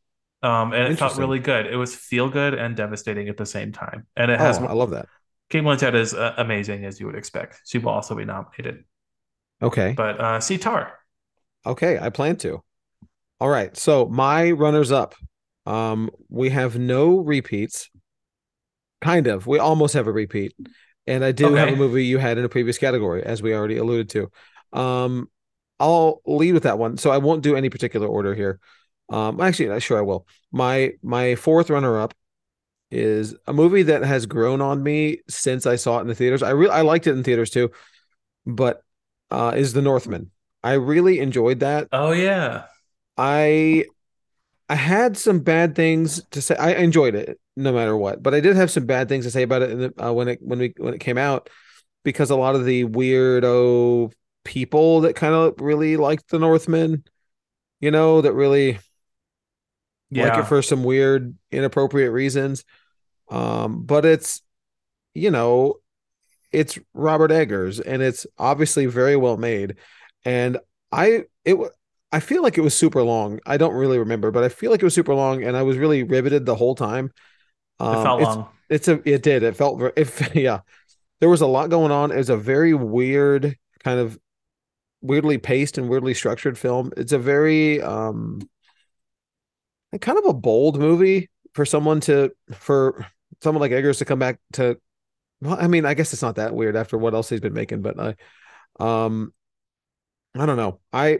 Um, 0.41 0.73
and 0.73 0.93
it 0.93 0.97
felt 0.97 1.17
really 1.17 1.39
good. 1.39 1.65
It 1.65 1.75
was 1.75 1.95
feel 1.95 2.29
good 2.29 2.53
and 2.53 2.75
devastating 2.75 3.29
at 3.29 3.37
the 3.37 3.45
same 3.45 3.71
time. 3.71 4.05
And 4.15 4.29
it 4.29 4.39
has 4.39 4.59
Oh, 4.59 4.65
I 4.65 4.73
love 4.73 4.91
that. 4.91 5.07
Cate 5.49 5.63
Blanchett 5.63 5.95
is 5.95 6.13
uh, 6.13 6.33
amazing 6.37 6.85
as 6.85 6.99
you 6.99 7.05
would 7.07 7.15
expect. 7.15 7.61
She 7.65 7.77
will 7.77 7.89
also 7.89 8.15
be 8.15 8.25
nominated. 8.25 8.83
Okay. 9.61 9.93
But 9.95 10.19
uh, 10.19 10.39
see 10.39 10.57
Tar. 10.57 10.93
Okay, 11.65 11.97
I 11.99 12.09
plan 12.09 12.35
to. 12.37 12.63
All 13.39 13.49
right. 13.49 13.75
So 13.75 14.05
my 14.07 14.51
runners 14.51 14.91
up. 14.91 15.15
Um, 15.65 16.11
we 16.29 16.49
have 16.51 16.77
no 16.77 17.19
repeats. 17.19 17.89
Kind 19.01 19.27
of. 19.27 19.47
We 19.47 19.59
almost 19.59 19.93
have 19.93 20.07
a 20.07 20.11
repeat. 20.11 20.53
And 21.07 21.23
I 21.23 21.31
do 21.31 21.53
have 21.53 21.71
a 21.71 21.75
movie 21.75 22.05
you 22.05 22.17
had 22.17 22.37
in 22.37 22.45
a 22.45 22.49
previous 22.49 22.77
category, 22.77 23.23
as 23.23 23.41
we 23.41 23.53
already 23.53 23.77
alluded 23.77 24.09
to. 24.11 24.31
Um, 24.77 25.29
I'll 25.79 26.21
lead 26.25 26.53
with 26.53 26.63
that 26.63 26.79
one. 26.79 26.97
So 26.97 27.11
I 27.11 27.17
won't 27.17 27.43
do 27.43 27.55
any 27.55 27.69
particular 27.69 28.07
order 28.07 28.33
here. 28.33 28.59
Um, 29.09 29.39
actually, 29.39 29.69
uh, 29.69 29.79
sure 29.79 29.99
I 29.99 30.01
will. 30.01 30.27
My 30.51 30.93
my 31.03 31.35
fourth 31.35 31.69
runner 31.69 31.99
up 31.99 32.13
is 32.91 33.35
a 33.47 33.53
movie 33.53 33.83
that 33.83 34.03
has 34.03 34.25
grown 34.25 34.61
on 34.61 34.81
me 34.81 35.19
since 35.29 35.65
I 35.65 35.75
saw 35.75 35.97
it 35.99 36.01
in 36.01 36.07
the 36.07 36.15
theaters. 36.15 36.43
I 36.43 36.51
really 36.51 36.71
I 36.71 36.81
liked 36.81 37.07
it 37.07 37.11
in 37.11 37.23
theaters 37.23 37.49
too, 37.49 37.71
but 38.45 38.81
uh, 39.31 39.53
is 39.55 39.73
The 39.73 39.81
Northman. 39.81 40.31
I 40.63 40.73
really 40.73 41.19
enjoyed 41.19 41.59
that. 41.59 41.89
Oh 41.91 42.11
yeah. 42.11 42.65
I 43.17 43.85
I 44.67 44.75
had 44.75 45.17
some 45.17 45.39
bad 45.39 45.75
things 45.75 46.23
to 46.31 46.41
say. 46.41 46.55
I 46.55 46.71
enjoyed 46.73 47.15
it 47.15 47.39
no 47.55 47.71
matter 47.71 47.95
what, 47.95 48.23
but 48.23 48.33
I 48.33 48.39
did 48.39 48.55
have 48.55 48.71
some 48.71 48.85
bad 48.85 49.07
things 49.09 49.25
to 49.25 49.31
say 49.31 49.43
about 49.43 49.61
it 49.61 49.69
in 49.71 49.79
the, 49.79 49.93
uh, 50.07 50.11
when 50.11 50.27
it 50.27 50.39
when 50.41 50.59
we 50.59 50.73
when 50.77 50.93
it 50.93 50.99
came 50.99 51.17
out 51.17 51.49
because 52.03 52.29
a 52.31 52.35
lot 52.35 52.55
of 52.55 52.65
the 52.65 52.85
weirdo 52.85 54.11
people 54.43 55.01
that 55.01 55.15
kind 55.15 55.33
of 55.33 55.55
really 55.59 55.97
liked 55.97 56.29
the 56.29 56.39
Northman, 56.39 57.03
you 57.79 57.91
know, 57.91 58.21
that 58.21 58.33
really 58.33 58.79
like 60.11 60.37
it 60.37 60.43
Yeah. 60.43 60.43
for 60.45 60.61
some 60.61 60.83
weird 60.83 61.35
inappropriate 61.51 62.11
reasons. 62.11 62.63
Um, 63.29 63.83
but 63.83 64.05
it's 64.05 64.41
you 65.13 65.31
know, 65.31 65.75
it's 66.51 66.79
Robert 66.93 67.31
Eggers 67.31 67.79
and 67.79 68.01
it's 68.01 68.27
obviously 68.37 68.85
very 68.85 69.15
well 69.15 69.37
made. 69.37 69.75
And 70.25 70.57
I 70.91 71.25
it 71.45 71.57
I 72.15 72.19
feel 72.21 72.41
like 72.43 72.57
it 72.57 72.61
was 72.61 72.73
super 72.75 73.03
long. 73.03 73.39
I 73.45 73.57
don't 73.57 73.75
really 73.75 73.99
remember, 73.99 74.31
but 74.31 74.43
I 74.43 74.49
feel 74.49 74.71
like 74.71 74.81
it 74.81 74.85
was 74.85 74.93
super 74.93 75.13
long 75.15 75.43
and 75.43 75.57
I 75.57 75.63
was 75.63 75.77
really 75.77 76.03
riveted 76.03 76.45
the 76.45 76.55
whole 76.55 76.75
time. 76.75 77.11
It 77.89 77.97
Um 77.97 77.99
felt 77.99 78.19
it's 78.19 78.37
long. 78.37 78.49
it's 78.69 78.87
a 78.87 79.01
it 79.09 79.23
did. 79.23 79.43
It 79.43 79.55
felt 79.57 79.81
if 79.97 80.35
yeah. 80.35 80.61
There 81.21 81.29
was 81.29 81.41
a 81.41 81.47
lot 81.47 81.69
going 81.71 81.91
on. 81.91 82.11
It 82.11 82.17
was 82.17 82.29
a 82.29 82.37
very 82.37 82.73
weird 82.73 83.57
kind 83.83 83.99
of 83.99 84.19
weirdly 85.01 85.37
paced 85.37 85.77
and 85.77 85.89
weirdly 85.89 86.13
structured 86.15 86.57
film. 86.57 86.91
It's 86.97 87.13
a 87.13 87.19
very 87.19 87.81
um 87.81 88.41
kind 90.01 90.17
of 90.17 90.25
a 90.25 90.33
bold 90.33 90.79
movie 90.79 91.29
for 91.53 91.65
someone 91.65 91.99
to 92.01 92.31
for 92.53 93.05
someone 93.41 93.61
like 93.61 93.71
Eggers 93.71 93.99
to 93.99 94.05
come 94.05 94.19
back 94.19 94.39
to 94.53 94.79
well, 95.41 95.57
I 95.59 95.67
mean, 95.67 95.85
I 95.85 95.93
guess 95.95 96.13
it's 96.13 96.21
not 96.23 96.37
that 96.37 96.55
weird 96.55 96.75
after 96.77 96.97
what 96.97 97.13
else 97.13 97.29
he's 97.29 97.41
been 97.41 97.53
making, 97.53 97.81
but 97.81 97.99
I 97.99 98.15
um 98.79 99.33
I 100.37 100.45
don't 100.45 100.57
know. 100.57 100.79
I 100.91 101.19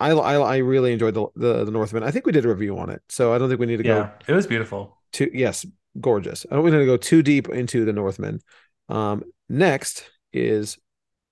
I 0.00 0.10
I, 0.10 0.34
I 0.34 0.56
really 0.58 0.92
enjoyed 0.92 1.14
the, 1.14 1.26
the 1.36 1.64
the 1.64 1.70
Northman. 1.70 2.02
I 2.02 2.10
think 2.10 2.26
we 2.26 2.32
did 2.32 2.44
a 2.44 2.48
review 2.48 2.78
on 2.78 2.90
it, 2.90 3.02
so 3.08 3.32
I 3.32 3.38
don't 3.38 3.48
think 3.48 3.60
we 3.60 3.66
need 3.66 3.78
to 3.78 3.82
go 3.82 3.96
Yeah. 3.96 4.10
It 4.28 4.32
was 4.32 4.46
beautiful. 4.46 4.98
too. 5.12 5.30
Yes, 5.32 5.64
gorgeous. 6.00 6.44
I 6.50 6.56
don't 6.56 6.64
need 6.64 6.72
to 6.72 6.86
go 6.86 6.96
too 6.96 7.22
deep 7.22 7.48
into 7.48 7.84
the 7.84 7.92
Northman. 7.92 8.40
Um, 8.88 9.24
next 9.48 10.10
is 10.32 10.76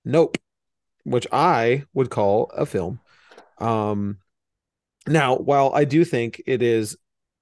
Nope, 0.05 0.37
which 1.03 1.27
I 1.31 1.83
would 1.93 2.09
call 2.09 2.51
a 2.55 2.65
film. 2.65 2.99
Um, 3.59 4.17
now, 5.07 5.35
while 5.35 5.71
I 5.73 5.83
do 5.85 6.03
think 6.05 6.41
it 6.47 6.61
is 6.61 6.97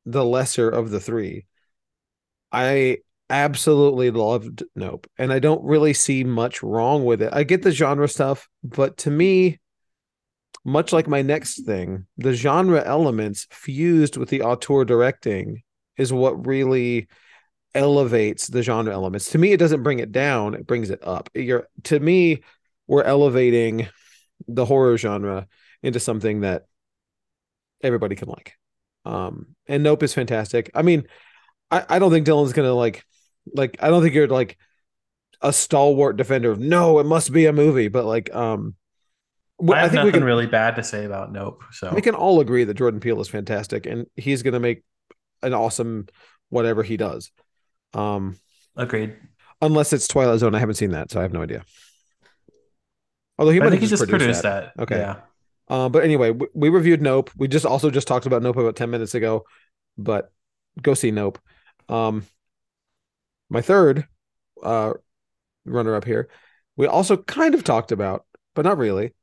the 0.05 0.26
lesser 0.26 0.69
of 0.69 0.89
the 0.89 0.99
three, 0.99 1.45
I 2.51 2.97
absolutely 3.30 4.11
loved 4.11 4.63
Nope, 4.76 5.07
and 5.17 5.32
I 5.32 5.39
don't 5.39 5.63
really 5.63 5.93
see 5.93 6.24
much 6.24 6.61
wrong 6.61 7.05
with 7.05 7.22
it. 7.22 7.30
I 7.32 7.43
get 7.43 7.61
the 7.61 7.72
genre 7.72 8.07
stuff, 8.09 8.49
but 8.63 8.97
to 8.97 9.11
me, 9.11 9.59
much 10.64 10.93
like 10.93 11.07
my 11.07 11.22
next 11.22 11.66
thing, 11.66 12.05
the 12.18 12.34
genre 12.34 12.84
elements 12.84 13.47
fused 13.51 14.18
with 14.18 14.30
the 14.30 14.43
auteur 14.43 14.86
directing 14.86 15.64
is 15.97 16.14
what 16.14 16.45
really 16.45 17.07
elevates 17.74 18.47
the 18.47 18.62
genre 18.62 18.93
elements. 18.93 19.32
To 19.32 19.38
me, 19.38 19.53
it 19.53 19.57
doesn't 19.57 19.84
bring 19.84 19.99
it 19.99 20.12
down, 20.12 20.53
it 20.53 20.68
brings 20.68 20.89
it 20.89 20.99
up. 21.05 21.30
You're 21.34 21.68
to 21.84 21.99
me, 21.99 22.43
we're 22.88 23.03
elevating 23.03 23.88
the 24.47 24.66
horror 24.66 24.97
genre 24.97 25.47
into 25.82 25.99
something 25.99 26.41
that 26.41 26.66
everybody 27.82 28.16
can 28.16 28.30
like. 28.30 28.53
Um, 29.05 29.55
and 29.68 29.84
Nope 29.84 30.03
is 30.03 30.14
fantastic. 30.14 30.70
I 30.76 30.82
mean, 30.84 31.07
I, 31.72 31.86
I 31.89 31.99
don't 31.99 32.12
think 32.12 32.28
Dylan's 32.28 32.53
gonna 32.53 32.74
like 32.74 33.03
like 33.55 33.78
I 33.82 33.89
don't 33.89 34.03
think 34.03 34.14
you're 34.14 34.28
like 34.28 34.57
a 35.41 35.51
stalwart 35.51 36.18
defender 36.18 36.51
of 36.51 36.59
no, 36.59 36.99
it 36.99 37.05
must 37.05 37.32
be 37.32 37.45
a 37.47 37.53
movie, 37.53 37.88
but 37.88 38.05
like 38.05 38.34
um 38.36 38.76
I 39.70 39.84
I 39.86 39.89
think 39.89 40.03
we 40.03 40.12
can 40.12 40.24
really 40.24 40.47
bad 40.47 40.76
to 40.78 40.84
say 40.84 41.05
about 41.05 41.32
Nope. 41.32 41.64
So 41.72 41.91
we 41.93 42.01
can 42.01 42.16
all 42.16 42.39
agree 42.39 42.64
that 42.64 42.74
Jordan 42.76 42.99
Peele 42.99 43.22
is 43.22 43.28
fantastic 43.30 43.86
and 43.86 44.07
he's 44.16 44.43
gonna 44.43 44.59
make 44.59 44.84
an 45.43 45.53
awesome 45.53 46.07
whatever 46.49 46.84
he 46.84 46.97
does. 46.97 47.32
Um 47.93 48.38
agreed. 48.76 49.16
unless 49.62 49.93
it's 49.93 50.07
Twilight 50.07 50.39
Zone. 50.39 50.55
I 50.55 50.59
haven't 50.59 50.76
seen 50.76 50.91
that, 50.91 51.12
so 51.12 51.20
I 51.20 51.24
have 51.24 51.34
no 51.34 51.41
idea. 51.41 51.64
Although 53.38 53.51
he 53.51 53.59
I 53.59 53.64
might 53.64 53.72
think 53.72 53.82
have 53.82 53.82
he 53.82 53.88
just 53.88 54.01
just 54.01 54.09
produced, 54.09 54.41
produced 54.41 54.43
that. 54.43 54.74
that. 54.76 54.84
Okay. 54.84 54.97
Yeah. 54.97 55.16
Uh, 55.68 55.89
but 55.89 56.03
anyway, 56.03 56.32
we, 56.32 56.47
we 56.53 56.70
reviewed 56.70 57.01
Nope. 57.01 57.32
We 57.38 57.47
just 57.47 57.66
also 57.66 57.89
just 57.89 58.07
talked 58.07 58.26
about 58.26 58.41
Nope 58.41 58.57
about 58.57 58.76
10 58.76 58.89
minutes 58.89 59.16
ago, 59.16 59.45
but 59.97 60.32
go 60.82 60.93
see 60.93 61.12
Nope. 61.12 61.39
Um, 61.89 62.26
my 63.49 63.62
third 63.62 64.07
uh, 64.64 64.93
runner 65.66 65.95
up 65.95 66.05
here, 66.05 66.30
we 66.78 66.88
also 66.88 67.18
kind 67.18 67.55
of 67.55 67.64
talked 67.64 67.91
about, 67.91 68.26
but 68.55 68.66
not 68.66 68.78
really, 68.78 69.14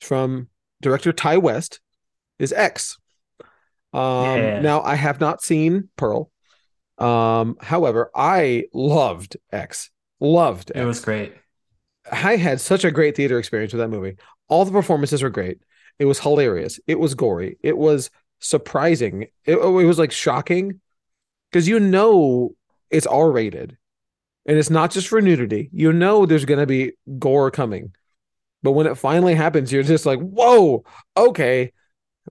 from 0.00 0.48
director 0.80 1.12
Ti 1.12 1.36
West 1.38 1.80
is 2.38 2.52
X. 2.52 2.98
Um, 3.92 4.02
Yeah. 4.02 4.60
now 4.60 4.82
I 4.82 4.94
have 4.96 5.20
not 5.20 5.42
seen 5.42 5.88
Pearl. 5.96 6.30
Um, 6.98 7.56
however, 7.60 8.10
I 8.14 8.64
loved 8.74 9.36
X. 9.52 9.90
Loved 10.20 10.70
It 10.70 10.78
X. 10.78 10.86
was 10.86 11.00
great. 11.00 11.34
I 12.10 12.36
had 12.36 12.60
such 12.60 12.84
a 12.84 12.90
great 12.90 13.16
theater 13.16 13.38
experience 13.38 13.72
with 13.72 13.80
that 13.80 13.88
movie. 13.88 14.16
All 14.48 14.64
the 14.64 14.72
performances 14.72 15.22
were 15.22 15.30
great. 15.30 15.58
It 15.98 16.06
was 16.06 16.20
hilarious. 16.20 16.80
It 16.86 16.98
was 16.98 17.14
gory. 17.14 17.58
It 17.62 17.76
was 17.76 18.10
surprising. 18.40 19.22
It, 19.44 19.56
it 19.56 19.56
was 19.58 19.98
like 19.98 20.12
shocking 20.12 20.80
because 21.50 21.68
you 21.68 21.80
know 21.80 22.54
it's 22.90 23.06
R 23.06 23.30
rated 23.30 23.76
and 24.46 24.58
it's 24.58 24.70
not 24.70 24.90
just 24.90 25.08
for 25.08 25.20
nudity. 25.20 25.70
You 25.72 25.92
know 25.92 26.24
there's 26.24 26.44
going 26.44 26.60
to 26.60 26.66
be 26.66 26.92
gore 27.18 27.50
coming. 27.50 27.94
But 28.62 28.72
when 28.72 28.86
it 28.86 28.96
finally 28.98 29.34
happens, 29.34 29.72
you're 29.72 29.82
just 29.82 30.06
like, 30.06 30.18
whoa, 30.20 30.84
okay, 31.16 31.72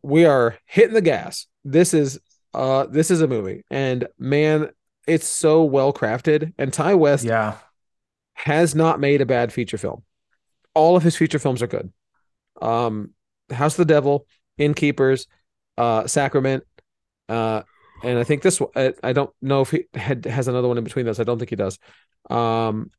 we 0.03 0.25
are 0.25 0.57
hitting 0.65 0.93
the 0.93 1.01
gas. 1.01 1.47
This 1.63 1.93
is 1.93 2.19
uh 2.53 2.85
this 2.87 3.11
is 3.11 3.21
a 3.21 3.27
movie. 3.27 3.63
And 3.69 4.07
man, 4.19 4.69
it's 5.07 5.27
so 5.27 5.63
well 5.63 5.93
crafted. 5.93 6.53
And 6.57 6.73
Ti 6.73 6.93
West 6.95 7.23
Yeah. 7.25 7.57
has 8.33 8.75
not 8.75 8.99
made 8.99 9.21
a 9.21 9.25
bad 9.25 9.53
feature 9.53 9.77
film. 9.77 10.03
All 10.73 10.95
of 10.95 11.03
his 11.03 11.15
feature 11.15 11.39
films 11.39 11.61
are 11.61 11.67
good. 11.67 11.91
Um, 12.61 13.11
House 13.51 13.73
of 13.73 13.87
the 13.87 13.93
Devil, 13.93 14.27
Innkeepers, 14.57 15.27
uh, 15.77 16.07
Sacrament, 16.07 16.63
uh, 17.29 17.63
and 18.03 18.19
I 18.19 18.23
think 18.23 18.41
this. 18.43 18.59
one- 18.59 18.69
I, 18.75 18.93
I 19.03 19.13
don't 19.13 19.31
know 19.41 19.61
if 19.61 19.71
he 19.71 19.85
had 19.93 20.25
has 20.25 20.47
another 20.47 20.67
one 20.67 20.77
in 20.77 20.83
between 20.83 21.05
those. 21.05 21.19
I 21.19 21.23
don't 21.23 21.39
think 21.39 21.49
he 21.49 21.55
does. 21.55 21.79
Um, 22.29 22.91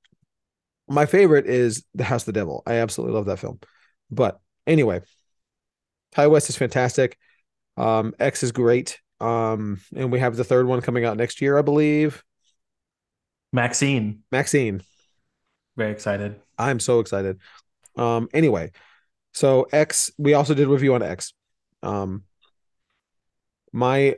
my 0.89 1.07
favorite 1.07 1.47
is 1.47 1.85
The 1.95 2.05
House 2.05 2.23
of 2.23 2.27
the 2.27 2.41
Devil. 2.41 2.63
I 2.67 2.75
absolutely 2.75 3.15
love 3.15 3.27
that 3.27 3.39
film. 3.39 3.61
But 4.11 4.41
anyway, 4.67 5.01
Ti 6.15 6.27
West 6.27 6.49
is 6.49 6.57
fantastic. 6.57 7.19
Um, 7.77 8.15
X 8.19 8.43
is 8.43 8.53
great. 8.53 8.99
Um, 9.21 9.81
and 9.95 10.13
we 10.13 10.21
have 10.21 10.37
the 10.37 10.45
third 10.45 10.67
one 10.67 10.81
coming 10.81 11.05
out 11.05 11.17
next 11.17 11.41
year, 11.41 11.59
I 11.59 11.63
believe. 11.63 12.23
Maxine. 13.53 14.23
Maxine. 14.31 14.83
Very 15.77 15.93
excited. 15.93 16.41
I'm 16.59 16.81
so 16.81 17.01
excited. 17.01 17.39
Um, 17.97 18.29
anyway, 18.33 18.73
so 19.33 19.67
X, 19.73 20.11
we 20.19 20.35
also 20.35 20.55
did 20.55 20.67
a 20.67 20.71
review 20.71 20.95
on 20.95 21.03
X. 21.03 21.33
Um, 21.83 22.25
my 23.73 24.17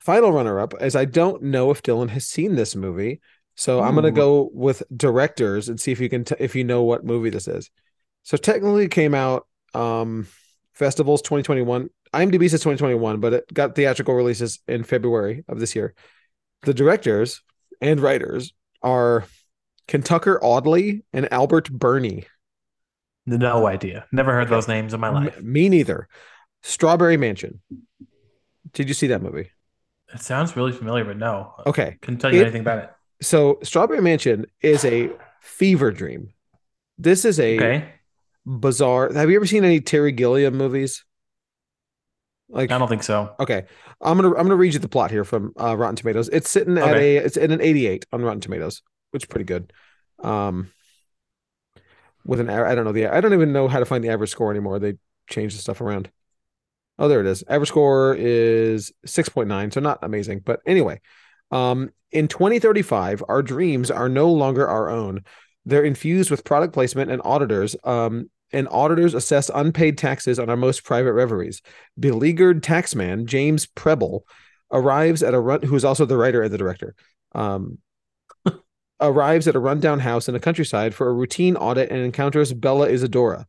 final 0.00 0.32
runner 0.32 0.60
up 0.60 0.74
is 0.80 0.94
I 0.94 1.04
don't 1.04 1.42
know 1.44 1.70
if 1.70 1.82
Dylan 1.82 2.10
has 2.10 2.26
seen 2.26 2.54
this 2.54 2.76
movie. 2.76 3.20
So 3.56 3.80
I'm 3.80 3.94
gonna 3.94 4.10
go 4.10 4.50
with 4.52 4.82
directors 4.96 5.68
and 5.68 5.80
see 5.80 5.92
if 5.92 6.00
you 6.00 6.08
can 6.08 6.24
t- 6.24 6.34
if 6.38 6.54
you 6.56 6.64
know 6.64 6.82
what 6.82 7.04
movie 7.04 7.30
this 7.30 7.46
is. 7.46 7.70
So 8.24 8.36
technically, 8.36 8.84
it 8.86 8.90
came 8.90 9.14
out 9.14 9.46
um, 9.74 10.26
festivals 10.72 11.22
2021. 11.22 11.88
IMDb 12.12 12.42
says 12.50 12.60
2021, 12.60 13.20
but 13.20 13.32
it 13.32 13.52
got 13.54 13.74
theatrical 13.74 14.14
releases 14.14 14.60
in 14.68 14.82
February 14.84 15.44
of 15.48 15.60
this 15.60 15.74
year. 15.76 15.94
The 16.62 16.74
directors 16.74 17.42
and 17.80 18.00
writers 18.00 18.52
are 18.82 19.24
Kentucker 19.88 20.38
Audley 20.42 21.04
and 21.12 21.32
Albert 21.32 21.70
Birney. 21.70 22.26
No 23.26 23.66
idea. 23.66 24.06
Never 24.12 24.32
heard 24.32 24.48
those 24.48 24.68
names 24.68 24.94
in 24.94 25.00
my 25.00 25.08
M- 25.08 25.14
life. 25.14 25.42
me 25.42 25.68
neither. 25.68 26.08
Strawberry 26.62 27.16
Mansion. 27.16 27.60
Did 28.72 28.88
you 28.88 28.94
see 28.94 29.08
that 29.08 29.22
movie? 29.22 29.50
It 30.12 30.20
sounds 30.20 30.56
really 30.56 30.72
familiar, 30.72 31.04
but 31.04 31.16
no. 31.18 31.54
Okay. 31.66 31.96
Couldn't 32.00 32.20
tell 32.20 32.32
you 32.32 32.40
It- 32.40 32.44
anything 32.44 32.60
about 32.62 32.78
it. 32.78 32.90
So 33.22 33.58
Strawberry 33.62 34.00
Mansion 34.02 34.46
is 34.60 34.84
a 34.84 35.10
fever 35.40 35.90
dream. 35.90 36.32
This 36.98 37.24
is 37.24 37.40
a 37.40 37.56
Okay. 37.56 37.88
bizarre. 38.46 39.12
Have 39.12 39.30
you 39.30 39.36
ever 39.36 39.46
seen 39.46 39.64
any 39.64 39.80
Terry 39.80 40.12
Gilliam 40.12 40.56
movies? 40.56 41.04
Like 42.48 42.70
I 42.70 42.78
don't 42.78 42.88
think 42.88 43.02
so. 43.02 43.34
okay, 43.40 43.64
I'm 44.00 44.16
gonna 44.18 44.28
I'm 44.30 44.44
gonna 44.44 44.56
read 44.56 44.74
you 44.74 44.78
the 44.78 44.88
plot 44.88 45.10
here 45.10 45.24
from 45.24 45.52
uh, 45.58 45.76
Rotten 45.76 45.96
Tomatoes. 45.96 46.28
It's 46.28 46.50
sitting 46.50 46.76
at 46.76 46.84
Okay. 46.94 47.16
a 47.16 47.24
it's 47.24 47.36
in 47.36 47.50
an 47.50 47.60
88 47.60 48.06
on 48.12 48.22
Rotten 48.22 48.40
Tomatoes, 48.40 48.82
which 49.10 49.22
is 49.24 49.28
pretty 49.28 49.44
good. 49.46 49.72
Um, 50.22 50.70
with 52.26 52.40
an 52.40 52.50
I 52.50 52.74
don't 52.74 52.84
know 52.84 52.92
the 52.92 53.06
I 53.08 53.20
don't 53.20 53.32
even 53.32 53.52
know 53.52 53.66
how 53.66 53.78
to 53.78 53.84
find 53.86 54.04
the 54.04 54.10
average 54.10 54.30
score 54.30 54.50
anymore. 54.50 54.78
They 54.78 54.94
changed 55.28 55.56
the 55.56 55.60
stuff 55.62 55.80
around. 55.80 56.10
Oh, 56.98 57.08
there 57.08 57.20
it 57.20 57.26
is. 57.26 57.42
Average 57.48 57.70
score 57.70 58.14
is 58.14 58.92
6.9, 59.04 59.72
so 59.72 59.80
not 59.80 59.98
amazing, 60.02 60.40
but 60.44 60.60
anyway. 60.64 61.00
Um, 61.54 61.90
in 62.10 62.28
2035, 62.28 63.22
our 63.28 63.42
dreams 63.42 63.90
are 63.90 64.08
no 64.08 64.30
longer 64.30 64.68
our 64.68 64.90
own. 64.90 65.24
They're 65.64 65.84
infused 65.84 66.30
with 66.30 66.44
product 66.44 66.74
placement 66.74 67.10
and 67.10 67.22
auditors. 67.24 67.76
Um, 67.84 68.28
and 68.52 68.68
auditors 68.70 69.14
assess 69.14 69.50
unpaid 69.52 69.98
taxes 69.98 70.38
on 70.38 70.50
our 70.50 70.56
most 70.56 70.84
private 70.84 71.12
reveries. 71.12 71.62
Beleaguered 71.98 72.62
taxman 72.62 73.24
James 73.24 73.66
Preble 73.66 74.26
arrives 74.70 75.22
at 75.22 75.34
a 75.34 75.40
run, 75.40 75.62
who 75.62 75.74
is 75.74 75.84
also 75.84 76.04
the 76.04 76.16
writer 76.16 76.42
and 76.42 76.52
the 76.52 76.58
director. 76.58 76.94
Um, 77.32 77.78
arrives 79.00 79.48
at 79.48 79.56
a 79.56 79.60
rundown 79.60 80.00
house 80.00 80.28
in 80.28 80.34
the 80.34 80.40
countryside 80.40 80.94
for 80.94 81.08
a 81.08 81.12
routine 81.12 81.56
audit 81.56 81.90
and 81.90 82.00
encounters 82.00 82.52
Bella 82.52 82.88
Isadora, 82.88 83.46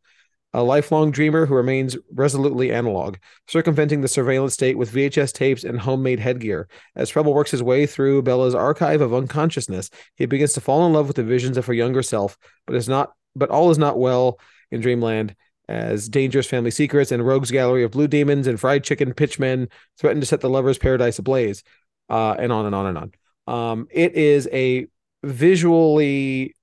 a 0.56 0.64
lifelong 0.64 1.12
dreamer 1.12 1.46
who 1.46 1.54
remains 1.54 1.98
resolutely 2.14 2.72
analog, 2.72 3.18
circumventing 3.46 4.00
the 4.00 4.08
surveillance 4.08 4.54
state 4.54 4.78
with 4.78 4.94
VHS 4.94 5.34
tapes 5.34 5.66
and 5.66 5.78
homemade 5.78 6.20
headgear. 6.20 6.70
As 6.96 7.12
Preble 7.12 7.34
works 7.34 7.52
his 7.52 7.62
way 7.62 7.86
through 7.86 8.22
Bella's 8.22 8.56
archive 8.56 9.02
of 9.02 9.14
unconsciousness, 9.14 9.90
he 10.16 10.26
begins 10.26 10.54
to 10.54 10.62
fall 10.62 10.86
in 10.86 10.94
love 10.94 11.08
with 11.08 11.18
the 11.18 11.24
visions 11.24 11.58
of 11.58 11.66
her 11.66 11.74
younger 11.74 12.02
self, 12.02 12.38
but 12.66 12.76
is 12.76 12.88
not 12.88 13.12
but 13.36 13.50
all 13.50 13.70
is 13.70 13.78
not 13.78 14.00
well 14.00 14.40
in 14.72 14.80
Dreamland 14.80 15.36
as 15.68 16.08
dangerous 16.08 16.48
family 16.48 16.72
secrets 16.72 17.12
and 17.12 17.28
rogues 17.28 17.52
gallery 17.52 17.84
of 17.84 17.92
blue 17.92 18.08
demons 18.08 18.48
and 18.48 18.58
fried 18.58 18.86
chicken 18.86 19.14
pitchmen 19.14 19.68
threaten 19.98 20.22
to 20.22 20.26
set 20.26 20.40
the 20.40 20.50
lover's 20.50 20.78
paradise 20.78 21.20
ablaze. 21.20 21.64
Uh, 22.10 22.34
and 22.40 22.54
on 22.54 22.66
and 22.66 22.76
on 22.76 22.86
and 22.86 22.98
on. 22.98 23.12
Um, 23.54 23.88
it 23.92 24.14
is 24.14 24.48
a 24.54 24.88
visually 25.22 26.56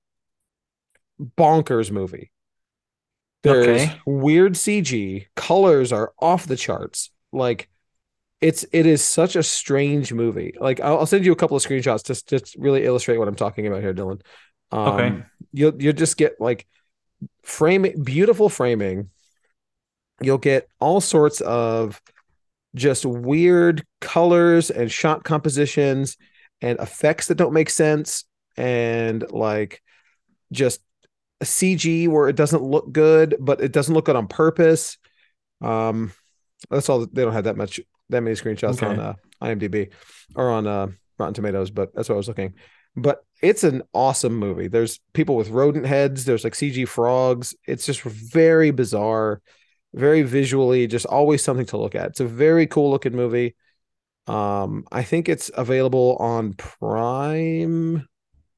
bonkers 1.37 1.91
movie. 1.91 2.31
There's 3.43 3.67
Okay. 3.67 4.01
weird 4.05 4.53
CG, 4.53 5.27
colors 5.35 5.91
are 5.91 6.13
off 6.19 6.47
the 6.47 6.55
charts. 6.55 7.11
Like 7.31 7.69
it's 8.41 8.65
it 8.73 8.85
is 8.85 9.03
such 9.03 9.35
a 9.35 9.43
strange 9.43 10.13
movie. 10.13 10.53
Like 10.59 10.79
I'll, 10.79 10.99
I'll 10.99 11.05
send 11.05 11.25
you 11.25 11.31
a 11.31 11.35
couple 11.35 11.55
of 11.57 11.63
screenshots 11.63 12.05
just 12.05 12.27
just 12.27 12.55
really 12.57 12.85
illustrate 12.85 13.17
what 13.17 13.27
I'm 13.27 13.35
talking 13.35 13.67
about 13.67 13.81
here, 13.81 13.93
Dylan. 13.93 14.21
Um, 14.71 14.93
Okay. 14.93 15.23
You'll 15.51 15.81
you'll 15.81 15.93
just 15.93 16.17
get 16.17 16.39
like 16.39 16.65
framing, 17.43 18.03
beautiful 18.03 18.49
framing. 18.49 19.09
You'll 20.21 20.37
get 20.37 20.67
all 20.79 21.01
sorts 21.01 21.41
of 21.41 22.01
just 22.75 23.05
weird 23.05 23.83
colors 24.01 24.71
and 24.71 24.91
shot 24.91 25.23
compositions 25.23 26.17
and 26.61 26.79
effects 26.79 27.27
that 27.27 27.35
don't 27.35 27.53
make 27.53 27.69
sense 27.69 28.25
and 28.57 29.29
like 29.31 29.81
just 30.51 30.81
CG 31.43 32.07
where 32.07 32.27
it 32.29 32.35
doesn't 32.35 32.63
look 32.63 32.91
good, 32.91 33.35
but 33.39 33.61
it 33.61 33.71
doesn't 33.71 33.93
look 33.93 34.05
good 34.05 34.15
on 34.15 34.27
purpose. 34.27 34.97
Um, 35.61 36.11
that's 36.69 36.89
all. 36.89 37.05
They 37.05 37.23
don't 37.23 37.33
have 37.33 37.45
that 37.45 37.57
much, 37.57 37.79
that 38.09 38.21
many 38.21 38.35
screenshots 38.35 38.75
Okay. 38.81 38.87
on 38.87 38.99
uh, 38.99 39.13
IMDb 39.41 39.91
or 40.35 40.49
on 40.49 40.67
uh, 40.67 40.87
Rotten 41.17 41.33
Tomatoes, 41.33 41.71
but 41.71 41.93
that's 41.93 42.09
what 42.09 42.15
I 42.15 42.17
was 42.17 42.27
looking. 42.27 42.53
But 42.95 43.23
it's 43.41 43.63
an 43.63 43.81
awesome 43.93 44.35
movie. 44.35 44.67
There's 44.67 44.99
people 45.13 45.35
with 45.35 45.49
rodent 45.49 45.85
heads. 45.85 46.25
There's 46.25 46.43
like 46.43 46.53
CG 46.53 46.87
frogs. 46.87 47.55
It's 47.67 47.85
just 47.85 48.01
very 48.01 48.71
bizarre, 48.71 49.41
very 49.93 50.21
visually, 50.21 50.87
just 50.87 51.05
always 51.05 51.43
something 51.43 51.65
to 51.67 51.77
look 51.77 51.95
at. 51.95 52.07
It's 52.11 52.19
a 52.19 52.25
very 52.25 52.67
cool 52.67 52.91
looking 52.91 53.13
movie. 53.15 53.55
Um, 54.27 54.85
I 54.91 55.03
think 55.03 55.27
it's 55.27 55.51
available 55.53 56.15
on 56.19 56.53
Prime, 56.53 58.07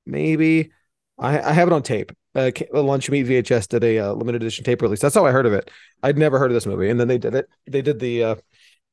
maybe. 0.05 0.71
I, 1.18 1.39
I 1.39 1.53
have 1.53 1.68
it 1.68 1.74
on 1.74 1.82
tape. 1.84 2.11
Uh, 2.34 2.51
Lunchmeat 2.74 3.26
VHS 3.28 3.70
did 3.70 3.84
a 3.84 3.99
uh, 3.99 4.13
limited 4.13 4.41
edition 4.41 4.66
tape 4.66 4.82
release. 4.82 4.99
That's 4.99 5.16
how 5.16 5.26
I 5.26 5.32
heard 5.32 5.45
of 5.45 5.53
it. 5.53 5.72
I'd 6.03 6.18
never 6.18 6.38
heard 6.38 6.51
of 6.51 6.55
this 6.55 6.66
movie, 6.66 6.89
and 6.89 6.99
then 6.99 7.07
they 7.07 7.18
did 7.18 7.34
it. 7.34 7.47
They 7.68 7.82
did 7.82 7.99
the 7.99 8.24
uh, 8.24 8.36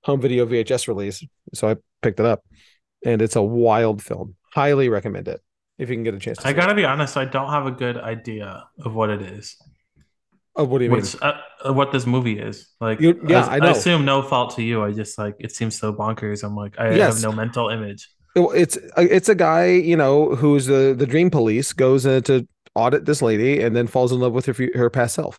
home 0.05 0.20
video 0.20 0.47
VHS 0.47 0.87
release, 0.87 1.25
so 1.53 1.68
I 1.68 1.77
picked 2.03 2.20
it 2.20 2.27
up, 2.27 2.45
and 3.05 3.20
it's 3.20 3.35
a 3.37 3.43
wild 3.43 4.03
film. 4.03 4.37
Highly 4.55 4.89
recommend 4.89 5.27
it 5.27 5.41
if 5.79 5.89
you 5.91 5.97
can 5.97 6.05
get 6.05 6.14
a 6.14 6.18
chance. 6.20 6.39
To 6.39 6.47
I 6.47 6.53
gotta 6.53 6.75
be 6.75 6.85
honest, 6.85 7.16
I 7.16 7.25
don't 7.25 7.51
have 7.51 7.66
a 7.66 7.73
good 7.73 7.97
idea 7.97 8.64
of 8.85 8.95
what 8.95 9.11
it 9.11 9.23
is. 9.23 9.57
it. 9.97 10.03
Oh, 10.55 10.64
what 10.64 10.79
do 10.79 10.85
you 10.85 10.91
mean? 10.91 11.03
Uh, 11.20 11.41
uh, 11.66 11.73
what 11.73 11.91
this 11.91 12.07
movie 12.07 12.39
is 12.39 12.68
like? 12.81 13.01
You- 13.01 13.20
yeah, 13.27 13.47
I 13.47 13.59
know. 13.59 13.70
assume 13.70 14.05
no 14.05 14.23
fault 14.23 14.55
to 14.57 14.62
you. 14.62 14.85
I 14.85 14.93
just 14.93 15.18
like 15.18 15.35
it 15.41 15.51
seems 15.51 15.77
so 15.79 15.93
bonkers. 15.93 16.45
I'm 16.45 16.55
like 16.55 16.79
I 16.79 16.95
Yes. 16.95 17.14
have 17.14 17.23
no 17.31 17.35
mental 17.35 17.70
image. 17.70 18.09
It's 18.35 18.78
it's 18.97 19.28
a 19.28 19.35
guy 19.35 19.66
you 19.70 19.96
know 19.96 20.34
who's 20.34 20.67
the 20.67 20.95
the 20.96 21.07
dream 21.07 21.30
police 21.30 21.72
goes 21.72 22.07
in 22.07 22.22
to 22.25 22.49
audit 22.75 23.04
this 23.04 23.21
lady 23.21 23.61
and 23.61 23.76
then 23.76 23.87
falls 23.87 24.13
in 24.13 24.21
love 24.21 24.33
with 24.33 24.46
her 24.46 24.54
her 24.75 24.88
past 24.91 25.14
self, 25.14 25.38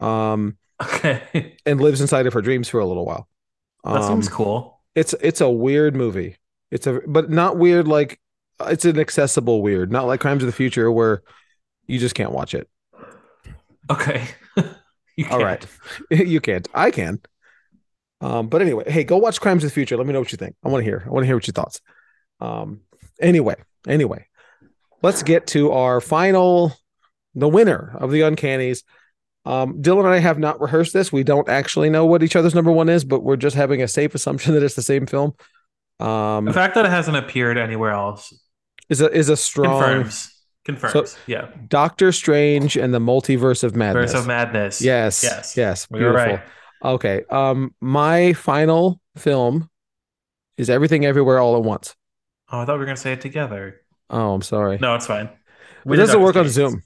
um, 0.00 0.56
Okay, 0.82 1.56
and 1.66 1.80
lives 1.80 2.00
inside 2.00 2.26
of 2.26 2.32
her 2.32 2.42
dreams 2.42 2.68
for 2.68 2.80
a 2.80 2.86
little 2.86 3.04
while. 3.04 3.28
that 3.84 4.04
seems 4.04 4.28
Um, 4.28 4.32
cool. 4.34 4.80
It's 4.94 5.14
it's 5.20 5.40
a 5.40 5.50
weird 5.50 5.96
movie. 5.96 6.36
It's 6.70 6.86
a 6.86 7.00
but 7.06 7.30
not 7.30 7.56
weird 7.58 7.88
like 7.88 8.20
it's 8.60 8.84
an 8.84 8.98
accessible 8.98 9.62
weird, 9.62 9.90
not 9.90 10.06
like 10.06 10.20
Crimes 10.20 10.42
of 10.42 10.46
the 10.46 10.52
Future 10.52 10.90
where 10.90 11.22
you 11.86 11.98
just 11.98 12.14
can't 12.14 12.32
watch 12.32 12.54
it. 12.54 12.68
Okay, 13.90 14.28
you 15.16 15.26
All 15.30 15.42
right, 15.42 15.66
you 16.10 16.40
can't. 16.40 16.68
I 16.74 16.90
can. 16.90 17.20
Um, 18.20 18.48
but 18.48 18.60
anyway, 18.62 18.84
hey, 18.90 19.02
go 19.04 19.16
watch 19.16 19.40
Crimes 19.40 19.64
of 19.64 19.70
the 19.70 19.74
Future. 19.74 19.96
Let 19.96 20.06
me 20.06 20.12
know 20.12 20.20
what 20.20 20.30
you 20.32 20.38
think. 20.38 20.54
I 20.62 20.68
want 20.68 20.82
to 20.82 20.84
hear. 20.84 21.02
I 21.06 21.10
want 21.10 21.22
to 21.22 21.26
hear 21.26 21.36
what 21.36 21.46
your 21.46 21.52
thoughts. 21.52 21.80
Um, 22.40 22.80
anyway, 23.20 23.56
anyway, 23.86 24.26
let's 25.02 25.22
get 25.22 25.46
to 25.48 25.72
our 25.72 26.00
final, 26.00 26.72
the 27.34 27.48
winner 27.48 27.94
of 27.98 28.10
the 28.10 28.22
Uncannies. 28.22 28.82
Um, 29.46 29.80
Dylan 29.82 30.00
and 30.04 30.08
I 30.14 30.18
have 30.18 30.38
not 30.38 30.60
rehearsed 30.60 30.92
this. 30.92 31.12
We 31.12 31.22
don't 31.24 31.48
actually 31.48 31.88
know 31.90 32.04
what 32.06 32.22
each 32.22 32.36
other's 32.36 32.54
number 32.54 32.70
one 32.72 32.88
is, 32.88 33.04
but 33.04 33.22
we're 33.22 33.36
just 33.36 33.56
having 33.56 33.82
a 33.82 33.88
safe 33.88 34.14
assumption 34.14 34.54
that 34.54 34.62
it's 34.62 34.74
the 34.74 34.82
same 34.82 35.06
film. 35.06 35.34
Um, 35.98 36.44
The 36.46 36.52
fact 36.52 36.74
that 36.74 36.84
it 36.84 36.90
hasn't 36.90 37.16
appeared 37.16 37.58
anywhere 37.58 37.90
else 37.92 38.32
is 38.88 39.00
a 39.00 39.10
is 39.10 39.28
a 39.28 39.36
strong 39.36 39.80
confirms. 39.80 40.36
Confirms. 40.64 41.16
yeah. 41.26 41.48
Doctor 41.68 42.12
Strange 42.12 42.76
and 42.76 42.92
the 42.92 42.98
Multiverse 42.98 43.64
of 43.64 43.74
Madness. 43.74 44.12
Verse 44.12 44.20
of 44.20 44.26
Madness. 44.26 44.82
Yes, 44.82 45.22
Yes. 45.22 45.56
yes, 45.56 45.86
beautiful. 45.86 46.14
right. 46.14 46.42
Okay. 46.84 47.24
Um, 47.30 47.74
my 47.80 48.34
final 48.34 49.00
film 49.16 49.70
is 50.58 50.68
Everything 50.70 51.04
Everywhere 51.06 51.38
All 51.38 51.56
at 51.56 51.62
Once. 51.62 51.94
Oh, 52.50 52.60
I 52.60 52.64
thought 52.64 52.74
we 52.74 52.78
were 52.80 52.84
gonna 52.86 52.96
say 52.96 53.12
it 53.12 53.20
together. 53.20 53.80
Oh, 54.08 54.34
I'm 54.34 54.42
sorry. 54.42 54.78
No, 54.78 54.94
it's 54.94 55.06
fine. 55.06 55.28
It 55.86 55.96
doesn't 55.96 56.20
work 56.20 56.36
on 56.36 56.48
Zoom. 56.48 56.82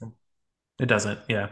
It 0.79 0.85
doesn't. 0.85 1.19
Yeah. 1.27 1.49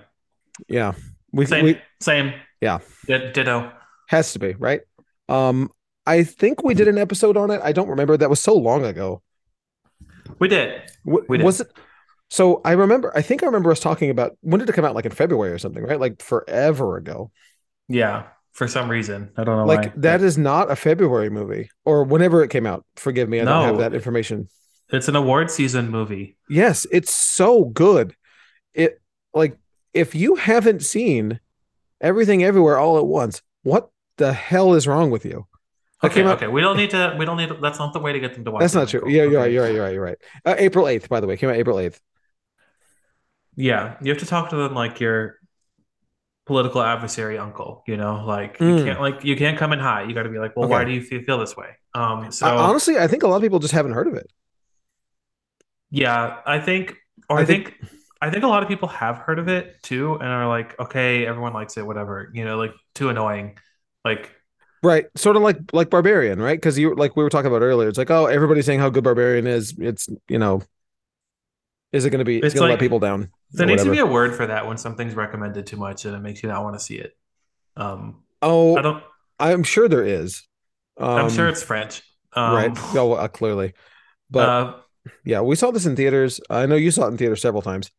Yeah, 0.67 0.93
we, 1.31 1.45
Same. 1.47 1.65
we 1.65 1.81
same. 1.99 2.33
Yeah. 2.61 2.79
Di- 3.07 3.31
Ditto. 3.31 3.71
has 4.07 4.33
to 4.33 4.39
be 4.39 4.53
right. 4.53 4.81
Um, 5.27 5.71
I 6.05 6.23
think 6.23 6.63
we 6.63 6.73
did 6.75 6.87
an 6.87 6.97
episode 6.99 7.37
on 7.37 7.49
it. 7.49 7.59
I 7.63 7.71
don't 7.71 7.87
remember. 7.89 8.15
That 8.17 8.29
was 8.29 8.39
so 8.39 8.53
long 8.53 8.85
ago. 8.85 9.21
We 10.39 10.47
did. 10.47 10.83
W- 11.05 11.25
We 11.27 11.37
did. 11.37 11.43
was 11.43 11.61
it? 11.61 11.67
So 12.29 12.61
I 12.63 12.73
remember. 12.73 13.11
I 13.15 13.21
think 13.23 13.41
I 13.41 13.47
remember 13.47 13.71
us 13.71 13.79
talking 13.79 14.09
about 14.11 14.37
when 14.41 14.59
did 14.59 14.69
it 14.69 14.73
come 14.73 14.85
out? 14.85 14.93
Like 14.95 15.05
in 15.05 15.11
February 15.11 15.51
or 15.51 15.57
something, 15.57 15.83
right? 15.83 15.99
Like 15.99 16.21
forever 16.21 16.97
ago. 16.97 17.31
Yeah. 17.87 18.27
For 18.53 18.67
some 18.67 18.89
reason, 18.89 19.31
I 19.35 19.43
don't 19.43 19.57
know 19.57 19.65
like 19.65 19.85
why. 19.87 19.93
that 19.97 20.21
is 20.21 20.37
not 20.37 20.69
a 20.69 20.75
February 20.75 21.29
movie 21.31 21.69
or 21.85 22.03
whenever 22.03 22.43
it 22.43 22.49
came 22.49 22.65
out. 22.67 22.85
Forgive 22.95 23.27
me, 23.27 23.41
I 23.41 23.45
don't 23.45 23.65
have 23.65 23.77
that 23.79 23.93
information. 23.95 24.47
It's 24.89 25.07
an 25.07 25.15
award 25.15 25.49
season 25.49 25.89
movie. 25.89 26.37
Yes, 26.49 26.85
it's 26.91 27.11
so 27.13 27.65
good. 27.65 28.15
It 28.75 29.01
like 29.33 29.57
if 29.93 30.13
you 30.13 30.35
haven't 30.35 30.83
seen 30.83 31.39
everything 31.99 32.43
everywhere 32.43 32.77
all 32.77 32.99
at 32.99 33.05
once, 33.07 33.41
what 33.63 33.89
the 34.17 34.33
hell 34.33 34.75
is 34.75 34.87
wrong 34.87 35.09
with 35.09 35.25
you? 35.25 35.47
That 36.03 36.11
Okay, 36.11 36.21
out- 36.23 36.35
okay. 36.37 36.47
We 36.47 36.61
don't 36.61 36.77
need 36.77 36.91
to. 36.91 37.15
We 37.17 37.25
don't 37.25 37.37
need. 37.37 37.49
To, 37.49 37.55
that's 37.55 37.79
not 37.79 37.93
the 37.93 37.99
way 37.99 38.13
to 38.13 38.19
get 38.19 38.35
them 38.35 38.45
to 38.45 38.51
watch. 38.51 38.59
That's 38.61 38.75
not 38.75 38.87
true. 38.89 38.99
Michael. 39.01 39.11
Yeah, 39.15 39.23
you're 39.23 39.27
Okay. 39.31 39.37
right. 39.37 39.51
You're 39.51 39.63
right. 39.63 39.73
You're 39.73 39.83
right. 39.83 39.93
You're 39.93 40.03
right. 40.03 40.17
Uh, 40.45 40.55
April 40.59 40.85
8th, 40.85 41.09
by 41.09 41.19
the 41.21 41.25
way, 41.27 41.37
came 41.37 41.49
out 41.49 41.55
April 41.55 41.77
8th. 41.77 41.99
Yeah, 43.55 43.95
you 44.01 44.11
have 44.11 44.19
to 44.21 44.25
talk 44.27 44.49
to 44.49 44.55
them 44.55 44.73
like 44.73 44.99
your 44.99 45.39
political 46.45 46.81
adversary 46.81 47.37
uncle. 47.37 47.83
You 47.87 47.97
know, 47.97 48.23
like 48.25 48.57
Mm. 48.57 48.79
you 48.79 48.85
can't 48.85 49.01
like 49.01 49.23
you 49.23 49.35
can't 49.35 49.57
come 49.57 49.73
in 49.73 49.79
high. 49.79 50.03
You 50.03 50.13
got 50.13 50.23
to 50.23 50.29
be 50.29 50.39
like, 50.39 50.55
well, 50.55 50.67
why 50.69 50.83
do 50.83 50.91
you 50.91 51.01
feel, 51.01 51.21
feel 51.23 51.39
this 51.39 51.55
way? 51.55 51.69
Um. 51.93 52.31
So 52.31 52.47
I- 52.47 52.55
honestly, 52.69 52.97
I 52.97 53.07
think 53.07 53.23
a 53.23 53.27
lot 53.27 53.37
of 53.37 53.41
people 53.43 53.59
just 53.59 53.73
haven't 53.73 53.93
heard 53.93 54.07
of 54.07 54.15
it. 54.15 54.31
yeah, 55.91 56.39
I 56.45 56.59
think, 56.59 56.95
or 57.29 57.37
I 57.37 57.41
I 57.41 57.45
think- 57.45 57.77
think, 57.79 57.91
I 58.21 58.29
think 58.29 58.43
a 58.43 58.47
lot 58.47 58.63
of 58.63 58.69
people 58.69 58.87
have 58.87 59.17
heard 59.17 59.37
of 59.37 59.47
it 59.49 59.75
too, 59.83 60.13
and 60.15 60.23
are 60.23 60.47
like, 60.47 60.79
okay, 60.79 61.25
everyone 61.25 61.53
likes 61.53 61.75
it, 61.77 61.85
whatever. 61.85 62.29
You 62.33 62.45
know, 62.45 62.57
like 62.57 62.73
too 62.95 63.09
annoying. 63.09 63.57
Like 64.05 64.31
Right. 64.81 65.05
Sort 65.15 65.37
of 65.37 65.41
like 65.43 65.57
like 65.71 65.89
Barbarian, 65.89 66.41
right? 66.41 66.57
Because 66.57 66.77
you 66.77 66.93
like 66.95 67.15
we 67.15 67.23
were 67.23 67.29
talking 67.29 67.47
about 67.49 67.61
earlier. 67.61 67.87
It's 67.87 67.97
like, 67.97 68.11
oh, 68.11 68.25
everybody's 68.25 68.65
saying 68.65 68.79
how 68.81 68.89
good 68.89 69.03
Barbarian 69.05 69.47
is. 69.47 69.73
It's 69.79 70.09
you 70.27 70.37
know, 70.39 70.61
is 71.93 72.03
it 72.05 72.09
going 72.09 72.19
to 72.19 72.25
be? 72.25 72.37
It's, 72.37 72.47
It's 72.47 72.55
going 72.55 72.67
to 72.67 72.73
let 72.73 72.79
people 72.79 72.99
down. 72.99 73.29
there 73.51 73.65
needs 73.67 73.83
to 73.83 73.91
be 73.91 73.99
a 73.99 74.05
word 74.05 74.35
for 74.35 74.47
that 74.47 74.67
when 74.67 74.77
something's 74.77 75.13
recommended 75.15 75.65
too 75.67 75.77
much 75.77 76.03
and 76.05 76.15
it 76.15 76.19
makes 76.19 76.43
you 76.43 76.49
not 76.49 76.63
want 76.63 76.75
to 76.77 76.79
see 76.83 76.95
it. 76.95 77.15
Um. 77.77 78.23
oh, 78.41 78.75
I 78.77 78.81
don't. 78.81 79.03
I'm 79.39 79.63
sure 79.63 79.87
there 79.87 80.05
is. 80.05 80.43
Um, 80.97 81.09
I'm 81.09 81.29
sure 81.29 81.47
it's 81.47 81.63
French. 81.63 82.01
Um, 82.33 82.53
right. 82.55 82.71
Oh, 82.95 83.13
uh, 83.13 83.27
clearly, 83.27 83.73
but 84.29 84.49
uh, 84.49 84.75
yeah, 85.23 85.41
we 85.41 85.55
saw 85.55 85.71
this 85.71 85.85
in 85.85 85.95
theaters. 85.95 86.39
I 86.49 86.65
know 86.65 86.75
you 86.75 86.91
saw 86.91 87.05
it 87.05 87.11
in 87.11 87.17
theaters 87.17 87.41
several 87.41 87.61
times. 87.61 87.89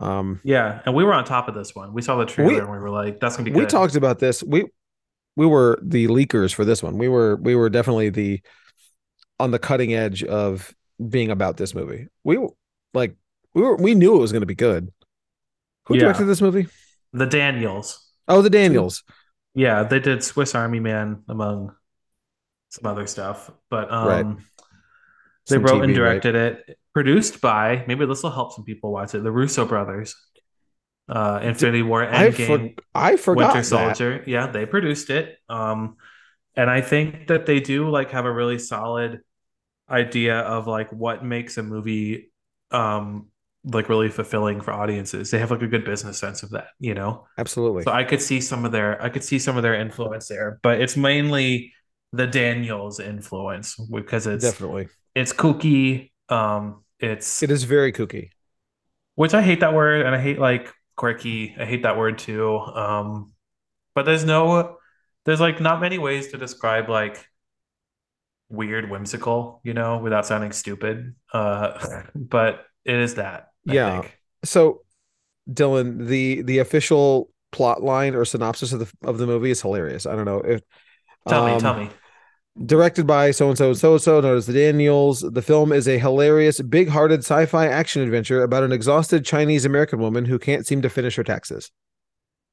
Um, 0.00 0.40
yeah, 0.44 0.80
and 0.86 0.94
we 0.94 1.04
were 1.04 1.12
on 1.12 1.24
top 1.24 1.46
of 1.48 1.54
this 1.54 1.74
one. 1.74 1.92
We 1.92 2.02
saw 2.02 2.16
the 2.16 2.24
trailer 2.24 2.52
We- 2.52 2.58
and 2.58 2.70
we 2.70 2.78
were 2.78 2.90
like, 2.90 3.20
"That's 3.20 3.36
gonna 3.36 3.44
be 3.44 3.52
we 3.54 3.60
good." 3.60 3.68
talked 3.68 3.96
about 3.96 4.18
this. 4.18 4.42
We 4.42 4.64
we 5.36 5.46
were 5.46 5.78
the 5.82 6.08
leakers 6.08 6.52
for 6.54 6.64
this 6.64 6.82
one. 6.82 6.98
We 6.98 7.08
were 7.08 7.36
we 7.36 7.54
were 7.54 7.68
definitely 7.70 8.10
the 8.10 8.40
on 9.38 9.50
the 9.52 9.58
cutting 9.58 9.94
edge 9.94 10.22
of 10.24 10.74
being 11.08 11.30
about 11.30 11.56
this 11.56 11.74
movie. 11.74 12.08
We 12.24 12.38
like 12.94 13.16
we 13.54 13.62
were 13.62 13.76
we 13.76 13.94
knew 13.94 14.16
it 14.16 14.20
was 14.20 14.32
going 14.32 14.42
to 14.42 14.46
be 14.46 14.54
good. 14.54 14.92
Who 15.86 15.96
Yeah. 15.96 15.98
directed 15.98 16.26
this 16.26 16.42
movie? 16.42 16.68
the 17.12 17.26
Daniels. 17.26 18.12
Oh, 18.28 18.42
the 18.42 18.50
Daniels. 18.50 19.02
Yeah, 19.54 19.82
they 19.84 19.98
did 20.00 20.22
Swiss 20.22 20.54
Army 20.54 20.80
Man 20.80 21.24
among 21.28 21.74
some 22.70 22.86
other 22.90 23.06
stuff, 23.06 23.50
but 23.70 23.92
um, 23.92 24.36
Right. 24.36 24.38
they 25.48 25.58
Some 25.58 25.58
wrote 25.58 25.82
TV, 25.82 25.84
and 25.84 25.94
right? 25.98 26.22
directed 26.22 26.34
it. 26.34 26.78
Produced 26.92 27.40
by 27.40 27.84
maybe 27.86 28.04
this 28.06 28.22
will 28.22 28.30
help 28.30 28.52
some 28.52 28.64
people 28.64 28.92
watch 28.92 29.14
it. 29.14 29.22
The 29.22 29.30
Russo 29.30 29.64
brothers. 29.64 30.14
Uh, 31.08 31.40
Infinity 31.42 31.82
War, 31.82 32.04
I 32.10 32.30
for, 32.30 32.60
Endgame, 32.60 32.78
I 32.94 33.16
forgot 33.16 33.38
Winter 33.38 33.62
that. 33.70 34.00
Soldier. 34.00 34.24
Yeah, 34.26 34.48
they 34.48 34.66
produced 34.66 35.10
it. 35.10 35.38
Um, 35.48 35.96
and 36.56 36.70
I 36.70 36.82
think 36.82 37.28
that 37.28 37.46
they 37.46 37.60
do 37.60 37.90
like 37.90 38.12
have 38.12 38.26
a 38.26 38.32
really 38.32 38.58
solid 38.58 39.20
idea 39.90 40.38
of 40.40 40.66
like 40.68 40.92
what 40.92 41.24
makes 41.24 41.58
a 41.58 41.62
movie 41.64 42.32
um 42.72 43.28
like 43.64 43.88
really 43.88 44.08
fulfilling 44.08 44.60
for 44.60 44.72
audiences. 44.72 45.30
They 45.30 45.38
have 45.38 45.50
like 45.50 45.62
a 45.62 45.66
good 45.66 45.84
business 45.84 46.18
sense 46.18 46.42
of 46.42 46.50
that, 46.50 46.68
you 46.78 46.94
know. 46.94 47.26
Absolutely. 47.38 47.82
So 47.82 47.92
I 47.92 48.04
could 48.04 48.22
see 48.22 48.40
some 48.40 48.64
of 48.64 48.72
their 48.72 49.00
I 49.02 49.08
could 49.10 49.24
see 49.24 49.38
some 49.38 49.56
of 49.56 49.62
their 49.62 49.74
influence 49.74 50.28
there, 50.28 50.58
but 50.62 50.80
it's 50.80 50.96
mainly 50.96 51.74
the 52.12 52.26
Daniels 52.26 53.00
influence 53.00 53.76
because 53.76 54.26
it's 54.26 54.44
Definitely. 54.44 54.88
it's 55.14 55.32
kooky. 55.32 56.10
Um, 56.28 56.84
it's 56.98 57.42
It 57.42 57.50
is 57.50 57.64
very 57.64 57.92
kooky. 57.92 58.30
which 59.14 59.34
I 59.34 59.42
hate 59.42 59.60
that 59.60 59.74
word, 59.74 60.06
and 60.06 60.14
I 60.14 60.20
hate 60.20 60.38
like 60.38 60.72
quirky. 60.96 61.54
I 61.58 61.64
hate 61.64 61.82
that 61.82 61.96
word 61.98 62.18
too. 62.18 62.58
Um, 62.58 63.32
but 63.94 64.04
there's 64.06 64.24
no, 64.24 64.78
there's 65.24 65.40
like 65.40 65.60
not 65.60 65.80
many 65.80 65.98
ways 65.98 66.28
to 66.28 66.38
describe 66.38 66.88
like 66.88 67.24
weird, 68.48 68.90
whimsical, 68.90 69.60
you 69.64 69.74
know, 69.74 69.98
without 69.98 70.26
sounding 70.26 70.52
stupid. 70.52 71.14
Uh, 71.32 72.02
but 72.14 72.64
it 72.84 72.96
is 72.96 73.16
that. 73.16 73.49
I 73.68 73.74
Yeah. 73.74 74.00
think. 74.02 74.18
So, 74.44 74.82
Dylan, 75.50 76.06
the 76.06 76.42
the 76.42 76.58
official 76.58 77.30
plot 77.52 77.82
line 77.82 78.14
or 78.14 78.24
synopsis 78.24 78.72
of 78.72 78.80
the 78.80 78.92
of 79.02 79.18
the 79.18 79.26
movie 79.26 79.50
is 79.50 79.60
hilarious. 79.62 80.06
I 80.06 80.14
don't 80.16 80.24
know 80.24 80.40
if 80.40 80.62
Tell 81.28 81.46
me, 81.46 81.52
um, 81.52 81.60
tell 81.60 81.74
me. 81.74 81.90
Directed 82.66 83.06
by 83.06 83.30
so 83.30 83.48
and 83.48 83.56
so 83.56 83.68
and 83.68 83.78
so 83.78 83.92
and 83.92 84.02
so, 84.02 84.20
known 84.20 84.36
as 84.36 84.46
the 84.46 84.52
Daniels. 84.52 85.20
The 85.20 85.42
film 85.42 85.72
is 85.72 85.86
a 85.86 85.98
hilarious, 85.98 86.60
big 86.60 86.88
hearted 86.88 87.20
sci 87.20 87.46
fi 87.46 87.66
action 87.68 88.02
adventure 88.02 88.42
about 88.42 88.64
an 88.64 88.72
exhausted 88.72 89.24
Chinese 89.24 89.64
American 89.64 89.98
woman 90.00 90.24
who 90.24 90.38
can't 90.38 90.66
seem 90.66 90.82
to 90.82 90.90
finish 90.90 91.16
her 91.16 91.24
taxes. 91.24 91.70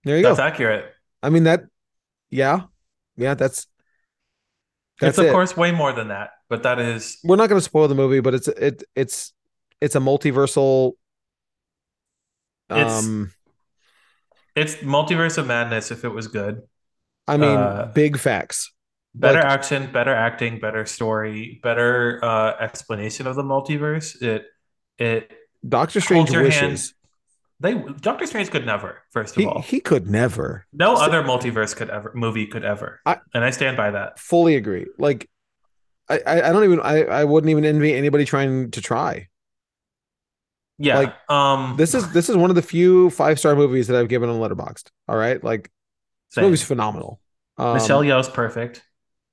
There 0.04 0.18
you 0.18 0.24
That's 0.24 0.38
go. 0.38 0.44
That's 0.44 0.54
accurate. 0.54 0.94
I 1.24 1.30
mean, 1.30 1.44
that, 1.44 1.64
yeah, 2.30 2.64
yeah, 3.16 3.34
that's, 3.34 3.68
that's 5.00 5.12
it's 5.12 5.18
of 5.18 5.26
it. 5.26 5.32
course 5.32 5.58
way 5.58 5.72
more 5.72 5.94
than 5.94 6.10
that, 6.10 6.32
but 6.50 6.64
that 6.64 6.80
is 6.80 7.18
We're 7.24 7.36
not 7.36 7.50
going 7.50 7.60
to 7.60 7.64
spoil 7.66 7.88
the 7.88 7.96
movie, 7.96 8.20
but 8.20 8.34
it's, 8.36 8.48
it, 8.48 8.84
it's, 8.96 9.34
it's 9.82 9.96
a 9.96 10.00
multiversal, 10.00 10.94
It's- 12.70 13.04
um, 13.06 13.32
it's 14.56 14.76
multiverse 14.78 15.38
of 15.38 15.48
madness 15.48 15.92
if 15.92 16.04
it 16.04 16.10
was 16.10 16.28
good. 16.28 16.64
I 17.28 17.38
mean, 17.38 17.58
uh, 17.58 17.92
big 17.94 18.18
facts. 18.18 18.74
Better 19.14 19.40
Like- 19.40 19.46
action, 19.48 19.92
better 19.92 20.14
acting, 20.14 20.60
better 20.60 20.86
story, 20.86 21.60
better 21.64 22.20
uh 22.24 22.56
explanation 22.60 23.26
of 23.28 23.36
the 23.36 23.44
multiverse. 23.44 24.22
It 24.22 24.46
it 24.98 25.32
Doctor 25.68 26.00
Strange 26.02 26.30
your 26.32 26.42
hand. 26.50 26.72
wishes 26.74 26.94
They 27.60 27.74
Doctor 27.74 28.28
Strange 28.28 28.52
could 28.52 28.66
never, 28.66 29.02
first 29.12 29.36
of 29.36 29.42
he, 29.42 29.48
all. 29.48 29.62
he 29.62 29.80
could 29.80 30.08
never 30.08 30.68
No 30.74 30.96
So- 30.96 31.02
other 31.04 31.24
multiverse 31.24 31.76
could 31.76 31.90
ever 31.90 32.12
movie 32.14 32.46
could 32.48 32.64
ever. 32.64 33.00
I- 33.06 33.20
and 33.34 33.44
I 33.44 33.50
stand 33.52 33.76
by 33.78 33.92
that. 33.92 34.20
fully 34.20 34.56
agree. 34.56 34.86
Like, 35.00 35.28
I, 36.10 36.20
I 36.26 36.52
don't 36.54 36.64
even, 36.64 36.80
I, 36.80 37.04
I 37.04 37.24
wouldn't 37.26 37.50
even 37.50 37.66
envy 37.66 37.94
anybody 37.94 38.24
trying 38.26 38.72
to 38.72 38.82
try. 38.82 39.28
Yeah. 40.78 40.98
Like, 41.00 41.16
um 41.30 41.76
This 41.78 41.94
is, 41.94 42.12
this 42.12 42.30
is 42.30 42.36
one 42.38 42.50
of 42.50 42.56
the 42.56 42.62
few 42.62 43.10
five 43.10 43.40
star 43.40 43.56
movies 43.56 43.88
that 43.88 43.98
I've 43.98 44.10
given 44.10 44.30
on 44.30 44.40
Letterboxd. 44.40 44.90
All 45.08 45.18
right, 45.18 45.44
like 45.44 45.64
this 45.64 46.36
same. 46.36 46.44
movie's 46.46 46.64
phenomenal. 46.64 47.20
Um, 47.58 47.74
Michelle 47.74 48.02
Yeoh's 48.04 48.30
perfect. 48.30 48.84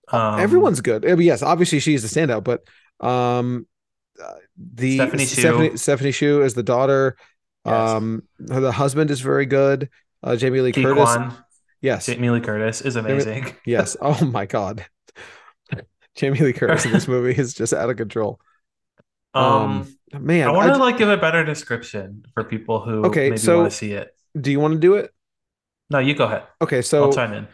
Um, 0.08 0.40
everyone's 0.40 0.80
good. 0.80 1.04
I 1.04 1.14
mean, 1.14 1.26
yes, 1.26 1.42
obviously 1.42 1.80
she's 1.80 2.02
the 2.02 2.20
standout, 2.20 2.44
but 2.44 2.64
um, 3.06 3.66
uh, 4.22 4.34
the 4.56 4.96
Stephanie 4.96 5.24
Hsu. 5.24 5.76
Stephanie, 5.76 6.44
is 6.44 6.54
the 6.54 6.62
daughter. 6.62 7.16
Yes. 7.66 7.90
Um, 7.90 8.22
her- 8.50 8.60
the 8.60 8.72
husband 8.72 9.10
is 9.10 9.20
very 9.20 9.46
good. 9.46 9.88
Uh, 10.22 10.36
Jamie 10.36 10.60
Lee 10.60 10.72
Key 10.72 10.82
Curtis. 10.82 11.04
Quan, 11.04 11.34
Yes, 11.80 12.06
Jamie 12.06 12.30
Lee 12.30 12.40
Curtis 12.40 12.80
is 12.80 12.96
amazing. 12.96 13.54
yes. 13.66 13.94
Oh 14.00 14.24
my 14.24 14.46
god, 14.46 14.86
Jamie 16.16 16.38
Lee 16.38 16.54
Curtis 16.54 16.86
in 16.86 16.92
this 16.92 17.06
movie 17.14 17.38
is 17.38 17.52
just 17.52 17.74
out 17.74 17.90
of 17.90 17.96
control. 17.98 18.40
Um, 19.34 19.88
man, 20.18 20.48
I 20.48 20.52
want 20.52 20.72
to 20.72 20.78
like 20.78 20.96
give 20.98 21.08
a 21.08 21.16
better 21.16 21.44
description 21.44 22.24
for 22.34 22.44
people 22.44 22.80
who 22.80 23.04
Okay, 23.06 23.30
maybe 23.30 23.36
so- 23.38 23.58
want 23.60 23.70
to 23.72 23.76
see 23.76 23.92
it. 23.92 24.14
do 24.40 24.50
you 24.50 24.60
want 24.60 24.74
to 24.74 24.78
do 24.80 24.94
it? 24.94 25.10
No, 25.90 25.98
you 25.98 26.14
go 26.14 26.24
ahead. 26.24 26.44
Okay, 26.62 26.82
so 26.82 27.04
I'll 27.04 27.12
chime 27.12 27.32
in. 27.34 27.48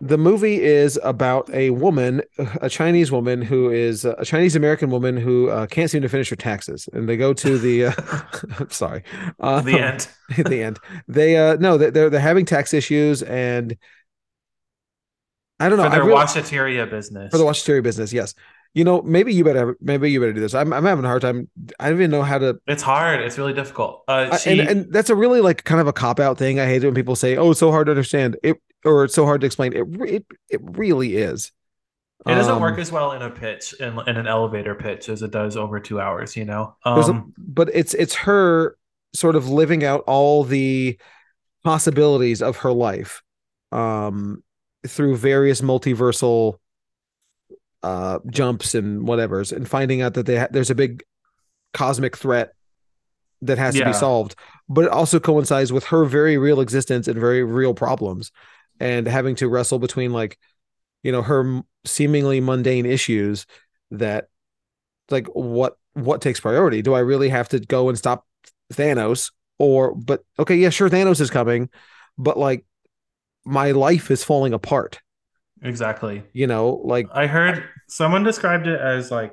the 0.00 0.16
movie 0.16 0.62
is 0.62 0.98
about 1.04 1.50
a 1.52 1.68
woman, 1.70 2.22
a 2.62 2.68
Chinese 2.70 3.12
woman 3.12 3.42
who 3.42 3.70
is 3.70 4.04
a 4.06 4.24
Chinese 4.24 4.56
American 4.56 4.90
woman 4.90 5.16
who 5.18 5.50
uh, 5.50 5.66
can't 5.66 5.90
seem 5.90 6.00
to 6.02 6.08
finish 6.08 6.30
her 6.30 6.36
taxes, 6.36 6.88
and 6.94 7.06
they 7.08 7.16
go 7.18 7.34
to 7.34 7.58
the. 7.58 7.86
Uh, 7.86 7.92
I'm 8.58 8.70
sorry, 8.70 9.02
uh, 9.40 9.60
The 9.60 9.78
end. 9.78 10.08
the 10.48 10.62
end, 10.62 10.78
they 11.08 11.36
uh 11.36 11.56
no, 11.56 11.76
they- 11.76 11.90
they're 11.90 12.08
they're 12.10 12.20
having 12.20 12.46
tax 12.46 12.72
issues, 12.72 13.22
and 13.22 13.76
I 15.60 15.68
don't 15.68 15.78
know. 15.78 15.84
For 15.84 15.90
I 15.90 15.94
their 15.96 16.04
really- 16.04 16.16
washateria 16.20 16.88
business. 16.90 17.30
for 17.30 17.38
the 17.38 17.44
watchatory 17.44 17.80
business, 17.82 18.12
yes. 18.12 18.34
You 18.76 18.84
know, 18.84 19.00
maybe 19.00 19.32
you 19.32 19.42
better 19.42 19.74
maybe 19.80 20.10
you 20.10 20.20
better 20.20 20.34
do 20.34 20.40
this. 20.42 20.52
I'm 20.54 20.70
I'm 20.70 20.84
having 20.84 21.02
a 21.06 21.08
hard 21.08 21.22
time. 21.22 21.48
I 21.80 21.88
don't 21.88 21.96
even 21.98 22.10
know 22.10 22.22
how 22.22 22.36
to. 22.36 22.58
It's 22.66 22.82
hard. 22.82 23.22
It's 23.22 23.38
really 23.38 23.54
difficult. 23.54 24.04
Uh, 24.06 24.28
I- 24.32 24.36
she, 24.36 24.50
and 24.50 24.68
and 24.68 24.92
that's 24.92 25.08
a 25.08 25.14
really 25.14 25.40
like 25.40 25.64
kind 25.64 25.80
of 25.80 25.86
a 25.86 25.94
cop 25.94 26.20
out 26.20 26.36
thing. 26.36 26.60
I 26.60 26.66
hate 26.66 26.84
it 26.84 26.86
when 26.86 26.94
people 26.94 27.16
say, 27.16 27.38
"Oh, 27.38 27.52
it's 27.52 27.60
so 27.60 27.70
hard 27.70 27.86
to 27.86 27.92
understand." 27.92 28.36
It 28.42 28.58
or 28.84 29.04
it's 29.04 29.14
so 29.14 29.24
hard 29.24 29.40
to 29.40 29.46
explain. 29.46 29.72
It 29.72 29.86
it 30.06 30.26
it 30.50 30.60
really 30.62 31.16
is. 31.16 31.52
it 32.26 32.34
doesn't 32.34 32.52
Um, 32.56 32.60
work 32.60 32.78
as 32.78 32.92
well 32.92 33.12
in 33.12 33.22
a 33.22 33.30
pitch 33.30 33.72
in, 33.80 33.98
in 34.06 34.16
an 34.18 34.26
elevator 34.26 34.74
pitch 34.74 35.08
as 35.08 35.22
it 35.22 35.30
does 35.30 35.56
over 35.56 35.80
two 35.80 35.98
hours. 35.98 36.36
You 36.36 36.44
know. 36.44 36.76
There's 36.84 37.08
a- 37.08 37.12
Um, 37.12 37.32
but 37.38 37.70
it's 37.72 37.94
it's 37.94 38.14
her 38.28 38.76
sort 39.14 39.36
of 39.36 39.48
living 39.48 39.84
out 39.84 40.04
all 40.06 40.44
the 40.44 40.98
possibilities 41.64 42.42
of 42.42 42.58
her 42.58 42.72
life 42.72 43.22
um 43.72 44.42
through 44.86 45.16
various 45.16 45.62
multiversal 45.62 46.58
uh 47.82 48.18
jumps 48.30 48.74
and 48.74 49.02
whatevers 49.02 49.52
and 49.52 49.68
finding 49.68 50.02
out 50.02 50.14
that 50.14 50.26
they 50.26 50.38
ha- 50.38 50.48
there's 50.50 50.70
a 50.70 50.74
big 50.74 51.02
cosmic 51.74 52.16
threat 52.16 52.52
that 53.42 53.58
has 53.58 53.76
to 53.76 53.82
be 53.82 53.92
solved. 53.92 54.34
But 54.68 54.86
it 54.86 54.90
also 54.90 55.20
coincides 55.20 55.72
with 55.72 55.84
her 55.86 56.04
very 56.04 56.38
real 56.38 56.60
existence 56.60 57.06
and 57.06 57.18
very 57.18 57.44
real 57.44 57.74
problems 57.74 58.32
and 58.80 59.06
having 59.06 59.34
to 59.36 59.48
wrestle 59.48 59.78
between 59.78 60.12
like 60.12 60.38
you 61.02 61.12
know 61.12 61.22
her 61.22 61.40
m- 61.40 61.64
seemingly 61.84 62.40
mundane 62.40 62.86
issues 62.86 63.46
that 63.90 64.28
like 65.10 65.26
what 65.28 65.76
what 65.94 66.20
takes 66.20 66.40
priority? 66.40 66.82
Do 66.82 66.94
i 66.94 67.00
really 67.00 67.28
have 67.28 67.48
to 67.50 67.60
go 67.60 67.88
and 67.88 67.96
stop 67.96 68.26
thanos 68.72 69.32
or 69.58 69.94
but 69.94 70.24
okay 70.38 70.56
yeah 70.56 70.70
sure 70.70 70.90
thanos 70.90 71.20
is 71.20 71.30
coming 71.30 71.70
but 72.18 72.36
like 72.38 72.64
my 73.44 73.70
life 73.70 74.10
is 74.10 74.24
falling 74.24 74.52
apart 74.52 75.00
exactly. 75.62 76.24
You 76.32 76.46
know, 76.46 76.80
like 76.84 77.06
I 77.12 77.26
heard 77.26 77.64
someone 77.88 78.22
described 78.24 78.66
it 78.66 78.80
as 78.80 79.10
like 79.10 79.32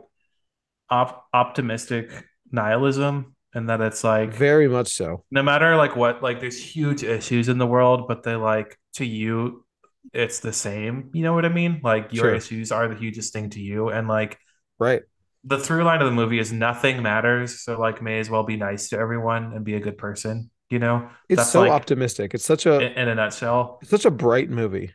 op 0.90 1.26
optimistic 1.34 2.12
nihilism, 2.52 3.36
and 3.54 3.70
that 3.70 3.82
it's 3.82 4.04
like 4.04 4.34
very 4.34 4.68
much 4.68 4.90
so. 4.90 5.24
no 5.32 5.44
matter 5.44 5.76
like 5.76 5.96
what, 5.96 6.22
like 6.24 6.40
there's 6.40 6.62
huge 6.62 7.04
issues 7.04 7.50
in 7.50 7.58
the 7.58 7.68
world, 7.68 8.08
but 8.08 8.24
they 8.24 8.36
like 8.36 8.78
to 8.96 9.06
you, 9.06 9.66
it's 10.14 10.40
the 10.40 10.54
same. 10.54 11.10
You 11.14 11.24
know 11.24 11.34
what 11.34 11.46
I 11.46 11.50
mean? 11.50 11.82
Like 11.84 12.14
your 12.14 12.26
Sure. 12.26 12.36
issues 12.36 12.72
are 12.72 12.88
the 12.88 12.96
hugest 12.96 13.34
thing 13.34 13.50
to 13.52 13.60
you, 13.62 13.90
and 13.90 14.08
like 14.08 14.38
Right. 14.80 15.04
the 15.44 15.58
through 15.60 15.84
line 15.84 16.02
of 16.02 16.06
the 16.08 16.12
movie 16.14 16.40
is 16.40 16.52
nothing 16.52 17.02
matters. 17.04 17.62
So 17.64 17.80
like, 17.80 18.02
may 18.02 18.20
as 18.20 18.30
well 18.30 18.44
be 18.44 18.58
nice 18.58 18.90
to 18.90 18.98
everyone 18.98 19.54
and 19.54 19.64
be 19.64 19.76
a 19.76 19.80
good 19.80 19.98
person. 19.98 20.50
You 20.70 20.80
know, 20.80 21.10
It's 21.30 21.38
that's 21.38 21.52
so 21.52 21.62
like 21.62 21.72
optimistic. 21.72 22.34
It's 22.34 22.46
such 22.46 22.66
a 22.66 22.80
in, 22.80 22.94
in 22.94 23.08
a 23.10 23.16
nutshell. 23.16 23.78
it's 23.82 23.92
such 23.92 24.06
a 24.06 24.12
bright 24.12 24.50
movie. 24.50 24.94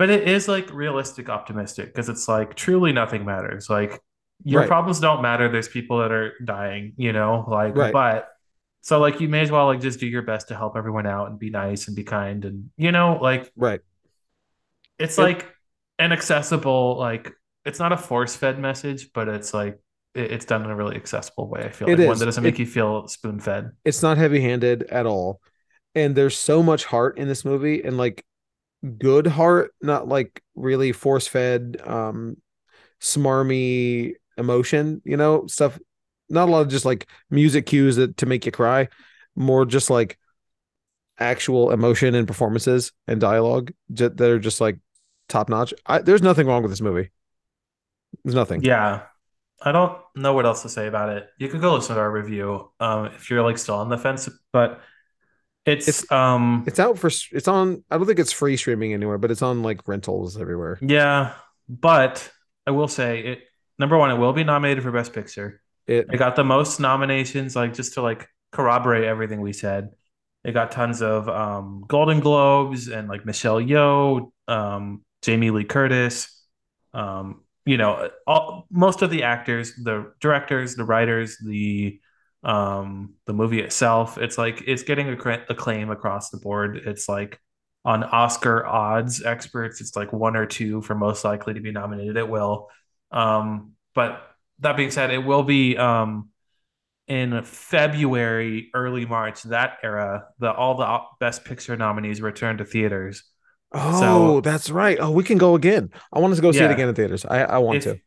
But 0.00 0.08
it 0.08 0.26
is 0.26 0.48
like 0.48 0.72
realistic 0.72 1.28
optimistic 1.28 1.88
because 1.94 2.08
it's 2.08 2.26
like 2.26 2.54
truly 2.56 2.90
nothing 2.92 3.26
matters. 3.26 3.68
Like 3.68 4.00
your 4.44 4.62
Right. 4.62 4.68
problems 4.68 4.98
don't 4.98 5.20
matter. 5.20 5.46
There's 5.50 5.68
people 5.68 5.98
that 5.98 6.10
are 6.10 6.32
dying, 6.42 6.94
you 6.96 7.12
know, 7.12 7.44
like 7.46 7.76
Right. 7.76 7.92
but 7.92 8.28
so 8.80 8.98
like 8.98 9.20
you 9.20 9.28
may 9.28 9.42
as 9.42 9.50
well 9.50 9.66
like 9.66 9.82
just 9.82 10.00
do 10.00 10.06
your 10.06 10.22
best 10.22 10.48
to 10.48 10.56
help 10.56 10.74
everyone 10.74 11.06
out 11.06 11.28
and 11.28 11.38
be 11.38 11.50
nice 11.50 11.86
and 11.86 11.94
be 11.94 12.04
kind 12.04 12.46
and 12.46 12.70
you 12.78 12.92
know, 12.92 13.18
like 13.20 13.52
Right. 13.56 13.82
it's 14.98 15.18
It 15.18 15.22
like 15.22 15.54
an 15.98 16.12
accessible, 16.12 16.96
like 16.98 17.32
it's 17.66 17.78
not 17.78 17.92
a 17.92 17.96
force-fed 17.98 18.58
message, 18.58 19.12
but 19.12 19.28
it's 19.28 19.52
like 19.52 19.78
it, 20.14 20.32
it's 20.32 20.46
done 20.46 20.64
in 20.64 20.70
a 20.70 20.76
really 20.76 20.96
accessible 20.96 21.48
way. 21.48 21.60
I 21.62 21.68
feel 21.70 21.88
it 21.88 21.98
like 21.98 22.08
one 22.08 22.18
that 22.18 22.24
doesn't 22.24 22.42
It 22.42 22.52
make 22.52 22.58
you 22.58 22.66
feel 22.66 23.06
spoon-fed. 23.08 23.72
it's 23.84 24.02
not 24.02 24.16
heavy-handed 24.18 24.84
at 24.84 25.06
all. 25.06 25.40
And 25.94 26.14
there's 26.14 26.38
so 26.38 26.62
much 26.62 26.84
heart 26.84 27.18
in 27.18 27.28
this 27.28 27.44
movie 27.44 27.82
and 27.82 27.98
like 27.98 28.24
good 28.98 29.26
heart, 29.26 29.72
not 29.80 30.08
like 30.08 30.42
really 30.54 30.92
force-fed 30.92 31.76
um 31.84 32.36
smarmy 33.00 34.14
emotion, 34.36 35.02
you 35.04 35.16
know, 35.16 35.46
stuff 35.46 35.78
not 36.28 36.48
a 36.48 36.52
lot 36.52 36.60
of 36.62 36.68
just 36.68 36.84
like 36.84 37.08
music 37.28 37.66
cues 37.66 37.96
that 37.96 38.16
to 38.18 38.26
make 38.26 38.46
you 38.46 38.52
cry, 38.52 38.88
more 39.34 39.66
just 39.66 39.90
like 39.90 40.18
actual 41.18 41.70
emotion 41.70 42.14
and 42.14 42.26
performances 42.26 42.92
and 43.06 43.20
dialogue 43.20 43.72
that 43.90 44.20
are 44.20 44.38
just 44.38 44.60
like 44.60 44.78
top 45.28 45.48
notch. 45.48 45.74
I, 45.84 45.98
there's 45.98 46.22
nothing 46.22 46.46
wrong 46.46 46.62
with 46.62 46.72
this 46.72 46.80
movie. 46.80 47.10
There's 48.24 48.34
nothing. 48.34 48.62
Yeah. 48.62 49.02
I 49.62 49.72
don't 49.72 49.98
know 50.14 50.32
what 50.32 50.46
else 50.46 50.62
to 50.62 50.70
say 50.70 50.86
about 50.86 51.10
it. 51.10 51.28
You 51.38 51.48
could 51.48 51.60
go 51.60 51.74
listen 51.74 51.94
to 51.94 52.00
our 52.00 52.10
review 52.10 52.70
um, 52.80 53.06
if 53.06 53.28
you're 53.28 53.42
like 53.42 53.58
still 53.58 53.74
on 53.74 53.90
the 53.90 53.98
fence, 53.98 54.28
but 54.52 54.80
It's 55.66 55.88
it's 55.88 56.10
um 56.10 56.64
it's 56.66 56.78
out 56.78 56.98
for 56.98 57.10
it's 57.32 57.48
on. 57.48 57.84
I 57.90 57.98
don't 57.98 58.06
think 58.06 58.18
it's 58.18 58.32
free 58.32 58.56
streaming 58.56 58.94
anywhere, 58.94 59.18
but 59.18 59.30
it's 59.30 59.42
on 59.42 59.62
like 59.62 59.86
rentals 59.86 60.40
everywhere. 60.40 60.78
yeah, 60.80 61.34
but 61.68 62.30
I 62.66 62.70
will 62.70 62.88
say 62.88 63.20
it 63.20 63.40
number 63.78 63.98
one, 63.98 64.10
it 64.10 64.16
will 64.18 64.32
be 64.32 64.44
nominated 64.44 64.82
for 64.82 64.90
Best 64.92 65.12
Picture. 65.12 65.60
It 65.86 66.06
It 66.12 66.16
got 66.18 66.36
the 66.36 66.44
most 66.44 66.80
nominations, 66.80 67.56
like 67.56 67.74
just 67.74 67.94
to 67.94 68.02
like 68.02 68.28
corroborate 68.52 69.04
everything 69.04 69.40
we 69.40 69.52
said. 69.52 69.90
It 70.44 70.52
got 70.52 70.70
tons 70.70 71.02
of 71.02 71.28
um 71.28 71.84
Golden 71.86 72.20
Globes 72.20 72.88
and 72.88 73.08
like 73.08 73.26
Michelle 73.26 73.60
Yeoh, 73.60 74.32
um, 74.48 75.04
Jamie 75.22 75.50
Lee 75.50 75.64
Curtis, 75.64 76.42
um, 76.94 77.42
you 77.66 77.76
know, 77.76 78.10
all 78.26 78.66
most 78.70 79.02
of 79.02 79.10
the 79.10 79.24
actors, 79.24 79.74
the 79.74 80.12
directors, 80.20 80.74
the 80.76 80.84
writers, 80.84 81.36
the 81.38 82.00
um 82.42 83.14
the 83.26 83.32
movie 83.34 83.60
itself, 83.60 84.18
it's 84.18 84.38
like 84.38 84.62
it's 84.66 84.82
getting 84.82 85.08
acclaim 85.10 85.90
across 85.90 86.30
the 86.30 86.38
board. 86.38 86.76
It's 86.86 87.08
like 87.08 87.38
on 87.84 88.04
Oscar 88.04 88.66
odds 88.66 89.22
experts, 89.24 89.80
it's 89.80 89.96
like 89.96 90.12
one 90.12 90.36
or 90.36 90.46
two 90.46 90.82
for 90.82 90.94
most 90.94 91.24
likely 91.24 91.54
to 91.54 91.60
be 91.60 91.72
nominated. 91.72 92.16
It 92.16 92.28
will. 92.28 92.68
Um, 93.12 93.72
but 93.94 94.22
that 94.60 94.76
being 94.76 94.90
said, 94.90 95.10
it 95.10 95.18
will 95.18 95.42
be 95.42 95.76
um 95.76 96.30
in 97.08 97.42
February, 97.44 98.70
early 98.74 99.04
March, 99.06 99.42
that 99.44 99.78
era, 99.82 100.26
the 100.38 100.52
all 100.52 100.76
the 100.76 101.00
best 101.18 101.44
picture 101.44 101.76
nominees 101.76 102.20
return 102.22 102.58
to 102.58 102.64
theaters. 102.64 103.24
oh, 103.72 104.40
So 104.40 104.40
that's 104.40 104.70
right. 104.70 104.98
Oh, 105.00 105.10
we 105.10 105.24
can 105.24 105.38
go 105.38 105.54
again. 105.54 105.90
I 106.12 106.18
want 106.20 106.34
to 106.34 106.42
go 106.42 106.52
see 106.52 106.64
it 106.64 106.70
again 106.70 106.88
in 106.88 106.94
theaters. 106.94 107.24
I 107.24 107.42
I 107.44 107.58
want 107.58 107.82
if 107.82 107.82
to. 107.82 108.00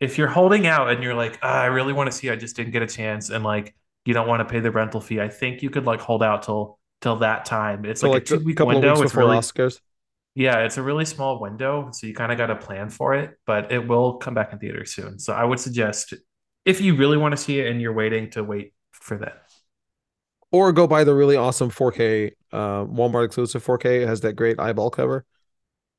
if 0.00 0.18
you're 0.18 0.28
holding 0.28 0.66
out 0.66 0.90
and 0.90 1.02
you're 1.02 1.14
like, 1.14 1.38
ah, 1.42 1.62
I 1.62 1.66
really 1.66 1.92
want 1.92 2.10
to 2.10 2.16
see, 2.16 2.30
I 2.30 2.36
just 2.36 2.56
didn't 2.56 2.72
get 2.72 2.82
a 2.82 2.86
chance, 2.86 3.30
and 3.30 3.44
like 3.44 3.74
you 4.04 4.14
don't 4.14 4.28
want 4.28 4.40
to 4.46 4.52
pay 4.52 4.60
the 4.60 4.70
rental 4.70 5.00
fee, 5.00 5.20
I 5.20 5.28
think 5.28 5.62
you 5.62 5.70
could 5.70 5.84
like 5.86 6.00
hold 6.00 6.22
out 6.22 6.42
till 6.44 6.78
till 7.00 7.16
that 7.16 7.44
time. 7.44 7.84
It's 7.84 8.02
So 8.02 8.08
like 8.08 8.14
a 8.14 8.20
like 8.20 8.30
a 8.30 8.38
two 8.38 8.40
week 8.44 8.60
of 8.60 8.68
weeks 8.68 8.68
window. 8.68 9.02
It's 9.02 9.14
before 9.14 9.22
really 9.22 9.38
Oscars. 9.38 9.80
yeah, 10.34 10.60
it's 10.60 10.76
a 10.78 10.82
really 10.82 11.04
small 11.04 11.40
window, 11.40 11.90
so 11.92 12.06
you 12.06 12.14
kind 12.14 12.32
of 12.32 12.38
got 12.38 12.46
to 12.48 12.56
plan 12.56 12.90
for 12.90 13.14
it, 13.14 13.38
but 13.46 13.72
it 13.72 13.86
will 13.88 14.18
come 14.18 14.34
back 14.34 14.52
in 14.52 14.58
theaters 14.58 14.94
soon. 14.94 15.18
So 15.18 15.32
I 15.34 15.44
would 15.44 15.60
suggest 15.60 16.14
if 16.64 16.80
you 16.80 16.96
really 16.96 17.16
want 17.16 17.32
to 17.32 17.36
see 17.36 17.60
it 17.60 17.68
and 17.70 17.80
you're 17.80 17.92
waiting 17.94 18.30
to 18.32 18.44
wait 18.44 18.72
for 18.92 19.18
that. 19.18 19.42
Or 20.52 20.72
go 20.72 20.86
buy 20.86 21.04
the 21.04 21.14
really 21.14 21.36
awesome 21.36 21.70
4K 21.70 22.32
uh 22.52 22.84
Walmart 22.84 23.26
exclusive 23.26 23.62
4K. 23.62 24.02
It 24.02 24.08
has 24.08 24.20
that 24.22 24.34
great 24.34 24.58
eyeball 24.58 24.90
cover. 24.90 25.24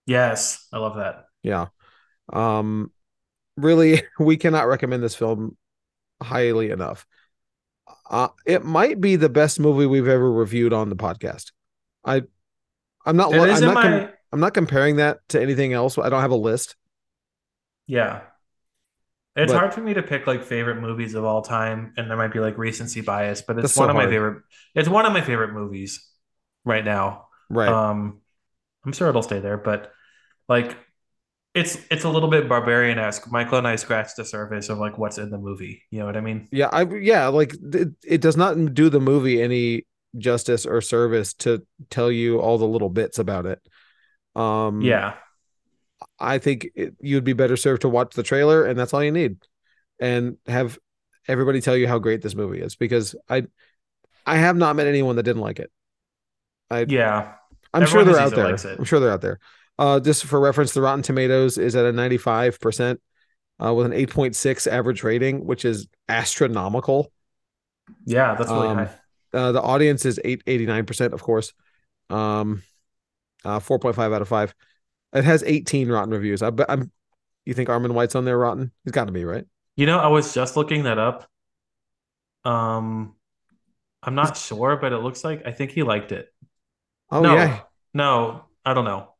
Yes, 0.05 0.67
I 0.73 0.77
love 0.79 0.95
that. 0.97 1.25
Yeah. 1.43 1.67
Um 2.33 2.91
really 3.57 4.03
we 4.19 4.37
cannot 4.37 4.67
recommend 4.67 5.03
this 5.03 5.15
film 5.15 5.57
highly 6.21 6.71
enough. 6.71 7.07
Uh 8.11 8.27
it 8.45 8.63
might 8.65 9.01
be 9.01 9.15
the 9.15 9.29
best 9.29 9.59
movie 9.59 9.87
we've 9.87 10.07
ever 10.07 10.31
reviewed 10.31 10.73
on 10.73 10.89
the 10.89 10.97
podcast. 10.97 11.51
I 12.05 12.23
I'm 13.05 13.17
not 13.17 13.33
I'm 13.33 13.63
not 13.65 13.81
com- 13.81 14.09
I'm 14.31 14.39
not 14.39 14.53
comparing 14.53 14.97
that 14.97 15.19
to 15.29 15.41
anything 15.41 15.73
else. 15.73 15.97
I 15.97 16.09
don't 16.09 16.21
have 16.21 16.31
a 16.31 16.35
list, 16.35 16.75
yeah. 17.87 18.21
It's 19.35 19.53
but 19.53 19.59
hard 19.59 19.73
for 19.73 19.81
me 19.81 19.93
to 19.93 20.03
pick 20.03 20.27
like 20.27 20.43
favorite 20.43 20.81
movies 20.81 21.13
of 21.13 21.23
all 21.23 21.41
time, 21.41 21.93
and 21.95 22.09
there 22.09 22.17
might 22.17 22.33
be 22.33 22.39
like 22.39 22.57
recency 22.57 23.01
bias, 23.01 23.41
but 23.41 23.57
it's 23.59 23.73
so 23.73 23.81
one 23.81 23.89
of 23.89 23.95
my 23.95 24.07
favorite. 24.07 24.43
It's 24.75 24.89
one 24.89 25.05
of 25.05 25.13
my 25.13 25.21
favorite 25.21 25.53
movies 25.53 26.05
right 26.65 26.83
now. 26.83 27.27
Right. 27.49 27.69
Um, 27.69 28.21
I'm 28.85 28.91
sure 28.91 29.07
it'll 29.09 29.21
stay 29.21 29.39
there, 29.39 29.57
but 29.57 29.91
like 30.49 30.77
it's 31.53 31.77
it's 31.89 32.03
a 32.05 32.09
little 32.09 32.29
bit 32.29 32.47
barbarian-esque. 32.47 33.29
Michael 33.31 33.57
and 33.57 33.67
I 33.67 33.75
scratched 33.75 34.15
the 34.15 34.25
surface 34.25 34.69
of 34.69 34.77
like 34.77 34.97
what's 34.97 35.17
in 35.17 35.29
the 35.29 35.37
movie. 35.37 35.83
You 35.91 35.99
know 35.99 36.05
what 36.05 36.15
I 36.15 36.21
mean? 36.21 36.47
Yeah, 36.51 36.69
I 36.71 36.83
yeah, 36.83 37.27
like 37.27 37.53
it, 37.73 37.89
it 38.05 38.21
does 38.21 38.37
not 38.37 38.73
do 38.73 38.89
the 38.89 39.01
movie 39.01 39.41
any 39.41 39.85
justice 40.17 40.65
or 40.65 40.81
service 40.81 41.33
to 41.33 41.65
tell 41.89 42.11
you 42.11 42.39
all 42.39 42.57
the 42.57 42.67
little 42.67 42.89
bits 42.89 43.19
about 43.19 43.45
it. 43.45 43.61
Um 44.35 44.81
Yeah, 44.81 45.15
I 46.19 46.37
think 46.37 46.69
it, 46.75 46.95
you'd 47.01 47.23
be 47.23 47.33
better 47.33 47.57
served 47.57 47.81
to 47.81 47.89
watch 47.89 48.13
the 48.13 48.23
trailer 48.23 48.65
and 48.65 48.79
that's 48.79 48.93
all 48.93 49.03
you 49.03 49.11
need 49.11 49.37
and 49.99 50.37
have 50.47 50.79
everybody 51.27 51.61
tell 51.61 51.77
you 51.77 51.87
how 51.87 51.99
great 51.99 52.21
this 52.21 52.35
movie 52.35 52.61
is 52.61 52.75
because 52.75 53.15
I 53.29 53.43
I 54.25 54.37
have 54.37 54.55
not 54.55 54.75
met 54.75 54.87
anyone 54.87 55.17
that 55.17 55.23
didn't 55.23 55.41
like 55.41 55.59
it. 55.59 55.71
I 56.69 56.85
yeah. 56.87 57.33
I'm 57.73 57.85
sure 57.85 58.01
Everyone 58.01 58.23
who 58.23 58.35
they're 58.35 58.47
out 58.47 58.59
there. 58.59 58.75
I'm 58.77 58.83
sure 58.83 58.99
they're 58.99 59.11
out 59.11 59.21
there. 59.21 59.39
Uh 59.81 59.99
just 59.99 60.25
for 60.25 60.39
reference 60.39 60.73
the 60.73 60.81
Rotten 60.81 61.03
Tomatoes 61.03 61.57
is 61.57 61.75
at 61.75 61.85
a 61.85 61.93
95% 61.93 63.01
uh 63.63 63.73
with 63.73 63.87
an 63.87 63.93
8.6 63.93 64.67
average 64.67 65.03
rating, 65.03 65.45
which 65.45 65.65
is 65.65 65.87
astronomical. 66.09 67.11
Yeah, 68.05 68.35
that's 68.35 68.53
really 68.53 68.67
Um 68.67 68.77
high. 68.77 68.91
uh 69.33 69.51
the 69.51 69.61
audience 69.61 70.05
is 70.05 70.19
889% 70.25 71.13
of 71.13 71.21
course. 71.21 71.53
Um 72.09 72.63
uh 73.45 73.59
4.5 73.59 74.13
out 74.13 74.23
of 74.23 74.29
5. 74.29 74.55
It 75.13 75.25
has 75.25 75.43
18 75.43 75.89
rotten 75.89 76.11
reviews. 76.11 76.43
I 76.43 76.51
I'm 76.69 76.91
you 77.45 77.53
think 77.55 77.69
Armond 77.69 77.93
White's 77.93 78.15
on 78.15 78.25
there 78.25 78.37
rotten? 78.39 78.71
He's 78.85 78.93
got 78.93 79.05
to 79.05 79.13
be, 79.13 79.25
right? 79.25 79.45
You 79.75 79.85
know, 79.85 79.99
I 79.99 80.07
was 80.07 80.33
just 80.33 80.55
looking 80.55 80.83
that 80.83 80.97
up. 80.97 81.29
Um, 82.43 83.15
I'm 84.03 84.15
not 84.15 84.37
sure, 84.37 84.77
but 84.77 84.93
it 84.93 84.99
looks 84.99 85.23
like 85.25 85.45
I 85.47 85.51
think 85.53 85.71
he 85.71 85.83
liked 85.83 86.11
it. 86.11 86.33
Oh 87.11 87.25
yeah, 87.27 87.47
No, 87.47 87.69
no, 87.93 88.45
I 88.65 88.73
don't 88.75 88.85
know. 88.85 89.10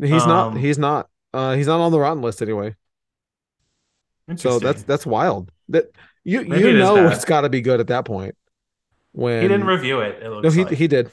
He's 0.00 0.26
not. 0.26 0.48
Um, 0.48 0.56
He's 0.56 0.78
not. 0.78 1.08
Uh, 1.32 1.54
he's 1.54 1.66
not 1.66 1.80
on 1.80 1.92
the 1.92 2.00
rotten 2.00 2.22
list 2.22 2.42
anyway. 2.42 2.74
So 4.36 4.58
that's 4.58 4.82
that's 4.82 5.06
wild. 5.06 5.50
That 5.68 5.86
you 6.24 6.44
Maybe 6.46 6.68
you 6.68 6.68
it 6.70 6.78
know 6.78 7.08
it's 7.08 7.24
got 7.24 7.42
to 7.42 7.48
be 7.48 7.60
good 7.60 7.80
at 7.80 7.88
that 7.88 8.04
point. 8.04 8.36
When 9.12 9.42
he 9.42 9.48
didn't 9.48 9.66
review 9.66 10.00
it, 10.00 10.22
it 10.22 10.30
no, 10.42 10.50
he 10.50 10.64
like. 10.64 10.74
he 10.74 10.88
did. 10.88 11.10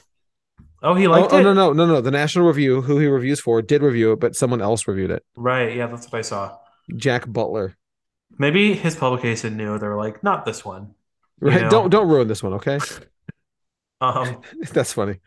Oh, 0.82 0.94
he 0.94 1.08
Oh 1.10 1.10
liked 1.12 1.32
oh 1.32 1.40
no 1.40 1.52
it? 1.52 1.54
no 1.54 1.72
no 1.72 1.86
no. 1.86 2.00
The 2.00 2.10
National 2.10 2.46
Review, 2.46 2.82
who 2.82 2.98
he 2.98 3.06
reviews 3.06 3.40
for, 3.40 3.62
did 3.62 3.82
review 3.82 4.12
it, 4.12 4.20
but 4.20 4.36
someone 4.36 4.60
else 4.60 4.86
reviewed 4.86 5.10
it. 5.10 5.24
Right, 5.36 5.76
yeah, 5.76 5.86
that's 5.86 6.10
what 6.10 6.18
I 6.18 6.22
saw. 6.22 6.58
Jack 6.96 7.26
Butler. 7.30 7.76
Maybe 8.38 8.74
his 8.74 8.94
publication 8.94 9.56
knew 9.56 9.76
they 9.76 9.88
were 9.88 9.96
like, 9.96 10.22
not 10.22 10.44
this 10.44 10.64
one, 10.64 10.94
Right? 11.40 11.68
Don't 11.70 11.90
don't 11.90 12.08
ruin 12.08 12.28
this 12.28 12.42
one, 12.42 12.54
okay? 12.54 12.78
Um, 14.00 14.42
That's 14.72 14.92
funny. 14.92 15.20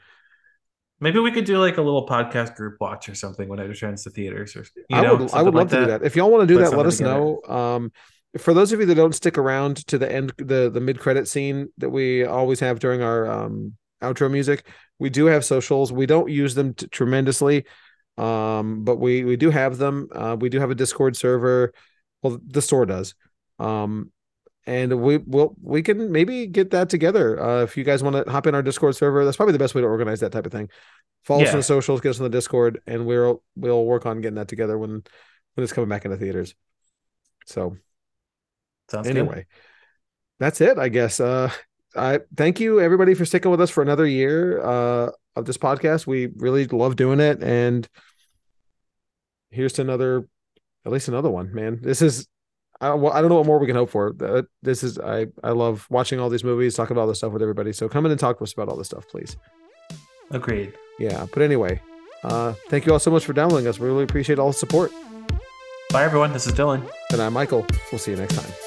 Maybe 1.00 1.20
we 1.20 1.32
could 1.32 1.46
do 1.46 1.60
like 1.60 1.78
a 1.78 1.82
little 1.82 2.08
podcast 2.08 2.56
group 2.56 2.78
watch 2.80 3.10
or 3.10 3.16
something 3.16 3.48
when 3.48 3.60
it 3.60 3.64
returns 3.64 4.04
to 4.04 4.10
theaters 4.10 4.56
or 4.56 4.66
you 4.90 4.98
I 4.98 5.12
would 5.12 5.34
I 5.34 5.42
would 5.42 5.54
love 5.54 5.56
like 5.56 5.70
to 5.70 5.76
do 5.76 5.86
that. 5.88 6.02
that. 6.02 6.06
If 6.06 6.16
y'all 6.16 6.32
want 6.32 6.48
to 6.48 6.48
do 6.48 6.60
Put 6.62 6.72
that, 6.72 6.78
let 6.78 6.86
us 6.86 6.98
together. 6.98 7.16
know. 7.16 7.42
Um, 7.48 7.92
for 8.38 8.54
those 8.54 8.72
of 8.72 8.80
you 8.80 8.86
that 8.86 8.96
don't 8.96 9.16
stick 9.16 9.38
around 9.38 9.86
to 9.88 9.98
the 9.98 10.12
end, 10.12 10.34
the 10.38 10.70
the 10.70 10.82
mid 10.82 11.00
credit 11.00 11.28
scene 11.28 11.70
that 11.78 11.90
we 11.90 12.26
always 12.26 12.60
have 12.60 12.80
during 12.80 13.02
our 13.02 13.30
um 13.30 13.74
outro 14.02 14.30
music, 14.30 14.68
we 15.00 15.10
do 15.10 15.26
have 15.26 15.44
socials. 15.46 15.92
We 15.92 16.06
don't 16.06 16.30
use 16.30 16.54
them 16.56 16.74
t- 16.74 16.88
tremendously. 16.88 17.66
Um, 18.18 18.84
but 18.84 18.98
we 18.98 19.24
we 19.24 19.38
do 19.38 19.50
have 19.52 19.78
them. 19.78 20.08
Uh, 20.12 20.36
we 20.40 20.50
do 20.50 20.60
have 20.60 20.72
a 20.72 20.76
Discord 20.76 21.16
server. 21.16 21.74
Well, 22.22 22.40
the 22.46 22.62
store 22.62 22.86
does. 22.86 23.14
Um, 23.60 24.12
and 24.68 25.02
we 25.02 25.18
will 25.18 25.56
we 25.64 25.82
can 25.82 26.12
maybe 26.12 26.46
get 26.46 26.72
that 26.72 26.90
together. 26.90 27.42
Uh, 27.42 27.64
if 27.64 27.78
you 27.78 27.86
guys 27.86 28.04
want 28.04 28.18
to 28.18 28.30
hop 28.30 28.46
in 28.48 28.54
our 28.54 28.62
Discord 28.62 28.96
server, 28.98 29.24
that's 29.24 29.38
probably 29.38 29.54
the 29.54 29.60
best 29.60 29.74
way 29.74 29.82
to 29.82 29.88
organize 29.88 30.20
that 30.20 30.34
type 30.34 30.46
of 30.46 30.52
thing. 30.52 30.70
Follow 31.24 31.44
us 31.44 31.52
on 31.52 31.58
the 31.58 31.64
socials, 31.64 32.02
get 32.02 32.10
us 32.10 32.20
on 32.20 32.26
the 32.26 32.30
Discord, 32.30 32.82
and 32.86 33.06
we'll 33.06 33.42
we'll 33.56 33.86
work 33.86 34.06
on 34.06 34.20
getting 34.22 34.36
that 34.36 34.50
together 34.50 34.78
when 34.78 34.92
when 34.92 35.64
it's 35.64 35.72
coming 35.72 35.90
back 35.90 36.04
into 36.04 36.18
theaters. 36.18 36.54
So 37.46 37.78
Sounds 38.92 39.08
good. 39.08 39.18
anyway, 39.18 39.46
that's 40.38 40.60
it, 40.60 40.78
I 40.78 40.90
guess. 40.90 41.22
Uh, 41.22 41.50
I 41.96 42.20
thank 42.36 42.60
you 42.60 42.82
everybody 42.82 43.14
for 43.14 43.26
sticking 43.26 43.50
with 43.50 43.62
us 43.62 43.70
for 43.70 43.82
another 43.82 44.06
year 44.06 44.62
uh, 44.62 45.12
of 45.38 45.46
this 45.46 45.58
podcast. 45.58 46.06
We 46.06 46.28
really 46.36 46.66
love 46.68 46.98
doing 46.98 47.22
it, 47.22 47.42
and 47.42 47.88
here's 49.50 49.74
to 49.74 49.82
another, 49.82 50.28
at 50.86 50.92
least 50.92 51.08
another 51.08 51.30
one, 51.30 51.54
man. 51.54 51.80
This 51.82 52.02
is. 52.02 52.28
I, 52.80 52.94
well, 52.94 53.12
I 53.14 53.22
don't 53.22 53.30
know 53.30 53.38
what 53.38 53.46
more 53.46 53.60
we 53.60 53.68
can 53.68 53.76
hope 53.76 53.90
for. 53.90 54.16
Uh, 54.22 54.44
This 54.62 54.84
is 54.84 55.00
I 55.00 55.28
I 55.44 55.52
love 55.52 55.88
watching 55.90 56.20
all 56.20 56.30
these 56.30 56.44
movies, 56.44 56.76
talking 56.76 56.94
about 56.94 57.02
all 57.04 57.08
this 57.08 57.18
stuff 57.20 57.32
with 57.34 57.42
everybody. 57.42 57.74
So 57.74 57.90
come 57.90 58.06
in 58.06 58.12
and 58.12 58.20
talk 58.20 58.38
to 58.38 58.44
us 58.44 58.54
about 58.54 58.70
all 58.70 58.76
this 58.78 58.88
stuff, 58.88 59.08
please. 59.10 59.36
Agreed. 60.32 60.74
Yeah, 61.00 61.26
but 61.34 61.42
anyway, 61.42 61.82
uh, 62.24 62.54
thank 62.70 62.86
you 62.86 62.94
all 62.94 63.00
so 63.00 63.12
much 63.12 63.26
for 63.26 63.34
downloading 63.34 63.68
us. 63.68 63.80
We 63.80 63.88
really 63.88 64.04
appreciate 64.04 64.40
all 64.40 64.48
the 64.48 64.54
support. 64.54 64.92
Bye, 65.92 66.04
everyone. 66.04 66.34
This 66.34 66.46
is 66.48 66.54
Dylan. 66.54 66.90
And 67.14 67.22
I'm 67.22 67.34
Michael. 67.34 67.66
We'll 67.92 68.00
see 68.00 68.12
you 68.12 68.18
next 68.18 68.36
time. 68.36 68.67